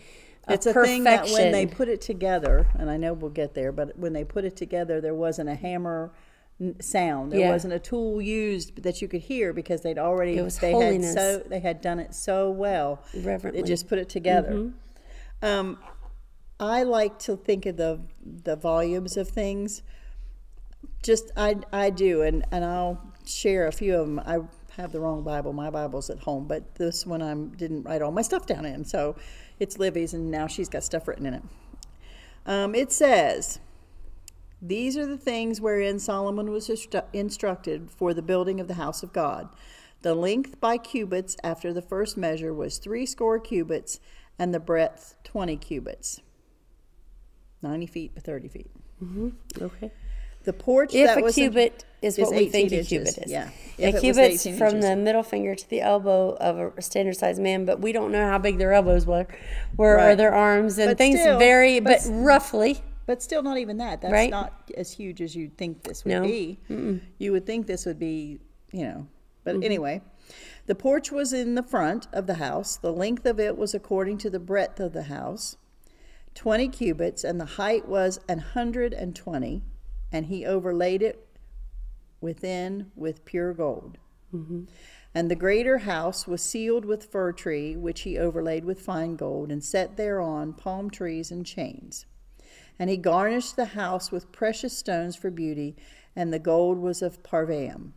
It's 0.49 0.65
a 0.65 0.73
perfection 0.73 0.95
thing 0.95 1.03
that 1.05 1.29
when 1.29 1.51
they 1.51 1.65
put 1.65 1.89
it 1.89 2.01
together, 2.01 2.67
and 2.77 2.89
I 2.89 2.97
know 2.97 3.13
we'll 3.13 3.31
get 3.31 3.53
there, 3.53 3.71
but 3.71 3.97
when 3.97 4.13
they 4.13 4.23
put 4.23 4.45
it 4.45 4.55
together, 4.55 5.01
there 5.01 5.15
wasn't 5.15 5.49
a 5.49 5.55
hammer 5.55 6.11
sound. 6.79 7.31
There 7.31 7.41
Yeah. 7.41 7.51
wasn't 7.51 7.73
a 7.73 7.79
tool 7.79 8.21
used 8.21 8.81
that 8.83 9.01
you 9.01 9.07
could 9.07 9.21
hear 9.21 9.53
because 9.53 9.81
they'd 9.81 9.99
already 9.99 10.37
It 10.37 10.43
was 10.43 10.57
they 10.59 10.71
holiness. 10.71 11.13
had 11.13 11.15
so 11.15 11.39
they 11.49 11.59
had 11.59 11.81
done 11.81 11.99
it 11.99 12.15
so 12.15 12.49
well. 12.49 13.01
Reverently. 13.13 13.61
They 13.61 13.67
just 13.67 13.87
put 13.87 13.99
it 13.99 14.09
together. 14.09 14.51
Mm-hmm. 14.53 15.45
Um, 15.45 15.77
I 16.59 16.83
like 16.83 17.19
to 17.19 17.35
think 17.35 17.65
of 17.67 17.77
the 17.77 17.99
the 18.25 18.55
volumes 18.55 19.17
of 19.17 19.27
things. 19.27 19.83
Just 21.03 21.31
I 21.37 21.57
I 21.71 21.89
do, 21.91 22.23
and 22.23 22.43
and 22.51 22.65
I'll 22.65 22.99
share 23.25 23.67
a 23.67 23.71
few 23.71 23.95
of 23.95 24.07
them. 24.07 24.19
I 24.19 24.39
have 24.77 24.91
the 24.91 24.99
wrong 24.99 25.23
Bible. 25.23 25.53
My 25.53 25.69
Bible's 25.69 26.09
at 26.09 26.19
home, 26.19 26.47
but 26.47 26.75
this 26.75 27.05
one 27.05 27.21
I 27.21 27.33
didn't 27.55 27.83
write 27.83 28.01
all 28.01 28.11
my 28.11 28.21
stuff 28.23 28.45
down 28.47 28.65
in, 28.65 28.83
so 28.83 29.15
it's 29.59 29.77
Libby's, 29.77 30.13
and 30.13 30.29
now 30.31 30.47
she's 30.47 30.69
got 30.69 30.83
stuff 30.83 31.07
written 31.07 31.25
in 31.25 31.33
it. 31.33 31.43
Um, 32.45 32.75
it 32.75 32.91
says, 32.91 33.59
"These 34.61 34.97
are 34.97 35.05
the 35.05 35.17
things 35.17 35.59
wherein 35.59 35.99
Solomon 35.99 36.51
was 36.51 36.67
instru- 36.67 37.03
instructed 37.13 37.91
for 37.91 38.13
the 38.13 38.21
building 38.21 38.59
of 38.59 38.67
the 38.67 38.75
house 38.75 39.03
of 39.03 39.13
God." 39.13 39.49
The 40.01 40.13
length 40.13 40.59
by 40.59 40.77
cubits 40.77 41.35
after 41.43 41.73
the 41.73 41.81
first 41.81 42.17
measure 42.17 42.53
was 42.53 42.77
three 42.77 43.05
score 43.05 43.39
cubits, 43.39 43.99
and 44.37 44.53
the 44.53 44.59
breadth 44.59 45.15
twenty 45.23 45.57
cubits. 45.57 46.21
Ninety 47.61 47.87
feet 47.87 48.13
by 48.13 48.21
thirty 48.21 48.47
feet. 48.47 48.69
Okay. 49.59 49.91
The 50.47 50.53
porch 50.53 50.95
If 50.95 51.07
that 51.07 51.17
a 51.17 51.21
was 51.21 51.37
in- 51.37 51.43
cubit 51.51 51.83
is 52.01 52.17
what 52.17 52.31
we 52.31 52.37
18 52.47 52.51
think 52.69 52.71
a 52.71 52.85
cubit 52.85 53.17
is. 53.17 53.29
Yeah. 53.29 53.49
A 53.79 53.81
If 53.89 53.89
it 53.89 53.93
was 53.95 54.01
cubit's 54.01 54.43
from 54.57 54.75
inches. 54.77 54.85
the 54.85 54.95
middle 54.95 55.23
finger 55.23 55.55
to 55.55 55.69
the 55.69 55.81
elbow 55.81 56.37
of 56.37 56.73
a 56.77 56.81
standard 56.81 57.17
sized 57.17 57.41
man, 57.41 57.65
but 57.65 57.81
we 57.81 57.91
don't 57.91 58.13
know 58.13 58.25
how 58.29 58.37
big 58.37 58.57
their 58.59 58.71
elbows 58.71 59.05
were, 59.05 59.27
were 59.75 59.99
or 59.99 60.15
their 60.15 60.33
arms, 60.33 60.77
and 60.77 60.91
But 60.91 60.97
things 60.97 61.19
still, 61.19 61.37
vary, 61.37 61.81
but 61.81 61.99
but 62.05 62.09
roughly. 62.13 62.77
But 63.07 63.21
still, 63.21 63.43
not 63.43 63.57
even 63.57 63.75
that. 63.79 63.99
That's 64.01 64.11
Right? 64.13 64.29
not 64.29 64.71
as 64.77 64.89
huge 64.93 65.21
as 65.21 65.35
you'd 65.35 65.57
think 65.57 65.83
this 65.83 66.05
would 66.05 66.11
No. 66.13 66.21
be. 66.23 66.59
You 67.17 67.33
would 67.33 67.45
think 67.45 67.67
this 67.67 67.85
would 67.85 67.99
be, 67.99 68.39
you 68.71 68.85
know. 68.85 69.07
But 69.43 69.55
Mm-hmm. 69.55 69.63
anyway, 69.63 70.01
the 70.65 70.75
porch 70.75 71.11
was 71.11 71.33
in 71.33 71.55
the 71.55 71.63
front 71.63 72.07
of 72.13 72.25
the 72.25 72.35
house. 72.35 72.77
The 72.77 72.93
length 72.93 73.25
of 73.25 73.37
it 73.37 73.57
was 73.57 73.73
according 73.73 74.17
to 74.19 74.29
the 74.29 74.39
breadth 74.39 74.79
of 74.79 74.93
the 74.93 75.03
house, 75.03 75.57
20 76.35 76.69
cubits, 76.69 77.25
and 77.25 77.37
the 77.37 77.45
height 77.59 77.85
was 77.89 78.21
an 78.29 78.39
hundred 78.39 78.93
and 80.11 80.27
he 80.27 80.45
overlaid 80.45 81.01
it 81.01 81.27
within 82.21 82.91
with 82.95 83.25
pure 83.25 83.53
gold. 83.53 83.97
Mm-hmm. 84.33 84.63
And 85.13 85.31
the 85.31 85.35
greater 85.35 85.79
house 85.79 86.27
was 86.27 86.41
sealed 86.41 86.85
with 86.85 87.05
fir 87.05 87.31
tree, 87.31 87.75
which 87.75 88.01
he 88.01 88.17
overlaid 88.17 88.65
with 88.65 88.81
fine 88.81 89.15
gold, 89.15 89.51
and 89.51 89.63
set 89.63 89.97
thereon 89.97 90.53
palm 90.53 90.89
trees 90.89 91.31
and 91.31 91.45
chains. 91.45 92.05
And 92.77 92.89
he 92.89 92.97
garnished 92.97 93.55
the 93.55 93.65
house 93.65 94.11
with 94.11 94.31
precious 94.31 94.77
stones 94.77 95.15
for 95.15 95.31
beauty, 95.31 95.75
and 96.15 96.31
the 96.31 96.39
gold 96.39 96.77
was 96.77 97.01
of 97.01 97.23
Parvaim. 97.23 97.93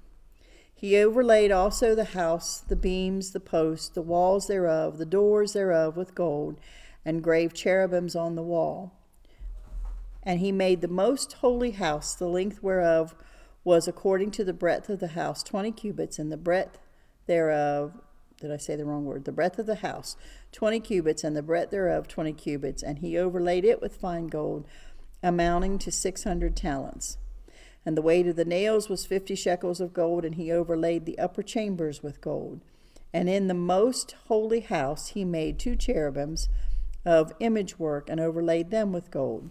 He 0.75 0.97
overlaid 0.97 1.53
also 1.53 1.95
the 1.95 2.05
house, 2.05 2.61
the 2.61 2.77
beams, 2.77 3.33
the 3.33 3.41
posts, 3.41 3.91
the 3.91 4.01
walls 4.01 4.47
thereof, 4.47 4.97
the 4.97 5.05
doors 5.05 5.53
thereof 5.53 5.95
with 5.95 6.15
gold, 6.15 6.59
and 7.05 7.23
graved 7.23 7.55
cherubims 7.55 8.17
on 8.17 8.35
the 8.35 8.43
wall. 8.43 8.95
And 10.23 10.41
he 10.41 10.53
made 10.53 10.81
the 10.81 10.89
most 10.89 11.35
holy 11.35 11.73
house, 11.73 12.15
the 12.15 12.29
length 12.29 12.63
whereof 12.63 13.15
was 13.65 13.89
according 13.89 14.31
to 14.33 14.45
the 14.45 14.53
breadth 14.53 14.89
of 14.89 15.01
the 15.01 15.09
house, 15.09 15.43
twenty 15.43 15.73
cubits, 15.73 16.19
and 16.19 16.31
the 16.31 16.37
breadth 16.37 16.79
thereof, 17.27 17.93
did 18.41 18.51
I 18.51 18.57
say 18.57 18.75
the 18.77 18.85
wrong 18.85 19.05
word? 19.05 19.25
The 19.25 19.33
breadth 19.33 19.59
of 19.59 19.67
the 19.67 19.77
house, 19.77 20.17
twenty 20.51 20.81
cubits, 20.81 21.25
and 21.25 21.37
the 21.37 21.43
breadth 21.43 21.71
thereof, 21.71 22.09
twenty 22.09 22.33
cubits. 22.33 22.83
And 22.83 22.99
he 22.99 23.19
overlaid 23.19 23.65
it 23.65 23.81
with 23.83 23.97
fine 23.97 24.29
gold, 24.29 24.67
amounting 25.23 25.79
to 25.81 25.93
six 25.93 26.25
hundred 26.25 26.57
talents. 26.57 27.19
And 27.85 27.97
the 27.97 28.03
weight 28.03 28.27
of 28.27 28.37
the 28.37 28.45
nails 28.45 28.89
was 28.89 29.07
fifty 29.07 29.35
shekels 29.35 29.81
of 29.81 29.93
gold, 29.93 30.25
and 30.25 30.35
he 30.35 30.53
overlaid 30.53 31.07
the 31.07 31.19
upper 31.19 31.43
chambers 31.43 32.03
with 32.03 32.21
gold. 32.21 32.61
And 33.13 33.29
in 33.29 33.49
the 33.49 33.55
most 33.55 34.15
holy 34.29 34.61
house 34.61 35.09
he 35.09 35.25
made 35.25 35.59
two 35.59 35.77
cherubims 35.77 36.49
of 37.05 37.33
image 37.41 37.79
work, 37.79 38.09
and 38.09 38.21
overlaid 38.21 38.71
them 38.71 38.93
with 38.93 39.11
gold. 39.11 39.51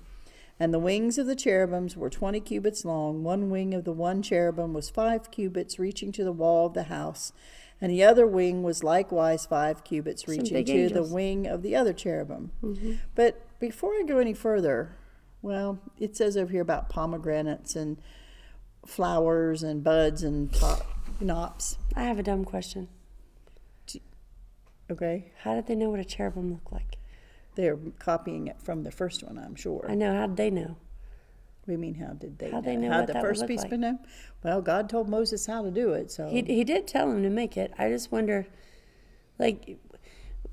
And 0.59 0.73
the 0.73 0.79
wings 0.79 1.17
of 1.17 1.25
the 1.25 1.35
cherubims 1.35 1.95
were 1.95 2.09
twenty 2.09 2.41
cubits 2.41 2.83
long. 2.83 3.23
One 3.23 3.49
wing 3.49 3.73
of 3.73 3.85
the 3.85 3.93
one 3.93 4.21
cherubim 4.21 4.73
was 4.73 4.89
five 4.89 5.31
cubits, 5.31 5.79
reaching 5.79 6.11
to 6.13 6.23
the 6.23 6.33
wall 6.33 6.65
of 6.67 6.73
the 6.73 6.83
house, 6.83 7.31
and 7.79 7.89
the 7.91 8.03
other 8.03 8.27
wing 8.27 8.61
was 8.61 8.83
likewise 8.83 9.45
five 9.45 9.85
cubits, 9.85 10.27
reaching 10.27 10.65
to 10.65 10.71
angels. 10.73 11.07
the 11.09 11.15
wing 11.15 11.47
of 11.47 11.61
the 11.61 11.75
other 11.77 11.93
cherubim. 11.93 12.51
Mm-hmm. 12.61 12.95
But 13.15 13.59
before 13.59 13.93
I 13.93 14.03
go 14.05 14.17
any 14.17 14.33
further, 14.33 14.97
well, 15.41 15.79
it 15.97 16.17
says 16.17 16.35
over 16.35 16.51
here 16.51 16.61
about 16.61 16.89
pomegranates 16.89 17.75
and 17.77 17.97
flowers 18.85 19.63
and 19.63 19.81
buds 19.81 20.23
and 20.23 20.53
knops. 21.21 21.77
I 21.95 22.03
have 22.03 22.19
a 22.19 22.23
dumb 22.23 22.43
question. 22.43 22.89
Okay, 24.91 25.31
How 25.43 25.53
did 25.53 25.67
they 25.67 25.75
know 25.75 25.89
what 25.91 25.99
a 25.99 26.03
cherubim 26.05 26.51
looked 26.51 26.73
like? 26.73 26.97
They're 27.59 27.77
copying 27.99 28.47
it 28.47 28.61
from 28.61 28.83
the 28.83 28.91
first 28.91 29.21
one, 29.21 29.37
I'm 29.37 29.55
sure. 29.55 29.85
I 29.89 29.93
know. 29.93 30.13
How 30.13 30.27
did 30.27 30.37
they 30.37 30.49
know? 30.49 30.77
We 31.67 31.75
mean, 31.75 31.95
how 31.95 32.13
did 32.13 32.39
they? 32.39 32.51
How'd 32.51 32.63
they 32.63 32.77
know 32.77 32.89
How'd 32.89 33.07
the 33.07 33.15
first 33.15 33.45
piece 33.47 33.61
like? 33.61 33.69
been 33.69 33.81
known? 33.81 33.99
Well, 34.43 34.61
God 34.61 34.89
told 34.89 35.09
Moses 35.09 35.45
how 35.45 35.63
to 35.63 35.69
do 35.69 35.91
it, 35.91 36.09
so 36.09 36.29
He, 36.29 36.41
he 36.41 36.63
did 36.63 36.87
tell 36.87 37.11
him 37.11 37.21
to 37.21 37.29
make 37.29 37.57
it. 37.57 37.73
I 37.77 37.89
just 37.89 38.13
wonder, 38.13 38.47
like, 39.37 39.77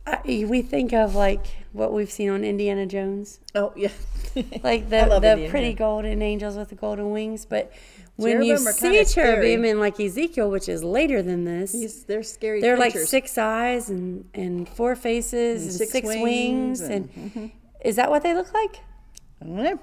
I, 0.06 0.46
we 0.48 0.62
think 0.62 0.92
of 0.92 1.14
like 1.14 1.46
what 1.72 1.92
we've 1.92 2.10
seen 2.10 2.30
on 2.30 2.44
Indiana 2.44 2.86
Jones, 2.86 3.40
oh 3.54 3.72
yeah, 3.76 3.88
like 4.62 4.88
the 4.88 5.06
the 5.20 5.32
Indiana 5.32 5.48
pretty 5.50 5.72
golden 5.74 6.22
angels 6.22 6.56
with 6.56 6.68
the 6.68 6.74
golden 6.76 7.10
wings. 7.10 7.44
But 7.44 7.72
when 8.16 8.42
you 8.42 8.54
Cherubim 8.56 8.68
are 8.68 8.72
see 8.72 9.04
scary. 9.04 9.26
cherubim 9.26 9.64
in 9.64 9.80
like 9.80 9.98
Ezekiel, 9.98 10.50
which 10.50 10.68
is 10.68 10.84
later 10.84 11.22
than 11.22 11.44
this, 11.44 11.72
These, 11.72 12.04
they're 12.04 12.22
scary. 12.22 12.60
they're 12.60 12.78
like 12.78 12.96
six 12.96 13.36
eyes 13.36 13.90
and 13.90 14.28
and 14.32 14.68
four 14.68 14.94
faces 14.94 15.62
and, 15.64 15.72
six 15.72 15.90
six, 15.92 16.06
wings, 16.06 16.22
wings 16.22 16.80
and, 16.82 17.10
and- 17.16 17.32
mm-hmm. 17.34 17.46
is 17.84 17.96
that 17.96 18.08
what 18.10 18.22
they 18.22 18.32
look 18.34 18.54
like? 18.54 18.80
I 19.42 19.44
don't 19.44 19.56
know. 19.56 19.78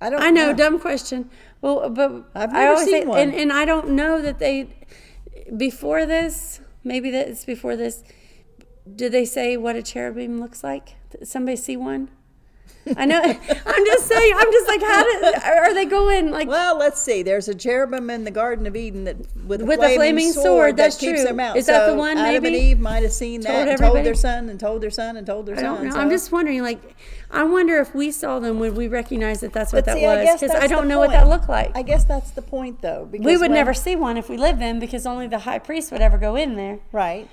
I 0.00 0.10
don't. 0.10 0.22
I 0.22 0.30
know, 0.30 0.52
dumb 0.54 0.80
question. 0.80 1.30
Well, 1.60 1.90
but 1.90 2.10
I've 2.34 2.50
I 2.50 2.52
never 2.52 2.70
always 2.72 2.84
seen 2.86 3.02
say, 3.02 3.06
one. 3.06 3.18
and 3.20 3.34
and 3.34 3.52
I 3.52 3.64
don't 3.64 3.90
know 3.90 4.20
that 4.22 4.38
they 4.38 4.68
before 5.56 6.06
this. 6.06 6.60
Maybe 6.84 7.10
that's 7.10 7.44
before 7.44 7.76
this. 7.76 8.02
Did 8.96 9.12
they 9.12 9.24
say 9.24 9.56
what 9.56 9.76
a 9.76 9.82
cherubim 9.82 10.40
looks 10.40 10.64
like? 10.64 10.94
Did 11.10 11.26
somebody 11.28 11.56
see 11.56 11.76
one? 11.76 12.10
I 12.96 13.04
know. 13.04 13.20
I'm 13.66 13.86
just 13.86 14.06
saying. 14.06 14.32
I'm 14.36 14.50
just 14.50 14.66
like, 14.66 14.80
how 14.80 15.02
did 15.04 15.34
are 15.44 15.74
they 15.74 15.84
going 15.84 16.30
like? 16.30 16.48
Well, 16.48 16.78
let's 16.78 17.00
see. 17.00 17.22
There's 17.22 17.46
a 17.46 17.54
cherubim 17.54 18.08
in 18.08 18.24
the 18.24 18.30
Garden 18.30 18.66
of 18.66 18.74
Eden 18.74 19.04
that 19.04 19.16
with 19.46 19.60
a 19.60 19.64
With 19.66 19.78
a 19.80 19.82
flaming, 19.82 19.96
flaming 19.98 20.32
sword, 20.32 20.44
sword, 20.44 20.76
that 20.78 20.84
that's 20.84 20.96
keeps 20.96 21.12
true. 21.18 21.24
their 21.24 21.34
mouth. 21.34 21.56
Is 21.56 21.66
that 21.66 21.86
the 21.86 21.92
So 21.92 21.96
one, 21.96 22.16
Adam 22.16 22.36
and 22.36 22.42
maybe? 22.54 22.56
Eve 22.58 22.80
might 22.80 23.02
have 23.02 23.12
seen 23.12 23.42
that 23.42 23.52
Told 23.52 23.68
and 23.68 23.78
told 23.78 23.96
their 24.06 24.14
son 24.14 24.48
and 24.48 24.58
told 24.58 24.80
their 24.82 24.90
son 24.90 25.16
and 25.18 25.26
told 25.26 25.46
their 25.46 25.56
I 25.56 25.60
son. 25.60 25.74
don't 25.74 25.84
know. 25.84 25.90
so- 25.92 26.00
I'm 26.00 26.10
just 26.10 26.32
wondering. 26.32 26.62
Like, 26.62 26.96
I 27.32 27.44
wonder 27.44 27.78
if 27.78 27.94
we 27.94 28.10
saw 28.10 28.40
them, 28.40 28.58
would 28.58 28.76
we 28.76 28.88
recognize 28.88 29.40
that 29.40 29.52
that's 29.52 29.72
what 29.72 29.84
But 29.84 29.92
that 29.94 29.96
see, 29.98 30.04
was? 30.04 30.40
Because 30.40 30.50
I 30.56 30.60
that's 30.60 30.72
don't 30.72 30.88
know 30.88 30.98
what 30.98 31.10
that 31.10 31.28
looked 31.28 31.48
like. 31.48 31.70
I 31.76 31.82
guess 31.82 32.04
that's 32.04 32.30
the 32.32 32.42
point, 32.42 32.82
though. 32.82 33.06
Because 33.10 33.24
we 33.24 33.32
would 33.36 33.42
when- 33.42 33.52
never 33.52 33.72
see 33.72 33.94
one 33.96 34.16
if 34.16 34.28
we 34.28 34.36
lived 34.36 34.60
in, 34.62 34.80
because 34.80 35.06
only 35.06 35.26
the 35.28 35.40
high 35.40 35.60
priest 35.60 35.92
would 35.92 36.00
ever 36.00 36.18
go 36.18 36.34
in 36.36 36.56
there. 36.56 36.80
Right. 36.92 37.28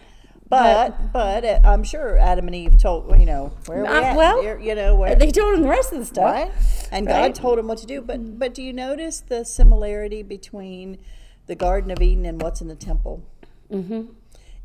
But 0.49 1.11
but 1.11 1.43
uh, 1.43 1.59
I'm 1.65 1.83
sure 1.83 2.17
Adam 2.17 2.47
and 2.47 2.55
Eve 2.55 2.77
told 2.77 3.19
you 3.19 3.25
know 3.25 3.51
where 3.65 3.81
we 3.81 3.87
Uh, 3.89 4.01
at? 4.01 4.15
well, 4.15 4.41
you 4.61 4.75
know 4.75 4.95
where 4.95 5.13
They 5.13 5.29
told 5.29 5.55
him 5.55 5.61
the 5.63 5.67
rest 5.67 5.91
of 5.91 5.99
the 5.99 6.05
stuff. 6.05 6.23
right? 6.23 6.51
And 6.89 7.05
Right. 7.05 7.13
God 7.33 7.35
told 7.35 7.59
him 7.59 7.67
what 7.67 7.79
to 7.79 7.85
do. 7.85 7.99
But 8.01 8.39
but 8.39 8.53
do 8.53 8.63
you 8.63 8.71
notice 8.71 9.19
the 9.19 9.43
similarity 9.43 10.23
between 10.23 10.99
the 11.47 11.55
Garden 11.55 11.91
of 11.91 12.01
Eden 12.01 12.25
and 12.25 12.41
what's 12.41 12.61
in 12.61 12.69
the 12.69 12.75
temple? 12.75 13.23
Mm-hmm. 13.69 14.03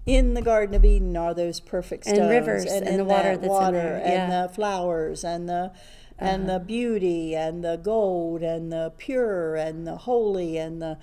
In 0.05 0.35
the 0.35 0.43
Garden 0.43 0.75
of 0.75 0.85
Eden 0.85 1.17
are 1.17 1.33
those 1.33 1.61
perfect 1.61 2.05
stones, 2.05 2.19
And 2.19 2.29
rivers 2.31 2.65
and, 2.65 2.87
and 2.87 2.99
the 2.99 3.05
water 3.05 3.37
that 3.37 3.43
that's 3.43 3.67
in 3.69 3.73
there, 3.75 3.97
and 3.99 4.07
yeah. 4.13 4.25
Uh-huh. 4.39 4.47
the 4.49 4.53
flowers 4.55 5.25
and 5.25 5.49
the 5.49 5.73
and 6.19 6.49
the 6.49 6.59
beauty 6.61 7.35
and 7.35 7.65
the 7.65 7.77
gold 7.77 8.43
and 8.43 8.73
the 8.73 8.93
pure 8.97 9.57
and 9.57 9.87
the 9.87 9.97
holy 9.97 10.57
and 10.59 10.81
the 10.83 10.99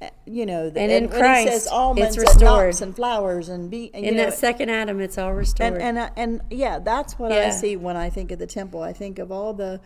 uh, 0.00 0.08
you 0.26 0.44
know 0.46 0.68
the, 0.70 0.80
And 0.80 0.90
in 0.92 1.04
it 1.04 1.10
Christ, 1.10 1.48
says 1.50 1.66
almonds 1.66 2.16
it's 2.16 2.18
restored. 2.18 2.66
knops 2.68 2.80
and 2.80 2.94
flowers 2.96 3.48
and 3.48 3.70
be 3.70 3.90
and, 3.94 4.04
In 4.04 4.16
know, 4.16 4.24
that 4.24 4.34
second 4.34 4.68
Adam, 4.70 5.00
it's 5.00 5.16
all 5.18 5.32
restored. 5.32 5.74
and 5.74 5.82
and 5.82 5.98
uh, 5.98 6.10
and 6.16 6.40
yeah, 6.50 6.78
that's 6.78 7.18
what 7.18 7.32
I 7.32 7.50
see 7.50 7.76
when 7.76 7.96
I 7.96 8.10
think 8.10 8.30
of 8.32 8.38
the 8.38 8.46
temple. 8.46 8.82
I 8.82 8.92
think 8.92 9.18
of 9.18 9.30
all 9.32 9.52
the 9.54 9.80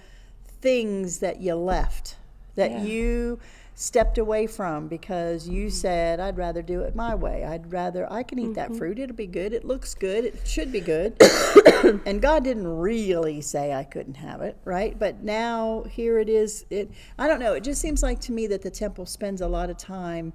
things 0.61 1.19
that 1.19 1.41
you 1.41 1.55
left, 1.55 2.17
that 2.57 2.71
Yeah. 2.71 2.83
you 2.83 3.39
stepped 3.79 4.17
away 4.17 4.47
from 4.47 4.89
because 4.89 5.47
you 5.49 5.69
said, 5.69 6.19
"I'd 6.19 6.39
rather 6.39 6.63
do 6.63 6.81
it 6.81 6.97
my 6.97 7.15
way. 7.15 7.45
I'd 7.45 7.71
rather 7.71 8.11
I 8.11 8.23
can 8.23 8.39
eat 8.39 8.55
that 8.55 8.71
Mm-hmm. 8.71 8.79
fruit. 8.79 8.99
It'll 8.99 9.15
be 9.15 9.27
good. 9.27 9.53
It 9.53 9.65
looks 9.65 9.95
good. 9.95 10.25
It 10.25 10.41
should 10.45 10.73
be 10.73 10.81
good." 10.81 11.15
and 12.07 12.21
God 12.23 12.43
didn't 12.43 12.67
really 12.67 13.41
say 13.43 13.75
I 13.75 13.85
couldn't 13.85 14.17
have 14.17 14.41
it, 14.41 14.57
right? 14.65 14.99
But 14.99 15.23
now 15.23 15.85
here 15.91 16.19
it 16.19 16.29
is. 16.31 16.65
It 16.71 16.91
I 17.19 17.29
don't 17.29 17.39
know. 17.39 17.53
It 17.53 17.63
just 17.65 17.81
seems 17.81 18.03
like 18.03 18.19
to 18.23 18.33
me 18.33 18.47
that 18.49 18.63
the 18.63 18.71
temple 18.71 19.05
spends 19.07 19.43
a 19.43 19.47
lot 19.49 19.69
of 19.71 19.77
time 19.77 20.33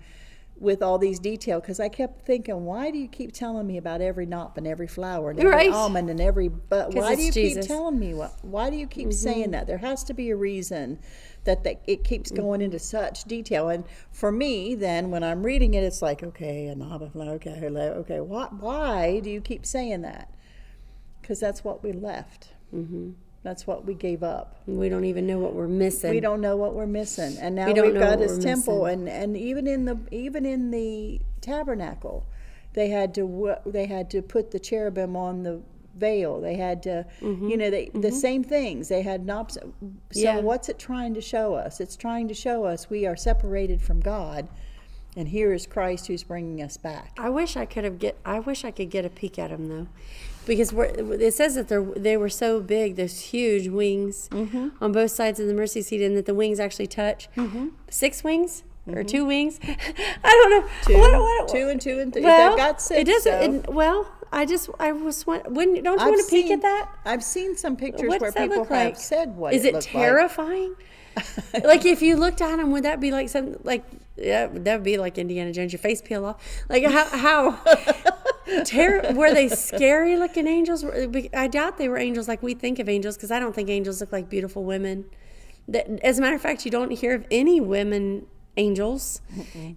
with 0.61 0.83
all 0.83 0.99
these 0.99 1.19
detail 1.19 1.59
because 1.59 1.79
I 1.79 1.89
kept 1.89 2.21
thinking, 2.21 2.65
why 2.65 2.91
do 2.91 2.99
you 2.99 3.07
keep 3.07 3.33
telling 3.33 3.65
me 3.65 3.77
about 3.77 3.99
every 3.99 4.27
knop 4.27 4.57
and 4.57 4.67
every 4.67 4.87
flower 4.87 5.31
and 5.31 5.39
every 5.39 5.51
Right. 5.51 5.71
almond 5.71 6.09
and 6.09 6.21
every 6.21 6.49
but 6.49 6.93
why 6.93 7.15
do 7.15 7.23
you 7.23 7.29
it's 7.29 7.35
keep 7.35 7.61
telling 7.61 7.97
me 7.97 8.13
what 8.13 8.33
why 8.43 8.69
do 8.69 8.77
you 8.77 8.85
keep 8.85 9.11
saying 9.11 9.51
that? 9.51 9.65
There 9.65 9.79
has 9.79 10.03
to 10.05 10.13
be 10.13 10.29
a 10.29 10.35
reason 10.35 10.99
that 11.45 11.65
it 11.87 12.03
keeps 12.03 12.29
going 12.29 12.61
into 12.61 12.77
such 12.77 13.23
detail. 13.23 13.69
And 13.69 13.85
for 14.11 14.31
me 14.31 14.75
then 14.75 15.09
when 15.09 15.23
I'm 15.23 15.43
reading 15.43 15.73
it 15.73 15.83
it's 15.83 16.01
like 16.03 16.21
okay 16.21 16.67
a 16.67 16.75
knob 16.75 17.01
of 17.01 17.13
flower 17.13 17.31
okay 17.31 17.57
hello, 17.59 17.93
okay 18.01 18.19
why 18.19 18.45
why 18.51 19.19
do 19.19 19.31
you 19.31 19.41
keep 19.41 19.65
saying 19.65 20.01
that? 20.03 20.31
Because 21.21 21.39
that's 21.39 21.63
what 21.63 21.83
we 21.83 21.91
left. 21.91 22.49
Mm-hmm. 22.73 23.11
That's 23.43 23.65
what 23.65 23.85
we 23.85 23.93
gave 23.95 24.21
up. 24.23 24.61
We 24.67 24.87
don't 24.89 25.05
even 25.05 25.25
know 25.25 25.39
what 25.39 25.53
we're 25.55 25.67
missing. 25.67 26.11
we 26.11 26.19
don't 26.19 26.41
know 26.41 26.55
what 26.57 26.73
we're 26.75 26.85
missing. 26.87 27.37
And 27.39 27.55
now 27.55 27.67
We 27.67 27.73
know 27.73 27.91
got 27.91 28.19
this 28.19 28.37
temple 28.37 28.85
and 28.85 29.09
and 29.09 29.35
even 29.35 29.67
in 29.67 29.85
the 29.85 29.97
even 30.11 30.45
in 30.45 30.71
the 30.71 31.21
tabernacle 31.41 32.27
they 32.73 32.89
had 32.89 33.13
to 33.15 33.55
they 33.65 33.85
had 33.87 34.09
to 34.11 34.21
put 34.21 34.51
the 34.51 34.59
cherubim 34.59 35.15
on 35.15 35.43
the 35.43 35.61
veil. 35.95 36.39
They 36.39 36.55
had 36.55 36.83
to 36.83 37.05
Mm-hmm. 37.21 37.49
you 37.49 37.57
know 37.57 37.69
they 37.69 37.89
the 37.93 38.11
same 38.11 38.43
things. 38.43 38.87
They 38.89 39.01
had 39.01 39.25
knobs 39.25 39.55
so 39.55 39.73
Yeah. 40.13 40.39
what's 40.39 40.69
it 40.69 40.79
trying 40.79 41.13
to 41.15 41.21
show 41.21 41.55
us? 41.55 41.79
It's 41.81 41.95
trying 41.95 42.27
to 42.29 42.33
show 42.33 42.63
us 42.65 42.89
we 42.89 43.05
are 43.05 43.15
separated 43.15 43.81
from 43.81 43.99
god 43.99 44.47
And 45.17 45.27
here 45.27 45.51
is 45.53 45.67
Christ 45.67 46.07
who's 46.07 46.23
bringing 46.23 46.61
us 46.61 46.77
back. 46.77 47.11
I 47.17 47.29
wish 47.29 47.57
I 47.57 47.65
could 47.65 47.83
have 47.83 47.99
get. 47.99 48.17
I 48.25 48.39
wish 48.39 48.63
I 48.63 48.71
could 48.71 48.89
get 48.89 49.03
a 49.03 49.09
peek 49.09 49.37
at 49.37 49.49
them 49.49 49.67
though, 49.67 49.87
because 50.45 50.71
we're, 50.71 50.85
it 50.85 51.33
says 51.33 51.55
that 51.55 51.67
they 51.67 51.77
they 51.99 52.15
were 52.17 52.29
so 52.29 52.61
big, 52.61 52.95
those 52.95 53.19
huge 53.19 53.67
wings 53.67 54.29
Mm-hmm. 54.31 54.69
on 54.81 54.91
both 54.93 55.11
sides 55.11 55.39
of 55.41 55.47
the 55.47 55.53
mercy 55.53 55.81
seat, 55.81 56.01
and 56.01 56.15
that 56.15 56.25
the 56.27 56.33
wings 56.33 56.59
actually 56.61 56.87
touch. 56.87 57.27
Six 57.89 58.23
wings 58.23 58.63
or 58.87 59.03
two 59.03 59.25
wings? 59.25 59.59
I 59.63 59.75
don't 60.23 60.49
know. 60.51 60.61
Mm-hmm. 60.61 60.91
Two, 60.93 60.97
What- 60.97 61.19
what- 61.21 61.47
two 61.49 61.67
and 61.67 61.81
two 61.81 61.99
and 61.99 62.13
three. 62.13 62.23
Well, 62.23 62.51
they've 62.51 62.57
got 62.57 62.81
six. 62.81 63.01
it 63.01 63.05
doesn't. 63.11 63.65
so- 63.65 63.69
it- 63.69 63.73
well, 63.73 64.07
I 64.31 64.45
just 64.45 64.69
I 64.79 64.93
was 64.93 65.27
wa- 65.27 65.41
wouldn't 65.45 65.83
don't 65.83 65.99
you 65.99 66.05
I've 66.05 66.09
want 66.11 66.25
to 66.25 66.31
peek 66.33 66.45
seen- 66.47 66.53
at 66.53 66.61
that? 66.61 66.89
I've 67.03 67.23
seen 67.23 67.57
some 67.57 67.75
pictures 67.75 68.07
What 68.07 68.21
where 68.21 68.31
people 68.31 68.59
have 68.63 68.71
like? 68.71 68.95
said 68.95 69.35
what 69.35 69.53
Is 69.53 69.65
it, 69.65 69.75
it, 69.75 69.81
terrifying? 69.81 70.73
like 71.65 71.85
if 71.85 72.01
you 72.01 72.15
looked 72.15 72.39
at 72.41 72.55
them, 72.55 72.71
would 72.71 72.83
that 72.83 73.01
be 73.01 73.11
like 73.11 73.27
something 73.27 73.59
like 73.63 73.83
yeah, 74.15 74.47
that 74.47 74.75
would 74.75 74.83
be 74.83 74.97
like 74.97 75.17
Indiana 75.17 75.51
Jones? 75.51 75.71
Your 75.73 75.79
face 75.79 76.01
peel 76.01 76.25
off. 76.25 76.41
Like 76.69 76.85
how 76.85 77.05
how 77.05 77.51
ter- 78.65 79.13
were 79.13 79.33
they 79.33 79.47
scary 79.47 80.17
looking 80.17 80.47
angels? 80.47 80.83
I 81.33 81.47
doubt 81.47 81.77
they 81.77 81.89
were 81.89 81.97
angels 81.97 82.27
like 82.27 82.43
we 82.43 82.53
think 82.53 82.79
of 82.79 82.89
angels 82.89 83.15
because 83.15 83.31
I 83.31 83.39
don't 83.39 83.53
think 83.53 83.69
angels 83.69 84.01
look 84.01 84.11
like 84.11 84.29
beautiful 84.29 84.63
women. 84.63 85.05
That, 85.67 85.87
as 86.03 86.19
a 86.19 86.21
matter 86.21 86.35
of 86.35 86.41
fact, 86.41 86.65
you 86.65 86.71
don't 86.71 86.91
hear 86.91 87.15
of 87.15 87.25
any 87.31 87.61
women 87.61 88.25
angels 88.57 89.21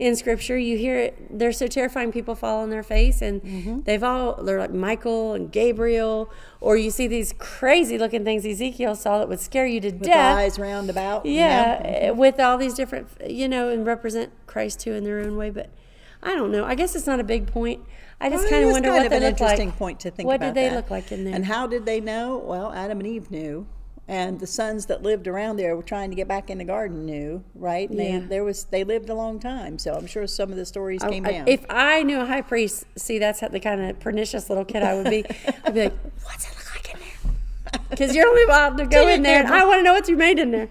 in 0.00 0.16
scripture 0.16 0.58
you 0.58 0.76
hear 0.76 0.98
it 0.98 1.38
they're 1.38 1.52
so 1.52 1.68
terrifying 1.68 2.10
people 2.10 2.34
fall 2.34 2.60
on 2.60 2.70
their 2.70 2.82
face 2.82 3.22
and 3.22 3.40
Mm-hmm. 3.42 3.80
they've 3.82 4.02
all 4.02 4.42
they're 4.42 4.58
like 4.58 4.72
michael 4.72 5.32
and 5.32 5.52
gabriel 5.52 6.28
or 6.60 6.76
you 6.76 6.90
see 6.90 7.06
these 7.06 7.32
crazy 7.38 7.96
looking 7.98 8.24
things 8.24 8.44
ezekiel 8.44 8.96
saw 8.96 9.18
that 9.18 9.28
would 9.28 9.38
scare 9.38 9.66
you 9.66 9.80
to 9.80 9.90
With 9.90 10.02
death 10.02 10.36
eyes 10.38 10.58
round 10.58 10.90
about. 10.90 11.24
you 11.24 11.34
know? 11.34 11.38
yeah, 11.38 11.80
eh, 11.84 12.10
with 12.10 12.40
all 12.40 12.58
these 12.58 12.74
different, 12.74 13.06
you 13.28 13.48
know, 13.48 13.68
and 13.68 13.86
represent 13.86 14.32
Christ 14.46 14.80
too 14.80 14.92
in 14.94 15.04
their 15.04 15.20
own 15.20 15.36
way. 15.36 15.50
But 15.50 15.70
I 16.22 16.34
don't 16.34 16.50
know. 16.50 16.64
I 16.64 16.74
guess 16.74 16.96
it's 16.96 17.06
not 17.06 17.20
a 17.20 17.24
big 17.24 17.46
point. 17.46 17.80
I 18.20 18.30
just 18.30 18.44
Well, 18.44 18.50
kind 18.50 18.64
of 18.64 18.70
wonder 18.72 18.88
kind 18.88 18.98
what 18.98 19.06
of 19.06 19.10
they 19.10 19.16
an 19.26 19.32
look 19.32 19.40
like. 19.40 19.76
point 19.76 20.00
to 20.00 20.10
think 20.10 20.26
what 20.26 20.36
about 20.36 20.46
did 20.46 20.54
they 20.54 20.68
that. 20.70 20.74
look 20.76 20.90
like 20.90 21.12
in 21.12 21.24
there? 21.24 21.34
And 21.34 21.44
how 21.44 21.66
did 21.66 21.84
they 21.86 22.00
know? 22.00 22.38
Well, 22.38 22.72
Adam 22.72 22.98
and 22.98 23.06
Eve 23.06 23.30
knew, 23.30 23.66
and 24.06 24.38
the 24.40 24.46
sons 24.46 24.86
that 24.86 25.02
lived 25.02 25.26
around 25.26 25.56
there 25.56 25.74
were 25.76 25.82
trying 25.82 26.10
to 26.10 26.16
get 26.16 26.28
back 26.28 26.50
in 26.50 26.58
the 26.58 26.64
garden 26.64 27.06
knew, 27.06 27.42
right? 27.54 27.88
And 27.88 27.98
Yeah. 27.98 28.18
They, 28.20 28.26
there 28.26 28.44
was 28.44 28.64
they 28.64 28.84
lived 28.84 29.08
a 29.08 29.14
long 29.14 29.38
time, 29.40 29.78
so 29.78 29.94
I'm 29.94 30.06
sure 30.06 30.26
some 30.26 30.50
of 30.50 30.56
the 30.56 30.66
stories 30.66 31.02
I- 31.02 31.10
came 31.10 31.24
I- 31.26 31.30
down. 31.32 31.48
if 31.48 31.64
I 31.70 32.02
knew 32.02 32.20
a 32.20 32.26
high 32.26 32.42
priest, 32.42 32.84
see, 32.96 33.18
that's 33.18 33.40
how 33.40 33.48
the 33.48 33.60
kind 33.60 33.80
of 33.80 33.98
pernicious 34.00 34.48
little 34.50 34.64
kid 34.64 34.82
I 34.82 34.94
would 34.94 35.10
be. 35.10 35.24
I'd 35.64 35.74
be 35.74 35.84
like, 35.84 35.92
"What's 36.24 36.46
it 36.50 36.54
look 36.56 36.74
like 36.74 36.94
in 36.94 37.00
there?" 37.00 37.80
Because 37.90 38.14
you're 38.14 38.26
only 38.28 38.44
allowed 38.44 38.76
to 38.78 38.86
go 38.86 39.08
in 39.08 39.22
there, 39.22 39.40
and 39.42 39.48
I 39.52 39.64
want 39.64 39.78
to 39.78 39.82
know 39.82 39.94
what 39.94 40.08
you 40.08 40.16
made 40.16 40.38
in 40.38 40.50
there. 40.50 40.68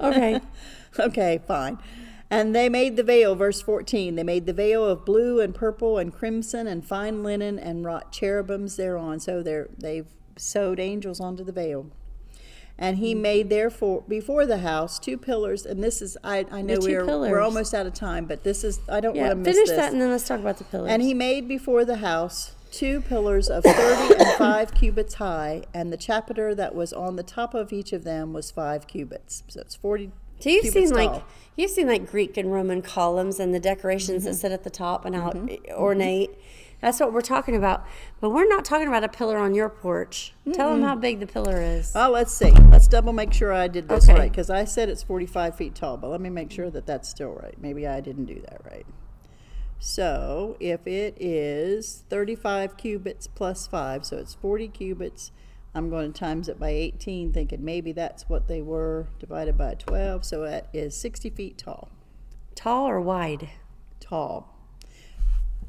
Okay. 0.00 0.40
Okay, 0.98 1.40
fine. 1.46 1.78
And 2.30 2.54
they 2.56 2.68
made 2.68 2.96
the 2.96 3.02
veil, 3.04 3.36
verse 3.36 3.60
14. 3.62 4.16
They 4.16 4.22
made 4.24 4.46
the 4.46 4.52
veil 4.52 4.84
of 4.84 5.04
blue 5.04 5.40
and 5.40 5.54
purple 5.54 5.98
and 5.98 6.12
crimson 6.12 6.66
and 6.66 6.84
fine 6.84 7.22
linen 7.22 7.58
and 7.58 7.84
wrought 7.84 8.10
cherubims 8.10 8.76
thereon. 8.76 9.20
So 9.20 9.42
they're, 9.42 9.68
they've 9.78 10.06
sewed 10.36 10.80
angels 10.80 11.20
onto 11.20 11.44
the 11.44 11.52
veil. 11.52 11.86
And 12.78 12.96
Mm. 12.96 13.00
he 13.00 13.14
made 13.14 13.48
therefore 13.48 14.02
before 14.06 14.44
the 14.46 14.58
house 14.58 14.98
two 14.98 15.16
pillars. 15.16 15.64
And 15.64 15.82
this 15.82 16.02
is, 16.02 16.16
I, 16.22 16.44
I 16.50 16.60
know 16.62 16.76
we're, 16.80 17.04
pillars. 17.06 17.30
we're 17.30 17.40
almost 17.40 17.72
out 17.74 17.86
of 17.86 17.94
time, 17.94 18.26
but 18.26 18.44
this 18.44 18.62
is, 18.64 18.80
I 18.88 19.00
don't 19.00 19.14
Yeah. 19.14 19.22
want 19.28 19.30
to 19.32 19.36
miss 19.36 19.54
Finish 19.56 19.68
this. 19.70 19.76
that, 19.78 19.92
and 19.92 20.00
then 20.00 20.10
let's 20.10 20.28
talk 20.28 20.40
about 20.40 20.58
the 20.58 20.64
pillars. 20.64 20.90
And 20.90 21.02
he 21.02 21.14
made 21.14 21.48
before 21.48 21.84
the 21.84 21.96
house 21.96 22.52
two 22.70 23.00
pillars 23.00 23.48
of 23.48 23.64
thirty 23.64 24.14
and 24.18 24.28
five 24.38 24.74
cubits 24.74 25.14
high, 25.14 25.62
and 25.72 25.90
the 25.90 25.96
chapiter 25.96 26.54
that 26.54 26.74
was 26.74 26.92
on 26.92 27.16
the 27.16 27.22
top 27.22 27.54
of 27.54 27.72
each 27.72 27.92
of 27.94 28.04
them 28.04 28.34
was 28.34 28.50
five 28.50 28.86
cubits. 28.86 29.42
So 29.48 29.60
it's 29.62 29.74
forty. 29.74 30.10
So 30.40 30.50
you've 30.50 30.66
seen 30.66 30.90
like 30.90 31.22
you've 31.56 31.70
seen 31.70 31.86
like 31.86 32.10
Greek 32.10 32.36
and 32.36 32.52
Roman 32.52 32.82
columns 32.82 33.40
and 33.40 33.54
the 33.54 33.60
decorations 33.60 34.24
Mm-hmm. 34.24 34.32
that 34.32 34.36
sit 34.36 34.52
at 34.52 34.64
the 34.64 34.70
top 34.70 35.06
and 35.06 35.14
how 35.16 35.32
ornate. 35.74 36.30
That's 36.80 37.00
what 37.00 37.12
we're 37.12 37.20
talking 37.22 37.56
about. 37.56 37.86
But 38.20 38.30
we're 38.30 38.46
not 38.48 38.64
talking 38.64 38.88
about 38.88 39.02
a 39.02 39.08
pillar 39.08 39.38
on 39.38 39.54
your 39.54 39.68
porch. 39.68 40.34
Tell 40.52 40.70
them 40.70 40.82
how 40.82 40.94
big 40.94 41.20
the 41.20 41.26
pillar 41.26 41.60
is. 41.60 41.92
Well, 41.94 42.10
let's 42.10 42.32
see. 42.32 42.50
Let's 42.50 42.86
double 42.86 43.12
make 43.12 43.32
sure 43.32 43.52
I 43.52 43.66
did 43.68 43.88
this 43.88 44.08
Okay. 44.08 44.18
right 44.18 44.30
because 44.30 44.50
I 44.50 44.64
said 44.64 44.88
it's 44.88 45.02
45 45.02 45.56
feet 45.56 45.74
tall, 45.74 45.96
but 45.96 46.08
let 46.08 46.20
me 46.20 46.30
make 46.30 46.50
sure 46.50 46.70
that 46.70 46.86
that's 46.86 47.08
still 47.08 47.30
right. 47.30 47.54
Maybe 47.60 47.86
I 47.86 48.00
didn't 48.00 48.26
do 48.26 48.40
that 48.48 48.60
right. 48.70 48.86
So 49.78 50.56
if 50.60 50.86
it 50.86 51.16
is 51.20 52.04
35 52.08 52.76
cubits 52.76 53.26
plus 53.26 53.66
5, 53.66 54.04
so 54.06 54.16
it's 54.18 54.34
40 54.34 54.68
cubits, 54.68 55.32
I'm 55.74 55.90
going 55.90 56.12
to 56.12 56.18
times 56.18 56.48
it 56.48 56.58
by 56.58 56.70
18, 56.70 57.32
thinking 57.32 57.64
maybe 57.64 57.92
that's 57.92 58.28
what 58.28 58.48
they 58.48 58.62
were 58.62 59.08
divided 59.18 59.58
by 59.58 59.74
12. 59.74 60.24
So 60.24 60.42
that 60.42 60.68
is 60.72 60.96
60 60.96 61.30
feet 61.30 61.58
tall. 61.58 61.90
Tall 62.54 62.88
or 62.88 63.00
wide? 63.00 63.50
Tall. 64.00 64.54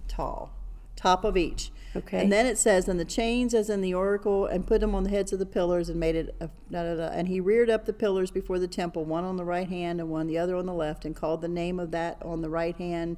Tall. 0.07 0.53
Top 0.97 1.23
of 1.23 1.37
each. 1.37 1.71
Okay. 1.95 2.21
And 2.21 2.31
then 2.31 2.45
it 2.45 2.57
says, 2.57 2.87
and 2.87 2.99
the 2.99 3.05
chains 3.05 3.53
as 3.53 3.69
in 3.69 3.81
the 3.81 3.93
oracle, 3.93 4.45
and 4.45 4.67
put 4.67 4.81
them 4.81 4.93
on 4.93 5.03
the 5.03 5.09
heads 5.09 5.31
of 5.31 5.39
the 5.39 5.45
pillars, 5.45 5.89
and 5.89 5.99
made 5.99 6.15
it. 6.15 6.35
A, 6.41 6.49
da, 6.69 6.83
da, 6.83 6.95
da. 6.95 7.07
And 7.07 7.27
he 7.27 7.39
reared 7.39 7.69
up 7.69 7.85
the 7.85 7.93
pillars 7.93 8.29
before 8.29 8.59
the 8.59 8.67
temple, 8.67 9.05
one 9.05 9.23
on 9.23 9.37
the 9.37 9.45
right 9.45 9.67
hand 9.67 9.99
and 9.99 10.09
one 10.09 10.27
the 10.27 10.37
other 10.37 10.55
on 10.55 10.65
the 10.65 10.73
left, 10.73 11.05
and 11.05 11.15
called 11.15 11.41
the 11.41 11.47
name 11.47 11.79
of 11.79 11.91
that 11.91 12.17
on 12.21 12.41
the 12.41 12.49
right 12.49 12.75
hand 12.75 13.17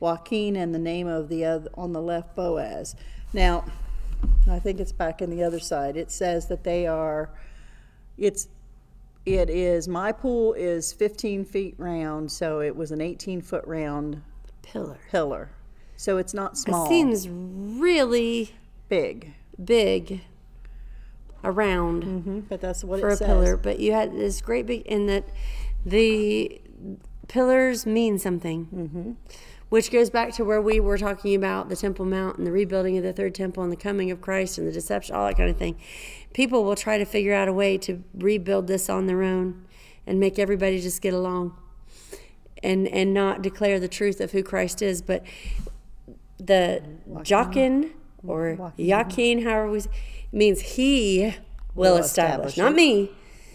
Joaquin, 0.00 0.56
and 0.56 0.74
the 0.74 0.78
name 0.78 1.06
of 1.06 1.28
the 1.28 1.44
other 1.44 1.70
on 1.74 1.92
the 1.92 2.00
left 2.00 2.34
Boaz. 2.34 2.96
Now, 3.32 3.64
I 4.50 4.58
think 4.58 4.80
it's 4.80 4.92
back 4.92 5.20
in 5.20 5.30
the 5.30 5.42
other 5.42 5.60
side. 5.60 5.96
It 5.96 6.10
says 6.10 6.46
that 6.48 6.64
they 6.64 6.86
are. 6.86 7.30
It's. 8.16 8.48
It 9.26 9.50
is. 9.50 9.86
My 9.86 10.12
pool 10.12 10.54
is 10.54 10.94
15 10.94 11.44
feet 11.44 11.74
round, 11.76 12.32
so 12.32 12.60
it 12.60 12.74
was 12.74 12.90
an 12.90 13.02
18 13.02 13.42
foot 13.42 13.64
round 13.66 14.22
Pillar. 14.62 14.98
pillar. 15.10 15.50
So 16.00 16.16
it's 16.16 16.32
not 16.32 16.56
small. 16.56 16.86
It 16.86 16.88
seems 16.88 17.28
really 17.28 18.54
big. 18.88 19.34
big 19.62 20.22
around 21.44 22.04
hmm 22.04 22.40
But 22.40 22.62
that's 22.62 22.82
what 22.82 23.00
for 23.00 23.10
it 23.10 23.12
a 23.12 23.16
says. 23.18 23.26
pillar. 23.26 23.56
But 23.58 23.80
you 23.80 23.92
had 23.92 24.14
this 24.16 24.40
great 24.40 24.64
big 24.64 24.80
in 24.86 25.08
that 25.08 25.28
the 25.84 26.58
pillars 27.28 27.84
mean 27.84 28.18
something. 28.18 28.66
Mm-hmm. 28.74 29.12
Which 29.68 29.92
goes 29.92 30.08
back 30.08 30.32
to 30.36 30.44
where 30.44 30.62
we 30.62 30.80
were 30.80 30.96
talking 30.96 31.34
about 31.34 31.68
the 31.68 31.76
Temple 31.76 32.06
Mount 32.06 32.38
and 32.38 32.46
the 32.46 32.50
rebuilding 32.50 32.96
of 32.96 33.04
the 33.04 33.12
third 33.12 33.34
temple 33.34 33.62
and 33.62 33.70
the 33.70 33.76
coming 33.76 34.10
of 34.10 34.22
Christ 34.22 34.56
and 34.56 34.66
the 34.66 34.72
deception, 34.72 35.14
all 35.14 35.26
that 35.26 35.36
kind 35.36 35.50
of 35.50 35.58
thing. 35.58 35.76
People 36.32 36.64
will 36.64 36.76
try 36.76 36.96
to 36.96 37.04
figure 37.04 37.34
out 37.34 37.46
a 37.46 37.52
way 37.52 37.76
to 37.76 38.02
rebuild 38.14 38.68
this 38.68 38.88
on 38.88 39.06
their 39.06 39.22
own 39.22 39.66
and 40.06 40.18
make 40.18 40.38
everybody 40.38 40.80
just 40.80 41.02
get 41.02 41.12
along 41.12 41.58
and 42.62 42.88
and 42.88 43.12
not 43.12 43.42
declare 43.42 43.78
the 43.78 43.88
truth 43.88 44.20
of 44.20 44.32
who 44.32 44.42
Christ 44.42 44.80
is. 44.80 45.02
But 45.02 45.24
the 46.40 46.82
Joachim 47.24 47.90
or 48.26 48.72
Joachim, 48.76 49.42
however 49.44 49.70
we 49.70 49.82
means 50.32 50.60
he 50.60 51.34
will, 51.74 51.92
Will 51.92 51.96
establish, 51.98 52.50
establish 52.50 52.56
not 52.56 52.74
me. 52.74 53.10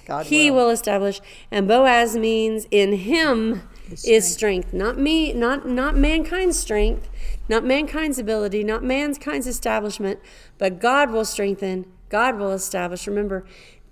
God 0.06 0.26
he 0.28 0.52
will. 0.52 0.66
will 0.66 0.70
establish, 0.70 1.20
and 1.52 1.68
Boaz 1.68 2.16
means 2.16 2.68
in 2.72 2.94
him 2.94 3.64
His 3.90 4.06
is 4.06 4.34
strength, 4.34 4.74
not 4.74 4.98
me, 4.98 5.34
not 5.34 5.68
not 5.68 5.96
mankind's 5.96 6.58
strength, 6.60 7.10
not 7.50 7.64
mankind's 7.64 8.20
ability, 8.20 8.64
not 8.64 8.84
mankind's 8.84 9.48
establishment, 9.48 10.20
but 10.58 10.80
God 10.80 11.12
will 11.12 11.26
strengthen, 11.26 11.86
God 12.10 12.38
will 12.38 12.52
establish. 12.52 13.08
Remember, 13.08 13.46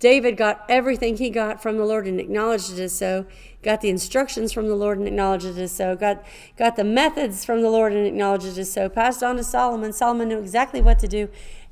David 0.04 0.36
got 0.36 0.66
everything 0.68 1.16
he 1.16 1.30
got 1.30 1.62
from 1.62 1.78
the 1.78 1.84
Lord 1.86 2.06
and 2.06 2.20
acknowledged 2.20 2.70
it 2.70 2.78
as 2.78 2.92
so. 2.92 3.24
Got 3.62 3.80
the 3.80 3.88
instructions 3.88 4.52
from 4.52 4.68
the 4.68 4.74
Lord 4.74 4.98
and 4.98 5.08
acknowledged 5.08 5.46
it 5.46 5.56
as 5.56 5.72
so. 5.72 5.96
Got 5.96 6.22
got 6.58 6.76
the 6.76 6.84
methods 6.84 7.42
from 7.42 7.62
the 7.62 7.70
Lord 7.70 7.94
and 7.94 8.06
acknowledged 8.06 8.44
it 8.44 8.58
as 8.58 8.70
so. 8.70 8.90
Passed 8.90 9.22
on 9.22 9.36
to 9.36 9.42
Solomon. 9.42 9.94
Solomon 9.94 10.28
knew 10.28 10.38
exactly 10.38 10.82
what 10.82 10.98
to 10.98 11.08
do. 11.08 11.30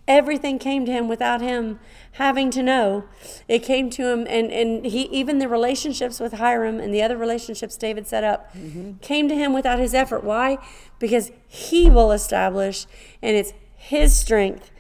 Everything 0.09 0.59
came 0.59 0.87
to 0.87 0.91
him 0.91 1.09
without 1.09 1.43
him 1.43 1.78
having 2.12 2.51
to 2.53 2.62
know. 2.62 3.05
It 3.49 3.59
came 3.59 3.91
to 3.91 4.09
him, 4.09 4.26
and, 4.26 4.51
and 4.51 4.87
he 4.87 5.03
even 5.11 5.39
the 5.39 5.47
relationships 5.47 6.18
with 6.18 6.33
Hiram 6.33 6.80
and 6.80 6.95
the 6.95 7.03
other 7.03 7.18
relationships 7.18 7.76
David 7.76 8.07
set 8.07 8.24
up 8.24 8.57
mm-hmm. 8.57 8.93
came 9.03 9.28
to 9.28 9.35
him 9.35 9.53
without 9.53 9.78
his 9.78 9.93
effort. 9.93 10.24
Why? 10.24 10.57
Because 10.99 11.33
he 11.47 11.91
will 11.91 12.12
establish, 12.12 12.87
and 13.20 13.37
it's 13.37 13.53
his 13.76 14.16
strength. 14.16 14.70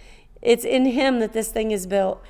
It's 0.40 0.64
in 0.64 0.86
him 0.86 1.20
that 1.20 1.34
this 1.34 1.52
thing 1.52 1.70
is 1.70 1.86
built. 1.86 2.22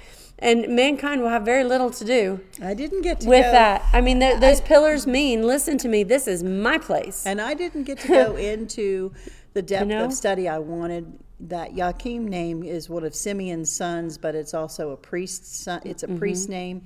And 0.42 0.74
mankind 0.74 1.22
will 1.22 1.28
have 1.28 1.44
very 1.44 1.62
little 1.64 1.90
to 1.90 2.04
do 2.04 2.40
I 2.60 2.74
didn't 2.74 3.02
get 3.02 3.20
to 3.20 3.28
with 3.28 3.44
go, 3.44 3.52
that. 3.52 3.84
I 3.92 4.00
mean, 4.00 4.18
th- 4.20 4.40
those 4.40 4.60
pillars 4.60 5.06
mean, 5.06 5.42
listen 5.46 5.78
to 5.78 5.88
me, 5.88 6.02
this 6.02 6.26
is 6.26 6.42
my 6.42 6.78
place. 6.78 7.24
and 7.24 7.40
I 7.40 7.54
didn't 7.54 7.84
get 7.84 7.98
to 8.00 8.08
go 8.22 8.36
into 8.36 9.12
the 9.54 9.62
depth 9.62 9.86
know? 9.86 10.04
of 10.06 10.12
study 10.12 10.48
I 10.48 10.58
wanted. 10.58 11.12
That 11.40 11.74
Joachim 11.74 12.28
name 12.28 12.62
is 12.62 12.88
one 12.88 13.02
of 13.04 13.14
Simeon's 13.14 13.68
sons, 13.70 14.16
but 14.18 14.34
it's 14.36 14.54
also 14.54 14.90
a 14.90 14.96
priest's 14.96 15.56
son. 15.56 15.80
It's 15.84 16.02
a 16.02 16.06
Mm-hmm. 16.06 16.18
priest 16.18 16.48
name, 16.48 16.82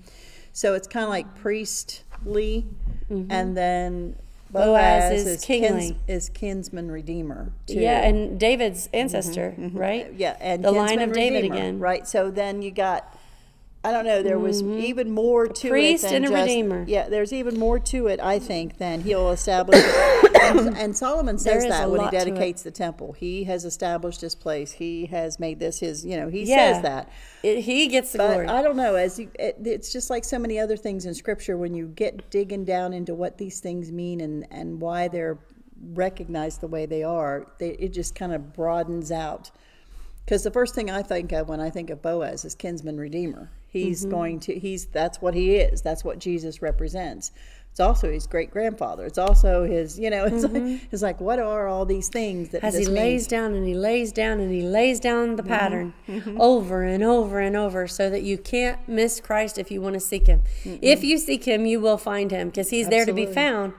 so 0.54 0.72
it's 0.74 0.86
kind 0.88 1.04
of 1.04 1.10
like 1.10 1.34
priestly, 1.36 2.66
and 3.10 3.56
then 3.56 4.16
Mm-hmm. 4.52 4.52
Boaz 4.52 5.10
Boaz, 5.10 5.26
is 5.26 5.44
kins- 5.44 5.66
kingly. 5.68 5.98
is 6.06 6.28
kinsman 6.30 6.90
redeemer. 6.90 7.52
Too. 7.66 7.80
Yeah, 7.80 8.00
and 8.06 8.38
David's 8.38 8.88
ancestor, 8.94 9.54
right? 9.72 10.12
Yeah, 10.16 10.36
and 10.40 10.64
the 10.64 10.70
line 10.70 11.00
of 11.00 11.12
David 11.12 11.44
again. 11.44 11.80
Right. 11.80 12.06
So 12.06 12.30
then 12.30 12.62
you 12.62 12.70
got 12.70 13.15
I 13.86 13.92
don't 13.92 14.04
know. 14.04 14.22
There 14.22 14.38
was 14.38 14.62
even 14.62 15.10
more 15.10 15.46
to 15.46 15.52
Mm-hmm. 15.52 15.68
priest 15.68 16.04
it 16.04 16.08
than 16.08 16.16
and 16.16 16.24
a 16.26 16.28
just, 16.30 16.42
redeemer. 16.42 16.84
Yeah, 16.88 17.08
there's 17.08 17.32
even 17.32 17.58
more 17.58 17.78
to 17.78 18.06
it. 18.08 18.18
I 18.20 18.38
think 18.38 18.78
than 18.78 19.02
he'll 19.02 19.30
establish. 19.30 19.82
and, 20.42 20.76
and 20.82 20.96
Solomon 20.96 21.38
says 21.38 21.64
that 21.66 21.90
when 21.90 22.00
he 22.00 22.04
lot 22.06 22.10
to 22.10 22.16
it. 22.16 22.24
dedicates 22.24 22.62
the 22.62 22.70
temple, 22.70 23.12
he 23.12 23.44
has 23.44 23.64
established 23.64 24.20
his 24.20 24.34
place. 24.34 24.72
He 24.72 25.06
has 25.06 25.38
made 25.38 25.60
this 25.60 25.80
his. 25.80 26.04
You 26.04 26.16
know, 26.16 26.28
he 26.28 26.42
Yeah. 26.44 26.72
says 26.74 26.82
that. 26.82 27.10
It, 27.42 27.60
he 27.60 27.86
gets 27.86 28.12
the 28.12 28.18
But 28.18 28.28
glory. 28.32 28.46
I 28.48 28.62
don't 28.62 28.76
know. 28.76 28.96
As 28.96 29.18
you, 29.18 29.30
it, 29.38 29.56
it's 29.64 29.92
just 29.92 30.10
like 30.10 30.24
so 30.24 30.38
many 30.38 30.58
other 30.58 30.76
things 30.76 31.06
in 31.06 31.14
Scripture. 31.14 31.56
When 31.56 31.74
you 31.74 31.86
get 31.86 32.28
digging 32.30 32.64
down 32.64 32.92
into 32.92 33.14
what 33.14 33.38
these 33.38 33.60
things 33.60 33.92
mean 33.92 34.20
and 34.20 34.46
and 34.50 34.80
why 34.80 35.08
they're 35.08 35.38
recognized 35.92 36.60
the 36.60 36.66
way 36.68 36.86
they 36.86 37.02
are, 37.02 37.46
they, 37.58 37.70
it 37.70 37.92
just 37.92 38.14
kind 38.14 38.32
of 38.32 38.52
broadens 38.52 39.12
out. 39.12 39.50
Because 40.24 40.42
the 40.42 40.50
first 40.50 40.74
thing 40.74 40.90
I 40.90 41.02
think 41.02 41.30
of 41.32 41.48
when 41.48 41.60
I 41.60 41.70
think 41.70 41.88
of 41.90 42.02
Boaz 42.02 42.44
is 42.44 42.54
kinsman 42.54 42.98
redeemer. 42.98 43.50
He's 43.84 44.02
Mm-hmm. 44.02 44.10
going 44.10 44.40
to. 44.40 44.58
He's 44.58 44.86
that's 44.86 45.20
what 45.20 45.34
he 45.34 45.56
is. 45.56 45.82
That's 45.82 46.04
what 46.04 46.18
Jesus 46.18 46.62
represents. 46.62 47.32
It's 47.70 47.80
also 47.80 48.10
his 48.10 48.26
great 48.26 48.50
grandfather. 48.50 49.04
It's 49.04 49.18
also 49.18 49.64
his. 49.64 49.98
You 49.98 50.08
know. 50.08 50.24
It's 50.32 50.44
like 50.44 50.80
it's 50.92 51.02
like 51.02 51.20
what 51.20 51.38
are 51.38 51.68
all 51.68 51.84
these 51.84 52.08
things 52.08 52.48
that 52.50 52.64
As 52.64 52.72
Mm-hmm. 52.74 52.78
he 52.80 52.84
this 52.86 52.94
lays 52.94 53.12
means? 53.22 53.26
down 53.26 53.54
and 53.54 53.66
he 53.66 53.74
lays 53.74 54.12
down 54.12 54.40
and 54.40 54.50
he 54.50 54.62
lays 54.62 54.98
down 54.98 55.36
the 55.36 55.42
Mm-hmm. 55.42 55.52
pattern 55.52 55.94
over 56.40 56.82
and 56.84 57.04
over 57.04 57.38
and 57.40 57.54
over 57.56 57.86
so 57.86 58.08
that 58.08 58.22
you 58.22 58.38
can't 58.38 58.78
miss 58.88 59.20
Christ 59.20 59.58
if 59.58 59.70
you 59.70 59.82
want 59.82 59.94
to 59.94 60.00
seek 60.00 60.26
him. 60.26 60.40
If 60.64 61.04
you 61.04 61.18
seek 61.18 61.44
him, 61.44 61.66
you 61.66 61.78
will 61.80 61.98
find 61.98 62.30
him 62.30 62.48
because 62.48 62.70
he's 62.70 62.88
there 62.88 63.04
to 63.04 63.12
be 63.12 63.26
found. 63.26 63.74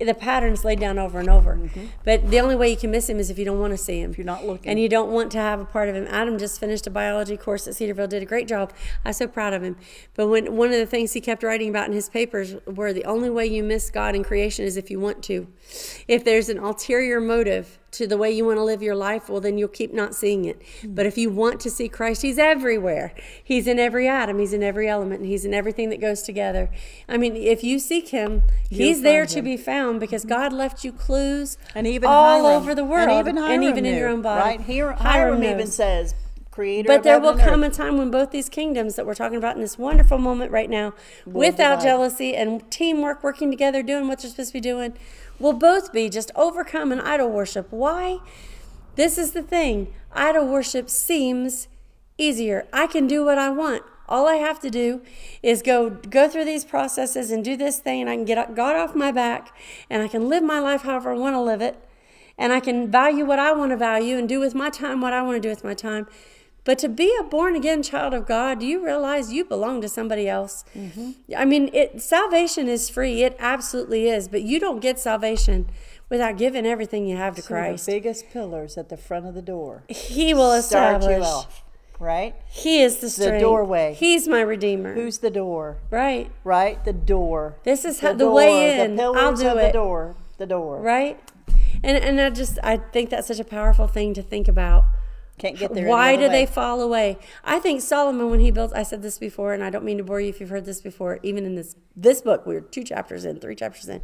The 0.00 0.14
pattern's 0.14 0.64
laid 0.64 0.80
down 0.80 0.98
over 0.98 1.20
and 1.20 1.28
over. 1.28 1.60
But 2.04 2.30
the 2.30 2.40
only 2.40 2.56
way 2.56 2.70
you 2.70 2.76
can 2.76 2.90
miss 2.90 3.08
him 3.08 3.18
is 3.18 3.28
if 3.28 3.38
you 3.38 3.44
don't 3.44 3.58
want 3.60 3.72
to 3.72 3.76
see 3.76 4.00
him. 4.00 4.10
If 4.10 4.16
Mm-hmm. 4.16 4.20
you're 4.22 4.26
not 4.34 4.46
looking. 4.46 4.70
And 4.70 4.80
you 4.80 4.88
don't 4.88 5.10
want 5.10 5.30
to 5.32 5.38
have 5.38 5.60
a 5.60 5.64
part 5.64 5.88
of 5.88 5.94
him. 5.94 6.06
Adam 6.08 6.38
just 6.38 6.58
finished 6.58 6.86
a 6.86 6.90
biology 6.90 7.36
course 7.36 7.68
at 7.68 7.74
Cedarville, 7.74 8.06
did 8.08 8.22
a 8.22 8.26
great 8.26 8.48
job. 8.48 8.72
I'm 9.04 9.12
so 9.12 9.26
proud 9.26 9.52
of 9.52 9.62
him. 9.62 9.76
But 10.14 10.28
when 10.28 10.56
one 10.56 10.68
of 10.68 10.78
the 10.78 10.86
things 10.86 11.12
he 11.12 11.20
kept 11.20 11.42
writing 11.42 11.68
about 11.68 11.86
in 11.86 11.92
his 11.92 12.08
papers 12.08 12.54
were 12.66 12.92
the 12.92 13.04
only 13.04 13.30
way 13.30 13.46
you 13.46 13.62
miss 13.62 13.90
God 13.90 14.14
in 14.14 14.24
creation 14.24 14.64
is 14.64 14.76
if 14.76 14.90
you 14.90 14.98
want 14.98 15.22
to. 15.24 15.46
If 16.08 16.24
there's 16.24 16.48
an 16.48 16.58
ulterior 16.58 17.20
motive 17.20 17.78
to 17.92 18.06
the 18.06 18.16
way 18.16 18.30
you 18.30 18.44
want 18.44 18.58
to 18.58 18.62
live 18.62 18.82
your 18.82 18.94
life, 18.94 19.28
well, 19.28 19.40
then 19.40 19.58
you'll 19.58 19.68
keep 19.68 19.92
not 19.92 20.14
seeing 20.14 20.44
it. 20.44 20.62
Hmm. 20.80 20.94
But 20.94 21.06
if 21.06 21.18
you 21.18 21.30
want 21.30 21.60
to 21.60 21.70
see 21.70 21.88
Christ, 21.88 22.22
He's 22.22 22.38
everywhere. 22.38 23.12
He's 23.42 23.66
in 23.66 23.78
every 23.78 24.06
atom, 24.08 24.38
He's 24.38 24.52
in 24.52 24.62
every 24.62 24.88
element, 24.88 25.20
and 25.20 25.28
He's 25.28 25.44
in 25.44 25.54
everything 25.54 25.90
that 25.90 26.00
goes 26.00 26.22
together. 26.22 26.70
I 27.08 27.16
mean, 27.16 27.36
if 27.36 27.64
you 27.64 27.78
seek 27.78 28.08
Him, 28.08 28.42
He's 28.68 29.02
there 29.02 29.24
find 29.24 29.36
to 29.36 29.42
be 29.42 29.56
found 29.56 30.00
because 30.00 30.22
mm-hmm. 30.22 30.34
God 30.34 30.52
left 30.52 30.84
you 30.84 30.92
clues 30.92 31.58
and 31.74 31.86
even 31.86 32.08
all 32.08 32.42
Hiram, 32.42 32.62
over 32.62 32.74
the 32.74 32.84
world, 32.84 33.08
and 33.08 33.18
even, 33.18 33.36
Hiram 33.36 33.62
even 33.62 33.84
in 33.84 33.92
knew, 33.92 33.98
your 33.98 34.08
own 34.08 34.22
body. 34.22 34.58
Right? 34.58 34.60
here, 34.60 34.92
Hiram 34.92 35.42
Hiram 35.42 35.44
even 35.44 35.66
says, 35.66 36.14
"Creator." 36.50 36.86
But 36.86 37.02
there 37.02 37.18
will 37.20 37.30
and 37.30 37.40
come 37.40 37.64
a 37.64 37.70
time 37.70 37.98
when 37.98 38.10
both 38.10 38.30
these 38.30 38.48
kingdoms 38.48 38.96
that 38.96 39.06
we're 39.06 39.14
talking 39.14 39.38
about 39.38 39.56
in 39.56 39.62
this 39.62 39.78
wonderful 39.78 40.18
moment 40.18 40.52
right 40.52 40.70
now, 40.70 40.94
without 41.26 41.76
divide. 41.76 41.82
jealousy 41.82 42.36
and 42.36 42.68
teamwork, 42.70 43.22
working 43.22 43.50
together, 43.50 43.82
doing 43.82 44.08
what 44.08 44.20
they're 44.20 44.30
supposed 44.30 44.50
to 44.50 44.54
be 44.54 44.60
doing, 44.60 44.94
will 45.40 45.54
both 45.54 45.92
be 45.92 46.08
just 46.08 46.30
overcome 46.36 46.92
in 46.92 47.00
idol 47.00 47.30
worship. 47.30 47.66
Why? 47.70 48.18
This 48.94 49.18
is 49.18 49.32
the 49.32 49.42
thing 49.42 49.92
idol 50.12 50.46
worship 50.46 50.90
seems 50.90 51.66
easier. 52.18 52.68
I 52.72 52.86
can 52.86 53.06
do 53.06 53.24
what 53.24 53.38
I 53.38 53.48
want. 53.50 53.82
All 54.08 54.26
I 54.26 54.34
have 54.34 54.60
to 54.60 54.70
do 54.70 55.02
is 55.42 55.62
go 55.62 55.88
go 55.88 56.28
through 56.28 56.44
these 56.44 56.64
processes 56.64 57.30
and 57.30 57.44
do 57.44 57.56
this 57.56 57.78
thing, 57.78 58.00
and 58.00 58.10
I 58.10 58.16
can 58.16 58.24
get 58.24 58.54
God 58.54 58.76
off 58.76 58.94
my 58.94 59.12
back, 59.12 59.56
and 59.88 60.02
I 60.02 60.08
can 60.08 60.28
live 60.28 60.42
my 60.42 60.58
life 60.58 60.82
however 60.82 61.12
I 61.12 61.16
want 61.16 61.34
to 61.34 61.40
live 61.40 61.62
it, 61.62 61.78
and 62.36 62.52
I 62.52 62.60
can 62.60 62.90
value 62.90 63.24
what 63.24 63.38
I 63.38 63.52
want 63.52 63.70
to 63.70 63.76
value 63.76 64.18
and 64.18 64.28
do 64.28 64.40
with 64.40 64.54
my 64.54 64.68
time 64.68 65.00
what 65.00 65.12
I 65.12 65.22
want 65.22 65.36
to 65.36 65.40
do 65.40 65.48
with 65.48 65.64
my 65.64 65.74
time. 65.74 66.08
But 66.64 66.78
to 66.80 66.88
be 66.88 67.14
a 67.18 67.22
born 67.22 67.56
again 67.56 67.82
child 67.82 68.12
of 68.12 68.26
God, 68.26 68.62
you 68.62 68.84
realize 68.84 69.32
you 69.32 69.44
belong 69.44 69.80
to 69.80 69.88
somebody 69.88 70.28
else? 70.28 70.64
Mm-hmm. 70.76 71.12
I 71.36 71.44
mean, 71.44 71.70
it 71.72 72.02
salvation 72.02 72.68
is 72.68 72.90
free. 72.90 73.22
It 73.22 73.34
absolutely 73.38 74.08
is. 74.08 74.28
But 74.28 74.42
you 74.42 74.60
don't 74.60 74.80
get 74.80 74.98
salvation 74.98 75.66
without 76.10 76.36
giving 76.36 76.66
everything 76.66 77.06
you 77.06 77.16
have 77.16 77.34
to 77.36 77.42
Some 77.42 77.56
of 77.56 77.62
Christ. 77.62 77.86
the 77.86 77.92
biggest 77.92 78.28
pillars 78.30 78.76
at 78.76 78.88
the 78.90 78.96
front 78.98 79.26
of 79.26 79.34
the 79.34 79.42
door. 79.42 79.84
He 79.88 80.34
will 80.34 80.60
Start 80.62 80.96
establish. 81.02 81.16
you 81.18 81.24
off, 81.24 81.62
right? 81.98 82.34
He 82.48 82.82
is 82.82 82.98
the 82.98 83.08
strength. 83.08 83.40
doorway. 83.40 83.94
He's 83.94 84.28
my 84.28 84.40
redeemer. 84.42 84.92
Who's 84.94 85.18
the 85.18 85.30
door? 85.30 85.78
right? 85.90 86.30
Right, 86.44 86.84
the 86.84 86.92
door. 86.92 87.54
This 87.64 87.84
is 87.86 88.00
The 88.00 88.08
how 88.08 88.12
the 88.12 88.30
way 88.30 88.76
door, 88.76 88.84
in. 88.84 88.96
The 88.96 89.02
I'll 89.04 89.34
do 89.34 89.56
it. 89.56 89.66
the 89.68 89.72
door. 89.72 90.14
The 90.36 90.46
door. 90.46 90.80
Right? 90.80 91.18
And 91.82 91.96
and 91.96 92.20
I 92.20 92.28
just 92.28 92.58
I 92.62 92.76
think 92.76 93.08
that's 93.08 93.28
such 93.28 93.40
a 93.40 93.44
powerful 93.44 93.86
thing 93.86 94.12
to 94.14 94.22
think 94.22 94.46
about. 94.46 94.84
Can't 95.40 95.58
get 95.58 95.72
there. 95.72 95.88
Why 95.88 96.16
do 96.16 96.24
other 96.24 96.32
they 96.32 96.44
fall 96.44 96.82
away? 96.82 97.18
I 97.42 97.58
think 97.60 97.80
Solomon, 97.80 98.28
when 98.28 98.40
he 98.40 98.50
built, 98.50 98.72
I 98.74 98.82
said 98.82 99.00
this 99.00 99.18
before, 99.18 99.54
and 99.54 99.64
I 99.64 99.70
don't 99.70 99.84
mean 99.84 99.96
to 99.96 100.04
bore 100.04 100.20
you 100.20 100.28
if 100.28 100.38
you've 100.38 100.50
heard 100.50 100.66
this 100.66 100.82
before. 100.82 101.18
Even 101.22 101.46
in 101.46 101.54
this 101.54 101.76
this 101.96 102.20
book, 102.20 102.44
we're 102.46 102.60
two 102.60 102.84
chapters 102.84 103.24
in, 103.24 103.40
three 103.40 103.54
chapters 103.56 103.88
in, 103.88 104.02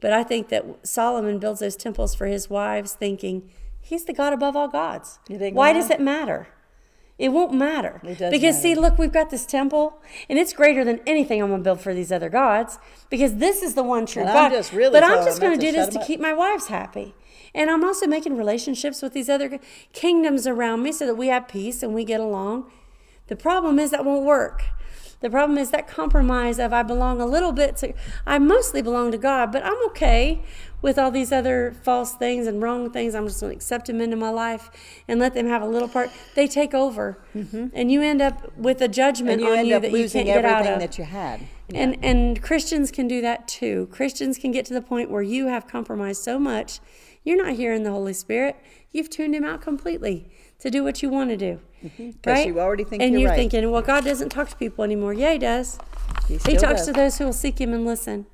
but 0.00 0.12
I 0.12 0.22
think 0.22 0.50
that 0.50 0.86
Solomon 0.86 1.38
builds 1.38 1.60
those 1.60 1.76
temples 1.76 2.14
for 2.14 2.26
his 2.26 2.50
wives, 2.50 2.92
thinking 2.92 3.50
he's 3.80 4.04
the 4.04 4.12
God 4.12 4.34
above 4.34 4.54
all 4.54 4.68
gods. 4.68 5.18
Why 5.28 5.72
does 5.72 5.88
it 5.88 5.98
matter? 5.98 6.48
It 7.18 7.32
won't 7.32 7.52
matter. 7.54 8.00
It 8.04 8.18
does 8.18 8.30
because 8.30 8.60
see, 8.60 8.74
look, 8.74 8.98
we've 8.98 9.12
got 9.12 9.30
this 9.30 9.46
temple, 9.46 10.02
and 10.28 10.38
it's 10.38 10.52
greater 10.52 10.84
than 10.84 11.00
anything 11.06 11.42
I'm 11.42 11.50
gonna 11.50 11.62
build 11.62 11.80
for 11.80 11.94
these 11.94 12.12
other 12.12 12.28
gods, 12.28 12.78
because 13.08 13.36
this 13.36 13.62
is 13.62 13.74
the 13.74 13.82
one 13.82 14.04
true 14.04 14.22
And 14.22 14.30
God. 14.30 14.44
I'm 14.44 14.52
just 14.52 14.72
really 14.74 14.92
but 14.92 15.04
I'm 15.04 15.24
just 15.24 15.40
gonna 15.40 15.56
do 15.56 15.72
this 15.72 15.88
to 15.88 16.00
up. 16.00 16.06
keep 16.06 16.20
my 16.20 16.34
wives 16.34 16.66
happy. 16.68 17.14
And 17.54 17.70
I'm 17.70 17.84
also 17.84 18.06
making 18.06 18.36
relationships 18.36 19.02
with 19.02 19.12
these 19.12 19.28
other 19.28 19.58
kingdoms 19.92 20.46
around 20.46 20.82
me 20.82 20.92
so 20.92 21.06
that 21.06 21.16
we 21.16 21.28
have 21.28 21.48
peace 21.48 21.82
and 21.82 21.94
we 21.94 22.04
get 22.04 22.20
along. 22.20 22.70
The 23.26 23.36
problem 23.36 23.78
is 23.78 23.90
that 23.90 24.04
won't 24.04 24.24
work. 24.24 24.64
The 25.20 25.28
problem 25.28 25.58
is 25.58 25.70
that 25.70 25.86
compromise 25.86 26.58
of 26.58 26.72
I 26.72 26.82
belong 26.82 27.20
a 27.20 27.26
little 27.26 27.52
bit 27.52 27.76
to, 27.78 27.92
I 28.26 28.38
mostly 28.38 28.80
belong 28.80 29.12
to 29.12 29.18
God, 29.18 29.52
but 29.52 29.62
I'm 29.62 29.76
okay 29.88 30.42
with 30.80 30.98
all 30.98 31.10
these 31.10 31.30
other 31.30 31.76
false 31.82 32.14
things 32.14 32.46
and 32.46 32.62
wrong 32.62 32.90
things. 32.90 33.14
I'm 33.14 33.26
just 33.26 33.42
going 33.42 33.50
to 33.50 33.56
accept 33.56 33.88
them 33.88 34.00
into 34.00 34.16
my 34.16 34.30
life 34.30 34.70
and 35.06 35.20
let 35.20 35.34
them 35.34 35.46
have 35.46 35.60
a 35.60 35.66
little 35.66 35.88
part. 35.88 36.10
They 36.34 36.46
take 36.48 36.72
over, 36.72 37.18
and 37.34 37.92
you 37.92 38.00
end 38.00 38.22
up 38.22 38.56
with 38.56 38.80
a 38.80 38.88
judgment 38.88 39.42
Mm-hmm. 39.42 39.52
and 39.52 39.66
you 39.68 39.74
on 39.74 39.82
you 39.82 39.90
that 39.90 39.98
you 39.98 40.08
can't 40.08 40.26
get 40.26 40.44
out 40.46 40.62
everything 40.62 40.74
of. 40.74 40.80
that 40.80 40.96
you 40.98 41.04
had. 41.04 41.40
And 41.74 42.02
and 42.02 42.42
Christians 42.42 42.90
can 42.90 43.06
do 43.06 43.20
that 43.20 43.46
too. 43.46 43.88
Christians 43.92 44.38
can 44.38 44.52
get 44.52 44.64
to 44.66 44.74
the 44.74 44.80
point 44.82 45.10
where 45.10 45.22
you 45.22 45.48
have 45.48 45.68
compromised 45.68 46.22
so 46.22 46.38
much, 46.38 46.80
you're 47.24 47.36
not 47.42 47.54
hearing 47.54 47.82
the 47.82 47.90
Holy 47.90 48.12
Spirit. 48.12 48.56
You've 48.92 49.10
tuned 49.10 49.34
him 49.34 49.44
out 49.44 49.60
completely 49.60 50.30
to 50.58 50.70
do 50.70 50.82
what 50.82 51.02
you 51.02 51.08
want 51.10 51.30
to 51.30 51.36
do. 51.36 51.60
Mm-hmm. 51.84 52.10
Right? 52.28 52.46
you 52.46 52.60
already 52.60 52.84
think 52.84 53.02
and 53.02 53.12
you're 53.12 53.20
you're 53.22 53.30
right. 53.30 53.36
thinking, 53.36 53.70
well, 53.70 53.82
God 53.82 54.04
doesn't 54.04 54.28
talk 54.30 54.48
to 54.50 54.56
people 54.56 54.84
anymore. 54.84 55.12
Yeah, 55.12 55.32
he 55.32 55.38
does. 55.38 55.78
He 56.28 56.36
He 56.36 56.56
talks 56.56 56.80
does. 56.80 56.86
to 56.86 56.92
those 56.92 57.18
who 57.18 57.24
will 57.26 57.32
seek 57.32 57.60
him 57.60 57.72
and 57.72 57.86
listen. 57.86 58.26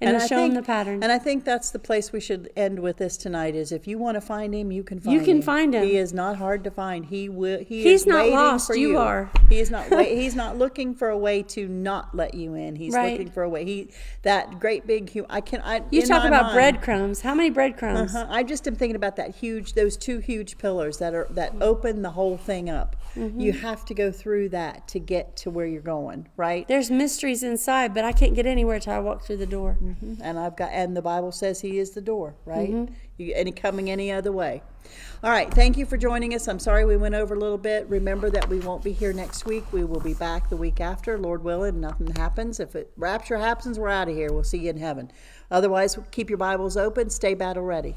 And, 0.00 0.10
he'll 0.16 0.24
I 0.24 0.26
think- 0.28 0.54
the 0.54 0.62
pattern. 0.62 1.02
And 1.02 1.10
I 1.12 1.18
think 1.18 1.44
that's 1.44 1.70
the 1.70 1.78
place 1.78 2.12
we 2.12 2.20
should 2.20 2.50
end 2.56 2.78
with 2.80 2.96
this 2.98 3.16
tonight. 3.16 3.54
Is 3.54 3.72
if 3.72 3.86
you 3.86 3.98
want 3.98 4.16
to 4.16 4.20
find 4.20 4.54
him, 4.54 4.70
you 4.72 4.82
can 4.82 5.00
find 5.00 5.12
You 5.14 5.20
him. 5.20 5.24
can 5.26 5.42
find 5.42 5.74
him. 5.74 5.84
He 5.84 5.96
is 5.96 6.12
not 6.12 6.36
hard 6.36 6.64
to 6.64 6.70
find. 6.70 7.06
He 7.06 7.28
will. 7.28 7.58
He 7.58 7.82
He's 7.82 8.02
is 8.02 8.06
not 8.06 8.28
lost, 8.28 8.66
For 8.68 8.76
you 8.76 8.90
you 8.92 8.98
are. 8.98 9.30
He 9.48 9.58
is 9.60 9.70
not. 9.70 9.90
Wait, 9.90 10.16
he's 10.20 10.34
not 10.34 10.56
looking 10.58 10.94
for 10.94 11.08
a 11.08 11.18
way 11.18 11.42
to 11.42 11.66
not 11.68 12.14
let 12.14 12.34
you 12.34 12.54
in. 12.54 12.76
He's 12.76 12.94
Right. 12.94 13.12
looking 13.12 13.30
for 13.32 13.42
a 13.42 13.48
way. 13.48 13.64
He 13.64 13.90
that 14.22 14.58
great 14.60 14.86
big. 14.86 15.10
I 15.30 15.40
can. 15.40 15.60
I 15.62 15.82
you 15.90 16.02
talk 16.02 16.24
about 16.24 16.44
mind- 16.44 16.54
breadcrumbs. 16.54 17.20
How 17.22 17.34
many 17.34 17.50
breadcrumbs? 17.50 18.14
Uh-huh. 18.14 18.26
I 18.30 18.42
just 18.42 18.66
am 18.66 18.74
thinking 18.74 18.96
about 18.96 19.16
that 19.16 19.34
huge, 19.36 19.74
those 19.74 19.96
two 19.96 20.18
huge 20.18 20.58
pillars 20.58 20.98
that 20.98 21.14
are 21.14 21.26
that 21.30 21.52
open 21.60 22.02
the 22.02 22.10
whole 22.10 22.36
thing 22.36 22.68
up. 22.70 22.96
Mm-hmm. 23.16 23.40
You 23.40 23.52
have 23.52 23.84
to 23.86 23.94
go 23.94 24.10
through 24.10 24.48
that 24.50 24.88
to 24.88 24.98
get 24.98 25.36
to 25.36 25.50
where 25.50 25.66
you're 25.66 25.80
going, 25.80 26.28
right? 26.36 26.66
There's 26.66 26.90
mysteries 26.90 27.42
inside, 27.44 27.94
but 27.94 28.04
I 28.04 28.10
can't 28.12 28.34
get 28.34 28.44
anywhere 28.46 28.80
till 28.80 28.92
I 28.92 28.98
walk 28.98 29.24
through 29.24 29.36
the 29.36 29.46
door. 29.46 29.63
And 30.22 30.38
I've 30.38 30.56
got, 30.56 30.70
and 30.72 30.96
the 30.96 31.02
Bible 31.02 31.32
says 31.32 31.60
He 31.60 31.78
is 31.78 31.90
the 31.90 32.00
door, 32.00 32.34
right? 32.44 32.70
Mm-hmm. 32.70 32.94
You, 33.16 33.32
any 33.34 33.52
coming 33.52 33.90
any 33.90 34.10
other 34.10 34.32
way. 34.32 34.62
All 35.22 35.30
right, 35.30 35.52
thank 35.52 35.78
you 35.78 35.86
for 35.86 35.96
joining 35.96 36.34
us. 36.34 36.48
I'm 36.48 36.58
sorry 36.58 36.84
we 36.84 36.96
went 36.96 37.14
over 37.14 37.34
a 37.34 37.38
little 37.38 37.58
bit. 37.58 37.88
Remember 37.88 38.28
that 38.30 38.48
we 38.48 38.60
won't 38.60 38.84
be 38.84 38.92
here 38.92 39.12
next 39.12 39.46
week. 39.46 39.64
We 39.72 39.84
will 39.84 40.00
be 40.00 40.14
back 40.14 40.50
the 40.50 40.56
week 40.56 40.80
after, 40.80 41.16
Lord 41.18 41.42
willing. 41.42 41.80
Nothing 41.80 42.14
happens. 42.14 42.60
If 42.60 42.76
it 42.76 42.90
rapture 42.96 43.38
happens, 43.38 43.78
we're 43.78 43.88
out 43.88 44.08
of 44.08 44.14
here. 44.14 44.32
We'll 44.32 44.44
see 44.44 44.58
you 44.58 44.70
in 44.70 44.76
heaven. 44.76 45.10
Otherwise, 45.50 45.98
keep 46.10 46.28
your 46.28 46.38
Bibles 46.38 46.76
open. 46.76 47.08
Stay 47.08 47.34
battle 47.34 47.62
ready. 47.62 47.94